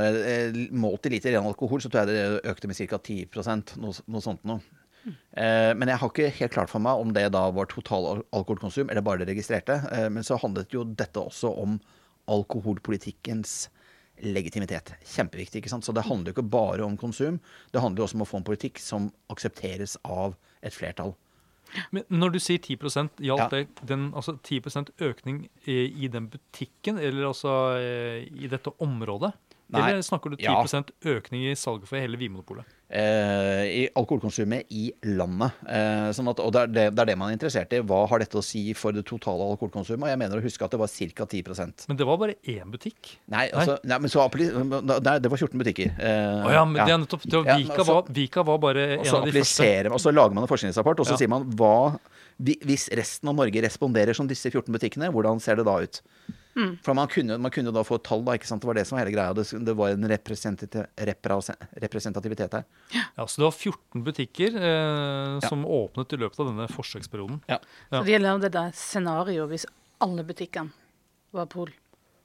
Målt 0.74 1.06
i 1.06 1.12
liter 1.14 1.36
ren 1.36 1.46
alkohol 1.46 1.84
så 1.84 1.92
tror 1.92 2.10
jeg 2.10 2.16
det 2.16 2.50
økte 2.50 2.70
med 2.72 2.80
ca. 2.80 2.98
10 2.98 3.76
noe, 3.78 3.94
noe 4.10 4.24
sånt 4.26 4.42
noe. 4.50 4.58
Eh, 5.06 5.72
men 5.78 5.90
jeg 5.90 5.98
har 6.02 6.12
ikke 6.12 6.30
helt 6.38 6.54
klart 6.54 6.72
for 6.72 6.84
meg 6.84 7.02
om 7.02 7.14
det 7.16 7.28
da 7.34 7.48
var 7.54 7.70
total 7.70 8.24
alkoholkonsum 8.30 8.90
eller 8.92 9.06
bare 9.06 9.24
det 9.24 9.32
registrerte. 9.32 9.80
Eh, 9.92 10.08
men 10.14 10.26
så 10.28 10.38
handlet 10.42 10.74
jo 10.74 10.84
dette 10.86 11.22
også 11.22 11.54
om 11.64 11.80
alkoholpolitikkens 12.32 13.70
legitimitet. 14.22 14.94
Kjempeviktig. 15.16 15.62
ikke 15.62 15.72
sant? 15.72 15.86
Så 15.86 15.94
det 15.96 16.06
handler 16.06 16.32
jo 16.32 16.38
ikke 16.38 16.52
bare 16.54 16.86
om 16.86 16.98
konsum. 17.00 17.40
Det 17.74 17.82
handler 17.82 18.06
også 18.06 18.20
om 18.20 18.26
å 18.26 18.30
få 18.30 18.42
en 18.42 18.48
politikk 18.48 18.82
som 18.82 19.10
aksepteres 19.34 19.98
av 20.06 20.36
et 20.62 20.76
flertall. 20.76 21.16
Men 21.96 22.04
når 22.12 22.34
du 22.36 22.40
sier 22.44 22.60
10 22.60 22.76
gjaldt 23.24 23.40
Ja. 23.40 23.48
det 23.50 23.88
den, 23.88 24.12
altså 24.14 24.38
10 24.44 24.92
økning 25.00 25.50
i, 25.66 26.06
i 26.06 26.08
den 26.08 26.28
butikken, 26.30 27.00
eller 27.00 27.30
altså 27.32 27.78
eh, 27.80 28.28
i 28.28 28.48
dette 28.52 28.74
området? 28.80 29.32
Nei. 29.72 29.90
Eller 29.92 30.02
snakker 30.04 30.30
du 30.34 30.36
10 30.36 30.44
Ja. 30.44 30.62
økning 31.16 31.46
i 31.52 31.56
salget 31.56 31.88
for 31.88 31.98
hele 31.98 32.18
Vinmonopolet? 32.20 32.66
eh, 32.92 33.64
i 33.72 33.90
alkoholkonsumet 33.96 34.66
i 34.76 34.92
landet. 35.16 35.54
Eh, 35.64 36.10
sånn 36.12 36.28
at, 36.28 36.42
og 36.44 36.52
det 36.52 36.62
er 36.62 36.68
det, 36.68 36.84
det 36.96 37.00
er 37.00 37.06
det 37.06 37.16
man 37.18 37.30
er 37.32 37.38
interessert 37.38 37.72
i. 37.72 37.80
Hva 37.88 38.02
har 38.12 38.20
dette 38.20 38.36
å 38.36 38.44
si 38.44 38.74
for 38.76 38.92
det 38.92 39.06
totale 39.08 39.46
alkoholkonsumet? 39.54 40.04
Og 40.04 40.12
jeg 40.12 40.20
mener 40.20 40.42
å 40.42 40.44
huske 40.44 40.66
at 40.68 40.72
det 40.76 40.80
var 40.82 40.92
ca. 40.92 41.26
10% 41.32 41.86
Men 41.88 41.98
det 42.02 42.08
var 42.10 42.18
bare 42.20 42.36
én 42.44 42.68
butikk. 42.74 43.14
Nei, 43.32 43.46
altså, 43.50 43.78
nei, 43.88 43.98
men 44.04 44.12
så 44.12 44.26
nei, 44.28 45.16
det 45.24 45.32
var 45.32 45.38
14 45.40 45.56
butikker. 45.64 45.96
Eh, 45.96 46.44
oh, 46.46 46.52
ja, 46.52 46.66
men 46.66 46.76
det 46.86 46.92
er 46.92 47.00
nettopp 47.06 47.24
det 47.24 47.38
var, 47.40 47.48
Ja, 47.48 47.58
Vika, 47.64 47.84
var, 47.88 48.04
Vika 48.12 48.44
var 48.44 48.58
bare 48.68 48.84
en 48.98 49.16
av 49.16 49.26
de 49.26 49.32
første. 49.40 49.92
og 49.92 50.00
så 50.04 50.12
lager 50.12 50.34
man 50.36 50.44
en 50.44 50.52
forskningsrapport, 50.52 51.00
og 51.00 51.08
så 51.08 51.16
Ja. 51.16 51.18
sier 51.24 51.30
man 51.32 51.48
hva 51.56 51.98
Hvis 52.42 52.90
resten 52.98 53.30
av 53.30 53.36
Norge 53.36 53.62
responderer 53.62 54.16
som 54.16 54.28
disse 54.28 54.50
14 54.50 54.74
butikkene, 54.74 55.12
hvordan 55.14 55.40
ser 55.40 55.56
det 55.56 55.66
da 55.66 55.78
ut? 55.80 56.02
Mm. 56.56 56.74
For 56.84 56.94
man 56.98 57.08
kunne, 57.08 57.38
man 57.40 57.52
kunne 57.56 57.72
da 57.72 57.84
få 57.88 57.96
et 58.00 58.04
tall, 58.08 58.24
da, 58.28 58.34
ikke 58.36 58.48
sant? 58.50 58.62
Det 58.64 58.68
var 58.68 58.76
det 58.76 58.84
som 58.90 58.98
var 58.98 59.06
hele 59.06 59.14
greia. 59.16 59.34
Det, 59.38 59.46
det 59.66 59.76
var 59.80 59.94
en 59.96 60.08
representativitet 61.84 62.54
her. 62.58 62.66
Ja, 63.16 63.28
så 63.28 63.42
det 63.42 63.46
var 63.48 63.56
14 63.56 64.04
butikker 64.04 64.58
eh, 64.60 65.40
som 65.48 65.64
åpnet 65.66 66.14
i 66.14 66.20
løpet 66.22 66.40
av 66.44 66.50
denne 66.52 66.68
forsøksperioden. 66.72 67.40
Ja. 67.52 67.60
Så 67.92 68.04
det 68.08 68.16
gjelder 68.18 68.44
da 68.48 68.52
der 68.58 68.76
scenario 68.76 69.48
hvis 69.52 69.66
alle 70.04 70.26
butikkene 70.28 70.74
var 71.32 71.48
pol, 71.52 71.70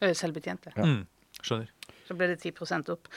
ø, 0.02 0.10
selvbetjente. 0.16 0.72
Mm, 0.74 1.04
skjønner. 1.42 1.70
Så 2.06 2.14
ble 2.14 2.28
det 2.30 2.36
10 2.38 2.90
opp. 2.94 3.08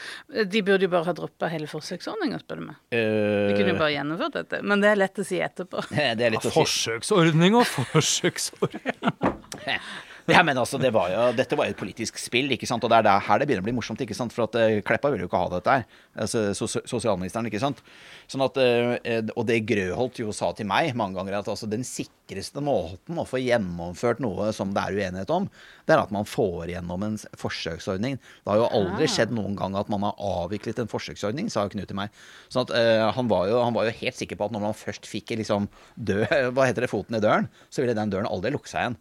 De 0.50 0.62
burde 0.66 0.88
jo 0.88 0.90
bare 0.90 1.06
ha 1.06 1.14
droppa 1.14 1.46
hele 1.52 1.68
forsøksordninga, 1.70 2.40
spør 2.42 2.58
du 2.62 2.64
meg. 2.72 2.78
De 2.90 2.98
Eh, 2.98 3.54
kunne 3.58 3.74
jo 3.76 3.78
bare 3.78 3.94
gjennomført 3.94 4.34
dette. 4.40 4.62
Men 4.66 4.82
det 4.82 4.90
er 4.90 4.98
lett 4.98 5.22
å 5.22 5.26
si 5.26 5.38
etterpå. 5.46 5.84
det 5.94 6.26
er 6.26 6.34
litt 6.34 6.42
Ja, 6.46 6.50
å 6.50 6.54
si. 6.54 6.56
forsøksordning 6.58 7.58
og 7.60 7.68
forsøksordning. 7.70 8.94
Ja, 10.36 10.44
men 10.46 10.58
altså, 10.62 10.78
det 10.82 10.92
var 10.96 11.10
jo, 11.14 11.24
Dette 11.38 11.58
var 11.58 11.68
jo 11.70 11.74
et 11.76 11.80
politisk 11.80 12.20
spill, 12.22 12.52
ikke 12.56 12.68
sant? 12.70 12.84
og 12.86 12.92
det 12.92 13.00
er 13.00 13.08
der, 13.10 13.24
her 13.26 13.42
det 13.42 13.48
begynner 13.50 13.66
å 13.66 13.68
bli 13.70 13.76
morsomt. 13.78 14.02
ikke 14.06 14.18
sant? 14.18 14.34
For 14.36 14.46
at 14.46 14.58
uh, 14.60 14.80
Kleppa 14.86 15.10
ville 15.12 15.26
jo 15.26 15.30
ikke 15.32 15.42
ha 15.42 15.50
dette 15.56 15.76
her. 15.80 15.86
Altså, 16.26 16.44
sos 16.58 16.78
sosialministeren, 16.90 17.50
ikke 17.50 17.62
sant. 17.64 17.82
Sånn 18.30 18.46
at, 18.46 18.60
uh, 18.62 19.34
Og 19.36 19.48
det 19.50 19.62
Grøholt 19.70 20.22
jo 20.22 20.34
sa 20.36 20.52
til 20.58 20.70
meg 20.70 20.94
mange 21.00 21.18
ganger, 21.20 21.40
at 21.40 21.50
altså, 21.52 21.70
den 21.72 21.86
sikreste 21.88 22.62
måten 22.64 23.18
å 23.18 23.26
få 23.26 23.42
gjennomført 23.42 24.22
noe 24.22 24.52
som 24.54 24.72
det 24.76 24.84
er 24.86 25.00
uenighet 25.00 25.34
om, 25.34 25.50
det 25.90 25.96
er 25.96 26.04
at 26.04 26.12
man 26.14 26.28
får 26.30 26.70
gjennom 26.76 27.06
en 27.08 27.18
forsøksordning. 27.42 28.20
Det 28.22 28.52
har 28.54 28.62
jo 28.62 28.70
aldri 28.70 29.08
Ah. 29.10 29.14
skjedd 29.16 29.32
noen 29.34 29.56
gang 29.58 29.76
at 29.80 29.90
man 29.90 30.04
har 30.06 30.14
avviklet 30.22 30.80
en 30.84 30.90
forsøksordning, 30.92 31.50
sa 31.50 31.66
Knut 31.70 31.88
til 31.90 31.98
meg. 31.98 32.14
Sånn 32.54 32.68
at 32.68 32.74
uh, 32.76 33.10
han, 33.16 33.28
var 33.32 33.48
jo, 33.50 33.60
han 33.64 33.74
var 33.74 33.90
jo 33.90 33.98
helt 34.02 34.18
sikker 34.20 34.38
på 34.38 34.46
at 34.50 34.54
når 34.54 34.68
man 34.68 34.78
først 34.78 35.10
fikk 35.10 35.34
liksom 35.40 35.70
dø, 35.98 36.22
hva 36.54 36.68
heter 36.70 36.86
det, 36.86 36.92
foten 36.92 37.18
i 37.18 37.24
døren, 37.24 37.50
så 37.74 37.82
ville 37.82 37.98
den 37.98 38.14
døren 38.14 38.30
aldri 38.30 38.54
lukke 38.54 38.70
seg 38.70 38.86
igjen. 38.86 39.00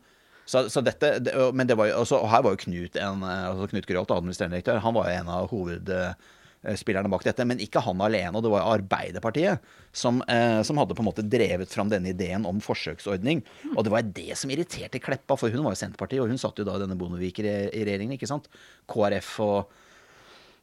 Så, 0.48 0.64
så 0.72 0.80
dette, 0.80 1.18
det, 1.20 1.36
men 1.52 1.68
det 1.68 1.76
var 1.76 1.90
jo, 1.90 2.00
også, 2.02 2.22
og 2.22 2.30
her 2.32 2.42
var 2.46 2.54
jo 2.54 2.62
Knut 2.62 2.96
en, 2.96 3.24
eh, 3.26 3.46
altså 3.50 3.68
Knut 3.68 3.88
Grøholt, 3.88 4.14
administrerende 4.16 4.56
direktør, 4.56 4.80
han 4.80 4.96
var 4.96 5.08
jo 5.08 5.16
en 5.18 5.32
av 5.34 5.48
hovedspillerne 5.50 7.10
bak 7.12 7.26
dette. 7.26 7.44
Men 7.48 7.60
ikke 7.60 7.82
han 7.84 8.00
alene, 8.04 8.32
og 8.32 8.46
det 8.46 8.52
var 8.54 8.64
jo 8.64 8.70
Arbeiderpartiet 8.78 9.66
som, 9.92 10.22
eh, 10.24 10.62
som 10.64 10.80
hadde 10.80 10.96
på 10.96 11.04
en 11.04 11.10
måte 11.10 11.26
drevet 11.26 11.74
fram 11.74 11.92
denne 11.92 12.14
ideen 12.14 12.48
om 12.48 12.62
forsøksordning. 12.64 13.44
Og 13.74 13.84
det 13.84 13.92
var 13.92 14.08
det 14.08 14.38
som 14.40 14.54
irriterte 14.54 15.02
Kleppa, 15.04 15.36
for 15.36 15.52
hun 15.52 15.66
var 15.66 15.76
jo 15.76 15.82
Senterpartiet, 15.82 16.24
og 16.24 16.32
hun 16.32 16.40
satt 16.40 16.56
jo 16.56 16.64
da 16.68 16.78
i 16.78 16.84
denne 16.86 16.96
Bondevik-regjeringen, 16.96 18.16
ikke 18.16 18.30
sant. 18.30 18.48
KrF 18.88 19.34
og 19.44 19.58
eh, 19.60 19.84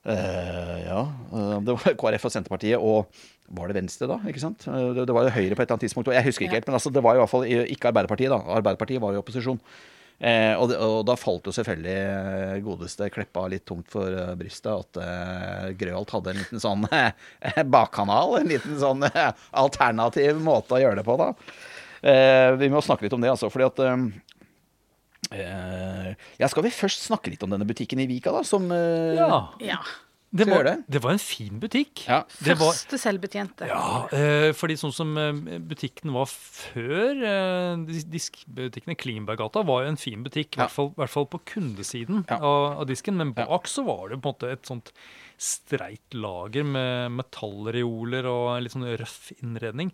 ja, 0.06 1.02
eh, 1.34 1.56
det 1.66 1.74
var 1.74 1.98
KrF 2.02 2.28
og 2.28 2.34
Senterpartiet 2.34 2.78
og 2.82 3.10
var 3.56 3.70
det 3.70 3.78
Venstre 3.78 4.10
da, 4.10 4.20
ikke 4.30 4.42
sant? 4.42 4.68
Eh, 4.70 4.94
Det, 4.98 5.10
var 5.14 5.28
jo 5.28 5.34
Høyre 5.34 5.58
på 5.58 5.62
et 5.62 5.66
eller 5.66 5.76
annet 5.76 5.88
tidspunkt, 5.88 6.10
og 6.10 6.18
jeg 6.18 6.28
husker 6.28 6.46
ikke 6.46 6.60
helt, 6.60 6.70
men 6.70 6.78
altså, 6.80 6.94
det 6.94 7.04
var 7.06 7.18
i 7.18 7.22
hvert 7.22 7.34
fall 7.34 7.46
ikke 7.46 7.92
Arbeiderpartiet 7.92 8.34
da. 8.34 8.40
Arbeiderpartiet 8.58 9.04
var 9.04 9.14
i 9.16 9.22
opposisjon. 9.22 9.60
Eh, 10.16 10.54
og, 10.56 10.72
og 10.72 11.02
da 11.10 11.18
falt 11.20 11.50
jo 11.50 11.52
selvfølgelig 11.52 11.96
eh, 12.00 12.60
godeste 12.64 13.10
Kleppa 13.12 13.50
litt 13.52 13.66
tungt 13.68 13.90
for 13.92 14.08
uh, 14.08 14.32
brystet 14.40 14.72
at 14.72 15.00
uh, 15.04 15.66
Grøholt 15.76 16.14
hadde 16.16 16.32
en 16.32 16.40
liten 16.40 16.62
sånn 16.64 16.86
uh, 16.88 17.10
bakkanal, 17.76 18.38
en 18.40 18.48
liten 18.54 18.78
sånn 18.80 19.04
eh, 19.10 19.34
alternativ 19.60 20.40
måte 20.40 20.78
å 20.78 20.80
gjøre 20.86 21.02
det 21.02 21.08
på 21.10 21.18
da. 21.20 21.34
Eh, 22.06 22.52
vi 22.62 22.70
må 22.70 22.82
snakke 22.86 23.08
litt 23.08 23.16
om 23.18 23.24
det, 23.24 23.32
altså, 23.34 23.50
fordi 23.50 23.66
at 23.66 23.80
eh, 23.82 23.94
eh, 23.98 24.35
ja, 25.32 26.48
Skal 26.52 26.64
vi 26.68 26.74
først 26.74 27.06
snakke 27.08 27.32
litt 27.34 27.44
om 27.46 27.54
denne 27.56 27.68
butikken 27.68 28.00
i 28.04 28.08
Vika, 28.10 28.32
da? 28.36 28.44
Som 28.48 28.72
eh, 28.72 29.16
Ja. 29.20 29.46
Ja. 29.64 29.80
Det 30.36 30.44
var, 30.50 30.66
det? 30.68 30.74
det 30.92 31.00
var 31.00 31.14
en 31.16 31.22
fin 31.22 31.60
butikk. 31.62 32.02
Ja. 32.10 32.18
Det 32.44 32.58
var, 32.60 32.74
Første 32.74 32.98
selvbetjente. 33.00 33.70
ja, 33.70 34.02
eh, 34.12 34.50
fordi 34.58 34.76
sånn 34.76 34.92
som 34.92 35.14
eh, 35.22 35.60
butikken 35.64 36.12
var 36.12 36.26
før 36.28 37.22
eh, 37.24 37.86
i 37.96 38.02
Diskbutikkene 38.12 38.98
Klinberggata 39.00 39.64
var 39.64 39.86
jo 39.86 39.94
en 39.94 40.02
fin 40.02 40.26
butikk, 40.26 40.58
i 40.58 40.60
Ja. 40.60 40.66
hvert, 40.66 40.74
fall, 40.76 40.90
hvert 40.98 41.14
fall 41.14 41.28
på 41.32 41.40
kundesiden 41.54 42.26
Ja. 42.28 42.42
av, 42.42 42.82
av 42.82 42.86
disken. 42.90 43.16
Men 43.16 43.32
Ja. 43.38 43.46
bak 43.48 43.70
så 43.72 43.86
var 43.88 44.10
det 44.10 44.20
på 44.20 44.28
en 44.28 44.34
måte 44.36 44.52
et 44.52 44.66
sånt 44.68 44.92
streit 45.40 46.12
lager 46.14 46.66
med 46.68 47.12
metallreoler 47.16 48.26
og 48.28 48.62
litt 48.66 48.74
sånn 48.76 48.90
røff 49.00 49.32
innredning. 49.42 49.94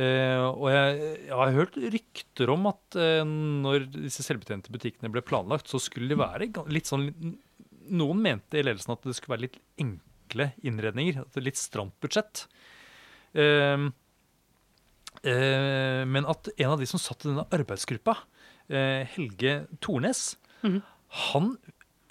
Eh, 0.00 0.42
og 0.48 0.66
jeg, 0.72 0.98
jeg 1.28 1.36
har 1.36 1.54
hørt 1.58 1.76
rykter 1.92 2.52
om 2.54 2.68
at 2.70 2.96
eh, 2.96 3.20
når 3.26 3.88
disse 3.98 4.24
selvbetjente 4.24 4.72
butikkene 4.72 5.10
ble 5.12 5.20
planlagt, 5.26 5.68
så 5.68 5.80
skulle 5.82 6.08
de 6.12 6.20
være 6.20 6.48
litt 6.72 6.88
sånn 6.90 7.10
Noen 7.90 8.20
mente 8.22 8.60
i 8.60 8.62
ledelsen 8.62 8.92
at 8.94 9.02
det 9.02 9.16
skulle 9.18 9.34
være 9.34 9.48
litt 9.48 9.56
enkle 9.82 10.52
innredninger. 10.62 11.24
At 11.24 11.32
det 11.34 11.40
er 11.40 11.48
litt 11.48 11.58
stramt 11.58 11.96
budsjett. 12.04 12.44
Eh, 13.34 13.90
Eh, 15.26 16.04
men 16.06 16.24
at 16.30 16.48
en 16.54 16.70
av 16.70 16.78
de 16.80 16.86
som 16.88 17.00
satt 17.02 17.26
i 17.26 17.28
denne 17.28 17.42
arbeidsgruppa, 17.52 18.14
eh, 18.70 19.02
Helge 19.16 19.66
Tornes, 19.82 20.36
Mhm. 20.62 20.82
han 21.26 21.58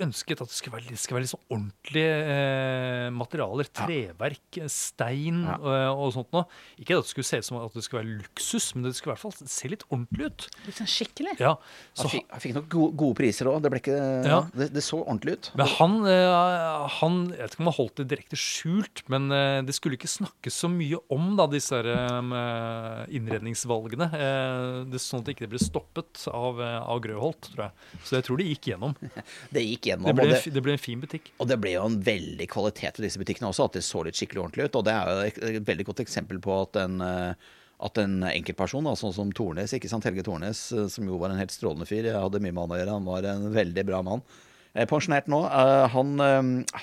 ønsket 0.06 0.42
at 0.44 0.50
det 0.52 0.56
skulle 0.58 0.78
være, 0.78 0.90
det 0.90 1.00
skulle 1.02 1.18
være 1.20 1.26
litt 1.28 1.34
sånn 1.34 1.48
ordentlige 1.56 2.14
eh, 2.34 3.08
materialer. 3.16 3.70
Treverk, 3.76 4.60
stein 4.72 5.44
Ja. 5.46 5.56
og, 5.60 6.04
og 6.06 6.14
sånt 6.16 6.32
noe. 6.36 6.46
Ikke 6.80 6.98
at 6.98 7.06
det 7.06 7.12
skulle 7.12 7.28
se 7.30 7.40
ut 7.42 7.48
som 7.50 7.60
at 7.62 7.74
det 7.78 7.84
skulle 7.86 8.04
være 8.04 8.18
luksus, 8.24 8.70
men 8.76 8.86
det 8.88 8.94
skulle 8.98 9.14
i 9.14 9.18
hvert 9.18 9.26
fall 9.26 9.50
se 9.56 9.72
litt 9.72 9.86
ordentlig 9.90 10.30
ut. 10.30 10.48
Litt 10.68 10.80
sånn 10.82 10.90
skikkelig. 10.90 11.36
Ja, 11.42 11.56
så 11.94 12.06
Han 12.08 12.14
fikk, 12.16 12.28
han 12.34 12.44
fikk 12.46 12.56
nok 12.60 12.70
gode, 12.76 12.96
gode 13.04 13.20
priser 13.22 13.52
òg. 13.52 13.62
Det, 13.66 13.82
Ja. 14.30 14.40
det, 14.56 14.70
det 14.74 14.84
så 14.86 15.02
ordentlig 15.04 15.38
ut. 15.40 15.52
Men 15.60 15.68
han, 15.78 15.98
eh, 16.08 16.88
han 17.00 17.20
Jeg 17.30 17.42
vet 17.46 17.54
ikke 17.56 17.64
om 17.66 17.70
han 17.72 17.78
holdt 17.80 17.96
det 18.02 18.08
direkte 18.14 18.38
skjult, 18.40 19.04
men 19.12 19.30
eh, 19.32 19.62
det 19.68 19.76
skulle 19.76 19.98
ikke 20.00 20.10
snakkes 20.12 20.54
så 20.64 20.70
mye 20.72 21.00
om 21.14 21.36
da, 21.40 21.48
disse 21.52 21.76
her, 21.76 21.88
eh, 21.90 23.06
innredningsvalgene. 23.20 24.08
Eh, 24.14 24.86
det, 24.92 25.02
sånn 25.04 25.22
at 25.24 25.30
det 25.30 25.36
ikke 25.38 25.50
ble 25.52 25.62
stoppet 25.62 26.26
av, 26.32 26.60
eh, 26.62 26.80
av 26.82 27.02
Grøholt, 27.04 27.52
tror 27.54 27.68
jeg. 27.68 28.00
Så 28.06 28.18
jeg 28.20 28.28
tror 28.28 28.38
det 28.42 28.48
gikk 28.52 28.72
gjennom. 28.74 28.96
Det 29.54 29.64
gikk 29.66 29.89
gjennom. 29.90 30.10
Det 30.10 30.16
ble, 30.18 30.28
det, 30.32 30.54
det 30.56 30.64
ble 30.66 30.76
en 30.76 30.82
fin 30.82 31.00
butikk. 31.02 31.32
Og 31.42 31.48
det 31.50 31.60
ble 31.62 31.76
jo 31.76 31.86
en 31.90 32.00
veldig 32.06 32.48
kvalitet 32.52 33.00
ved 33.00 33.08
disse 33.08 33.22
butikkene 33.22 33.52
også, 33.52 33.70
at 33.70 33.78
det 33.78 33.86
så 33.86 34.04
litt 34.06 34.20
skikkelig 34.20 34.44
ordentlig 34.44 34.68
ut. 34.68 34.78
Og 34.80 34.86
det 34.88 34.96
er 34.96 35.10
jo 35.10 35.30
et, 35.30 35.64
veldig 35.70 35.88
godt 35.92 36.04
eksempel 36.06 36.42
på 36.44 36.58
at 36.64 36.80
en, 36.82 37.00
eh, 37.06 37.56
at 37.90 38.02
en 38.04 38.20
enkeltperson, 38.30 38.90
da, 38.90 38.96
sånn 39.00 39.16
som 39.16 39.34
Tornes, 39.36 39.74
ikke 39.76 39.92
sant, 39.92 40.08
Helge 40.08 40.26
Tornes, 40.28 40.66
eh, 40.76 40.90
som 40.92 41.08
jo 41.10 41.20
var 41.22 41.34
en 41.34 41.42
helt 41.42 41.56
strålende 41.56 41.88
fyr, 41.90 42.08
jeg 42.08 42.18
hadde 42.18 42.44
mye 42.44 42.54
med 42.54 42.64
han 42.66 42.76
å 42.76 42.80
gjøre, 42.82 43.00
han 43.00 43.10
var 43.10 43.30
en 43.32 43.50
veldig 43.56 43.86
bra 43.92 44.02
mann. 44.06 44.26
Eh, 44.74 44.86
Pensjonert 44.90 45.30
nå. 45.32 45.40
Han, 45.96 46.20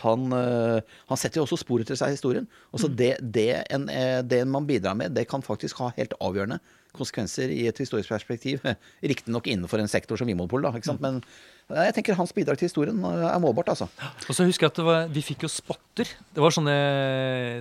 han, 0.02 0.24
han 0.36 1.20
setter 1.20 1.40
jo 1.40 1.46
også 1.46 1.60
spor 1.62 1.84
etter 1.84 1.98
seg 1.98 2.10
i 2.10 2.18
historien. 2.18 2.48
Og 2.74 2.82
så 2.82 2.90
det, 2.90 3.14
det, 3.22 3.50
en, 3.74 3.86
det 4.26 4.42
man 4.50 4.66
bidrar 4.68 4.98
med, 4.98 5.14
det 5.14 5.28
kan 5.30 5.44
faktisk 5.46 5.84
ha 5.84 5.92
helt 5.98 6.16
avgjørende 6.18 6.58
konsekvenser 6.98 7.52
i 7.54 7.66
et 7.70 7.78
historisk 7.82 8.10
perspektiv. 8.12 8.64
Riktignok 9.12 9.46
innenfor 9.52 9.82
en 9.82 9.90
sektor 9.90 10.18
som 10.18 10.28
Vinmonopol, 10.28 10.64
da. 10.66 10.72
Ikke 10.76 10.90
sant? 10.90 11.02
Men 11.04 11.20
eh, 11.70 11.84
jeg 11.88 11.96
tenker 11.98 12.18
hans 12.18 12.34
bidrag 12.36 12.58
til 12.60 12.68
historien 12.70 12.98
eh, 13.06 13.24
er 13.30 13.40
målbart, 13.42 13.70
altså. 13.74 13.88
Og 14.26 14.32
så 14.36 14.46
husker 14.48 14.66
jeg 14.66 14.74
at 14.74 14.80
det 14.80 14.86
var, 14.88 15.08
vi 15.14 15.24
fikk 15.26 15.46
jo 15.46 15.52
spotter. 15.52 16.10
Det 16.36 16.44
var 16.44 16.54
sånne, 16.56 16.76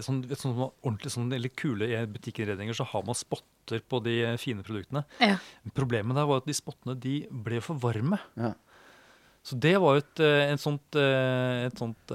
sånne, 0.05 0.39
sånne 0.39 0.69
ordentlig 0.81 1.13
sånne 1.15 1.39
eller 1.39 1.53
kule 1.57 1.89
i 1.91 2.01
butikkinnredninger, 2.17 2.77
så 2.77 2.87
har 2.91 3.05
man 3.07 3.17
spotter 3.19 3.81
på 3.85 4.01
de 4.05 4.19
eh, 4.31 4.37
fine 4.41 4.65
produktene. 4.65 5.05
Ja. 5.23 5.39
Problemet 5.77 6.17
der 6.19 6.29
var 6.29 6.43
at 6.43 6.47
de 6.49 6.55
spottene 6.57 6.97
de 6.99 7.17
ble 7.29 7.61
for 7.65 7.79
varme. 7.81 8.21
Ja. 8.39 8.53
Så 9.45 9.59
det 9.61 9.75
var 9.77 9.93
jo 9.93 10.01
et, 10.01 10.21
et, 10.25 10.57
sånt, 10.57 10.95
et 10.97 11.75
sånt 11.77 12.13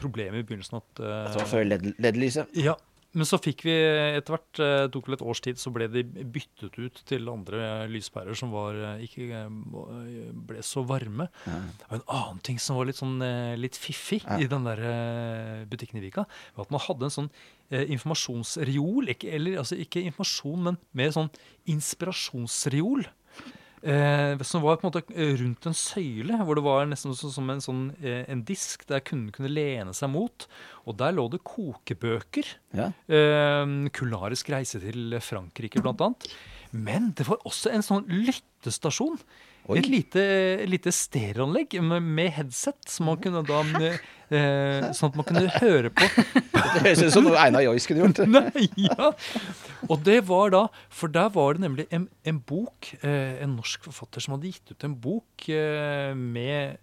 problem 0.00 0.34
i 0.34 0.40
begynnelsen 0.42 0.80
at 0.80 0.88
At 0.98 1.28
Det 1.36 1.38
var 1.44 1.50
før 1.52 1.68
LED- 1.68 1.92
LED-lyset. 2.02 2.56
Ja, 2.58 2.74
men 3.14 3.26
så 3.28 3.36
fikk 3.42 3.64
vi 3.66 3.72
etter 4.16 4.32
hvert, 4.36 4.52
Det 4.56 4.92
tok 4.94 5.06
vel 5.08 5.14
et 5.18 5.22
års 5.22 5.40
tid, 5.44 5.58
så 5.60 5.72
ble 5.74 5.88
de 5.92 6.02
byttet 6.04 6.78
ut 6.80 7.00
til 7.08 7.28
andre 7.28 7.86
lyspærer 7.92 8.36
som 8.38 8.50
var, 8.54 8.74
eh, 8.74 9.02
ikke 9.04 9.26
eh, 9.44 10.30
ble 10.48 10.62
så 10.64 10.84
varme. 10.88 11.28
Ja. 11.46 11.58
Og 11.90 11.96
en 11.98 12.04
annen 12.08 12.40
ting 12.46 12.58
som 12.62 12.76
var 12.78 12.88
litt 12.88 12.96
sånn 13.00 13.18
eh, 13.22 13.54
litt 13.60 13.76
fiffig 13.76 14.22
Ja. 14.24 14.38
i 14.40 14.46
den 14.48 14.64
der 14.64 14.80
eh, 14.80 15.64
butikken 15.68 16.00
i 16.00 16.06
Vika, 16.06 16.24
var 16.56 16.64
at 16.66 16.70
man 16.72 16.80
hadde 16.86 17.08
en 17.10 17.16
sånn 17.18 17.30
eh, 17.70 17.84
informasjonsreol. 17.92 19.08
Ikke, 19.12 19.32
eller 19.36 19.58
altså 19.62 19.76
ikke 19.76 20.02
informasjon, 20.08 20.62
men 20.70 20.78
mer 20.96 21.12
sånn 21.12 21.30
inspirasjonsreol. 21.68 23.04
Eh, 23.82 24.38
som 24.46 24.62
var 24.62 24.78
på 24.78 24.86
en 24.86 24.92
måte 24.92 25.02
eh, 25.10 25.34
rundt 25.40 25.66
en 25.66 25.74
søyle, 25.74 26.38
hvor 26.46 26.58
det 26.58 26.62
var 26.62 26.86
nesten 26.86 27.16
som 27.18 27.50
en, 27.50 27.62
sånn, 27.62 27.82
eh, 27.98 28.22
en 28.30 28.44
disk 28.46 28.84
der 28.86 29.02
kunden 29.02 29.34
kunne 29.34 29.50
lene 29.50 29.94
seg 29.96 30.12
mot. 30.14 30.46
Og 30.86 30.98
der 31.00 31.14
lå 31.16 31.26
det 31.32 31.42
kokebøker. 31.46 32.52
Ja. 32.78 32.92
Eh, 33.10 33.64
kulinarisk 33.94 34.52
reise 34.54 34.82
til 34.82 35.18
Frankrike, 35.22 35.82
blant 35.82 36.04
annet. 36.04 36.30
Men 36.72 37.10
det 37.18 37.26
var 37.28 37.42
også 37.48 37.74
en 37.74 37.84
sånn 37.84 38.06
lyttestasjon. 38.08 39.18
Oi. 39.70 39.78
Et 39.78 39.86
lite, 39.86 40.22
lite 40.66 40.90
stereoanlegg 40.90 41.76
med, 41.86 42.02
med 42.02 42.32
headset, 42.34 42.80
som 42.90 43.06
man 43.06 43.20
kunne 43.22 43.44
da 43.46 43.60
eh, 44.32 44.88
Sånn 44.96 45.12
at 45.12 45.18
man 45.20 45.26
kunne 45.28 45.44
høre 45.60 45.92
på 45.94 46.08
Det 46.72 46.82
høres 46.82 47.02
ut 47.04 47.12
som 47.14 47.26
noe 47.28 47.38
Einar 47.38 47.62
Joyce 47.62 47.86
kunne 47.86 48.02
gjort. 48.08 48.22
Nei, 48.32 48.66
ja. 48.88 49.12
Og 49.86 50.02
det 50.06 50.18
var 50.26 50.50
da 50.54 50.64
For 50.90 51.12
der 51.14 51.30
var 51.34 51.54
det 51.54 51.62
nemlig 51.66 51.86
en, 51.94 52.08
en 52.26 52.40
bok, 52.42 52.90
eh, 53.04 53.38
en 53.44 53.54
norsk 53.58 53.86
forfatter 53.86 54.24
som 54.24 54.34
hadde 54.36 54.50
gitt 54.50 54.74
ut 54.74 54.86
en 54.88 54.98
bok 55.04 55.46
eh, 55.52 56.10
med 56.18 56.78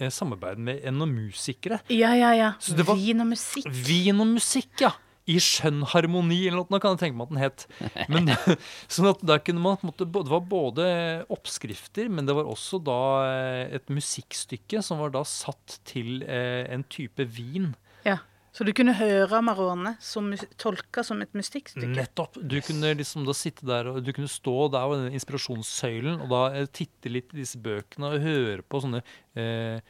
eh, 0.00 0.10
samarbeid 0.10 0.58
med 0.66 0.82
en 0.88 1.02
og 1.06 1.12
musikere. 1.14 1.78
Ja, 1.94 2.10
ja, 2.18 2.34
ja. 2.36 2.52
Var- 2.58 2.98
Vin 2.98 3.22
og 3.22 3.30
musikk. 3.36 3.70
Vin 3.86 4.22
og 4.26 4.32
musikk, 4.34 4.72
ja. 4.82 4.92
I 5.26 5.38
skjønn 5.42 5.82
harmoni, 5.90 6.42
eller 6.46 6.62
noe, 6.62 6.80
kan 6.82 6.94
jeg 6.94 7.02
tenke 7.02 7.18
meg 7.18 7.26
at 7.26 7.32
den 7.32 7.42
het. 7.42 7.66
Men, 8.12 8.30
sånn 8.94 9.10
at 9.10 9.24
der 9.26 9.42
kunne 9.42 9.64
man, 9.64 9.80
måtte, 9.82 10.06
Det 10.06 10.30
var 10.30 10.44
både 10.46 10.86
oppskrifter, 11.34 12.10
men 12.12 12.28
det 12.28 12.36
var 12.38 12.46
også 12.46 12.78
da 12.86 13.00
eh, 13.26 13.74
et 13.80 13.90
musikkstykke 13.90 14.84
som 14.86 15.02
var 15.02 15.14
da 15.16 15.24
satt 15.26 15.80
til 15.88 16.22
eh, 16.22 16.64
en 16.70 16.86
type 16.92 17.26
vin. 17.36 17.72
Ja. 18.06 18.20
Så 18.56 18.64
du 18.64 18.70
kunne 18.72 18.94
høre 18.96 19.42
Marone 19.44 19.92
som 20.00 20.30
tolka 20.56 21.02
som 21.04 21.20
et 21.20 21.34
mystikkstykke? 21.36 21.92
Nettopp. 21.92 22.38
Du 22.40 22.56
kunne 22.64 22.94
liksom 22.96 23.26
da 23.28 23.34
sitte 23.36 23.66
der 23.68 23.90
og 23.90 23.98
du 24.06 24.14
kunne 24.16 24.32
stå 24.32 24.70
der 24.72 24.86
ved 24.88 25.02
den 25.04 25.18
inspirasjonssøylen 25.18 26.22
og 26.24 26.30
da 26.32 26.40
eh, 26.56 26.70
titte 26.72 27.12
litt 27.12 27.34
i 27.34 27.42
disse 27.42 27.60
bøkene 27.60 28.14
og 28.14 28.24
høre 28.24 28.64
på 28.64 28.80
sånne 28.80 29.02
eh, 29.36 29.82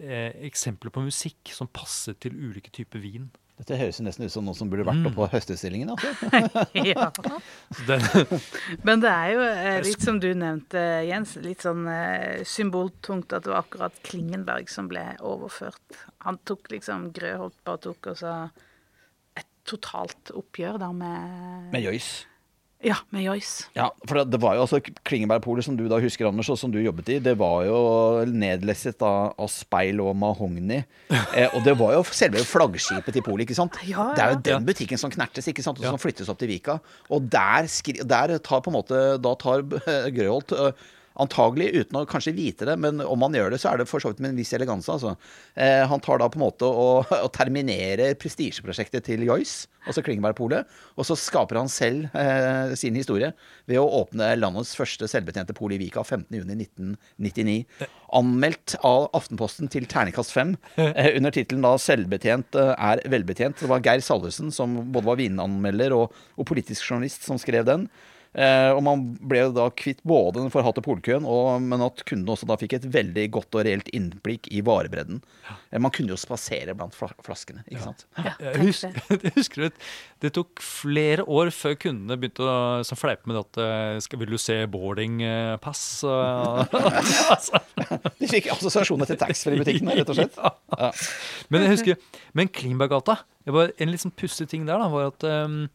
eh, 0.00 0.30
eksempler 0.48 0.94
på 0.94 1.04
musikk 1.04 1.52
som 1.52 1.68
passet 1.68 2.22
til 2.24 2.38
ulike 2.40 2.72
typer 2.72 3.04
vin. 3.04 3.28
Dette 3.56 3.78
høres 3.80 4.02
nesten 4.04 4.26
ut 4.28 4.32
som 4.32 4.44
noen 4.44 4.56
som 4.58 4.68
burde 4.68 4.84
vært 4.84 5.06
oppe 5.08 5.16
på 5.16 5.28
høstutstillingen. 5.32 5.94
Altså. 5.94 6.10
ja. 6.90 7.08
Men 8.86 9.00
det 9.00 9.12
er 9.12 9.30
jo 9.32 9.46
eh, 9.48 9.78
litt 9.86 10.04
som 10.04 10.20
du 10.20 10.28
nevnte, 10.36 10.82
Jens, 11.08 11.38
litt 11.40 11.64
sånn 11.64 11.88
eh, 11.88 12.44
symboltungt 12.44 13.32
at 13.32 13.46
det 13.46 13.54
var 13.54 13.64
akkurat 13.64 13.96
Klingenberg 14.04 14.68
som 14.68 14.90
ble 14.92 15.06
overført. 15.24 16.00
Han 16.28 16.36
tok 16.44 16.68
liksom 16.74 17.08
Grøholt 17.16 17.56
bare 17.64 17.80
tok 17.88 18.12
og 18.12 18.20
så 18.20 18.36
et 19.36 19.48
totalt 19.64 20.34
oppgjør 20.36 20.82
da 20.84 20.92
med 20.92 21.72
Med 21.72 21.88
Joyce. 21.88 22.28
Ja, 22.86 22.94
med 23.10 23.24
Joyce. 23.24 23.66
Ja, 23.74 23.88
for 24.06 24.22
det, 24.22 24.38
var 24.38 24.54
jo 24.54 24.62
altså 24.62 24.78
Klingebergpolet, 24.80 25.66
som 25.66 25.74
du 25.78 25.88
da 25.90 25.98
husker, 25.98 26.28
Anders, 26.28 26.46
og 26.54 26.58
som 26.60 26.70
du 26.70 26.78
jobbet 26.78 27.08
i, 27.16 27.18
det 27.24 27.32
var 27.40 27.64
jo 27.66 27.78
nedlesset 28.30 29.02
av, 29.02 29.32
av 29.42 29.50
speil 29.50 30.02
og 30.04 30.14
mahogni. 30.18 30.82
Eh, 31.36 31.50
og 31.52 31.66
det 31.66 31.74
var 31.76 31.90
jo 31.92 32.04
selve 32.16 32.40
flaggskipet 32.48 33.12
til 33.12 33.24
polet, 33.26 33.42
ikke 33.44 33.56
sant? 33.58 33.74
Ja, 33.84 34.06
Det 34.16 34.22
er 34.22 34.30
jo 34.30 34.36
ja. 34.38 34.42
den 34.46 34.64
butikken 34.68 35.00
som 35.00 35.10
knertes, 35.12 35.44
ikke 35.50 35.64
sant? 35.64 35.80
Og 35.82 35.84
Ja. 35.84 35.90
som 35.92 36.00
flyttes 36.00 36.30
opp 36.32 36.38
til 36.40 36.48
Vika. 36.48 36.78
Og 37.12 37.26
der, 37.28 37.66
der 38.08 38.38
tar 38.38 38.62
på 38.64 38.70
en 38.72 38.76
måte 38.78 39.00
Da 39.20 39.34
tar 39.36 39.60
Grøholt 40.16 40.54
Antagelig 41.22 41.70
uten 41.74 42.00
å 42.00 42.04
kanskje 42.08 42.34
vite 42.36 42.68
det, 42.68 42.76
men 42.80 43.00
om 43.04 43.24
han 43.24 43.36
gjør 43.36 43.54
det, 43.54 43.60
så 43.62 43.72
er 43.72 43.80
det 43.80 43.88
for 43.90 44.02
så 44.02 44.12
vidt 44.12 44.22
med 44.24 44.34
en 44.34 44.40
viss 44.40 44.52
eleganse. 44.56 44.92
Altså. 44.92 45.14
Eh, 45.54 45.84
han 45.88 46.02
tar 46.04 46.20
da 46.20 46.28
på 46.32 46.40
en 46.40 46.44
måte 46.44 46.68
og, 46.68 47.08
og 47.24 47.30
terminerer 47.36 48.16
prestisjeprosjektet 48.20 49.06
til 49.08 49.24
Joyce, 49.26 49.70
altså 49.86 50.02
Klingeberg-polet, 50.04 50.66
og 50.98 51.06
så 51.08 51.16
skaper 51.18 51.60
han 51.60 51.70
selv 51.72 52.10
eh, 52.18 52.74
sin 52.78 52.96
historie 52.98 53.30
ved 53.70 53.80
å 53.80 53.86
åpne 54.02 54.32
landets 54.38 54.74
første 54.78 55.08
selvbetjente 55.10 55.54
pol 55.56 55.76
i 55.76 55.80
Vika 55.80 56.04
15.6.1999. 56.04 57.56
Anmeldt 58.16 58.76
av 58.86 59.08
Aftenposten 59.16 59.70
til 59.72 59.88
terningkast 59.90 60.34
fem 60.34 60.56
eh, 60.78 61.14
under 61.16 61.34
tittelen 61.34 61.64
'Selvbetjent 61.66 62.58
eh, 62.58 62.74
er 62.76 63.02
velbetjent'. 63.10 63.62
Det 63.62 63.70
var 63.70 63.84
Geir 63.84 64.04
Salvesen, 64.04 64.52
som 64.54 64.76
både 64.92 65.10
var 65.10 65.20
vinanmelder 65.20 65.94
og, 65.96 66.14
og 66.36 66.48
politisk 66.48 66.90
journalist, 66.90 67.24
som 67.26 67.40
skrev 67.40 67.66
den. 67.66 67.88
Eh, 68.36 68.70
og 68.76 68.82
man 68.84 69.02
ble 69.24 69.46
jo 69.46 69.52
da 69.56 69.66
kvitt 69.72 70.02
både 70.04 70.42
den 70.42 70.52
forhatte 70.52 70.82
polkøen, 70.84 71.24
og, 71.24 71.62
men 71.64 71.80
at 71.86 72.02
kundene 72.04 72.34
også 72.34 72.48
da 72.48 72.58
fikk 72.60 72.74
et 72.76 72.88
veldig 72.92 73.24
godt 73.32 73.56
og 73.56 73.64
reelt 73.64 73.88
innblikk 73.96 74.50
i 74.52 74.60
varebredden. 74.66 75.22
Eh, 75.70 75.80
man 75.80 75.92
kunne 75.94 76.12
jo 76.12 76.18
spasere 76.20 76.74
blant 76.76 76.96
flaskene, 76.96 77.64
ikke 77.70 77.86
sant. 77.86 78.04
Ja, 78.20 78.34
jeg 78.44 78.66
husker, 78.66 78.98
det. 79.08 79.20
jeg 79.30 79.34
husker 79.38 79.64
det, 79.64 79.70
det 80.24 80.32
tok 80.36 80.60
flere 80.60 81.24
år 81.24 81.48
før 81.54 81.78
kundene 81.86 82.18
begynte 82.20 82.44
å 82.44 82.98
fleipe 82.98 83.30
med 83.30 83.40
at 83.40 83.62
eh, 83.62 84.02
skal, 84.04 84.20
Vil 84.20 84.36
du 84.36 84.40
se 84.40 84.58
boardingpass? 84.68 85.64
pass? 85.64 86.04
altså, 87.32 87.62
De 88.20 88.28
fikk 88.28 88.50
assosiasjoner 88.52 89.08
til 89.08 89.20
taxfree-butikkene, 89.20 89.96
rett 89.96 90.12
og 90.12 90.20
slett. 90.20 90.40
Ja. 90.76 90.90
Men 91.48 91.62
jeg 91.62 91.70
husker, 91.70 92.00
men 92.36 92.50
var 93.54 93.70
En 93.80 93.88
litt 93.88 94.02
sånn 94.02 94.12
pussig 94.12 94.48
ting 94.50 94.66
der 94.66 94.82
da, 94.82 94.88
var 94.92 95.06
at 95.08 95.24
um, 95.24 95.68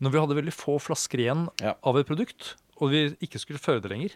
når 0.00 0.14
vi 0.14 0.20
hadde 0.22 0.38
veldig 0.40 0.54
få 0.56 0.78
flasker 0.82 1.22
igjen 1.24 1.48
Ja. 1.62 1.74
av 1.84 1.98
et 2.00 2.08
produkt, 2.08 2.54
og 2.80 2.90
vi 2.94 3.02
ikke 3.20 3.40
skulle 3.42 3.60
føre 3.62 3.82
det 3.84 3.90
lenger, 3.92 4.14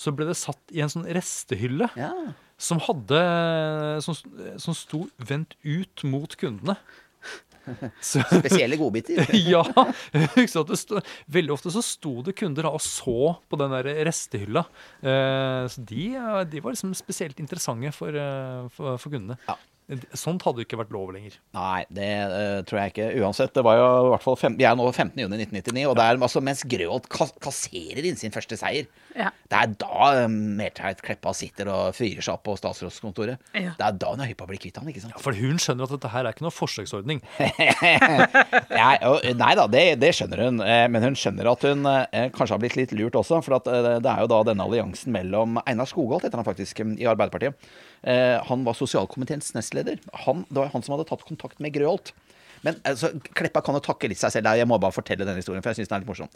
så 0.00 0.12
ble 0.16 0.26
det 0.30 0.36
satt 0.38 0.72
i 0.72 0.80
en 0.82 0.90
sånn 0.90 1.06
restehylle 1.06 1.90
Ja. 1.98 2.10
som 2.58 2.80
hadde 2.80 3.20
som, 4.02 4.16
som 4.58 4.74
sto 4.74 5.04
vendt 5.18 5.54
ut 5.62 6.04
mot 6.08 6.34
kundene. 6.40 6.76
Så, 8.00 8.22
Spesielle 8.24 8.78
godbiter. 8.80 9.20
ja. 9.52 9.60
jeg 10.16 10.48
at 10.48 10.70
det 10.70 10.78
sto, 10.80 11.00
veldig 11.30 11.52
ofte 11.54 11.70
så 11.74 11.82
sto 11.84 12.16
det 12.26 12.34
kunder 12.38 12.66
da 12.66 12.72
og 12.74 12.80
så 12.82 13.34
på 13.50 13.58
den 13.60 13.74
der 13.74 13.90
restehylla. 14.08 14.64
Eh, 15.04 15.66
så 15.70 15.84
de, 15.86 16.06
de 16.50 16.62
var 16.64 16.74
liksom 16.74 16.94
spesielt 16.98 17.38
interessante 17.42 17.92
for, 17.94 18.16
eh, 18.16 18.64
for, 18.74 18.96
for 18.98 19.12
kundene. 19.12 19.36
Ja. 19.46 19.58
Sånt 20.14 20.44
hadde 20.46 20.62
jo 20.62 20.66
ikke 20.68 20.78
vært 20.78 20.92
lov 20.94 21.10
lenger. 21.14 21.36
Nei, 21.56 21.82
det 21.90 22.08
uh, 22.30 22.60
tror 22.68 22.82
jeg 22.82 22.92
ikke. 22.92 23.08
Uansett, 23.22 23.54
det 23.56 23.64
var 23.66 23.78
jo 23.80 23.88
i 24.06 24.10
hvert 24.12 24.26
fall 24.26 24.38
fem, 24.38 24.56
Vi 24.58 24.66
er 24.68 24.76
nå 24.78 24.86
15.6.1999, 24.90 25.86
og 25.90 25.96
det 25.98 26.06
er 26.06 26.20
altså 26.20 26.42
mens 26.44 26.62
Grøholt 26.70 27.08
kas 27.10 27.34
kasserer 27.42 28.06
inn 28.06 28.20
sin 28.20 28.34
første 28.34 28.58
seier. 28.60 28.86
Ja. 29.18 29.30
Det 29.50 29.58
er 29.58 29.72
da 29.80 30.10
Merteit 30.30 30.60
Mertveit 30.60 31.00
Kleppa 31.02 31.32
sitter 31.34 31.68
og 31.72 31.94
fyrer 31.96 32.22
seg 32.22 32.34
opp 32.36 32.44
på 32.46 32.54
statsrådskontoret. 32.60 33.40
Ja. 33.58 33.72
Det 33.78 33.86
er 33.88 33.96
da 33.98 34.12
hun 34.12 34.20
er 34.22 34.28
hypp 34.30 34.38
på 34.38 34.46
å 34.46 34.50
bli 34.52 34.58
kvitt 34.62 34.76
han, 34.78 34.86
ikke 34.92 35.02
sant? 35.02 35.16
For 35.20 35.34
hun 35.34 35.58
skjønner 35.60 35.88
at 35.88 35.94
dette 35.96 36.10
her 36.12 36.24
er 36.28 36.34
ikke 36.36 36.46
noe 36.46 36.54
forsøksordning. 36.54 37.20
Nei, 38.00 38.94
og- 39.08 39.24
nei 39.36 39.50
da, 39.58 39.66
det, 39.70 39.84
det 40.00 40.12
skjønner 40.16 40.44
hun. 40.46 40.60
eh, 40.64 40.86
Men 40.88 41.02
hun 41.08 41.16
skjønner 41.18 41.50
at 41.52 41.66
hun 41.66 41.86
eh, 41.90 42.30
kanskje 42.34 42.54
har 42.56 42.62
blitt 42.62 42.76
litt 42.78 42.94
lurt 42.96 43.18
også. 43.18 43.40
For 43.44 43.58
at 43.58 43.66
eh, 43.70 43.98
det 44.02 44.10
er 44.12 44.24
jo 44.24 44.30
da 44.30 44.40
denne 44.50 44.66
alliansen 44.66 45.12
mellom 45.14 45.58
Einar 45.66 45.88
Skogholt, 45.90 46.24
heter 46.26 46.40
han 46.40 46.46
faktisk, 46.48 46.80
eh, 46.84 46.94
i 47.02 47.08
Arbeiderpartiet. 47.10 47.54
Eh, 48.02 48.38
Han 48.48 48.64
var 48.64 48.74
sosialkomiteens 48.78 49.52
nestleder. 49.56 49.98
Han, 50.26 50.44
det 50.48 50.62
var 50.62 50.70
han 50.74 50.82
som 50.86 50.96
hadde 50.96 51.08
tatt 51.10 51.26
kontakt 51.28 51.60
med 51.60 51.74
Grøholt. 51.76 52.12
Men 52.66 52.76
altså, 52.84 53.12
Kleppa 53.36 53.62
kan 53.64 53.76
jo 53.76 53.82
takke 53.84 54.10
litt 54.10 54.20
seg 54.20 54.34
selv. 54.34 54.50
Jeg 54.58 54.68
må 54.68 54.78
bare 54.82 54.94
fortelle 54.94 55.24
denne 55.24 55.40
historien, 55.40 55.62
for 55.64 55.72
jeg 55.72 55.80
synes 55.80 55.90
den 55.90 55.96
er 55.96 56.04
litt 56.04 56.10
morsom. 56.10 56.30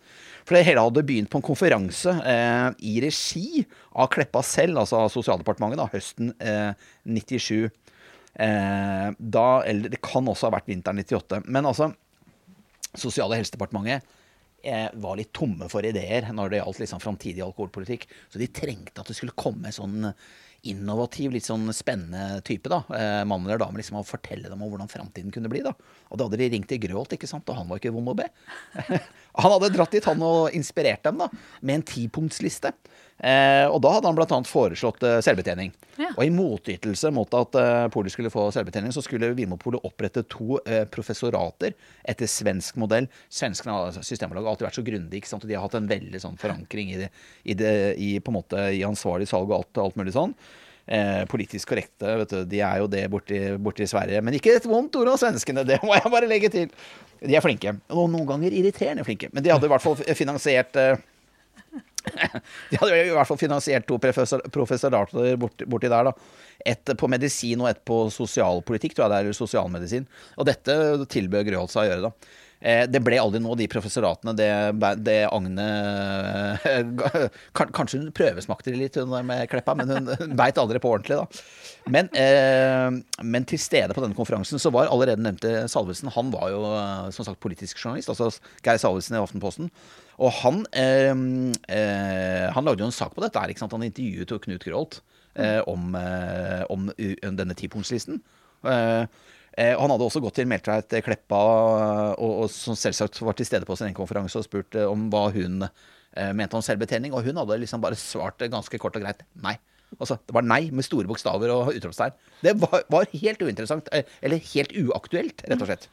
For 0.47 0.57
det 0.57 0.65
hele 0.69 0.85
hadde 0.87 1.05
begynt 1.07 1.31
på 1.33 1.41
en 1.41 1.47
konferanse 1.47 2.15
eh, 2.33 2.69
i 2.89 2.97
regi 3.05 3.65
av 3.93 4.09
Kleppa 4.15 4.45
selv, 4.47 4.81
altså 4.83 5.03
av 5.03 5.13
Sosialdepartementet, 5.13 5.81
da, 5.83 5.89
høsten 5.93 6.33
eh, 6.41 6.89
97. 7.05 7.69
Eh, 8.35 9.09
da, 9.19 9.47
eller 9.69 9.93
det 9.93 10.01
kan 10.05 10.27
også 10.31 10.49
ha 10.49 10.57
vært 10.57 10.73
vinteren 10.73 11.03
98. 11.05 11.45
Men 11.45 11.69
altså, 11.71 11.93
Sosial- 12.95 13.33
og 13.33 13.37
helsedepartementet 13.37 14.09
eh, 14.65 14.89
var 15.03 15.19
litt 15.19 15.33
tomme 15.37 15.69
for 15.73 15.87
ideer 15.87 16.31
når 16.33 16.53
det 16.53 16.63
gjaldt 16.63 16.83
liksom 16.85 17.05
framtidig 17.05 17.45
alkoholpolitikk. 17.45 18.09
Så 18.33 18.41
de 18.41 18.49
trengte 18.55 19.03
at 19.03 19.11
det 19.11 19.19
skulle 19.19 19.37
komme 19.37 19.73
sånn 19.75 20.09
innovativ, 20.71 21.33
litt 21.35 21.47
sånn 21.47 21.69
spennende 21.77 22.41
type. 22.47 22.69
da, 22.71 22.83
eh, 22.97 23.25
Mann 23.29 23.47
eller 23.47 23.59
dame, 23.59 23.79
liksom, 23.81 23.99
og 24.01 24.09
fortelle 24.09 24.49
dem 24.49 24.63
om 24.63 24.71
hvordan 24.71 24.91
framtiden 24.91 25.33
kunne 25.33 25.51
bli. 25.53 25.63
da. 25.63 25.75
Og 26.11 26.19
da 26.19 26.25
hadde 26.25 26.39
de 26.39 26.51
ringt 26.51 26.69
til 26.69 26.81
Grøholt, 26.81 27.13
ikke 27.13 27.29
sant, 27.29 27.49
og 27.49 27.57
han 27.57 27.69
var 27.69 27.79
ikke 27.79 27.93
vond 27.95 28.09
å 28.09 28.17
be. 28.17 28.29
han 29.41 29.53
hadde 29.57 29.73
dratt 29.75 29.91
dit, 29.91 30.05
han, 30.05 30.23
og 30.23 30.55
inspirert 30.55 31.03
dem 31.05 31.19
da, 31.19 31.29
med 31.61 31.81
en 31.81 31.83
tipunktsliste. 31.83 32.73
Eh, 33.19 33.65
og 33.71 33.79
da 33.85 33.93
hadde 33.95 34.11
han 34.11 34.17
bl.a. 34.19 34.39
foreslått 34.49 35.05
eh, 35.07 35.21
selvbetjening. 35.23 35.71
Ja. 36.01 36.11
Og 36.17 36.25
i 36.27 36.33
motytelse 36.35 37.13
mot 37.15 37.31
at 37.39 37.59
eh, 37.61 37.85
polet 37.95 38.13
skulle 38.13 38.33
få 38.33 38.49
selvbetjening, 38.55 38.93
så 38.95 39.05
skulle 39.05 39.31
Vinmopolet 39.39 39.87
opprette 39.87 40.25
to 40.31 40.59
professorater 40.93 41.77
etter 42.03 42.31
svensk 42.31 42.79
modell. 42.83 43.07
Svenskene 43.33 43.77
har 43.77 43.93
altså, 43.93 44.03
alltid 44.03 44.67
vært 44.67 44.81
så 44.81 44.87
grundig, 44.87 45.23
ikke 45.23 45.31
sant? 45.31 45.47
og 45.47 45.51
de 45.51 45.57
har 45.57 45.65
hatt 45.67 45.79
en 45.79 45.89
veldig 45.91 46.21
sånn 46.23 46.37
forankring 46.41 46.93
i, 46.97 47.01
det, 47.05 47.09
i, 47.45 47.57
det, 47.59 47.73
i, 48.03 48.11
på 48.19 48.35
en 48.35 48.39
måte, 48.41 48.69
i 48.75 48.85
ansvarlig 48.87 49.31
salg 49.31 49.51
og 49.51 49.61
alt, 49.61 49.83
alt 49.87 49.99
mulig 50.01 50.17
sånn. 50.17 50.35
Eh, 50.85 51.23
politisk 51.31 51.71
korrekte, 51.71 52.11
vet 52.21 52.33
du, 52.35 52.43
de 52.45 52.59
er 52.61 52.83
jo 52.83 52.91
det 52.93 53.07
borti, 53.09 53.39
borti 53.57 53.87
Sverige. 53.89 54.21
Men 54.21 54.37
ikke 54.37 54.59
et 54.59 54.69
vondt 54.69 54.99
ord 55.01 55.15
om 55.15 55.21
svenskene, 55.21 55.65
det 55.65 55.79
må 55.87 55.95
jeg 55.97 56.13
bare 56.13 56.29
legge 56.29 56.51
til. 56.53 56.75
De 57.25 57.39
er 57.39 57.45
flinke. 57.45 57.73
Og 57.95 58.11
noen 58.13 58.29
ganger 58.29 58.53
irriterende 58.53 59.07
flinke. 59.07 59.31
Men 59.33 59.47
de 59.47 59.55
hadde 59.55 59.71
i 59.71 59.73
hvert 59.73 59.85
fall 59.85 59.97
finansiert 60.19 60.77
eh, 60.77 60.99
de 62.71 62.81
hadde 62.81 63.01
i 63.01 63.13
hvert 63.15 63.29
fall 63.29 63.41
finansiert 63.41 63.87
to 63.89 63.99
professor, 64.03 64.43
professorater 64.55 65.37
borti, 65.41 65.69
borti 65.69 65.91
der. 65.91 66.11
da. 66.11 66.15
Ett 66.65 66.95
på 66.99 67.11
medisin 67.11 67.61
og 67.65 67.71
ett 67.71 67.85
på 67.85 68.05
sosialpolitikk, 68.15 68.95
tror 68.97 69.07
jeg 69.07 69.13
det 69.15 69.35
er, 69.35 69.37
sosialmedisin. 69.37 70.09
Og 70.39 70.49
dette 70.49 70.75
tilbød 71.13 71.49
Grøholt 71.51 71.75
seg 71.75 71.85
å 71.85 71.91
gjøre, 71.91 72.11
da. 72.11 72.41
Eh, 72.65 72.87
det 72.89 73.03
ble 73.05 73.19
aldri 73.21 73.43
noe, 73.45 73.53
av 73.53 73.61
de 73.61 73.67
professoratene. 73.69 74.33
Det, 74.39 74.49
det 75.05 75.19
Agne 75.29 75.67
Kanskje 77.59 78.01
hun 78.01 78.13
prøvesmakte 78.17 78.73
litt 78.73 78.97
hun 78.97 79.13
med 79.29 79.45
Kleppa, 79.53 79.75
men 79.77 79.93
hun 79.93 80.37
beit 80.39 80.61
aldri 80.61 80.81
på 80.81 80.95
ordentlig, 80.95 81.19
da. 81.21 81.91
Men, 81.93 82.09
eh, 82.17 83.21
men 83.21 83.49
til 83.49 83.61
stede 83.61 83.93
på 83.93 84.01
denne 84.01 84.17
konferansen 84.17 84.63
så 84.63 84.73
var 84.73 84.89
allerede 84.89 85.21
nevnte 85.21 85.67
Salvesen 85.69 86.09
Han 86.15 86.31
var 86.33 86.49
jo 86.55 86.63
eh, 86.71 87.11
som 87.13 87.29
sagt 87.29 87.43
politisk 87.45 87.83
journalist, 87.83 88.09
altså 88.09 88.33
Geir 88.65 88.81
Salvesen 88.81 89.19
i 89.19 89.21
Aftenposten. 89.21 89.69
Og 90.23 90.31
han, 90.43 90.63
eh, 90.73 91.11
eh, 91.75 92.47
han 92.55 92.67
lagde 92.67 92.85
jo 92.85 92.91
en 92.91 92.95
sak 92.95 93.15
på 93.15 93.25
dette. 93.25 93.39
her? 93.41 93.55
Han 93.71 93.87
intervjuet 93.87 94.31
jo 94.31 94.39
Knut 94.39 94.65
Grolt 94.65 95.01
eh, 95.35 95.61
om, 95.67 95.95
eh, 95.95 96.63
om 96.71 96.89
denne 96.97 97.57
tipunktslisten. 97.59 98.21
Eh, 98.65 99.07
eh, 99.59 99.75
han 99.75 99.91
hadde 99.91 100.07
også 100.07 100.23
gått 100.23 100.39
til 100.39 100.49
Meltveit 100.51 100.95
Kleppa, 101.05 101.43
og, 102.15 102.45
og 102.45 102.49
som 102.53 102.79
selvsagt 102.79 103.21
var 103.23 103.37
til 103.39 103.49
stede 103.49 103.67
på 103.69 103.77
sin 103.77 103.89
egen 103.91 103.99
konferanse 103.99 104.39
og 104.39 104.47
spurt 104.47 104.79
om 104.87 105.09
hva 105.13 105.29
hun 105.35 105.67
mente 106.15 106.55
om 106.55 106.63
selvbetjening. 106.63 107.15
Og 107.15 107.27
hun 107.27 107.41
hadde 107.43 107.59
liksom 107.65 107.83
bare 107.83 107.99
svart 107.99 108.39
ganske 108.47 108.79
kort 108.79 108.95
og 108.95 109.03
greit 109.03 109.25
nei. 109.43 109.57
Altså, 109.95 110.17
det 110.27 110.35
var 110.35 110.47
nei 110.47 110.71
med 110.75 110.87
store 110.87 111.07
bokstaver 111.07 111.51
og 111.55 111.75
utropstegn. 111.75 112.15
Det 112.43 112.55
var, 112.63 112.83
var 112.91 113.07
helt 113.13 113.43
uinteressant. 113.43 113.91
Eller 114.23 114.43
helt 114.55 114.75
uaktuelt, 114.79 115.43
rett 115.47 115.63
og 115.63 115.71
slett. 115.71 115.89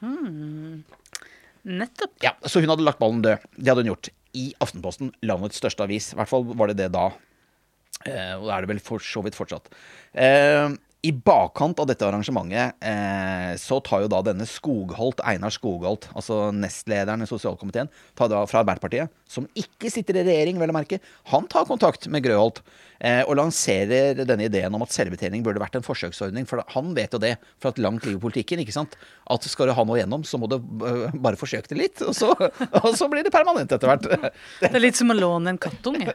Nettopp. 1.68 2.16
Ja, 2.24 2.34
Så 2.45 2.62
hun 2.64 2.70
hadde 2.72 2.86
lagt 2.86 2.99
ballen 3.01 3.22
død. 3.22 3.43
Det 3.57 3.70
hadde 3.70 3.84
hun 3.86 3.91
gjort. 3.93 4.09
I 4.34 4.53
Aftenposten, 4.64 5.12
landets 5.28 5.59
største 5.62 5.84
avis. 5.86 6.12
I 6.14 6.18
hvert 6.22 6.32
fall 6.32 6.45
var 6.57 6.72
det 6.72 6.78
det 6.80 6.91
da. 6.95 7.09
Eh, 8.07 8.34
og 8.38 8.47
det 8.47 8.53
er 8.55 8.64
det 8.66 8.72
vel 8.72 8.80
for 8.84 9.03
så 9.03 9.22
vidt 9.26 9.38
fortsatt. 9.38 9.68
Eh, 10.16 10.72
I 11.02 11.10
bakkant 11.18 11.80
av 11.82 11.88
dette 11.89 12.06
arrangementet 12.06 12.78
eh, 12.86 13.56
så 13.58 13.80
tar 13.82 14.04
jo 14.04 14.10
da 14.12 14.20
denne 14.22 14.45
Skogholt, 14.45 15.24
Einar 15.26 15.49
Skogholt, 15.49 16.06
altså 16.14 16.52
nestlederen 16.54 17.26
i 17.26 17.30
sosialkomiteen, 17.30 17.89
fra 18.14 18.30
Arbeiderpartiet, 18.38 19.10
som 19.26 19.47
ikke 19.58 19.89
sitter 19.89 20.20
i 20.20 20.26
regjering, 20.28 20.60
vel 20.62 20.70
å 20.70 20.76
merke, 20.78 20.99
han 21.32 21.47
tar 21.49 21.66
kontakt 21.66 22.06
med 22.12 22.22
Grøholt 22.22 22.62
eh, 22.99 23.24
og 23.24 23.39
lanserer 23.39 24.22
denne 24.22 24.45
ideen 24.45 24.78
om 24.78 24.86
at 24.86 24.93
selvbetjening 24.93 25.41
burde 25.45 25.64
vært 25.64 25.80
en 25.80 25.86
forsøksordning. 25.86 26.45
For 26.45 26.62
han 26.76 26.93
vet 26.93 27.18
jo 27.18 27.22
det 27.24 27.34
fra 27.64 27.72
et 27.74 27.82
langt 27.82 28.06
liv 28.06 28.20
i 28.20 28.22
politikken, 28.22 28.62
ikke 28.62 28.76
sant. 28.76 28.93
At 29.32 29.47
skal 29.49 29.72
du 29.72 29.76
ha 29.78 29.88
noe 29.88 29.97
gjennom, 29.97 30.22
så 30.28 30.38
må 30.38 30.52
du 30.52 30.60
bare 30.62 31.39
forsøke 31.39 31.72
det 31.72 31.80
litt, 31.80 32.06
og 32.06 32.14
så, 32.14 32.30
og 32.84 32.91
så 32.99 33.10
blir 33.10 33.26
det 33.26 33.34
permanent 33.34 33.74
etter 33.74 33.89
hvert. 33.89 34.06
Det 34.62 34.70
er 34.70 34.86
litt 34.86 35.02
som 35.02 35.10
å 35.10 35.18
låne 35.18 35.56
en 35.56 35.62
kattunge. 35.66 36.14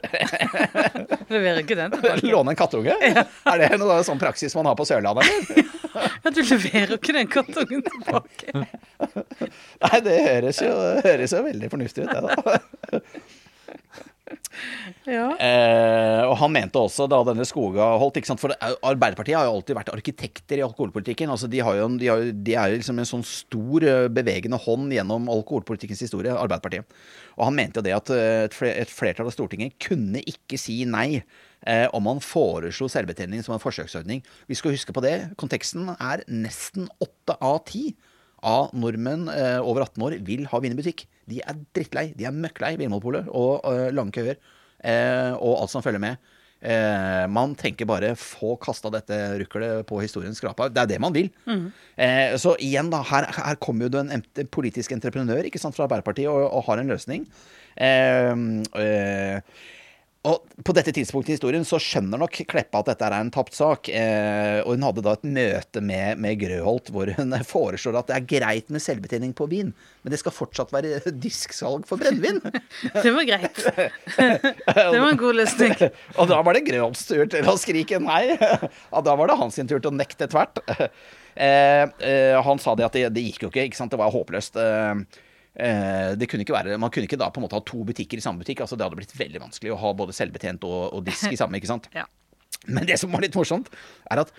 Leverer 1.32 1.64
ikke 1.64 1.80
den 1.82 1.96
tilbake. 1.96 2.22
Låne 2.30 2.54
en 2.54 2.62
kattunge? 2.62 2.94
Er 3.02 3.64
det 3.64 3.74
noe 3.82 3.98
sånn 4.06 4.22
praksis 4.22 4.54
man 4.54 4.70
har 4.70 4.75
på 4.78 4.86
Sørlandet, 4.88 5.26
eller? 5.26 5.72
Ja, 5.96 6.28
du 6.34 6.42
leverer 6.44 6.90
ikke 6.98 7.14
den 7.16 7.28
kartongen 7.32 7.80
tilbake. 7.86 8.52
Nei, 9.86 10.00
det 10.04 10.16
høres 10.26 10.58
jo, 10.60 10.72
høres 11.06 11.32
jo 11.32 11.40
veldig 11.46 11.70
fornuftig 11.72 12.04
ut, 12.04 12.12
det, 12.12 12.20
da. 12.26 13.00
Ja. 15.06 15.26
Eh, 15.38 16.22
og 16.26 16.32
han 16.40 16.50
mente 16.50 16.80
også 16.80 17.04
da 17.10 17.20
denne 17.28 17.44
Skoga 17.46 17.84
holdt 18.00 18.16
ikke 18.18 18.26
sant? 18.32 18.40
For 18.42 18.50
det 18.50 18.56
er 18.64 18.72
jo- 18.72 18.80
Arbeiderpartiet 18.90 19.36
har 19.38 19.46
jo 19.46 19.52
alltid 19.54 19.76
vært 19.78 19.92
arkitekter 19.92 20.58
i 20.58 20.64
alkoholpolitikken. 20.66 21.30
altså 21.30 21.46
De, 21.52 21.60
har 21.62 21.76
jo, 21.78 21.86
de, 22.00 22.08
har, 22.10 22.24
jo- 22.24 22.32
de 22.32 22.54
er 22.58 22.72
jo 22.72 22.80
liksom 22.80 22.98
en 22.98 23.08
sånn 23.12 23.22
stor 23.28 23.86
eh, 23.86 24.08
bevegende 24.10 24.58
hånd 24.64 24.90
gjennom 24.96 25.28
alkoholpolitikkens 25.30 26.02
historie, 26.08 26.34
Arbeiderpartiet. 26.34 26.88
Og 27.38 27.44
han 27.46 27.54
mente 27.54 27.78
jo 27.78 27.86
det 27.86 27.94
at 27.94 28.10
eh, 28.16 28.72
et 28.82 28.90
flertall 28.90 29.30
av 29.30 29.36
Stortinget 29.36 29.78
kunne 29.86 30.24
ikke 30.26 30.58
si 30.58 30.80
nei 30.90 31.22
eh, 31.66 31.86
om 31.96 32.06
man 32.06 32.22
foreslo 32.24 32.88
selvbetjening 32.90 33.42
som 33.44 33.56
en 33.56 33.62
forsøksordning. 33.62 34.22
Vi 34.48 34.58
skal 34.58 34.74
huske 34.76 34.94
på 34.94 35.04
det. 35.04 35.16
Konteksten 35.40 35.90
er 35.96 36.24
nesten 36.30 36.88
åtte 37.02 37.38
av 37.40 37.62
ti 37.68 37.90
av 38.46 38.70
nordmenn 38.76 39.26
eh, 39.32 39.58
over 39.60 39.86
18 39.86 40.06
år 40.06 40.18
vil 40.26 40.46
ha 40.50 40.62
vin. 40.62 40.76
De 40.76 41.42
er 41.42 41.60
drittlei. 41.76 42.10
De 42.16 42.28
er 42.28 42.34
møkklei 42.34 42.76
Vinmonopolet 42.80 43.30
og 43.32 43.66
eh, 43.70 43.90
lange 43.94 44.14
køer 44.14 44.36
eh, 44.36 45.32
og 45.34 45.62
alt 45.62 45.74
som 45.74 45.84
følger 45.84 46.02
med. 46.02 46.32
Eh, 46.66 47.24
man 47.28 47.52
tenker 47.58 47.88
bare 47.88 48.14
få 48.16 48.54
kasta 48.60 48.90
dette 48.94 49.16
ruklet 49.42 49.84
på 49.88 50.00
historiens 50.00 50.38
skrapa. 50.40 50.70
Det 50.72 50.82
er 50.82 50.92
det 50.94 51.00
man 51.02 51.14
vil. 51.14 51.28
Eh, 52.00 52.36
så 52.40 52.56
igjen, 52.62 52.90
da. 52.92 53.02
Her, 53.06 53.28
her 53.36 53.58
kommer 53.62 53.86
jo 53.86 53.94
det 53.96 54.06
en 54.16 54.50
politisk 54.52 54.94
entreprenør 54.96 55.46
ikke 55.46 55.60
sant, 55.62 55.76
fra 55.76 55.84
Arbeiderpartiet 55.88 56.30
og, 56.32 56.46
og 56.48 56.66
har 56.70 56.82
en 56.82 56.92
løsning. 56.94 57.26
Eh, 57.76 58.32
eh, 58.80 59.56
og 60.26 60.62
på 60.66 60.74
dette 60.74 60.92
tidspunktet 60.94 61.30
i 61.30 61.36
historien 61.36 61.64
så 61.66 61.78
skjønner 61.82 62.18
nok 62.18 62.40
Kleppa 62.50 62.80
at 62.82 62.88
dette 62.90 63.06
er 63.06 63.14
en 63.18 63.30
tapt 63.34 63.54
sak. 63.54 63.90
Eh, 63.92 64.58
og 64.64 64.74
hun 64.74 64.86
hadde 64.88 65.04
da 65.06 65.14
et 65.14 65.26
møte 65.36 65.82
med, 65.84 66.22
med 66.22 66.40
Grøholt 66.40 66.90
hvor 66.94 67.12
hun 67.18 67.36
foreslår 67.54 68.00
at 68.00 68.10
det 68.10 68.16
er 68.16 68.28
greit 68.32 68.72
med 68.74 68.82
selvbetjening 68.82 69.34
på 69.38 69.48
vin, 69.50 69.70
men 70.02 70.14
det 70.14 70.20
skal 70.22 70.34
fortsatt 70.34 70.74
være 70.74 70.98
disksalg 71.26 71.86
for 71.88 72.02
brennevin. 72.02 72.40
Det 73.06 73.12
var 73.14 73.26
greit. 73.28 73.60
Det 74.16 74.98
var 74.98 75.08
en 75.08 75.20
god 75.20 75.36
løsning. 75.38 75.74
og 76.16 76.28
da 76.30 76.40
var 76.44 76.56
det 76.56 76.64
Grøholts 76.66 77.04
tur 77.08 77.28
til 77.30 77.46
å 77.48 77.54
skrike 77.60 78.00
nei. 78.02 78.34
Og 78.90 79.04
da 79.06 79.14
var 79.18 79.30
det 79.30 79.38
hans 79.38 79.58
tur 79.60 79.78
til 79.78 79.90
å 79.92 79.94
nekte 79.94 80.28
tvert. 80.32 80.58
Eh, 81.36 81.82
eh, 82.08 82.42
han 82.42 82.58
sa 82.58 82.74
det 82.74 82.86
at 82.86 82.96
det, 82.96 83.08
det 83.12 83.24
gikk 83.28 83.44
jo 83.44 83.52
ikke, 83.52 83.66
ikke 83.68 83.78
sant? 83.78 83.92
det 83.92 84.00
var 84.00 84.14
håpløst. 84.14 84.56
Eh, 84.56 85.22
det 85.56 86.26
kunne 86.28 86.44
ikke 86.44 86.52
være, 86.52 86.76
Man 86.76 86.90
kunne 86.92 87.08
ikke 87.08 87.16
da 87.16 87.30
på 87.32 87.40
en 87.40 87.46
måte 87.46 87.56
ha 87.56 87.62
to 87.64 87.78
butikker 87.88 88.20
i 88.20 88.24
samme 88.24 88.42
butikk. 88.42 88.60
altså 88.60 88.76
Det 88.76 88.84
hadde 88.84 88.98
blitt 88.98 89.14
veldig 89.16 89.40
vanskelig 89.40 89.72
å 89.72 89.78
ha 89.80 89.92
både 89.96 90.12
selvbetjent 90.12 90.66
og, 90.68 90.80
og 90.92 91.06
disk 91.06 91.32
i 91.32 91.38
samme. 91.40 91.56
ikke 91.56 91.70
sant? 91.70 91.88
Ja. 91.96 92.04
Men 92.66 92.84
det 92.88 92.98
som 93.00 93.12
var 93.14 93.24
litt 93.24 93.36
morsomt, 93.38 93.70
er 94.10 94.20
at 94.20 94.32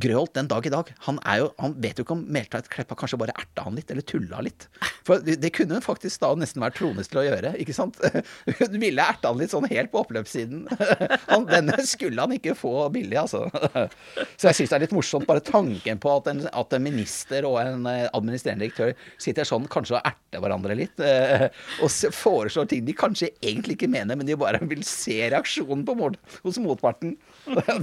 Grøholt 0.00 0.32
den 0.32 0.48
dag 0.48 0.64
i 0.64 0.70
dag, 0.72 0.88
han, 1.04 1.18
er 1.28 1.42
jo, 1.42 1.48
han 1.60 1.74
vet 1.82 1.98
jo 1.98 2.04
ikke 2.06 2.14
om 2.14 2.22
Meltveit 2.32 2.70
Kleppa 2.72 2.96
kanskje 2.96 3.18
bare 3.20 3.34
erta 3.36 3.66
han 3.66 3.74
litt, 3.76 3.90
eller 3.92 4.04
tulla 4.06 4.40
litt. 4.44 4.64
For 5.04 5.20
det, 5.20 5.50
kunne 5.52 5.76
hun 5.76 5.84
faktisk 5.84 6.22
da 6.22 6.30
nesten 6.40 6.62
vært 6.64 6.78
trones 6.80 7.10
til 7.10 7.20
å 7.20 7.24
gjøre, 7.26 7.52
ikke 7.60 7.74
sant? 7.76 7.98
Hun 8.58 8.78
ville 8.80 9.04
erta 9.04 9.28
han 9.28 9.40
litt 9.40 9.52
sånn 9.52 9.68
helt 9.68 9.92
på 9.92 10.00
oppløpssiden. 10.00 10.64
Han, 11.32 11.44
denne 11.48 11.76
skulle 11.84 12.22
han 12.24 12.32
ikke 12.32 12.54
få 12.56 12.72
billig, 12.92 13.16
altså. 13.20 13.44
Så 14.40 14.48
jeg 14.48 14.56
syns 14.56 14.72
det 14.72 14.76
er 14.78 14.84
litt 14.86 14.94
morsomt, 14.96 15.26
bare 15.28 15.44
tanken 15.44 16.00
på 16.00 16.12
at 16.14 16.30
en, 16.32 16.42
at 16.48 16.76
en 16.76 16.84
minister 16.84 17.44
og 17.48 17.58
en 17.60 17.84
eh, 17.90 18.06
administrerende 18.16 18.64
direktør 18.64 18.94
sitter 19.20 19.48
sånn 19.48 19.68
kanskje 19.70 19.98
og 19.98 20.08
erter 20.08 20.42
hverandre 20.44 20.76
litt, 20.78 21.04
eh, 21.04 21.48
og 21.84 21.92
foreslår 22.16 22.68
ting 22.72 22.86
de 22.88 22.96
kanskje 22.96 23.30
egentlig 23.36 23.76
ikke 23.78 23.90
mener, 23.92 24.16
men 24.16 24.28
de 24.28 24.38
bare 24.40 24.60
vil 24.70 24.84
se 24.86 25.20
reaksjonen 25.26 25.84
på 25.88 25.96
mot, 25.98 26.16
hos 26.44 26.60
motparten. 26.62 27.16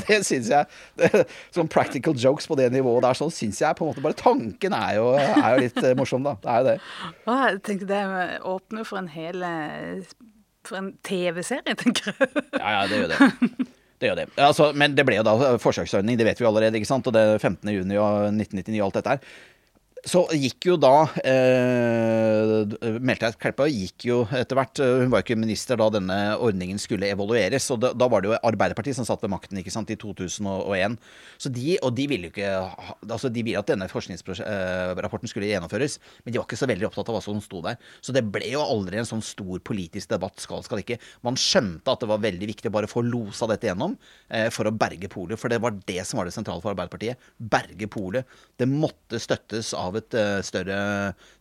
Det 0.05 0.21
syns 0.25 0.51
jeg 0.53 0.69
det, 0.99 1.25
Sånn 1.55 1.69
practical 1.75 2.15
jokes 2.15 2.47
på 2.47 2.57
det 2.59 2.69
nivået 2.73 3.03
der, 3.03 3.17
sånn 3.19 3.33
syns 3.33 3.59
jeg 3.61 3.75
på 3.77 3.85
en 3.85 3.91
måte 3.91 4.03
bare 4.05 4.17
Tanken 4.19 4.75
er 4.77 4.97
jo, 4.97 5.09
er 5.19 5.47
jo 5.57 5.63
litt 5.65 5.81
eh, 5.83 5.95
morsom, 5.99 6.23
da. 6.25 6.37
Det 6.41 6.51
er 6.53 6.61
jo 6.61 6.67
det. 6.69 6.75
Å, 7.25 7.37
jeg 7.41 7.61
tenkte 7.67 7.89
det 7.91 8.03
åpner 8.55 8.87
for 8.87 9.01
en 9.01 9.11
hel 9.11 9.43
eh, 9.45 10.13
For 10.65 10.79
en 10.79 10.93
TV-serie, 11.05 11.75
tenker 11.83 12.13
jeg. 12.13 12.29
Ja, 12.55 12.77
ja, 12.79 12.85
det 12.89 13.01
gjør 13.01 13.11
det. 13.11 13.65
Det 13.95 14.09
gjør 14.09 14.17
det. 14.19 14.23
Altså, 14.43 14.65
men 14.75 14.95
det 14.95 15.05
ble 15.07 15.15
jo 15.19 15.23
da 15.23 15.53
forsøksordning, 15.61 16.17
det 16.19 16.25
vet 16.27 16.41
vi 16.41 16.47
allerede. 16.49 16.75
ikke 16.79 16.89
sant? 16.89 17.05
Og 17.07 17.13
det 17.15 17.21
er 17.21 17.37
15. 17.39 17.69
juni 17.71 17.95
1999 17.95 18.79
og 18.81 18.87
alt 18.89 18.97
dette 18.99 19.13
her. 19.13 19.37
Så 20.05 20.21
gikk 20.37 20.67
jo 20.69 20.75
da 20.77 21.07
eh, 21.25 22.99
Meltveit 23.01 23.39
Kleppa 23.41 23.65
gikk 23.65 24.05
jo 24.05 24.19
etter 24.37 24.57
hvert 24.59 24.81
eh, 24.83 24.99
Hun 25.01 25.09
var 25.09 25.23
jo 25.23 25.25
ikke 25.25 25.37
minister 25.39 25.79
da 25.81 25.87
denne 25.95 26.17
ordningen 26.37 26.77
skulle 26.81 27.09
evalueres. 27.09 27.65
Og 27.73 27.81
da, 27.81 28.09
var 28.11 28.21
det 28.21 28.29
jo 28.29 28.37
Arbeiderpartiet 28.37 28.99
som 28.99 29.07
satt 29.07 29.23
ved 29.25 29.33
makten 29.33 29.57
ikke 29.57 29.73
sant, 29.73 29.89
i 29.89 29.97
2001. 29.97 30.99
Så 31.41 31.49
de, 31.49 31.73
og 31.81 31.95
de 31.97 32.05
ville 32.11 32.29
jo 32.29 32.33
ikke 32.35 32.51
altså 33.15 33.31
De 33.33 33.41
ville 33.41 33.57
at 33.57 33.71
denne 33.71 33.87
forskningsrapporten 33.89 35.31
skulle 35.31 35.49
gjennomføres, 35.49 35.97
men 36.23 36.35
de 36.35 36.39
var 36.41 36.45
ikke 36.45 36.59
så 36.59 36.69
veldig 36.69 36.89
opptatt 36.89 37.09
av 37.09 37.17
hva 37.17 37.23
som 37.25 37.41
sto 37.41 37.63
der. 37.65 37.81
Så 38.05 38.13
det 38.13 38.25
ble 38.29 38.51
jo 38.53 38.61
aldri 38.61 39.01
en 39.01 39.09
sånn 39.09 39.25
stor 39.25 39.61
politisk 39.65 40.13
debatt. 40.13 40.37
Skal, 40.43 40.61
skal 40.67 40.83
ikke. 40.83 40.99
Man 41.25 41.39
skjønte 41.39 41.95
at 41.95 42.05
det 42.05 42.11
var 42.11 42.21
veldig 42.21 42.51
viktig 42.51 42.69
å 42.69 42.75
bare 42.77 42.91
få 42.91 43.01
losa 43.07 43.49
dette 43.49 43.71
gjennom 43.71 43.97
eh, 44.29 44.51
for 44.53 44.69
å 44.69 44.75
berge 44.75 45.09
polet. 45.09 45.41
For 45.41 45.49
det 45.49 45.61
var 45.65 45.81
det 45.89 46.05
som 46.05 46.21
var 46.21 46.29
det 46.29 46.35
sentrale 46.37 46.61
for 46.61 46.75
Arbeiderpartiet. 46.75 47.17
Berge 47.41 47.89
polet. 47.89 48.37
Det 48.59 48.69
måtte 48.69 49.21
støttes 49.23 49.73
av 49.73 49.94
et 49.99 50.17
eh, 50.19 50.39
større, 50.45 50.79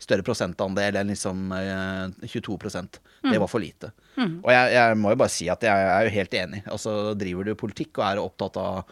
større 0.02 0.26
prosentandel 0.26 1.00
enn 1.00 1.12
liksom 1.12 1.54
eh, 1.56 2.28
22% 2.28 3.00
Det 3.30 3.40
var 3.40 3.50
for 3.50 3.62
lite. 3.62 3.92
Og 4.18 4.50
jeg, 4.52 4.74
jeg 4.76 5.00
må 5.00 5.14
jo 5.14 5.20
bare 5.24 5.32
si 5.32 5.48
at 5.52 5.64
jeg 5.64 5.88
er 5.96 6.06
jo 6.06 6.14
helt 6.18 6.38
enig. 6.38 6.62
Altså 6.70 7.14
Driver 7.18 7.48
du 7.50 7.58
politikk 7.58 7.98
og 8.00 8.06
er 8.06 8.22
opptatt 8.22 8.60
av 8.60 8.84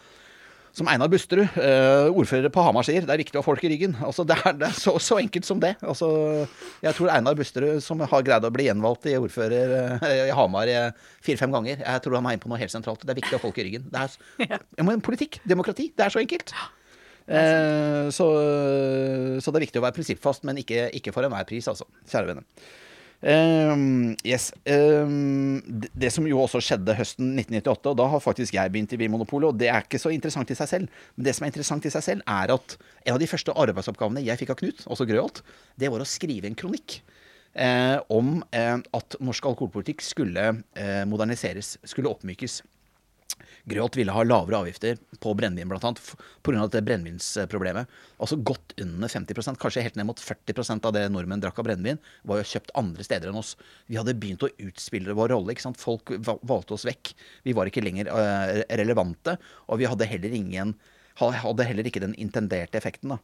som 0.73 0.87
Einar 0.89 1.09
Busterud, 1.11 1.53
uh, 1.61 2.09
ordfører 2.17 2.49
på 2.49 2.61
Hamar, 2.65 2.85
sier, 2.87 3.05
det 3.05 3.13
er 3.13 3.21
viktig 3.21 3.37
å 3.37 3.43
ha 3.43 3.45
folk 3.45 3.61
i 3.61 3.69
ryggen. 3.69 3.93
Altså, 4.01 4.25
det 4.25 4.39
er, 4.41 4.55
det 4.57 4.71
er 4.71 4.77
så, 4.77 4.95
så 4.97 5.19
enkelt 5.21 5.45
som 5.45 5.59
det. 5.61 5.75
Altså, 5.85 6.07
jeg 6.81 6.97
tror 6.97 7.11
Einar 7.13 7.37
Busterud, 7.37 7.77
som 7.85 8.01
har 8.01 8.25
greid 8.25 8.47
å 8.47 8.51
bli 8.53 8.65
gjenvalgt 8.65 9.05
i 9.11 9.13
ordfører 9.19 9.75
uh, 10.01 10.07
i 10.09 10.33
Hamar 10.33 10.71
eh, 10.71 10.89
fire-fem 11.25 11.53
ganger, 11.53 11.83
jeg 11.85 12.03
tror 12.05 12.17
han 12.17 12.29
er 12.29 12.39
inne 12.39 12.45
på 12.45 12.49
noe 12.49 12.61
helt 12.61 12.73
sentralt. 12.73 13.05
Det 13.05 13.13
er 13.13 13.21
viktig 13.21 13.35
å 13.35 13.37
ha 13.37 13.45
folk 13.45 13.61
i 13.61 13.67
ryggen. 13.69 13.85
Det 13.93 14.01
er, 14.01 14.17
Ja. 14.53 14.57
ja, 14.57 14.87
men 14.87 15.03
politikk, 15.05 15.37
demokrati, 15.45 15.91
det 15.93 16.07
er 16.07 16.15
så 16.15 16.23
enkelt. 16.23 16.55
Eh, 17.27 18.07
så, 18.13 18.29
så 19.39 19.51
det 19.51 19.59
er 19.59 19.65
viktig 19.67 19.81
å 19.81 19.85
være 19.85 19.97
prinsippfast, 19.97 20.47
men 20.47 20.61
ikke, 20.63 20.87
ikke 20.99 21.13
for 21.15 21.27
enhver 21.27 21.47
pris, 21.49 21.69
altså. 21.71 21.87
Kjære 22.09 22.33
venner. 22.33 22.47
Um, 23.23 24.17
yes. 24.27 24.49
Um, 24.67 25.61
det, 25.63 25.87
det 25.95 26.09
som 26.11 26.25
jo 26.27 26.41
også 26.43 26.59
skjedde 26.59 26.95
høsten 26.97 27.29
1998, 27.39 27.93
og 27.93 27.99
da 28.01 28.07
har 28.11 28.23
faktisk 28.23 28.57
jeg 28.57 28.73
begynt 28.73 28.95
i 28.95 28.99
Vinmonopolet, 28.99 29.53
og 29.53 29.61
det 29.61 29.69
er 29.71 29.85
ikke 29.85 30.01
så 30.01 30.11
interessant 30.11 30.51
i 30.51 30.57
seg 30.59 30.69
selv. 30.69 31.01
Men 31.15 31.29
det 31.29 31.35
som 31.37 31.45
er 31.45 31.53
interessant 31.53 31.87
i 31.87 31.93
seg 31.93 32.03
selv, 32.03 32.25
er 32.27 32.51
at 32.57 32.75
en 33.05 33.15
av 33.15 33.21
de 33.23 33.29
første 33.31 33.55
arbeidsoppgavene 33.63 34.25
jeg 34.25 34.43
fikk 34.43 34.51
av 34.51 34.59
Knut, 34.59 34.83
også 34.91 35.07
Grøholt, 35.07 35.39
det 35.79 35.91
var 35.93 36.03
å 36.03 36.09
skrive 36.09 36.51
en 36.51 36.59
kronikk. 36.59 36.99
Eh, 37.53 37.97
om 38.11 38.39
eh, 38.51 38.75
at 38.97 39.15
norsk 39.21 39.45
alkoholpolitikk 39.45 40.01
skulle 40.03 40.47
eh, 40.73 41.03
moderniseres, 41.07 41.77
skulle 41.87 42.09
oppmykes. 42.11 42.63
Grøholt 43.69 43.95
ville 43.95 44.11
ha 44.11 44.23
lavere 44.27 44.57
avgifter 44.59 44.97
på 45.23 45.31
brennevin, 45.39 45.69
bl.a. 45.71 45.91
pga. 46.43 46.63
dette 46.65 46.81
brennevinsproblemet. 46.83 47.91
Altså 48.19 48.35
godt 48.43 48.73
under 48.83 49.11
50% 49.11 49.59
kanskje 49.61 49.85
helt 49.85 49.99
ned 49.99 50.09
mot 50.09 50.19
40% 50.19 50.89
av 50.89 50.95
det 50.97 51.05
nordmenn 51.13 51.43
drakk 51.43 51.61
av 51.61 51.69
brennevin, 51.69 52.01
var 52.27 52.41
jo 52.41 52.49
kjøpt 52.49 52.73
andre 52.79 53.07
steder 53.07 53.31
enn 53.31 53.39
oss. 53.39 53.53
Vi 53.87 53.99
hadde 53.99 54.17
begynt 54.19 54.43
å 54.43 54.51
utspille 54.65 55.15
vår 55.15 55.31
rolle. 55.31 55.55
ikke 55.55 55.67
sant? 55.69 55.79
Folk 55.79 56.11
valgte 56.19 56.75
oss 56.75 56.87
vekk. 56.89 57.13
Vi 57.47 57.55
var 57.55 57.71
ikke 57.71 57.85
lenger 57.85 58.11
eh, 58.11 58.65
relevante, 58.83 59.37
og 59.71 59.79
vi 59.79 59.87
hadde 59.87 60.11
heller 60.11 60.35
ingen 60.35 60.75
hadde 61.21 61.65
heller 61.69 61.85
ikke 61.85 62.01
den 62.01 62.15
intenderte 62.17 62.79
effekten. 62.79 63.13
da. 63.13 63.19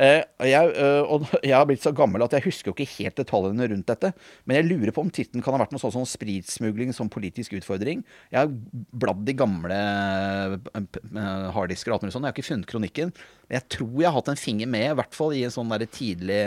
Eh, 0.00 0.22
jeg, 0.48 0.70
eh, 0.80 1.02
og 1.04 1.26
jeg 1.44 1.52
har 1.52 1.66
blitt 1.68 1.84
så 1.84 1.92
gammel 1.96 2.24
at 2.24 2.32
jeg 2.32 2.46
husker 2.46 2.70
jo 2.70 2.74
ikke 2.76 3.02
helt 3.02 3.18
detaljene 3.20 3.68
rundt 3.72 3.90
dette. 3.90 4.12
Men 4.48 4.60
jeg 4.60 4.68
lurer 4.70 4.94
på 4.96 5.04
om 5.04 5.12
tittelen 5.12 5.44
kan 5.44 5.56
ha 5.56 5.60
vært 5.60 5.74
noe 5.74 5.82
sånn 5.82 5.94
som 5.98 6.08
spritsmugling 6.08 6.94
som 6.96 7.10
politisk 7.12 7.58
utfordring. 7.58 8.04
Jeg 8.32 8.40
har 8.40 8.54
bladd 9.04 9.28
i 9.28 9.36
gamle 9.36 9.76
eh, 9.76 11.52
harddisker 11.56 11.92
og 11.92 11.98
alt 11.98 12.06
mulig 12.06 12.16
sånn. 12.16 12.28
Jeg 12.28 12.32
har 12.32 12.38
ikke 12.38 12.48
funnet 12.48 12.70
kronikken. 12.70 13.14
Men 13.48 13.58
jeg 13.58 13.68
tror 13.76 13.94
jeg 13.98 14.08
har 14.08 14.16
hatt 14.16 14.32
en 14.32 14.40
finger 14.40 14.72
med, 14.72 14.88
i 14.88 14.98
hvert 15.02 15.16
fall 15.16 15.36
i 15.36 15.44
en 15.44 15.54
sånn 15.54 15.76
tidlig, 15.92 16.42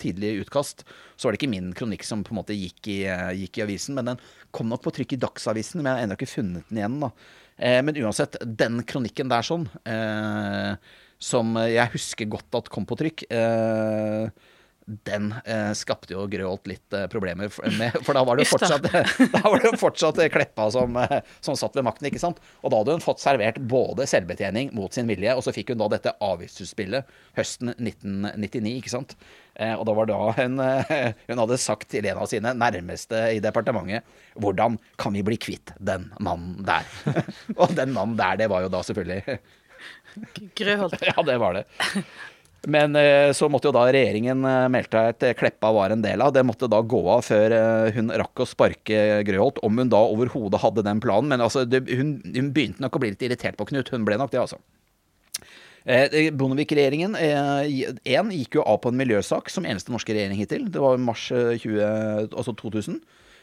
tidlig 0.00 0.34
utkast. 0.44 0.86
Så 1.16 1.26
var 1.26 1.34
det 1.34 1.42
ikke 1.42 1.54
min 1.54 1.72
kronikk 1.76 2.04
som 2.06 2.22
på 2.26 2.34
en 2.34 2.42
måte 2.42 2.56
gikk 2.56 2.90
i, 2.92 3.00
gikk 3.40 3.58
i 3.58 3.64
avisen, 3.64 3.96
men 3.98 4.12
den 4.12 4.26
kom 4.54 4.68
nok 4.70 4.84
på 4.84 4.92
trykk 4.94 5.16
i 5.16 5.24
Dagsavisen. 5.24 5.80
Men 5.80 5.90
jeg 5.90 5.96
har 5.96 6.06
ennå 6.06 6.18
ikke 6.18 6.30
funnet 6.30 6.68
den 6.70 6.82
igjen. 6.82 7.00
da. 7.02 7.10
Men 7.86 7.98
uansett, 8.02 8.36
den 8.42 8.80
kronikken 8.82 9.30
der 9.30 9.46
sånn 9.46 9.68
eh, 9.86 10.74
som 11.24 11.56
jeg 11.64 11.92
husker 11.94 12.28
godt 12.36 12.60
at 12.60 12.68
kom 12.72 12.84
på 12.88 12.98
trykk, 13.00 13.24
eh, 13.32 14.50
den 14.84 15.30
eh, 15.44 15.72
skapte 15.76 16.12
jo 16.12 16.26
Grøholt 16.28 16.68
litt 16.68 16.94
eh, 16.96 17.06
problemer 17.12 17.48
med. 17.78 17.96
For 18.04 18.16
da 18.16 18.24
var 18.26 18.36
det 18.36 18.44
jo 18.44 18.52
fortsatt, 18.52 18.88
var 19.44 19.62
det 19.62 19.72
fortsatt 19.80 20.20
eh, 20.20 20.30
Kleppa 20.32 20.66
som, 20.74 20.98
eh, 21.00 21.22
som 21.44 21.56
satt 21.56 21.76
ved 21.78 21.86
makten, 21.86 22.10
ikke 22.10 22.20
sant. 22.20 22.42
Og 22.60 22.72
da 22.72 22.82
hadde 22.82 22.98
hun 22.98 23.04
fått 23.04 23.22
servert 23.22 23.60
både 23.70 24.06
selvbetjening 24.10 24.74
mot 24.76 24.92
sin 24.94 25.08
vilje, 25.08 25.32
og 25.32 25.44
så 25.46 25.54
fikk 25.56 25.72
hun 25.72 25.80
da 25.80 25.88
dette 25.94 26.14
avgiftsutspillet 26.24 27.16
høsten 27.38 27.72
1999, 27.74 28.76
ikke 28.82 28.92
sant. 28.92 29.16
Eh, 29.56 29.72
og 29.72 29.86
da 29.88 29.96
var 29.96 30.10
da 30.10 30.20
hun, 30.36 30.60
eh, 30.60 31.10
hun 31.30 31.44
hadde 31.46 31.60
sagt 31.62 31.88
til 31.94 32.04
en 32.10 32.20
av 32.20 32.28
sine 32.30 32.52
nærmeste 32.58 33.24
i 33.32 33.42
departementet 33.44 34.04
hvordan 34.40 34.76
kan 35.00 35.14
vi 35.14 35.22
bli 35.24 35.38
kvitt 35.40 35.72
den 35.78 36.10
mannen 36.18 36.58
der? 36.66 36.88
og 37.60 37.72
den 37.78 37.94
mannen 37.94 38.18
der, 38.20 38.36
det 38.42 38.52
var 38.52 38.66
jo 38.66 38.72
da 38.74 38.82
selvfølgelig 38.84 39.38
Grøholt. 40.58 41.00
ja, 41.10 41.16
det 41.26 41.36
var 41.42 41.58
det. 41.58 41.64
Men 42.70 42.96
eh, 42.96 43.30
så 43.36 43.50
måtte 43.52 43.68
jo 43.68 43.74
da 43.76 43.84
regjeringen 43.92 44.40
meldte 44.72 45.02
at 45.10 45.24
Kleppa 45.36 45.72
var 45.76 45.92
en 45.92 46.04
del 46.04 46.22
av. 46.24 46.32
Det 46.32 46.44
måtte 46.46 46.70
da 46.72 46.80
gå 46.80 47.02
av 47.12 47.26
før 47.26 47.56
eh, 47.58 47.96
hun 47.96 48.12
rakk 48.14 48.44
å 48.44 48.48
sparke 48.48 49.20
Grøholt, 49.28 49.60
om 49.66 49.82
hun 49.82 49.92
da 49.92 50.00
overhodet 50.00 50.62
hadde 50.62 50.86
den 50.86 51.02
planen. 51.04 51.28
Men 51.34 51.44
altså, 51.44 51.66
det, 51.68 51.84
hun, 51.92 52.16
hun 52.24 52.54
begynte 52.56 52.84
nok 52.84 52.96
å 52.96 53.04
bli 53.04 53.12
litt 53.12 53.26
irritert 53.26 53.60
på 53.60 53.68
Knut. 53.68 53.92
Hun 53.92 54.08
ble 54.08 54.16
nok 54.20 54.32
det, 54.32 54.40
altså. 54.46 54.62
Eh, 55.84 56.30
Bondevik-regjeringen 56.32 57.12
eh, 57.20 57.90
en 58.16 58.30
gikk 58.32 58.56
jo 58.56 58.62
av 58.64 58.78
på 58.80 58.88
en 58.88 58.96
miljøsak 58.96 59.50
som 59.52 59.66
eneste 59.68 59.92
norske 59.92 60.14
regjering 60.16 60.38
hittil. 60.40 60.70
Det 60.72 60.80
var 60.80 61.00
mars 61.00 61.26
eh, 61.34 61.58
20, 61.60 62.30
altså 62.32 62.54
2000. 62.56 63.02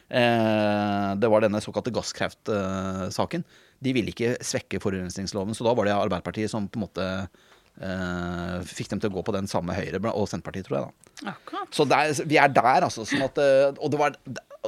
Eh, 0.10 1.10
det 1.22 1.30
var 1.30 1.46
denne 1.46 1.62
såkalte 1.62 1.94
gasskraftsaken. 1.94 3.46
De 3.82 3.94
ville 3.96 4.14
ikke 4.14 4.36
svekke 4.46 4.82
forurensningsloven, 4.84 5.58
så 5.58 5.66
da 5.66 5.74
var 5.78 5.88
det 5.88 5.98
Arbeiderpartiet 5.98 6.54
som 6.54 6.70
på 6.70 6.80
en 6.80 6.88
måte 6.88 7.08
Uh, 7.82 8.60
fikk 8.68 8.92
dem 8.92 9.00
til 9.02 9.10
å 9.10 9.14
gå 9.16 9.22
på 9.26 9.34
den 9.34 9.48
samme 9.50 9.74
Høyre 9.74 10.12
og 10.12 10.28
Senterpartiet, 10.30 10.68
tror 10.68 10.78
jeg. 10.78 10.90
da. 10.90 11.32
Akkurat. 11.32 11.70
Så 11.74 11.86
der, 11.90 12.12
vi 12.30 12.38
er 12.38 12.52
der, 12.52 12.86
altså. 12.86 13.06
Sånn 13.08 13.24
at, 13.26 13.40
eh, 13.42 13.72
og 13.80 13.94
det 13.94 14.02
var, 14.02 14.18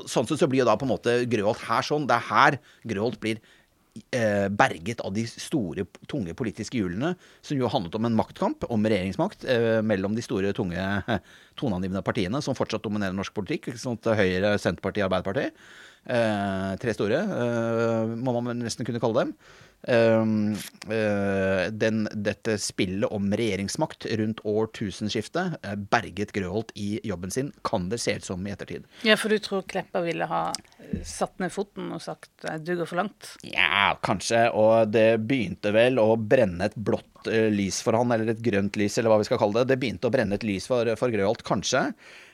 sånn 0.09 0.26
sett 0.30 0.39
så 0.41 0.47
blir 0.49 0.64
jo 0.64 0.70
da 0.70 0.78
på 0.80 0.88
en 0.88 0.93
måte 0.95 1.18
Grøholt 1.30 1.61
her 1.68 1.86
sånn. 1.86 2.07
Det 2.09 2.16
er 2.16 2.26
her 2.30 2.57
Grøholt 2.89 3.20
blir 3.22 3.41
uh, 3.43 4.47
berget 4.49 5.03
av 5.05 5.14
de 5.14 5.28
store, 5.30 5.86
tunge 6.09 6.34
politiske 6.39 6.80
hjulene, 6.80 7.14
som 7.45 7.59
jo 7.59 7.70
handlet 7.70 7.99
om 7.99 8.09
en 8.09 8.18
maktkamp, 8.18 8.66
om 8.74 8.88
regjeringsmakt, 8.88 9.45
uh, 9.45 9.82
mellom 9.86 10.18
de 10.18 10.26
store, 10.26 10.55
tunge, 10.57 10.88
toneangivende 11.59 12.05
partiene 12.07 12.41
som 12.41 12.57
fortsatt 12.57 12.86
dominerer 12.88 13.18
norsk 13.18 13.36
politikk. 13.36 13.74
sant? 13.78 14.09
Høyre, 14.09 14.55
Senterpartiet, 14.64 15.05
Arbeiderpartiet. 15.09 15.59
Eh, 16.06 16.72
tre 16.82 16.93
store, 16.95 17.20
eh, 17.24 18.16
må 18.20 18.36
man 18.41 18.60
nesten 18.60 18.88
kunne 18.88 18.99
kalle 19.04 19.24
dem. 19.24 19.38
Um, 19.84 20.54
eh, 20.88 21.72
den, 21.72 22.06
dette 22.16 22.54
spillet 22.58 23.12
om 23.12 23.26
regjeringsmakt 23.36 24.06
rundt 24.16 24.39
årtusenskiftet 24.47 25.58
eh, 25.60 25.74
berget 25.76 26.32
Grøholt 26.32 26.72
i 26.80 27.01
jobben 27.04 27.32
sin, 27.32 27.49
kan 27.68 27.89
det 27.91 27.99
se 27.99 28.16
ut 28.16 28.24
som 28.24 28.47
i 28.47 28.54
ettertid. 28.54 28.88
Ja, 29.04 29.18
for 29.20 29.34
du 29.34 29.43
tror 29.43 29.66
Kleppa 29.68 29.99
ville 30.06 30.28
ha 30.32 30.45
eh, 30.56 31.01
satt 31.04 31.36
ned 31.43 31.51
foten 31.51 31.91
og 31.91 31.99
sagt 32.04 32.47
eh, 32.47 32.62
du 32.64 32.78
går 32.80 32.88
for 32.88 33.01
langt? 33.01 33.34
Ja, 33.43 33.97
kanskje. 34.08 34.45
Og 34.56 34.93
det 34.95 35.20
begynte 35.28 35.76
vel 35.76 35.99
å 35.99 36.14
brenne 36.16 36.72
et 36.72 36.80
blått 36.80 37.28
eh, 37.28 37.51
lys 37.51 37.82
for 37.84 37.99
han, 37.99 38.16
eller 38.16 38.32
et 38.32 38.43
grønt 38.43 38.80
lys, 38.80 39.01
eller 39.01 39.12
hva 39.12 39.20
vi 39.20 39.28
skal 39.28 39.41
kalle 39.43 39.66
det. 39.66 39.74
Det 39.74 39.82
begynte 39.84 40.08
å 40.08 40.16
brenne 40.16 40.39
et 40.39 40.47
lys 40.47 40.70
for, 40.72 40.95
for 40.99 41.12
Grøholt, 41.12 41.43
kanskje. 41.47 41.89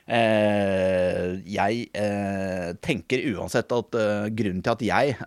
Eh, 0.10 1.36
jeg 1.45 1.84
eh, 1.93 2.70
tenker 2.82 3.22
uansett 3.36 3.70
at 3.76 3.97
eh, 3.99 4.30
grunnen 4.34 4.64
til 4.66 4.74
at 4.74 4.86
jeg 4.88 5.18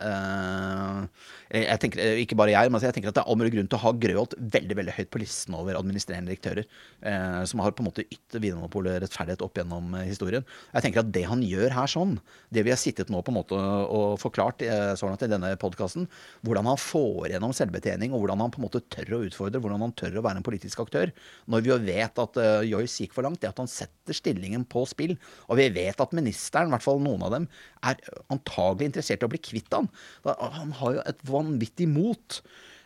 jeg 1.52 1.80
tenker, 1.82 2.00
eh, 2.00 2.20
Ikke 2.22 2.36
bare 2.38 2.54
jeg, 2.54 2.70
men 2.70 2.78
altså 2.78 2.88
jeg 2.88 2.96
tenker 2.96 3.12
at 3.12 3.18
det 3.18 3.22
er 3.22 3.28
all 3.28 3.36
mulig 3.36 3.52
grunn 3.52 3.68
til 3.68 3.76
å 3.76 3.82
ha 3.82 3.92
Grøholt 3.92 4.36
veldig 4.40 4.76
veldig 4.78 4.94
høyt 4.96 5.10
på 5.12 5.20
listen 5.20 5.56
over 5.58 5.76
administrerende 5.76 6.32
direktører 6.32 6.64
eh, 6.64 7.42
som 7.48 7.60
har 7.60 7.74
på 7.76 7.84
en 7.84 7.90
måte 7.90 8.06
ytt 8.06 8.38
Vinmonopolet 8.40 9.02
rettferdighet 9.04 9.44
opp 9.44 9.60
gjennom 9.60 9.92
eh, 9.98 10.06
historien. 10.08 10.46
Jeg 10.72 10.86
tenker 10.86 11.02
at 11.02 11.10
det 11.12 11.26
han 11.28 11.42
gjør 11.44 11.76
her 11.76 11.90
sånn, 11.92 12.16
det 12.54 12.64
vi 12.64 12.72
har 12.72 12.80
sittet 12.80 13.12
nå 13.12 13.20
på 13.20 13.34
en 13.34 13.38
måte 13.38 13.58
og 13.58 14.16
forklart 14.22 14.64
eh, 14.64 14.94
så 14.96 15.10
langt 15.10 15.24
i 15.26 15.30
denne 15.30 15.52
podkasten, 15.60 16.08
hvordan 16.46 16.70
han 16.72 16.80
får 16.80 17.34
gjennom 17.34 17.52
selvbetjening, 17.56 18.14
og 18.14 18.24
hvordan 18.24 18.46
han 18.46 18.54
på 18.54 18.62
en 18.62 18.66
måte 18.70 18.82
tør 18.92 19.18
å 19.18 19.22
utfordre, 19.28 19.60
hvordan 19.60 19.84
han 19.84 19.96
tør 19.98 20.18
å 20.20 20.24
være 20.24 20.40
en 20.40 20.48
politisk 20.48 20.80
aktør, 20.86 21.12
når 21.52 21.66
vi 21.66 21.72
jo 21.74 21.78
vet 21.84 22.22
at 22.24 22.40
eh, 22.40 22.64
Joyce 22.70 23.04
gikk 23.04 23.16
for 23.18 23.28
langt, 23.28 23.42
det 23.44 23.52
at 23.52 23.60
han 23.60 23.70
setter 23.70 24.16
stillingen 24.16 24.64
på 24.68 24.86
spill. 24.88 25.18
Og 25.52 25.60
vi 25.60 25.68
vet 25.74 26.00
at 26.00 26.16
ministeren, 26.16 26.72
i 26.72 26.76
hvert 26.76 26.86
fall 26.86 27.02
noen 27.02 27.28
av 27.28 27.36
dem, 27.36 27.48
er 27.84 27.98
antagelig 28.32 28.88
interessert 28.90 29.24
i 29.24 29.28
å 29.28 29.32
bli 29.32 29.40
kvitt 29.42 29.74
han. 29.74 29.88
Han 30.24 30.74
har 30.78 30.96
jo 30.96 31.04
et 31.10 31.22
vanvittig 31.42 31.90
mot. 31.90 32.40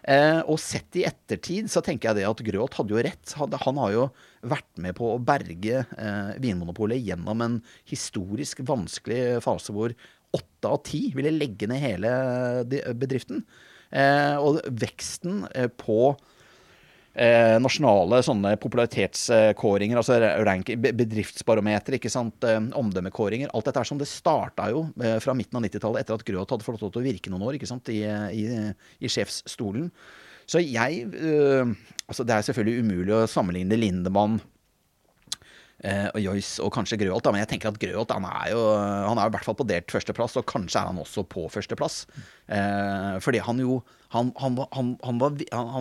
Eh, 0.06 0.40
og 0.46 0.60
sett 0.62 0.98
i 1.00 1.06
ettertid 1.08 1.70
så 1.70 1.82
tenker 1.82 2.12
jeg 2.12 2.20
det 2.20 2.26
at 2.28 2.42
Grøth 2.46 2.78
hadde 2.78 2.94
jo 2.94 3.06
rett. 3.06 3.32
Han, 3.40 3.54
han 3.62 3.80
har 3.82 3.94
jo 3.94 4.04
vært 4.46 4.82
med 4.82 4.94
på 4.98 5.12
å 5.14 5.22
berge 5.22 5.82
eh, 5.82 6.34
Vinmonopolet 6.42 7.02
gjennom 7.02 7.42
en 7.42 7.56
historisk 7.90 8.62
vanskelig 8.66 9.40
fase 9.44 9.74
hvor 9.74 9.96
åtte 10.36 10.70
av 10.70 10.82
ti 10.86 11.08
ville 11.16 11.34
legge 11.34 11.68
ned 11.70 11.82
hele 11.82 12.12
bedriften. 12.98 13.42
Eh, 13.90 14.36
og 14.38 14.60
veksten 14.66 15.44
eh, 15.54 15.70
på 15.70 16.14
eh, 17.16 17.56
nasjonale 17.62 18.20
sånne 18.24 18.54
popularitetskåringer, 18.62 20.00
altså 20.00 20.18
rank, 20.46 20.70
bedriftsbarometer, 20.84 21.96
ikke 21.98 22.12
sant, 22.12 22.44
eh, 22.44 22.60
omdømmekåringer. 22.76 23.50
Alt 23.56 23.70
dette 23.70 23.82
er 23.82 23.88
som 23.88 24.00
det 24.00 24.10
starta 24.10 24.68
jo 24.72 24.86
eh, 25.02 25.16
fra 25.24 25.34
midten 25.36 25.58
av 25.58 25.66
90-tallet, 25.66 26.04
etter 26.04 26.18
at 26.18 26.26
Grøth 26.28 26.54
hadde 26.54 26.68
fått 26.68 26.84
lov 26.84 26.94
til 26.94 27.02
å 27.02 27.08
virke 27.08 27.32
noen 27.32 27.48
år 27.48 27.58
ikke 27.58 27.70
sant, 27.70 27.90
i, 27.92 28.02
i, 28.04 28.46
i 29.00 29.12
sjefsstolen. 29.12 29.90
Så 30.46 30.62
jeg 30.62 31.06
øh, 31.10 31.72
altså 32.06 32.24
Det 32.24 32.34
er 32.34 32.44
selvfølgelig 32.46 32.84
umulig 32.84 33.14
å 33.16 33.26
sammenligne 33.26 33.78
Lindemann 33.80 34.38
øh, 34.38 36.08
og 36.14 36.20
Joyce 36.22 36.62
og 36.62 36.70
kanskje 36.76 37.00
Grøholt, 37.00 37.26
men 37.32 37.42
jeg 37.42 37.50
tenker 37.50 37.72
at 37.72 37.80
Grøholt 37.82 38.14
han 38.14 38.28
er 38.30 38.52
jo 38.52 38.62
han 38.76 39.18
er 39.18 39.26
i 39.26 39.34
hvert 39.34 39.48
fall 39.48 39.58
på 39.58 39.66
delt 39.66 39.90
førsteplass, 39.90 40.38
og 40.38 40.46
kanskje 40.46 40.80
er 40.80 40.92
han 40.92 41.02
også 41.02 41.26
på 41.26 41.48
førsteplass. 41.50 42.04
Eh, 42.46 43.16
fordi 43.24 43.42
han 43.42 43.62
jo 43.64 43.80
han, 44.16 44.30
han, 44.40 44.56
han, 44.74 44.90
han 45.04 45.20
var, 45.20 45.36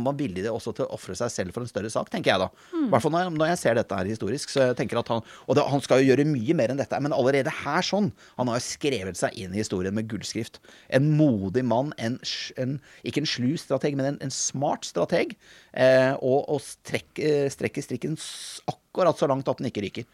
var, 0.06 0.18
villig 0.20 0.46
også 0.52 0.74
til 0.76 0.86
å 0.86 0.98
ofre 0.98 1.16
seg 1.18 1.32
selv 1.34 1.56
for 1.56 1.66
en 1.66 1.70
større 1.70 1.92
sak, 1.94 2.10
tenker 2.14 2.34
jeg 2.34 2.42
da. 2.44 2.50
I 2.76 2.90
hvert 2.92 3.06
fall 3.06 3.14
når, 3.16 3.32
når, 3.36 3.52
jeg 3.54 3.62
ser 3.62 3.80
dette 3.80 4.00
her 4.00 4.10
historisk. 4.10 4.52
så 4.52 4.70
jeg 4.70 4.78
tenker 4.80 5.00
at 5.02 5.12
han, 5.14 5.24
Og 5.48 5.58
det, 5.58 5.66
han 5.72 5.84
skal 5.84 6.02
jo 6.02 6.10
gjøre 6.12 6.28
mye 6.30 6.58
mer 6.58 6.74
enn 6.74 6.82
dette, 6.82 7.00
men 7.04 7.16
allerede 7.16 7.54
her 7.64 7.86
sånn. 7.86 8.12
Han 8.40 8.52
har 8.52 8.60
jo 8.60 8.68
skrevet 8.68 9.20
seg 9.20 9.38
inn 9.40 9.56
i 9.56 9.62
historien 9.62 9.96
med 9.96 10.10
gullskrift. 10.12 10.62
En 10.94 11.12
modig 11.18 11.66
mann, 11.68 11.94
en, 12.02 12.20
en, 12.62 12.78
ikke 13.08 13.24
en 13.24 13.32
slu 13.36 13.56
strateg, 13.62 13.98
men 13.98 14.14
en, 14.14 14.22
en 14.26 14.34
smart 14.34 14.88
strateg. 14.88 15.36
Eh, 15.74 16.14
og, 16.20 16.46
og 16.52 16.62
strekker 16.64 17.50
strekke 17.54 17.84
strikken 17.84 18.20
akkurat 18.70 19.18
så 19.20 19.28
langt 19.30 19.50
at 19.50 19.60
den 19.60 19.72
ikke 19.72 19.86
ryker. 19.86 20.08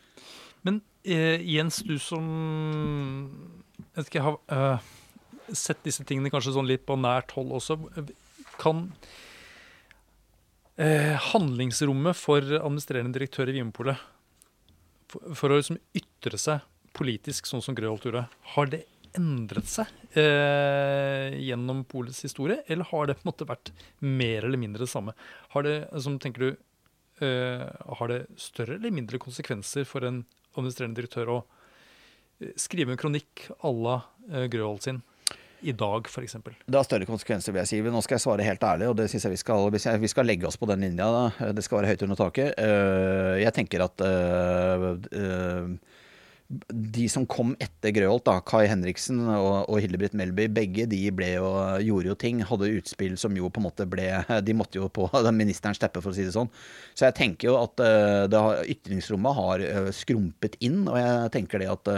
Men 0.68 0.82
eh, 1.04 1.42
Jens, 1.50 1.82
du 1.86 1.98
som 2.02 2.26
jeg 3.82 4.04
vet 4.04 4.12
ikke, 4.12 4.26
har 4.30 4.42
uh 4.52 4.92
sett 5.58 5.84
disse 5.86 6.06
tingene 6.08 6.32
kanskje 6.34 6.56
sånn 6.56 6.70
litt 6.70 6.86
på 6.88 6.98
nært 7.00 7.34
hold 7.38 7.54
også, 7.58 7.78
kan 8.62 8.88
eh, 10.82 11.16
handlingsrommet 11.32 12.18
for 12.18 12.42
administrerende 12.42 13.16
direktør 13.18 13.52
i 13.52 13.58
Vinmonopolet 13.58 14.02
for, 15.12 15.36
for, 15.36 15.52
å 15.52 15.60
liksom 15.60 15.80
ytre 15.98 16.40
seg 16.40 16.66
politisk 16.96 17.48
sånn 17.48 17.64
som 17.64 17.76
Grøholt 17.76 18.06
gjorde, 18.08 18.26
har 18.56 18.72
det 18.72 18.86
endret 19.18 19.68
seg 19.68 19.90
eh, 20.20 21.36
gjennom 21.44 21.84
polets 21.90 22.22
historie, 22.24 22.62
eller 22.72 22.88
har 22.92 23.08
det 23.08 23.18
på 23.20 23.26
en 23.26 23.32
måte 23.32 23.48
vært 23.48 23.72
mer 24.00 24.48
eller 24.48 24.60
mindre 24.60 24.86
det 24.86 24.92
samme? 24.92 25.16
Har 25.56 25.68
det, 25.68 25.76
altså, 25.92 26.14
tenker 26.22 26.46
du, 26.46 26.50
eh, 27.26 27.66
har 28.00 28.12
det 28.12 28.22
større 28.40 28.78
eller 28.80 28.94
mindre 28.96 29.20
konsekvenser 29.22 29.88
for 29.88 30.08
en 30.08 30.24
administrerende 30.56 31.00
direktør 31.00 31.34
å 31.36 31.40
eh, 32.40 32.54
skrive 32.60 32.96
en 32.96 33.02
kronikk 33.02 33.50
à 33.60 33.74
la 33.76 33.98
eh, 34.32 34.48
Grøholt 34.52 34.88
sin 34.88 35.02
i 35.62 35.74
dag, 35.78 36.08
f.eks.? 36.10 36.38
Det 36.66 36.78
har 36.78 36.88
større 36.88 37.08
konsekvenser, 37.10 37.54
vil 37.54 37.62
jeg 37.64 37.70
si. 37.70 37.80
Nå 37.86 38.02
skal 38.04 38.18
jeg 38.18 38.26
svare 38.26 38.46
helt 38.48 38.66
ærlig, 38.66 38.90
og 38.92 38.98
det 39.00 39.08
syns 39.12 39.28
jeg 39.28 39.36
vi 39.36 39.42
skal, 39.42 39.70
vi 39.72 40.12
skal 40.12 40.28
legge 40.28 40.50
oss 40.50 40.60
på 40.60 40.70
den 40.70 40.86
linja. 40.86 41.08
Da. 41.14 41.52
Det 41.56 41.66
skal 41.66 41.82
være 41.82 41.94
høyt 41.94 42.06
under 42.08 42.20
taket. 42.20 42.54
Eh, 42.58 43.42
jeg 43.44 43.56
tenker 43.58 43.86
at 43.86 44.06
eh, 44.06 44.88
eh, 45.22 45.98
de 46.52 47.06
som 47.08 47.24
kom 47.30 47.54
etter 47.64 47.94
Grøholt, 47.96 48.26
da, 48.28 48.42
Kai 48.44 48.66
Henriksen 48.68 49.22
og, 49.24 49.70
og 49.72 49.78
Hildebritt 49.80 50.18
Melby, 50.20 50.50
begge 50.52 50.88
de 50.92 51.06
jo, 51.08 51.54
gjorde 51.86 52.12
jo 52.12 52.18
ting. 52.26 52.42
Hadde 52.50 52.74
utspill 52.82 53.16
som 53.22 53.38
jo 53.38 53.48
på 53.48 53.62
en 53.62 53.70
måte 53.70 53.88
ble 53.88 54.10
De 54.48 54.58
måtte 54.58 54.82
jo 54.82 54.90
på 54.92 55.08
ministerens 55.44 55.80
teppe, 55.80 56.04
for 56.04 56.12
å 56.12 56.18
si 56.18 56.28
det 56.28 56.36
sånn. 56.36 56.52
Så 56.92 57.08
jeg 57.08 57.20
tenker 57.22 57.54
jo 57.54 57.58
at 57.62 57.80
det 58.34 58.44
ytringsrommet 58.76 59.40
har 59.40 59.66
skrumpet 59.96 60.60
inn, 60.66 60.84
og 60.90 61.00
jeg 61.00 61.34
tenker 61.38 61.64
det 61.64 61.72
at 61.72 61.96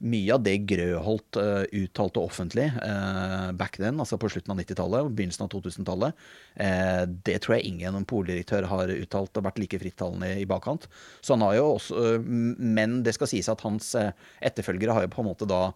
mye 0.00 0.32
av 0.34 0.42
det 0.44 0.54
Grøholt 0.68 1.36
uh, 1.36 1.62
uttalte 1.76 2.22
offentlig 2.22 2.66
uh, 2.80 3.50
back 3.56 3.76
then, 3.80 4.00
altså 4.00 4.18
på 4.20 4.30
slutten 4.32 4.54
av 4.54 4.60
90-tallet 4.62 5.04
og 5.04 5.12
begynnelsen 5.16 5.44
av 5.44 5.50
2000-tallet, 5.52 6.16
uh, 6.16 6.64
eh, 6.64 7.02
det 7.28 7.36
tror 7.44 7.58
jeg 7.58 7.68
ingen 7.68 8.06
poldirektør 8.08 8.68
har 8.70 8.92
uttalt 8.94 9.36
og 9.36 9.46
vært 9.46 9.60
like 9.60 9.80
frittalende 9.82 10.32
i 10.40 10.48
bakkant. 10.48 10.88
Så 11.20 11.36
han 11.36 11.44
har 11.44 11.58
jo 11.58 11.66
også, 11.74 12.20
Men 12.24 13.00
det 13.04 13.14
skal 13.16 13.30
sies 13.30 13.48
at 13.52 13.62
hans 13.64 13.92
etterfølgere 13.96 14.96
har 14.96 15.06
jo 15.06 15.12
på 15.12 15.22
en 15.22 15.30
måte 15.30 15.48
da 15.48 15.70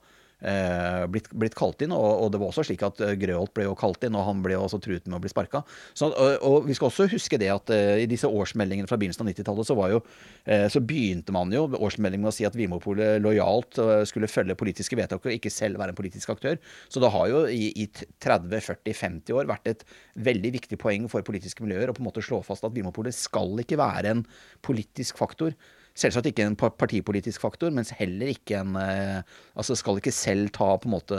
blitt, 1.10 1.30
blitt, 1.32 1.54
kalt 1.58 1.82
inn. 1.84 1.94
Og, 1.94 2.04
og, 2.24 2.30
det 2.32 2.40
var 2.40 2.50
også 2.50 2.64
slik 2.66 2.84
at 2.86 3.00
eh, 3.04 3.14
Grøholt 3.20 3.54
ble 3.56 3.66
jo 3.68 3.76
kalt 3.78 4.04
inn, 4.04 4.16
og 4.18 4.26
han 4.28 4.42
ble 4.44 4.58
også 4.58 4.80
truet 4.82 5.06
med 5.08 5.18
å 5.18 5.22
bli 5.22 5.32
sparka. 5.32 5.62
Og, 6.04 6.16
og, 6.44 6.56
vi 6.68 6.76
skal 6.76 6.90
også 6.90 7.08
huske 7.12 7.38
det 7.40 7.50
at 7.52 7.72
eh, 7.74 8.04
i 8.04 8.08
disse 8.10 8.28
årsmeldingene 8.28 8.90
fra 8.90 8.98
begynnelsen 9.00 9.24
av 9.24 9.30
90-tallet, 9.32 9.68
så, 9.70 10.00
eh, 10.44 10.66
så, 10.72 10.82
begynte 10.84 11.34
man 11.34 11.52
jo 11.54 11.66
årsmeldingen 11.78 12.26
med 12.26 12.32
å 12.32 12.36
si 12.36 12.46
at 12.48 12.56
Vimopolet 12.58 13.22
lojalt 13.24 13.80
eh, 13.82 14.02
skulle 14.08 14.30
følge 14.30 14.58
politiske 14.58 14.98
vedtak 14.98 15.24
og 15.24 15.36
ikke 15.36 15.52
selv 15.52 15.80
være 15.82 15.94
en 15.94 16.00
politisk 16.00 16.34
aktør. 16.34 16.58
Så 16.92 17.02
det 17.02 17.12
har 17.14 17.30
jo 17.30 17.44
i, 17.48 17.70
i 17.84 17.88
30-40-50 17.92 19.38
år 19.38 19.48
vært 19.50 19.70
et 19.72 19.86
veldig 20.26 20.54
viktig 20.58 20.80
poeng 20.80 21.08
for 21.12 21.26
politiske 21.26 21.64
miljøer 21.64 21.90
å 21.90 21.96
på 21.96 22.04
en 22.04 22.10
måte 22.10 22.24
slå 22.24 22.42
fast 22.44 22.66
at 22.66 22.74
Vimopolet 22.76 23.16
skal 23.16 23.56
ikke 23.62 23.80
være 23.80 24.14
en 24.14 24.26
politisk 24.64 25.20
faktor. 25.20 25.56
Selvsagt 25.94 26.26
ikke 26.26 26.42
en 26.42 26.56
partipolitisk 26.58 27.44
faktor, 27.44 27.70
mens 27.70 27.92
heller 27.94 28.32
ikke 28.32 28.58
en 28.58 28.74
eh, 28.80 29.20
Altså 29.54 29.76
skal 29.78 30.00
ikke 30.00 30.10
selv 30.14 30.50
ta 30.54 30.72
på 30.74 30.88
en 30.88 30.94
måte 30.96 31.18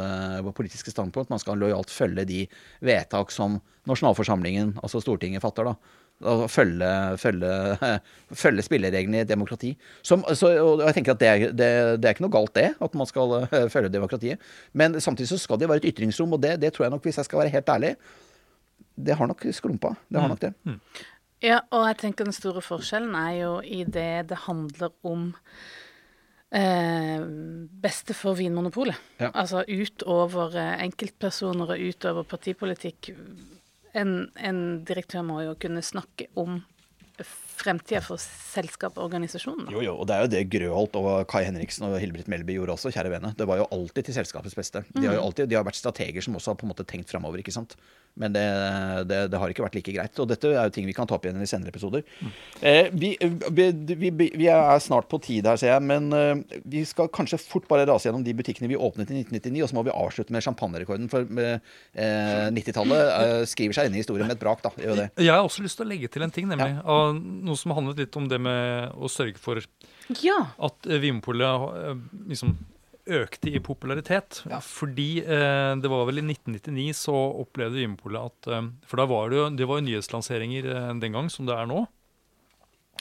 politiske 0.57 0.91
standpunkt. 0.91 1.31
Man 1.31 1.39
skal 1.39 1.61
lojalt 1.61 1.93
følge 1.93 2.25
de 2.27 2.41
vedtak 2.83 3.31
som 3.31 3.61
nasjonalforsamlingen, 3.87 4.73
altså 4.83 4.99
Stortinget, 4.99 5.43
fatter. 5.45 5.71
da. 5.71 5.75
Følge, 6.47 6.89
følge, 7.19 7.53
følge 8.43 8.67
spillereglene 8.67 9.23
i 9.23 9.27
demokrati. 9.27 9.73
Som, 10.03 10.23
så, 10.35 10.51
og 10.59 10.83
jeg 10.87 10.99
tenker 10.99 11.15
at 11.15 11.23
det 11.23 11.31
er, 11.31 11.39
det, 11.51 11.71
det 12.01 12.09
er, 12.09 12.15
ikke 12.15 12.27
noe 12.27 12.35
galt, 12.35 12.55
det, 12.55 12.69
at 12.75 12.99
man 12.99 13.07
skal 13.07 13.39
eh, 13.45 13.57
følge 13.73 13.93
demokratiet. 13.95 14.43
Men 14.73 14.99
samtidig 14.99 15.31
så 15.31 15.39
skal 15.39 15.59
det 15.59 15.71
være 15.71 15.85
et 15.85 15.91
ytringsrom, 15.93 16.35
og 16.35 16.43
det, 16.43 16.57
det 16.63 16.75
tror 16.75 16.89
jeg 16.89 16.97
nok, 16.97 17.07
hvis 17.07 17.23
jeg 17.23 17.31
skal 17.31 17.45
være 17.45 17.55
helt 17.55 17.75
ærlig, 17.77 17.95
det 18.95 19.15
har 19.15 19.27
nok 19.27 19.43
skrumpa. 19.51 19.95
Det 20.07 20.19
har 20.19 20.27
mm. 20.27 20.35
nok 20.35 20.41
det. 20.41 20.53
Mm. 20.63 20.79
Ja, 21.45 21.61
og 21.75 21.85
jeg 21.91 21.99
tenker 22.01 22.27
den 22.27 22.35
store 22.35 22.63
forskjellen 22.65 23.15
er 23.19 23.33
jo 23.37 23.55
i 23.61 23.83
det 23.85 24.25
det 24.31 24.41
handler 24.47 24.93
om 25.05 25.27
eh, 26.49 27.25
beste 27.85 28.15
for 28.17 28.37
Vinmonopolet. 28.39 28.97
Ja. 29.21 29.29
Altså 29.31 29.61
utover 29.67 30.57
eh, 30.57 30.77
enkeltpersoner 30.87 31.75
og 31.75 31.89
utover 31.91 32.25
partipolitikk. 32.29 33.11
En, 33.95 34.15
en 34.35 34.63
direktør 34.87 35.23
må 35.27 35.43
jo 35.45 35.53
kunne 35.59 35.85
snakke 35.85 36.31
om 36.39 36.63
fremtida 37.55 38.01
for 38.03 38.19
selskap 38.19 38.97
og 38.97 39.05
organisasjonen. 39.07 39.69
Jo, 39.71 39.83
jo, 39.85 39.93
og 40.01 40.09
det 40.09 40.15
er 40.15 40.25
jo 40.25 40.31
det 40.33 40.41
Grøholt 40.51 40.97
og 40.99 41.11
Kai 41.31 41.45
Henriksen 41.47 41.87
og 41.87 41.95
Hilbrit 42.01 42.27
Melby 42.31 42.57
gjorde 42.57 42.75
også, 42.75 42.91
kjære 42.91 43.13
vene. 43.13 43.31
Det 43.37 43.47
var 43.47 43.61
jo 43.61 43.69
alltid 43.71 44.09
til 44.09 44.17
selskapets 44.17 44.57
beste. 44.57 44.83
De 44.91 45.05
har 45.05 45.15
jo 45.15 45.21
mm. 45.21 45.27
alltid, 45.29 45.49
de 45.51 45.57
har 45.57 45.67
vært 45.67 45.79
strateger 45.79 46.25
som 46.25 46.35
også 46.35 46.51
har 46.51 46.59
på 46.59 46.67
en 46.67 46.73
måte 46.73 46.87
tenkt 46.89 47.13
framover, 47.13 47.39
ikke 47.39 47.55
sant. 47.55 47.77
Men 48.15 48.31
det, 48.31 48.43
det, 49.09 49.17
det, 49.31 49.39
har 49.39 49.51
ikke 49.51 49.65
vært 49.65 49.75
like 49.75 49.91
greit. 49.91 50.19
Og 50.23 50.27
dette 50.29 50.47
er 50.47 50.69
jo 50.69 50.73
ting 50.75 50.87
vi 50.87 50.95
kan 50.95 51.07
ta 51.07 51.17
opp 51.17 51.25
igjen 51.27 51.41
i 51.43 51.47
senere 51.49 51.73
episoder. 51.73 52.05
Mm. 52.23 52.29
Eh, 52.61 52.87
vi, 52.95 53.09
vi, 53.19 54.11
vi, 54.23 54.47
er 54.47 54.79
snart 54.83 55.09
på 55.11 55.19
tid 55.23 55.47
her, 55.49 55.59
ser 55.59 55.73
jeg, 55.73 55.83
men 55.83 56.07
eh, 56.15 56.59
vi 56.63 56.85
skal 56.87 57.11
kanskje 57.11 57.41
fort 57.41 57.67
bare 57.67 57.87
rase 57.89 58.07
gjennom 58.07 58.23
de 58.23 58.35
butikkene 58.37 58.69
vi 58.71 58.79
åpnet 58.79 59.11
i 59.11 59.19
1999, 59.19 59.63
og 59.65 59.71
så 59.71 59.77
må 59.79 59.83
vi 59.87 59.95
avslutte 59.95 60.35
med 60.35 60.45
champagnerekorden. 60.45 61.09
For 61.11 61.27
eh, 61.43 61.73
90-tallet 62.55 63.11
uh, 63.11 63.41
skriver 63.49 63.75
seg 63.75 63.89
inn 63.89 63.97
i 63.97 64.03
historien 64.03 64.29
med 64.29 64.37
et 64.37 64.43
brak, 64.43 64.63
da. 64.63 64.71
Jeg 65.19 65.31
har 65.33 65.43
også 65.43 65.65
lyst 65.65 65.79
til 65.81 65.87
å 65.87 65.91
legge 65.91 66.11
til 66.11 66.23
en 66.23 66.33
ting, 66.33 66.47
nemlig. 66.51 66.71
Ja. 66.79 67.01
noe 67.15 67.59
som 67.59 67.75
handlet 67.75 67.99
litt 68.05 68.15
om 68.19 68.29
det 68.31 68.39
med 68.41 68.95
å 68.95 69.11
sørge 69.11 69.41
for 69.41 69.59
ja. 70.21 70.37
at 70.63 70.87
Vinmonopolet 70.87 71.99
liksom 72.31 72.55
økte 73.05 73.51
i 73.53 73.61
popularitet. 73.61 74.41
Ja. 74.49 74.59
Fordi 74.63 75.21
eh, 75.21 75.73
det 75.81 75.91
var 75.91 76.07
vel 76.09 76.21
i 76.21 76.25
1999 76.25 76.95
så 76.97 77.15
opplevde 77.43 77.77
Vinmonopolet 77.77 78.31
at 78.31 78.49
eh, 78.51 78.69
For 78.89 79.01
da 79.01 79.07
var 79.09 79.29
det 79.29 79.39
jo 79.39 79.47
det 79.53 79.69
var 79.69 79.81
jo 79.81 79.87
nyhetslanseringer 79.89 80.69
eh, 80.73 80.91
den 81.03 81.17
gang, 81.17 81.29
som 81.31 81.47
det 81.49 81.57
er 81.57 81.69
nå. 81.69 81.85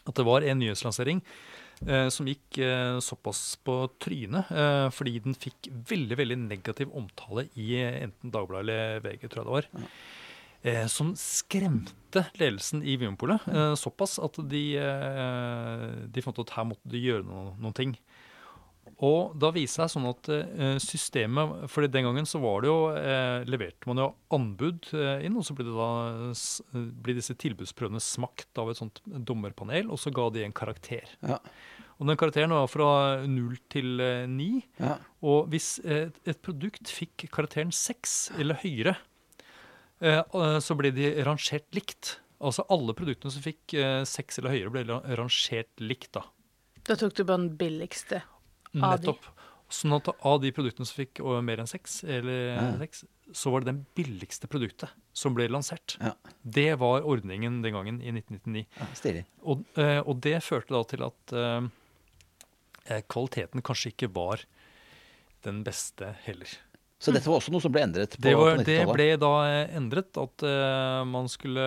At 0.04 0.16
det 0.18 0.26
var 0.28 0.44
en 0.44 0.60
nyhetslansering 0.60 1.22
eh, 1.86 2.08
som 2.12 2.28
gikk 2.28 2.58
eh, 2.60 2.98
såpass 3.04 3.56
på 3.64 3.78
trynet 4.02 4.50
eh, 4.52 4.88
fordi 4.92 5.16
den 5.24 5.38
fikk 5.38 5.70
veldig 5.88 6.18
veldig 6.20 6.38
negativ 6.42 6.92
omtale 6.92 7.48
i 7.56 7.78
enten 7.80 8.34
Dagbladet 8.34 8.68
eller 8.68 9.00
VG, 9.06 9.24
tror 9.30 9.40
jeg 9.40 9.48
det 9.48 9.56
var. 9.56 9.96
Eh, 10.64 10.84
som 10.92 11.14
skremte 11.20 12.26
ledelsen 12.40 12.84
i 12.84 12.98
Vinmonopolet 13.00 13.48
såpass 13.80 14.18
at 14.22 14.36
de, 14.48 14.66
de 16.12 16.24
fant 16.24 16.36
ut 16.38 16.44
at 16.44 16.54
her 16.58 16.68
måtte 16.68 16.92
de 16.92 17.00
gjøre 17.00 17.26
noe, 17.26 17.56
noen 17.58 17.76
ting. 17.76 17.96
Og 19.04 19.34
da 19.40 19.50
viser 19.54 19.82
det 19.82 19.88
seg 19.88 19.92
sånn 19.96 20.08
at 20.10 20.28
eh, 20.30 20.76
systemet 20.82 21.64
For 21.72 21.86
den 21.90 22.06
gangen 22.06 22.28
så 22.28 22.38
var 22.42 22.62
det 22.62 22.70
jo 22.70 22.78
eh, 22.94 23.44
leverte 23.48 23.90
man 23.90 24.02
jo 24.02 24.08
anbud 24.36 24.90
eh, 24.94 25.24
inn, 25.26 25.38
og 25.38 25.46
så 25.46 25.56
ble, 25.56 25.66
det 25.66 25.74
da, 25.74 26.82
ble 27.04 27.16
disse 27.18 27.36
tilbudsprøvene 27.40 28.02
smakt 28.02 28.60
av 28.60 28.70
et 28.70 28.80
sånt 28.80 29.00
dommerpanel, 29.04 29.90
og 29.90 30.00
så 30.00 30.12
ga 30.14 30.28
de 30.34 30.44
en 30.46 30.54
karakter. 30.56 31.10
Ja. 31.26 31.40
Og 31.98 32.08
den 32.10 32.18
karakteren 32.18 32.54
var 32.54 32.70
fra 32.70 32.90
null 33.30 33.56
til 33.70 34.02
ni. 34.30 34.64
Ja. 34.82 34.96
Og 35.22 35.50
hvis 35.52 35.76
et, 35.86 36.16
et 36.26 36.40
produkt 36.42 36.90
fikk 36.90 37.28
karakteren 37.34 37.70
seks 37.74 38.32
eller 38.38 38.58
høyere, 38.64 38.96
eh, 40.02 40.22
så 40.60 40.78
ble 40.78 40.92
de 40.94 41.12
rangert 41.26 41.68
likt. 41.76 42.18
Altså 42.44 42.66
alle 42.72 42.96
produktene 42.98 43.32
som 43.32 43.44
fikk 43.44 43.76
eh, 43.78 44.02
seks 44.08 44.40
eller 44.40 44.56
høyere, 44.56 44.74
ble 44.74 45.00
rangert 45.20 45.70
likt. 45.82 46.12
da. 46.18 46.26
Da 46.84 46.98
tok 47.00 47.14
du 47.16 47.24
bare 47.24 47.40
den 47.40 47.54
billigste. 47.60 48.20
Nettopp. 48.74 49.30
Sånn 49.74 49.94
at 49.96 50.10
av 50.12 50.40
de 50.42 50.52
produktene 50.54 50.86
som 50.86 50.98
fikk 51.00 51.22
mer 51.42 51.62
enn 51.62 51.70
seks, 51.70 52.02
eller 52.04 52.54
Ja. 52.54 52.66
seks, 52.78 53.04
så 53.32 53.50
var 53.50 53.64
det 53.64 53.72
den 53.72 53.86
billigste 53.96 54.46
produktet 54.46 54.92
som 55.12 55.34
ble 55.34 55.48
lansert. 55.48 55.96
Ja. 56.00 56.12
Det 56.42 56.78
var 56.78 57.02
ordningen 57.02 57.62
den 57.62 57.72
gangen 57.72 58.02
i 58.02 58.12
1999. 58.12 58.66
Ja, 58.76 59.24
Og, 59.42 59.64
eh, 59.76 60.00
og 60.00 60.20
det 60.20 60.42
førte 60.44 60.74
da 60.76 60.82
til 60.84 61.02
at 61.02 61.32
eh, 61.32 61.68
eh, 62.86 63.02
kvaliteten 63.08 63.62
kanskje 63.62 63.94
ikke 63.94 64.12
var 64.12 64.44
den 65.42 65.64
beste 65.64 66.14
heller. 66.24 66.48
Så 66.98 67.12
dette 67.12 67.28
var 67.28 67.36
også 67.40 67.52
noe 67.52 67.60
som 67.60 67.72
ble 67.74 67.82
endret 67.84 68.14
på, 68.16 68.22
Det, 68.24 68.34
var, 68.38 68.60
det 68.64 68.78
ble 68.88 69.08
da 69.20 69.32
eh, 69.44 69.74
endret 69.76 70.16
at 70.20 70.44
uh, 70.46 71.02
man, 71.04 71.28
skulle, 71.28 71.64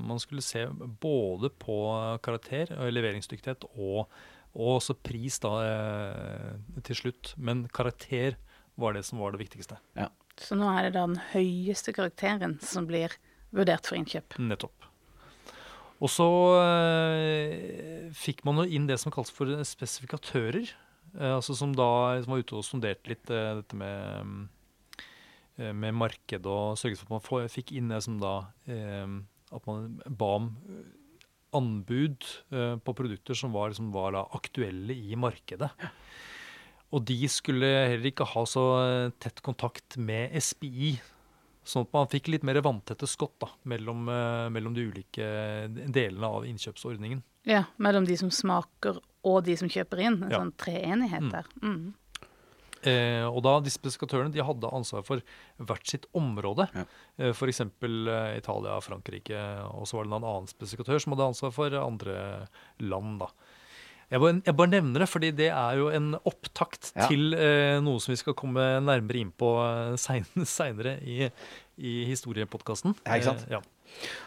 man 0.00 0.22
skulle 0.22 0.44
se 0.44 0.64
både 1.02 1.50
på 1.60 1.76
karakter, 2.24 2.72
og 2.78 2.92
leveringsdyktighet 2.94 3.66
og, 3.74 4.06
og 4.52 4.76
også 4.76 4.96
pris 5.00 5.38
da 5.42 5.52
eh, 5.64 6.80
til 6.84 6.98
slutt. 6.98 7.34
Men 7.36 7.66
karakter 7.72 8.36
var 8.80 8.96
det 8.96 9.04
som 9.08 9.20
var 9.22 9.34
det 9.34 9.42
viktigste. 9.44 9.78
Så 10.40 10.56
nå 10.56 10.68
er 10.72 10.86
det 10.88 10.94
da 10.96 11.04
den 11.06 11.20
høyeste 11.32 11.92
karakteren 11.96 12.56
som 12.64 12.86
blir 12.88 13.12
vurdert 13.52 13.88
for 13.88 13.98
innkjøp. 13.98 14.38
Nettopp. 14.40 14.88
Og 16.02 16.10
så 16.10 16.28
eh, 16.58 18.08
fikk 18.16 18.42
man 18.48 18.62
jo 18.62 18.66
inn 18.66 18.88
det 18.88 18.98
som 18.98 19.12
kalles 19.14 19.30
for 19.34 19.52
spesifikatører. 19.68 20.72
Eh, 21.14 21.34
altså 21.36 21.54
som 21.56 21.74
da 21.76 22.18
som 22.24 22.34
var 22.34 22.42
ute 22.42 22.58
og 22.58 22.66
sonderte 22.66 23.12
litt 23.12 23.30
eh, 23.30 23.52
dette 23.60 23.78
med, 23.78 24.48
med 25.60 25.94
marked 25.94 26.48
og 26.48 26.80
sørget 26.80 27.02
for 27.02 27.20
at 27.20 27.30
man 27.30 27.52
fikk 27.52 27.74
inn 27.76 27.92
det 27.92 28.00
som 28.02 28.16
da 28.22 28.34
eh, 28.66 29.20
At 29.52 29.68
man 29.68 30.00
ba 30.08 30.30
om 30.40 30.50
anbud 31.52 32.24
eh, 32.52 32.76
på 32.82 32.94
produkter 32.96 33.34
som 33.38 33.52
var, 33.52 33.72
som 33.76 33.90
var 33.94 34.12
da 34.16 34.24
aktuelle 34.38 34.94
i 34.94 35.16
markedet. 35.18 35.70
Og 36.92 37.04
de 37.08 37.16
skulle 37.32 37.66
heller 37.88 38.10
ikke 38.10 38.26
ha 38.34 38.42
så 38.48 38.64
eh, 38.82 39.10
tett 39.22 39.40
kontakt 39.44 39.96
med 39.96 40.34
SPI. 40.42 40.94
Sånn 41.64 41.86
at 41.86 41.92
man 41.94 42.08
fikk 42.10 42.28
litt 42.32 42.42
mer 42.44 42.58
vanntette 42.64 43.06
skott 43.06 43.36
da, 43.44 43.48
mellom, 43.70 44.08
eh, 44.10 44.48
mellom 44.52 44.74
de 44.74 44.88
ulike 44.90 45.28
delene 45.94 46.26
av 46.28 46.44
innkjøpsordningen. 46.48 47.22
Ja, 47.48 47.64
mellom 47.82 48.04
de 48.06 48.16
som 48.18 48.30
smaker 48.34 48.98
og 49.26 49.44
de 49.46 49.54
som 49.58 49.70
kjøper 49.70 50.02
inn. 50.02 50.20
En 50.24 50.30
Ja. 50.30 50.40
sånn 50.40 50.52
treenighet 50.58 51.22
Mm. 51.22 51.30
der. 51.30 51.46
Mm. 51.62 51.94
Eh, 52.86 53.24
og 53.28 53.42
da 53.46 53.60
de 53.60 53.70
de 54.32 54.42
hadde 54.44 54.70
ansvar 54.72 55.04
for 55.06 55.22
hvert 55.58 55.86
sitt 55.86 56.06
område. 56.14 56.68
Ja. 56.74 56.84
Eh, 57.18 57.30
F.eks. 57.32 57.60
Eh, 57.60 58.36
Italia, 58.38 58.80
Frankrike, 58.80 59.38
og 59.72 59.86
så 59.86 59.96
var 59.96 60.04
det 60.04 60.12
en 60.12 60.24
annen 60.24 60.48
spesifikatør 60.50 61.00
som 61.00 61.12
hadde 61.14 61.28
ansvar 61.32 61.52
for 61.52 61.70
andre 61.78 62.48
land. 62.80 63.18
da. 63.20 63.28
Jeg 64.12 64.20
bare, 64.20 64.42
jeg 64.44 64.56
bare 64.58 64.68
nevner 64.68 65.00
det, 65.00 65.08
fordi 65.08 65.30
det 65.32 65.46
er 65.48 65.78
jo 65.80 65.86
en 65.88 66.10
opptakt 66.28 66.90
Ja. 66.96 67.06
til 67.08 67.32
eh, 67.32 67.78
noe 67.80 67.98
som 67.98 68.12
vi 68.12 68.18
skal 68.20 68.34
komme 68.36 68.60
nærmere 68.84 69.22
inn 69.22 69.30
på 69.32 69.54
eh, 69.64 69.96
seinere 70.44 70.98
i, 71.00 71.30
i 71.80 71.94
historiepodkasten. 72.10 72.92
Ja, 73.06 73.14
ikke 73.16 73.30
sant? 73.30 73.46
Eh, 73.48 73.56
ja. 73.56 73.62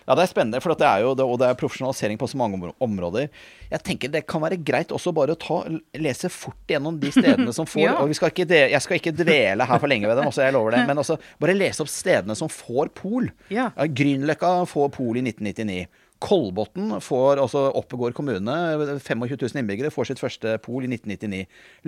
Ja, 0.05 0.13
det 0.13 0.21
er 0.21 0.29
spennende, 0.29 0.59
for 0.61 0.75
det 0.77 0.85
er 0.85 1.01
jo, 1.01 1.15
det, 1.17 1.25
og 1.25 1.39
det 1.41 1.47
er 1.49 1.57
profesjonalisering 1.57 2.19
på 2.21 2.27
så 2.29 2.37
mange 2.37 2.71
områder. 2.83 3.27
Jeg 3.71 3.81
tenker 3.87 4.11
det 4.13 4.21
kan 4.29 4.43
være 4.43 4.59
greit 4.61 4.91
også 4.93 5.11
bare 5.17 5.33
å 5.33 5.39
ta, 5.41 5.57
lese 5.97 6.29
fort 6.29 6.69
gjennom 6.69 6.99
de 7.01 7.09
stedene 7.15 7.53
som 7.57 7.65
får 7.71 7.81
Ja. 7.87 7.95
og 8.03 8.11
vi 8.11 8.17
skal 8.19 8.29
ikke 8.29 8.45
Jeg 8.53 8.81
skal 8.85 8.99
ikke 8.99 9.15
dvele 9.17 9.65
her 9.65 9.81
for 9.81 9.89
lenge 9.89 10.05
ved 10.07 10.19
dem, 10.21 10.29
også, 10.29 10.43
jeg 10.45 10.53
lover 10.53 10.77
det. 10.77 10.83
Men 10.87 11.01
også 11.01 11.17
bare 11.41 11.57
lese 11.57 11.81
opp 11.81 11.89
stedene 11.89 12.35
som 12.37 12.51
får 12.53 12.93
pol. 12.93 13.31
Ja, 13.49 13.71
Grünerløkka 13.75 14.53
får 14.69 14.91
pol 14.93 15.17
i 15.17 15.25
1999. 15.25 15.87
Kolbotn 16.23 16.93
får, 17.03 17.41
altså 17.43 17.65
Oppegård 17.75 18.15
kommune, 18.15 18.53
25 19.03 19.25
000 19.35 19.59
innbyggere, 19.59 19.91
får 19.91 20.09
sitt 20.09 20.21
første 20.21 20.55
pol 20.63 20.85
i 20.85 20.89
1999. 20.89 21.41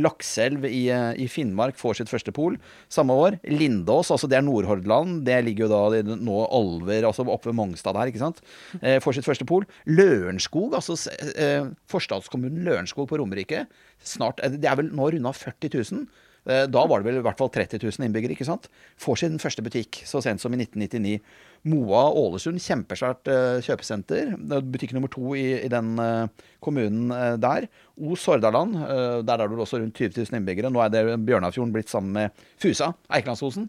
Lakselv 0.03 0.67
i, 0.67 0.89
eh, 0.91 1.13
i 1.23 1.29
Finnmark 1.31 1.79
får 1.79 2.01
sitt 2.01 2.11
første 2.11 2.33
pol 2.35 2.57
samme 2.91 3.15
år. 3.15 3.39
Lindås, 3.47 4.11
altså 4.11 4.27
det 4.27 4.39
er 4.39 4.45
Nordhordland, 4.45 5.23
det 5.27 5.39
ligger 5.47 5.67
jo 5.67 5.71
da 5.71 6.03
nå 6.19 6.43
Alver, 6.51 7.07
altså 7.07 7.23
oppe 7.23 7.51
ved 7.51 7.59
Mongstad 7.61 7.95
der, 7.95 8.11
ikke 8.11 8.25
sant, 8.25 8.43
eh, 8.81 8.99
får 9.03 9.17
sitt 9.17 9.27
første 9.27 9.47
pol. 9.47 9.65
Lørenskog, 9.87 10.75
altså 10.75 10.97
eh, 11.39 11.71
forstadskommunen 11.87 12.67
Lørenskog 12.67 13.07
på 13.09 13.21
Romerike, 13.21 13.65
snart, 14.03 14.43
eh, 14.43 14.59
det 14.59 14.67
er 14.67 14.81
vel 14.81 14.91
nå 14.91 15.11
runda 15.15 15.31
40 15.31 15.71
000. 15.93 16.07
Eh, 16.47 16.65
Da 16.71 16.85
var 16.87 17.01
det 17.03 17.09
vel 17.09 17.19
i 17.19 17.25
hvert 17.25 17.37
fall 17.37 17.49
30 17.51 17.81
000 17.83 18.07
innbyggere. 18.07 18.31
ikke 18.37 18.47
sant? 18.47 18.69
Får 18.97 19.17
sin 19.19 19.37
første 19.39 19.61
butikk 19.65 20.01
så 20.07 20.21
sent 20.23 20.39
som 20.41 20.53
i 20.53 20.57
1999. 20.63 21.19
Moa 21.67 22.05
Ålesund, 22.15 22.61
kjempesvært 22.63 23.27
eh, 23.27 23.59
kjøpesenter. 23.65 24.33
Er 24.55 24.61
Butikk 24.61 24.93
nummer 24.95 25.09
to 25.11 25.33
i, 25.35 25.57
i 25.65 25.67
den 25.71 25.97
eh, 25.99 26.27
kommunen 26.63 27.09
der. 27.41 27.67
Os 27.99 28.25
Hordaland, 28.29 28.75
eh, 28.77 29.19
der 29.27 29.43
er 29.43 29.47
det 29.51 29.59
også 29.59 29.81
rundt 29.81 29.97
20 29.97 30.21
000 30.31 30.39
innbyggere. 30.39 30.71
Nå 30.71 30.79
er 30.85 30.93
det 30.93 31.05
Bjørnafjorden 31.27 31.73
blitt 31.75 31.91
sammen 31.91 32.13
med 32.15 32.43
Fusa, 32.61 32.93
Eikelandsosen. 33.11 33.67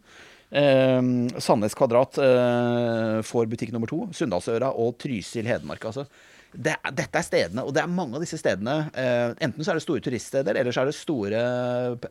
Eh, 0.48 1.00
Sandnes 1.42 1.74
Kvadrat 1.76 2.16
eh, 2.22 3.18
får 3.26 3.50
butikk 3.50 3.72
nummer 3.74 3.90
to. 3.90 4.04
Sunndalsøra 4.16 4.70
og 4.78 4.94
Trysil 5.02 5.48
Hedmark. 5.50 5.84
altså 5.90 6.06
det, 6.52 6.74
dette 6.96 7.20
er 7.20 7.26
stedene, 7.26 7.62
og 7.66 7.74
det 7.76 7.82
er 7.82 7.92
mange 7.92 8.16
av 8.16 8.24
disse 8.24 8.38
stedene. 8.40 8.76
Eh, 8.96 9.34
enten 9.44 9.64
så 9.64 9.72
er 9.72 9.78
det 9.78 9.84
store 9.84 10.04
turiststeder, 10.04 10.56
eller 10.56 10.74
så 10.74 10.82
er 10.82 10.90
det 10.90 10.96
store 10.96 11.42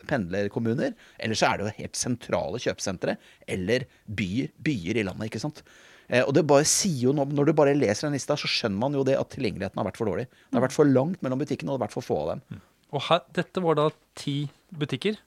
pendlerkommuner. 0.10 0.94
Eller 1.18 1.40
så 1.40 1.50
er 1.50 1.58
det 1.58 1.68
jo 1.68 1.76
helt 1.82 2.00
sentrale 2.00 2.62
kjøpesentre, 2.62 3.18
eller 3.58 3.88
byer, 4.06 4.54
byer 4.64 5.02
i 5.02 5.06
landet. 5.08 5.32
ikke 5.32 5.42
sant? 5.42 5.64
Eh, 6.08 6.24
og 6.24 6.36
det 6.38 6.46
bare 6.48 6.68
sier 6.70 7.10
jo 7.10 7.16
noe, 7.18 7.28
Når 7.28 7.50
du 7.50 7.54
bare 7.58 7.76
leser 7.76 8.08
den 8.08 8.16
lista, 8.16 8.38
så 8.40 8.50
skjønner 8.52 8.80
man 8.86 8.96
jo 8.96 9.06
det 9.08 9.18
at 9.20 9.34
tilgjengeligheten 9.34 9.82
har 9.82 9.90
vært 9.90 10.00
for 10.00 10.12
dårlig. 10.12 10.28
Det 10.30 10.60
har 10.60 10.68
vært 10.68 10.78
for 10.78 10.88
langt 10.88 11.22
mellom 11.26 11.42
butikkene, 11.42 11.72
og 11.72 11.78
det 11.78 11.82
har 11.82 11.88
vært 11.88 11.98
for 11.98 12.08
få 12.08 12.20
av 12.24 12.36
dem. 12.36 12.62
Og 12.96 13.04
her, 13.10 13.26
dette 13.36 13.64
var 13.64 13.76
da 13.76 13.90
ti 14.16 14.38
butikker 14.72 15.18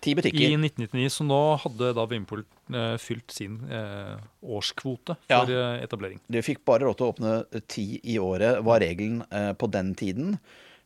Ti 0.00 0.14
i 0.14 0.16
1999, 0.16 1.10
så 1.12 1.26
nå 1.28 1.38
hadde 1.60 1.92
da 1.96 2.06
Vinpol 2.08 2.42
eh, 2.42 2.96
fylt 3.02 3.34
sin 3.34 3.58
eh, 3.68 4.16
årskvote 4.40 5.18
for 5.26 5.52
ja. 5.52 5.76
etablering. 5.84 6.22
Du 6.24 6.40
fikk 6.44 6.62
bare 6.68 6.88
råd 6.88 6.98
til 6.98 7.06
å 7.06 7.12
åpne 7.12 7.62
ti 7.68 7.86
i 8.08 8.16
året, 8.22 8.62
var 8.64 8.80
regelen 8.80 9.20
eh, 9.28 9.52
på 9.60 9.68
den 9.72 9.92
tiden. 9.98 10.38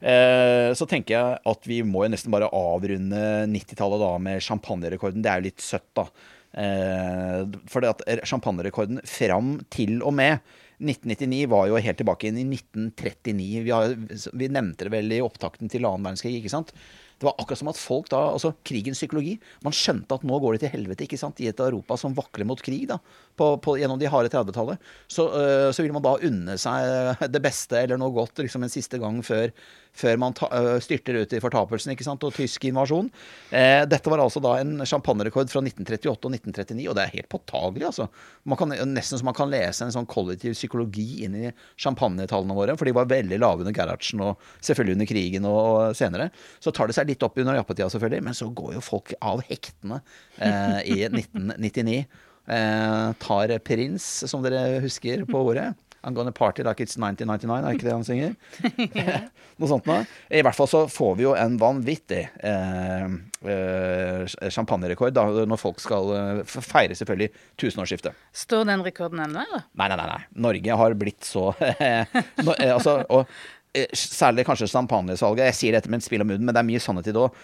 Eh, 0.04 0.70
så 0.76 0.88
tenker 0.90 1.14
jeg 1.14 1.38
at 1.54 1.68
vi 1.68 1.78
må 1.86 2.04
jo 2.04 2.12
nesten 2.12 2.34
bare 2.34 2.50
avrunde 2.52 3.20
90-tallet 3.52 4.02
da 4.02 4.10
med 4.26 4.42
champagnerekorden. 4.44 5.22
Det 5.24 5.30
er 5.30 5.40
jo 5.40 5.48
litt 5.48 5.64
søtt, 5.64 5.88
da. 5.96 6.08
Eh, 6.54 7.40
for 7.70 7.86
at 7.88 8.02
champagnerekorden 8.28 9.00
fram 9.08 9.56
til 9.74 10.02
og 10.02 10.14
med 10.18 10.42
1999 10.82 11.46
var 11.50 11.70
jo 11.70 11.80
helt 11.80 11.98
tilbake 12.02 12.28
inn 12.28 12.42
i 12.42 12.44
1939. 12.50 13.62
Vi, 13.64 13.72
har, 13.72 13.94
vi 14.34 14.50
nevnte 14.52 14.88
det 14.88 14.94
vel 14.94 15.16
i 15.16 15.22
opptakten 15.24 15.70
til 15.72 15.86
annen 15.86 16.04
verdenskrig, 16.04 16.36
ikke 16.40 16.52
sant. 16.52 16.74
Det 17.18 17.28
var 17.28 17.36
akkurat 17.38 17.60
som 17.60 17.70
at 17.70 17.78
folk 17.80 18.08
da, 18.12 18.20
altså 18.34 18.52
krigens 18.66 18.98
psykologi 18.98 19.36
Man 19.64 19.74
skjønte 19.76 20.16
at 20.16 20.24
nå 20.26 20.38
går 20.42 20.56
det 20.56 20.64
til 20.64 20.72
helvete 20.74 21.06
ikke 21.06 21.18
sant, 21.20 21.40
i 21.40 21.48
et 21.50 21.62
Europa 21.62 21.96
som 22.00 22.16
vakler 22.16 22.48
mot 22.48 22.60
krig 22.64 22.88
da, 22.90 22.98
på, 23.38 23.54
på, 23.62 23.76
gjennom 23.80 24.00
de 24.00 24.10
harde 24.10 24.32
30-tallet. 24.32 24.82
Så, 25.10 25.28
øh, 25.30 25.68
så 25.74 25.84
vil 25.84 25.94
man 25.94 26.04
da 26.04 26.16
unne 26.28 26.58
seg 26.60 27.24
det 27.34 27.42
beste 27.44 27.80
eller 27.80 28.00
noe 28.00 28.14
godt 28.14 28.42
liksom 28.42 28.66
en 28.66 28.72
siste 28.72 29.00
gang 29.02 29.20
før, 29.26 29.52
før 29.94 30.18
man 30.20 30.34
ta, 30.36 30.48
øh, 30.52 30.78
styrter 30.82 31.20
ut 31.22 31.34
i 31.36 31.40
fortapelsen 31.42 31.94
ikke 31.94 32.06
sant, 32.06 32.24
og 32.26 32.34
tysk 32.34 32.66
invasjon. 32.68 33.10
Eh, 33.54 33.84
dette 33.88 34.10
var 34.10 34.22
altså 34.22 34.42
da 34.42 34.56
en 34.60 34.82
champagnerekord 34.86 35.52
fra 35.52 35.62
1938 35.62 36.28
og 36.28 36.34
1939, 36.34 36.88
og 36.90 36.98
det 36.98 37.04
er 37.04 37.14
helt 37.14 37.30
påtagelig. 37.32 37.86
altså. 37.90 38.08
Man 38.44 38.60
kan, 38.60 38.74
nesten 38.90 39.20
så 39.20 39.26
man 39.26 39.36
kan 39.38 39.52
lese 39.52 39.86
en 39.86 39.94
sånn 39.94 40.10
kollektiv 40.10 40.56
psykologi 40.58 41.24
inn 41.26 41.38
i 41.38 41.52
champagnetallene 41.80 42.58
våre, 42.58 42.76
for 42.78 42.88
de 42.88 42.96
var 42.96 43.10
veldig 43.10 43.40
lave 43.40 43.64
under 43.64 43.76
Gerhardsen 43.76 44.22
og 44.24 44.42
selvfølgelig 44.60 44.98
under 44.98 45.10
krigen 45.10 45.48
og, 45.50 45.62
og 45.64 45.98
senere. 45.98 46.30
Så 46.62 46.74
tar 46.74 46.90
det 46.90 46.98
seg 46.98 47.10
litt 47.10 47.22
opp 47.26 47.38
under 47.38 47.58
jappetida, 47.58 47.90
selvfølgelig, 47.92 48.28
men 48.28 48.38
så 48.38 48.50
går 48.50 48.76
jo 48.78 48.84
folk 48.84 49.14
av 49.22 49.44
hektene 49.48 50.02
eh, 50.38 50.80
i 50.90 51.00
1999. 51.08 52.04
Eh, 52.44 53.08
tar 53.24 53.58
prins, 53.64 54.04
som 54.28 54.42
dere 54.44 54.82
husker 54.84 55.24
på 55.28 55.46
ordet. 55.48 55.70
I'm 56.04 56.14
gonna 56.14 56.32
party 56.32 56.62
like 56.62 56.80
it's 56.84 56.98
1999, 56.98 57.64
er 57.64 57.74
ikke 57.74 57.86
det 57.88 57.94
han 57.94 58.04
synger? 58.04 58.34
noe 59.60 59.70
sånt 59.70 59.88
noe. 59.88 60.04
I 60.28 60.42
hvert 60.44 60.58
fall 60.58 60.68
så 60.70 60.84
får 60.90 61.16
vi 61.18 61.26
jo 61.26 61.32
en 61.38 61.56
vanvittig 61.60 62.20
eh, 62.44 63.16
eh, 63.54 64.36
champagnerekord 64.52 65.16
når 65.48 65.60
folk 65.60 65.82
skal 65.82 66.12
eh, 66.18 66.42
feire 66.44 66.96
selvfølgelig 66.98 67.30
tusenårsskiftet. 67.60 68.24
Står 68.44 68.68
den 68.70 68.84
rekorden 68.86 69.24
ennå, 69.24 69.44
eller? 69.48 69.66
Nei, 69.72 69.88
nei, 69.88 69.98
nei. 70.00 70.08
nei. 70.12 70.22
Norge 70.48 70.80
har 70.82 70.96
blitt 71.00 71.24
så 71.26 71.50
no, 72.44 72.56
eh, 72.58 72.70
altså, 72.74 73.00
og, 73.08 73.30
Særlig 73.74 74.44
kanskje 74.46 74.68
champagnesalget. 74.70 75.48
Jeg 75.48 75.56
sier 75.58 75.74
dette 75.74 75.90
med 75.90 75.98
et 75.98 76.06
spill 76.06 76.22
om 76.22 76.28
munnen, 76.30 76.46
men 76.46 76.54
det 76.54 76.60
er 76.60 76.68
mye 76.68 76.82
sannhet 76.82 77.08
i 77.10 77.14
det 77.14 77.18
òg. 77.18 77.38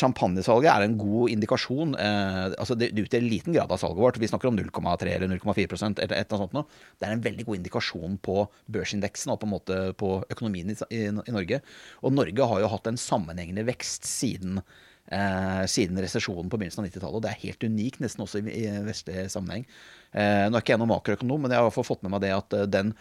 Champagnesalget 0.00 0.70
er 0.72 0.82
en 0.82 0.96
god 0.98 1.30
indikasjon. 1.30 1.94
Eh, 1.94 2.40
altså 2.58 2.74
Det 2.74 2.90
utgjør 2.90 3.22
liten 3.22 3.54
grad 3.54 3.70
av 3.70 3.78
salget 3.78 4.02
vårt. 4.02 4.18
Vi 4.18 4.30
snakker 4.30 4.50
om 4.50 4.58
0,3 4.58 5.14
eller 5.14 5.30
0,4 5.30 5.78
eller 5.86 6.02
et 6.02 6.32
eller 6.32 6.42
annet 6.42 6.56
noe. 6.58 6.66
Det 6.98 7.06
er 7.06 7.14
en 7.14 7.22
veldig 7.22 7.46
god 7.46 7.60
indikasjon 7.60 8.18
på 8.18 8.36
børsindeksen 8.72 9.30
og 9.34 9.40
på 9.40 9.46
en 9.46 9.54
måte 9.54 9.78
på 10.00 10.10
økonomien 10.32 10.74
i, 10.74 11.04
Norge. 11.14 11.62
Og 12.02 12.14
Norge 12.18 12.50
har 12.50 12.64
jo 12.64 12.72
hatt 12.74 12.90
en 12.90 13.00
sammenhengende 13.00 13.66
vekst 13.68 14.08
siden 14.08 14.58
eh, 15.12 15.64
siden 15.70 16.02
resesjonen 16.02 16.50
på 16.50 16.58
begynnelsen 16.58 16.84
av 16.84 16.90
90-tallet. 16.90 17.18
Og 17.18 17.24
det 17.24 17.32
er 17.32 17.44
helt 17.44 17.66
unikt, 17.66 18.02
nesten 18.02 18.26
også 18.26 18.42
i 18.42 18.66
vestlig 18.86 19.28
sammenheng. 19.32 19.66
Eh, 20.14 20.46
nå 20.48 20.56
er 20.56 20.62
ikke 20.62 20.76
jeg 20.76 20.82
noen 20.82 20.92
makroøkonom, 20.94 21.42
men 21.42 21.52
jeg 21.52 21.58
har 21.58 21.66
i 21.66 21.68
hvert 21.70 21.78
fall 21.78 21.88
fått 21.90 22.04
med 22.06 22.14
meg 22.14 22.22
det 22.24 22.34
at 22.36 22.56
eh, 22.56 22.68
den 22.70 22.94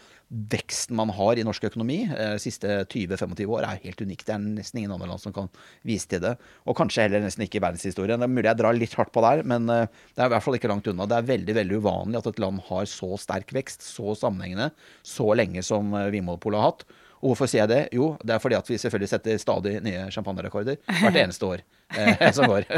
veksten 0.52 0.98
man 0.98 1.12
har 1.14 1.38
i 1.38 1.44
norsk 1.46 1.68
økonomi 1.70 2.00
eh, 2.08 2.34
de 2.34 2.42
siste 2.42 2.68
20-25 2.90 3.46
år, 3.46 3.68
er 3.68 3.84
helt 3.84 4.02
unik. 4.02 4.26
Det 4.26 4.34
er 4.34 4.42
nesten 4.42 4.82
ingen 4.82 4.96
andre 4.96 5.10
land 5.12 5.22
som 5.22 5.36
kan 5.36 5.50
vise 5.86 6.10
til 6.10 6.24
det. 6.24 6.34
Og 6.66 6.78
kanskje 6.78 7.06
heller 7.06 7.24
nesten 7.24 7.46
ikke 7.46 7.60
i 7.62 7.64
verdenshistorien. 7.66 8.18
Det 8.20 8.28
er 8.28 8.34
mulig 8.34 8.50
jeg 8.50 8.60
drar 8.62 8.78
litt 8.78 8.98
hardt 8.98 9.14
på 9.16 9.24
der, 9.26 9.46
men 9.48 9.70
eh, 9.72 9.88
det 10.16 10.24
er 10.24 10.32
i 10.32 10.36
hvert 10.36 10.46
fall 10.46 10.58
ikke 10.58 10.72
langt 10.72 10.90
unna. 10.92 11.08
Det 11.10 11.20
er 11.20 11.30
veldig 11.30 11.58
veldig 11.62 11.82
uvanlig 11.84 12.22
at 12.22 12.30
et 12.32 12.42
land 12.44 12.64
har 12.72 12.90
så 12.90 13.12
sterk 13.22 13.54
vekst, 13.56 13.86
så 13.86 14.18
sammenhengende, 14.18 14.72
så 15.06 15.30
lenge 15.38 15.64
som 15.66 15.94
eh, 15.94 16.12
Vinmonopolet 16.16 16.62
har 16.62 16.72
hatt. 16.74 16.88
Og 17.22 17.32
hvorfor 17.32 17.50
sier 17.50 17.64
jeg 17.64 17.72
det? 17.72 17.84
Jo, 17.96 18.12
det 18.26 18.36
er 18.36 18.42
fordi 18.44 18.58
at 18.58 18.68
vi 18.70 18.78
selvfølgelig 18.82 19.12
setter 19.14 19.40
stadig 19.42 19.78
nye 19.86 20.10
champagnerekorder 20.14 20.82
hvert 21.00 21.22
eneste 21.24 21.54
år 21.54 21.64
eh, 21.96 22.28
som 22.36 22.50
går. 22.50 22.68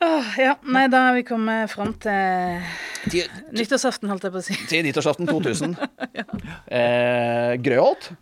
Åh, 0.00 0.30
ja, 0.38 0.54
nei, 0.62 0.84
da 0.92 1.08
er 1.08 1.16
vi 1.16 1.24
kommet 1.26 1.72
fram 1.72 1.90
til 1.98 2.62
nyttårsaften, 3.54 4.06
holdt 4.10 4.28
jeg 4.28 4.34
på 4.34 4.40
å 4.40 4.44
si. 4.46 4.56
Til 4.70 4.84
nyttårsaften 4.86 5.26
2000. 5.26 5.74
eh, 6.78 7.54
Grøholt 7.64 8.12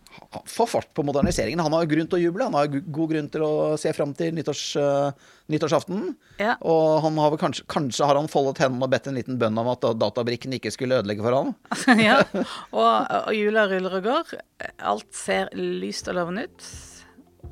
får 0.48 0.70
fart 0.70 0.89
på 0.97 1.05
moderniseringen. 1.07 1.61
Han 1.61 1.74
har 1.77 1.89
grunn 1.89 2.09
til 2.09 2.19
å 2.19 2.23
juble. 2.23 2.47
Han 2.48 2.57
har 2.57 2.70
god 2.70 3.12
grunn 3.12 3.28
til 3.32 3.44
å 3.44 3.53
se 3.81 3.93
fram 3.97 4.15
til 4.16 4.32
nyttårs, 4.36 4.65
uh, 4.81 5.36
nyttårsaften. 5.53 6.03
Ja. 6.40 6.57
Og 6.65 7.03
han 7.05 7.20
har 7.20 7.35
vel 7.35 7.40
kanskje, 7.40 7.66
kanskje 7.73 8.09
har 8.09 8.19
han 8.19 8.31
foldet 8.32 8.62
hendene 8.65 8.89
og 8.89 8.93
bedt 8.93 9.11
en 9.11 9.19
liten 9.19 9.39
bønn 9.40 9.61
om 9.61 9.70
at 9.73 9.85
databrikken 10.01 10.57
ikke 10.57 10.73
skulle 10.74 11.01
ødelegge 11.03 11.24
for 11.27 11.36
han. 11.36 11.55
ja, 12.01 12.23
og, 12.81 12.89
og 13.20 13.32
jula 13.36 13.66
ruller 13.70 14.01
og 14.01 14.09
går. 14.11 14.36
Alt 14.81 15.11
ser 15.16 15.53
lyst 15.57 16.09
og 16.09 16.20
lovende 16.20 16.48
ut 16.48 16.70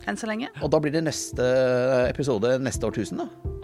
enn 0.09 0.19
så 0.21 0.29
lenge. 0.29 0.51
Og 0.61 0.73
da 0.73 0.81
blir 0.83 0.93
det 0.93 1.05
neste 1.07 1.45
episode 2.09 2.57
neste 2.61 2.89
årtusen, 2.89 3.23
da. 3.25 3.64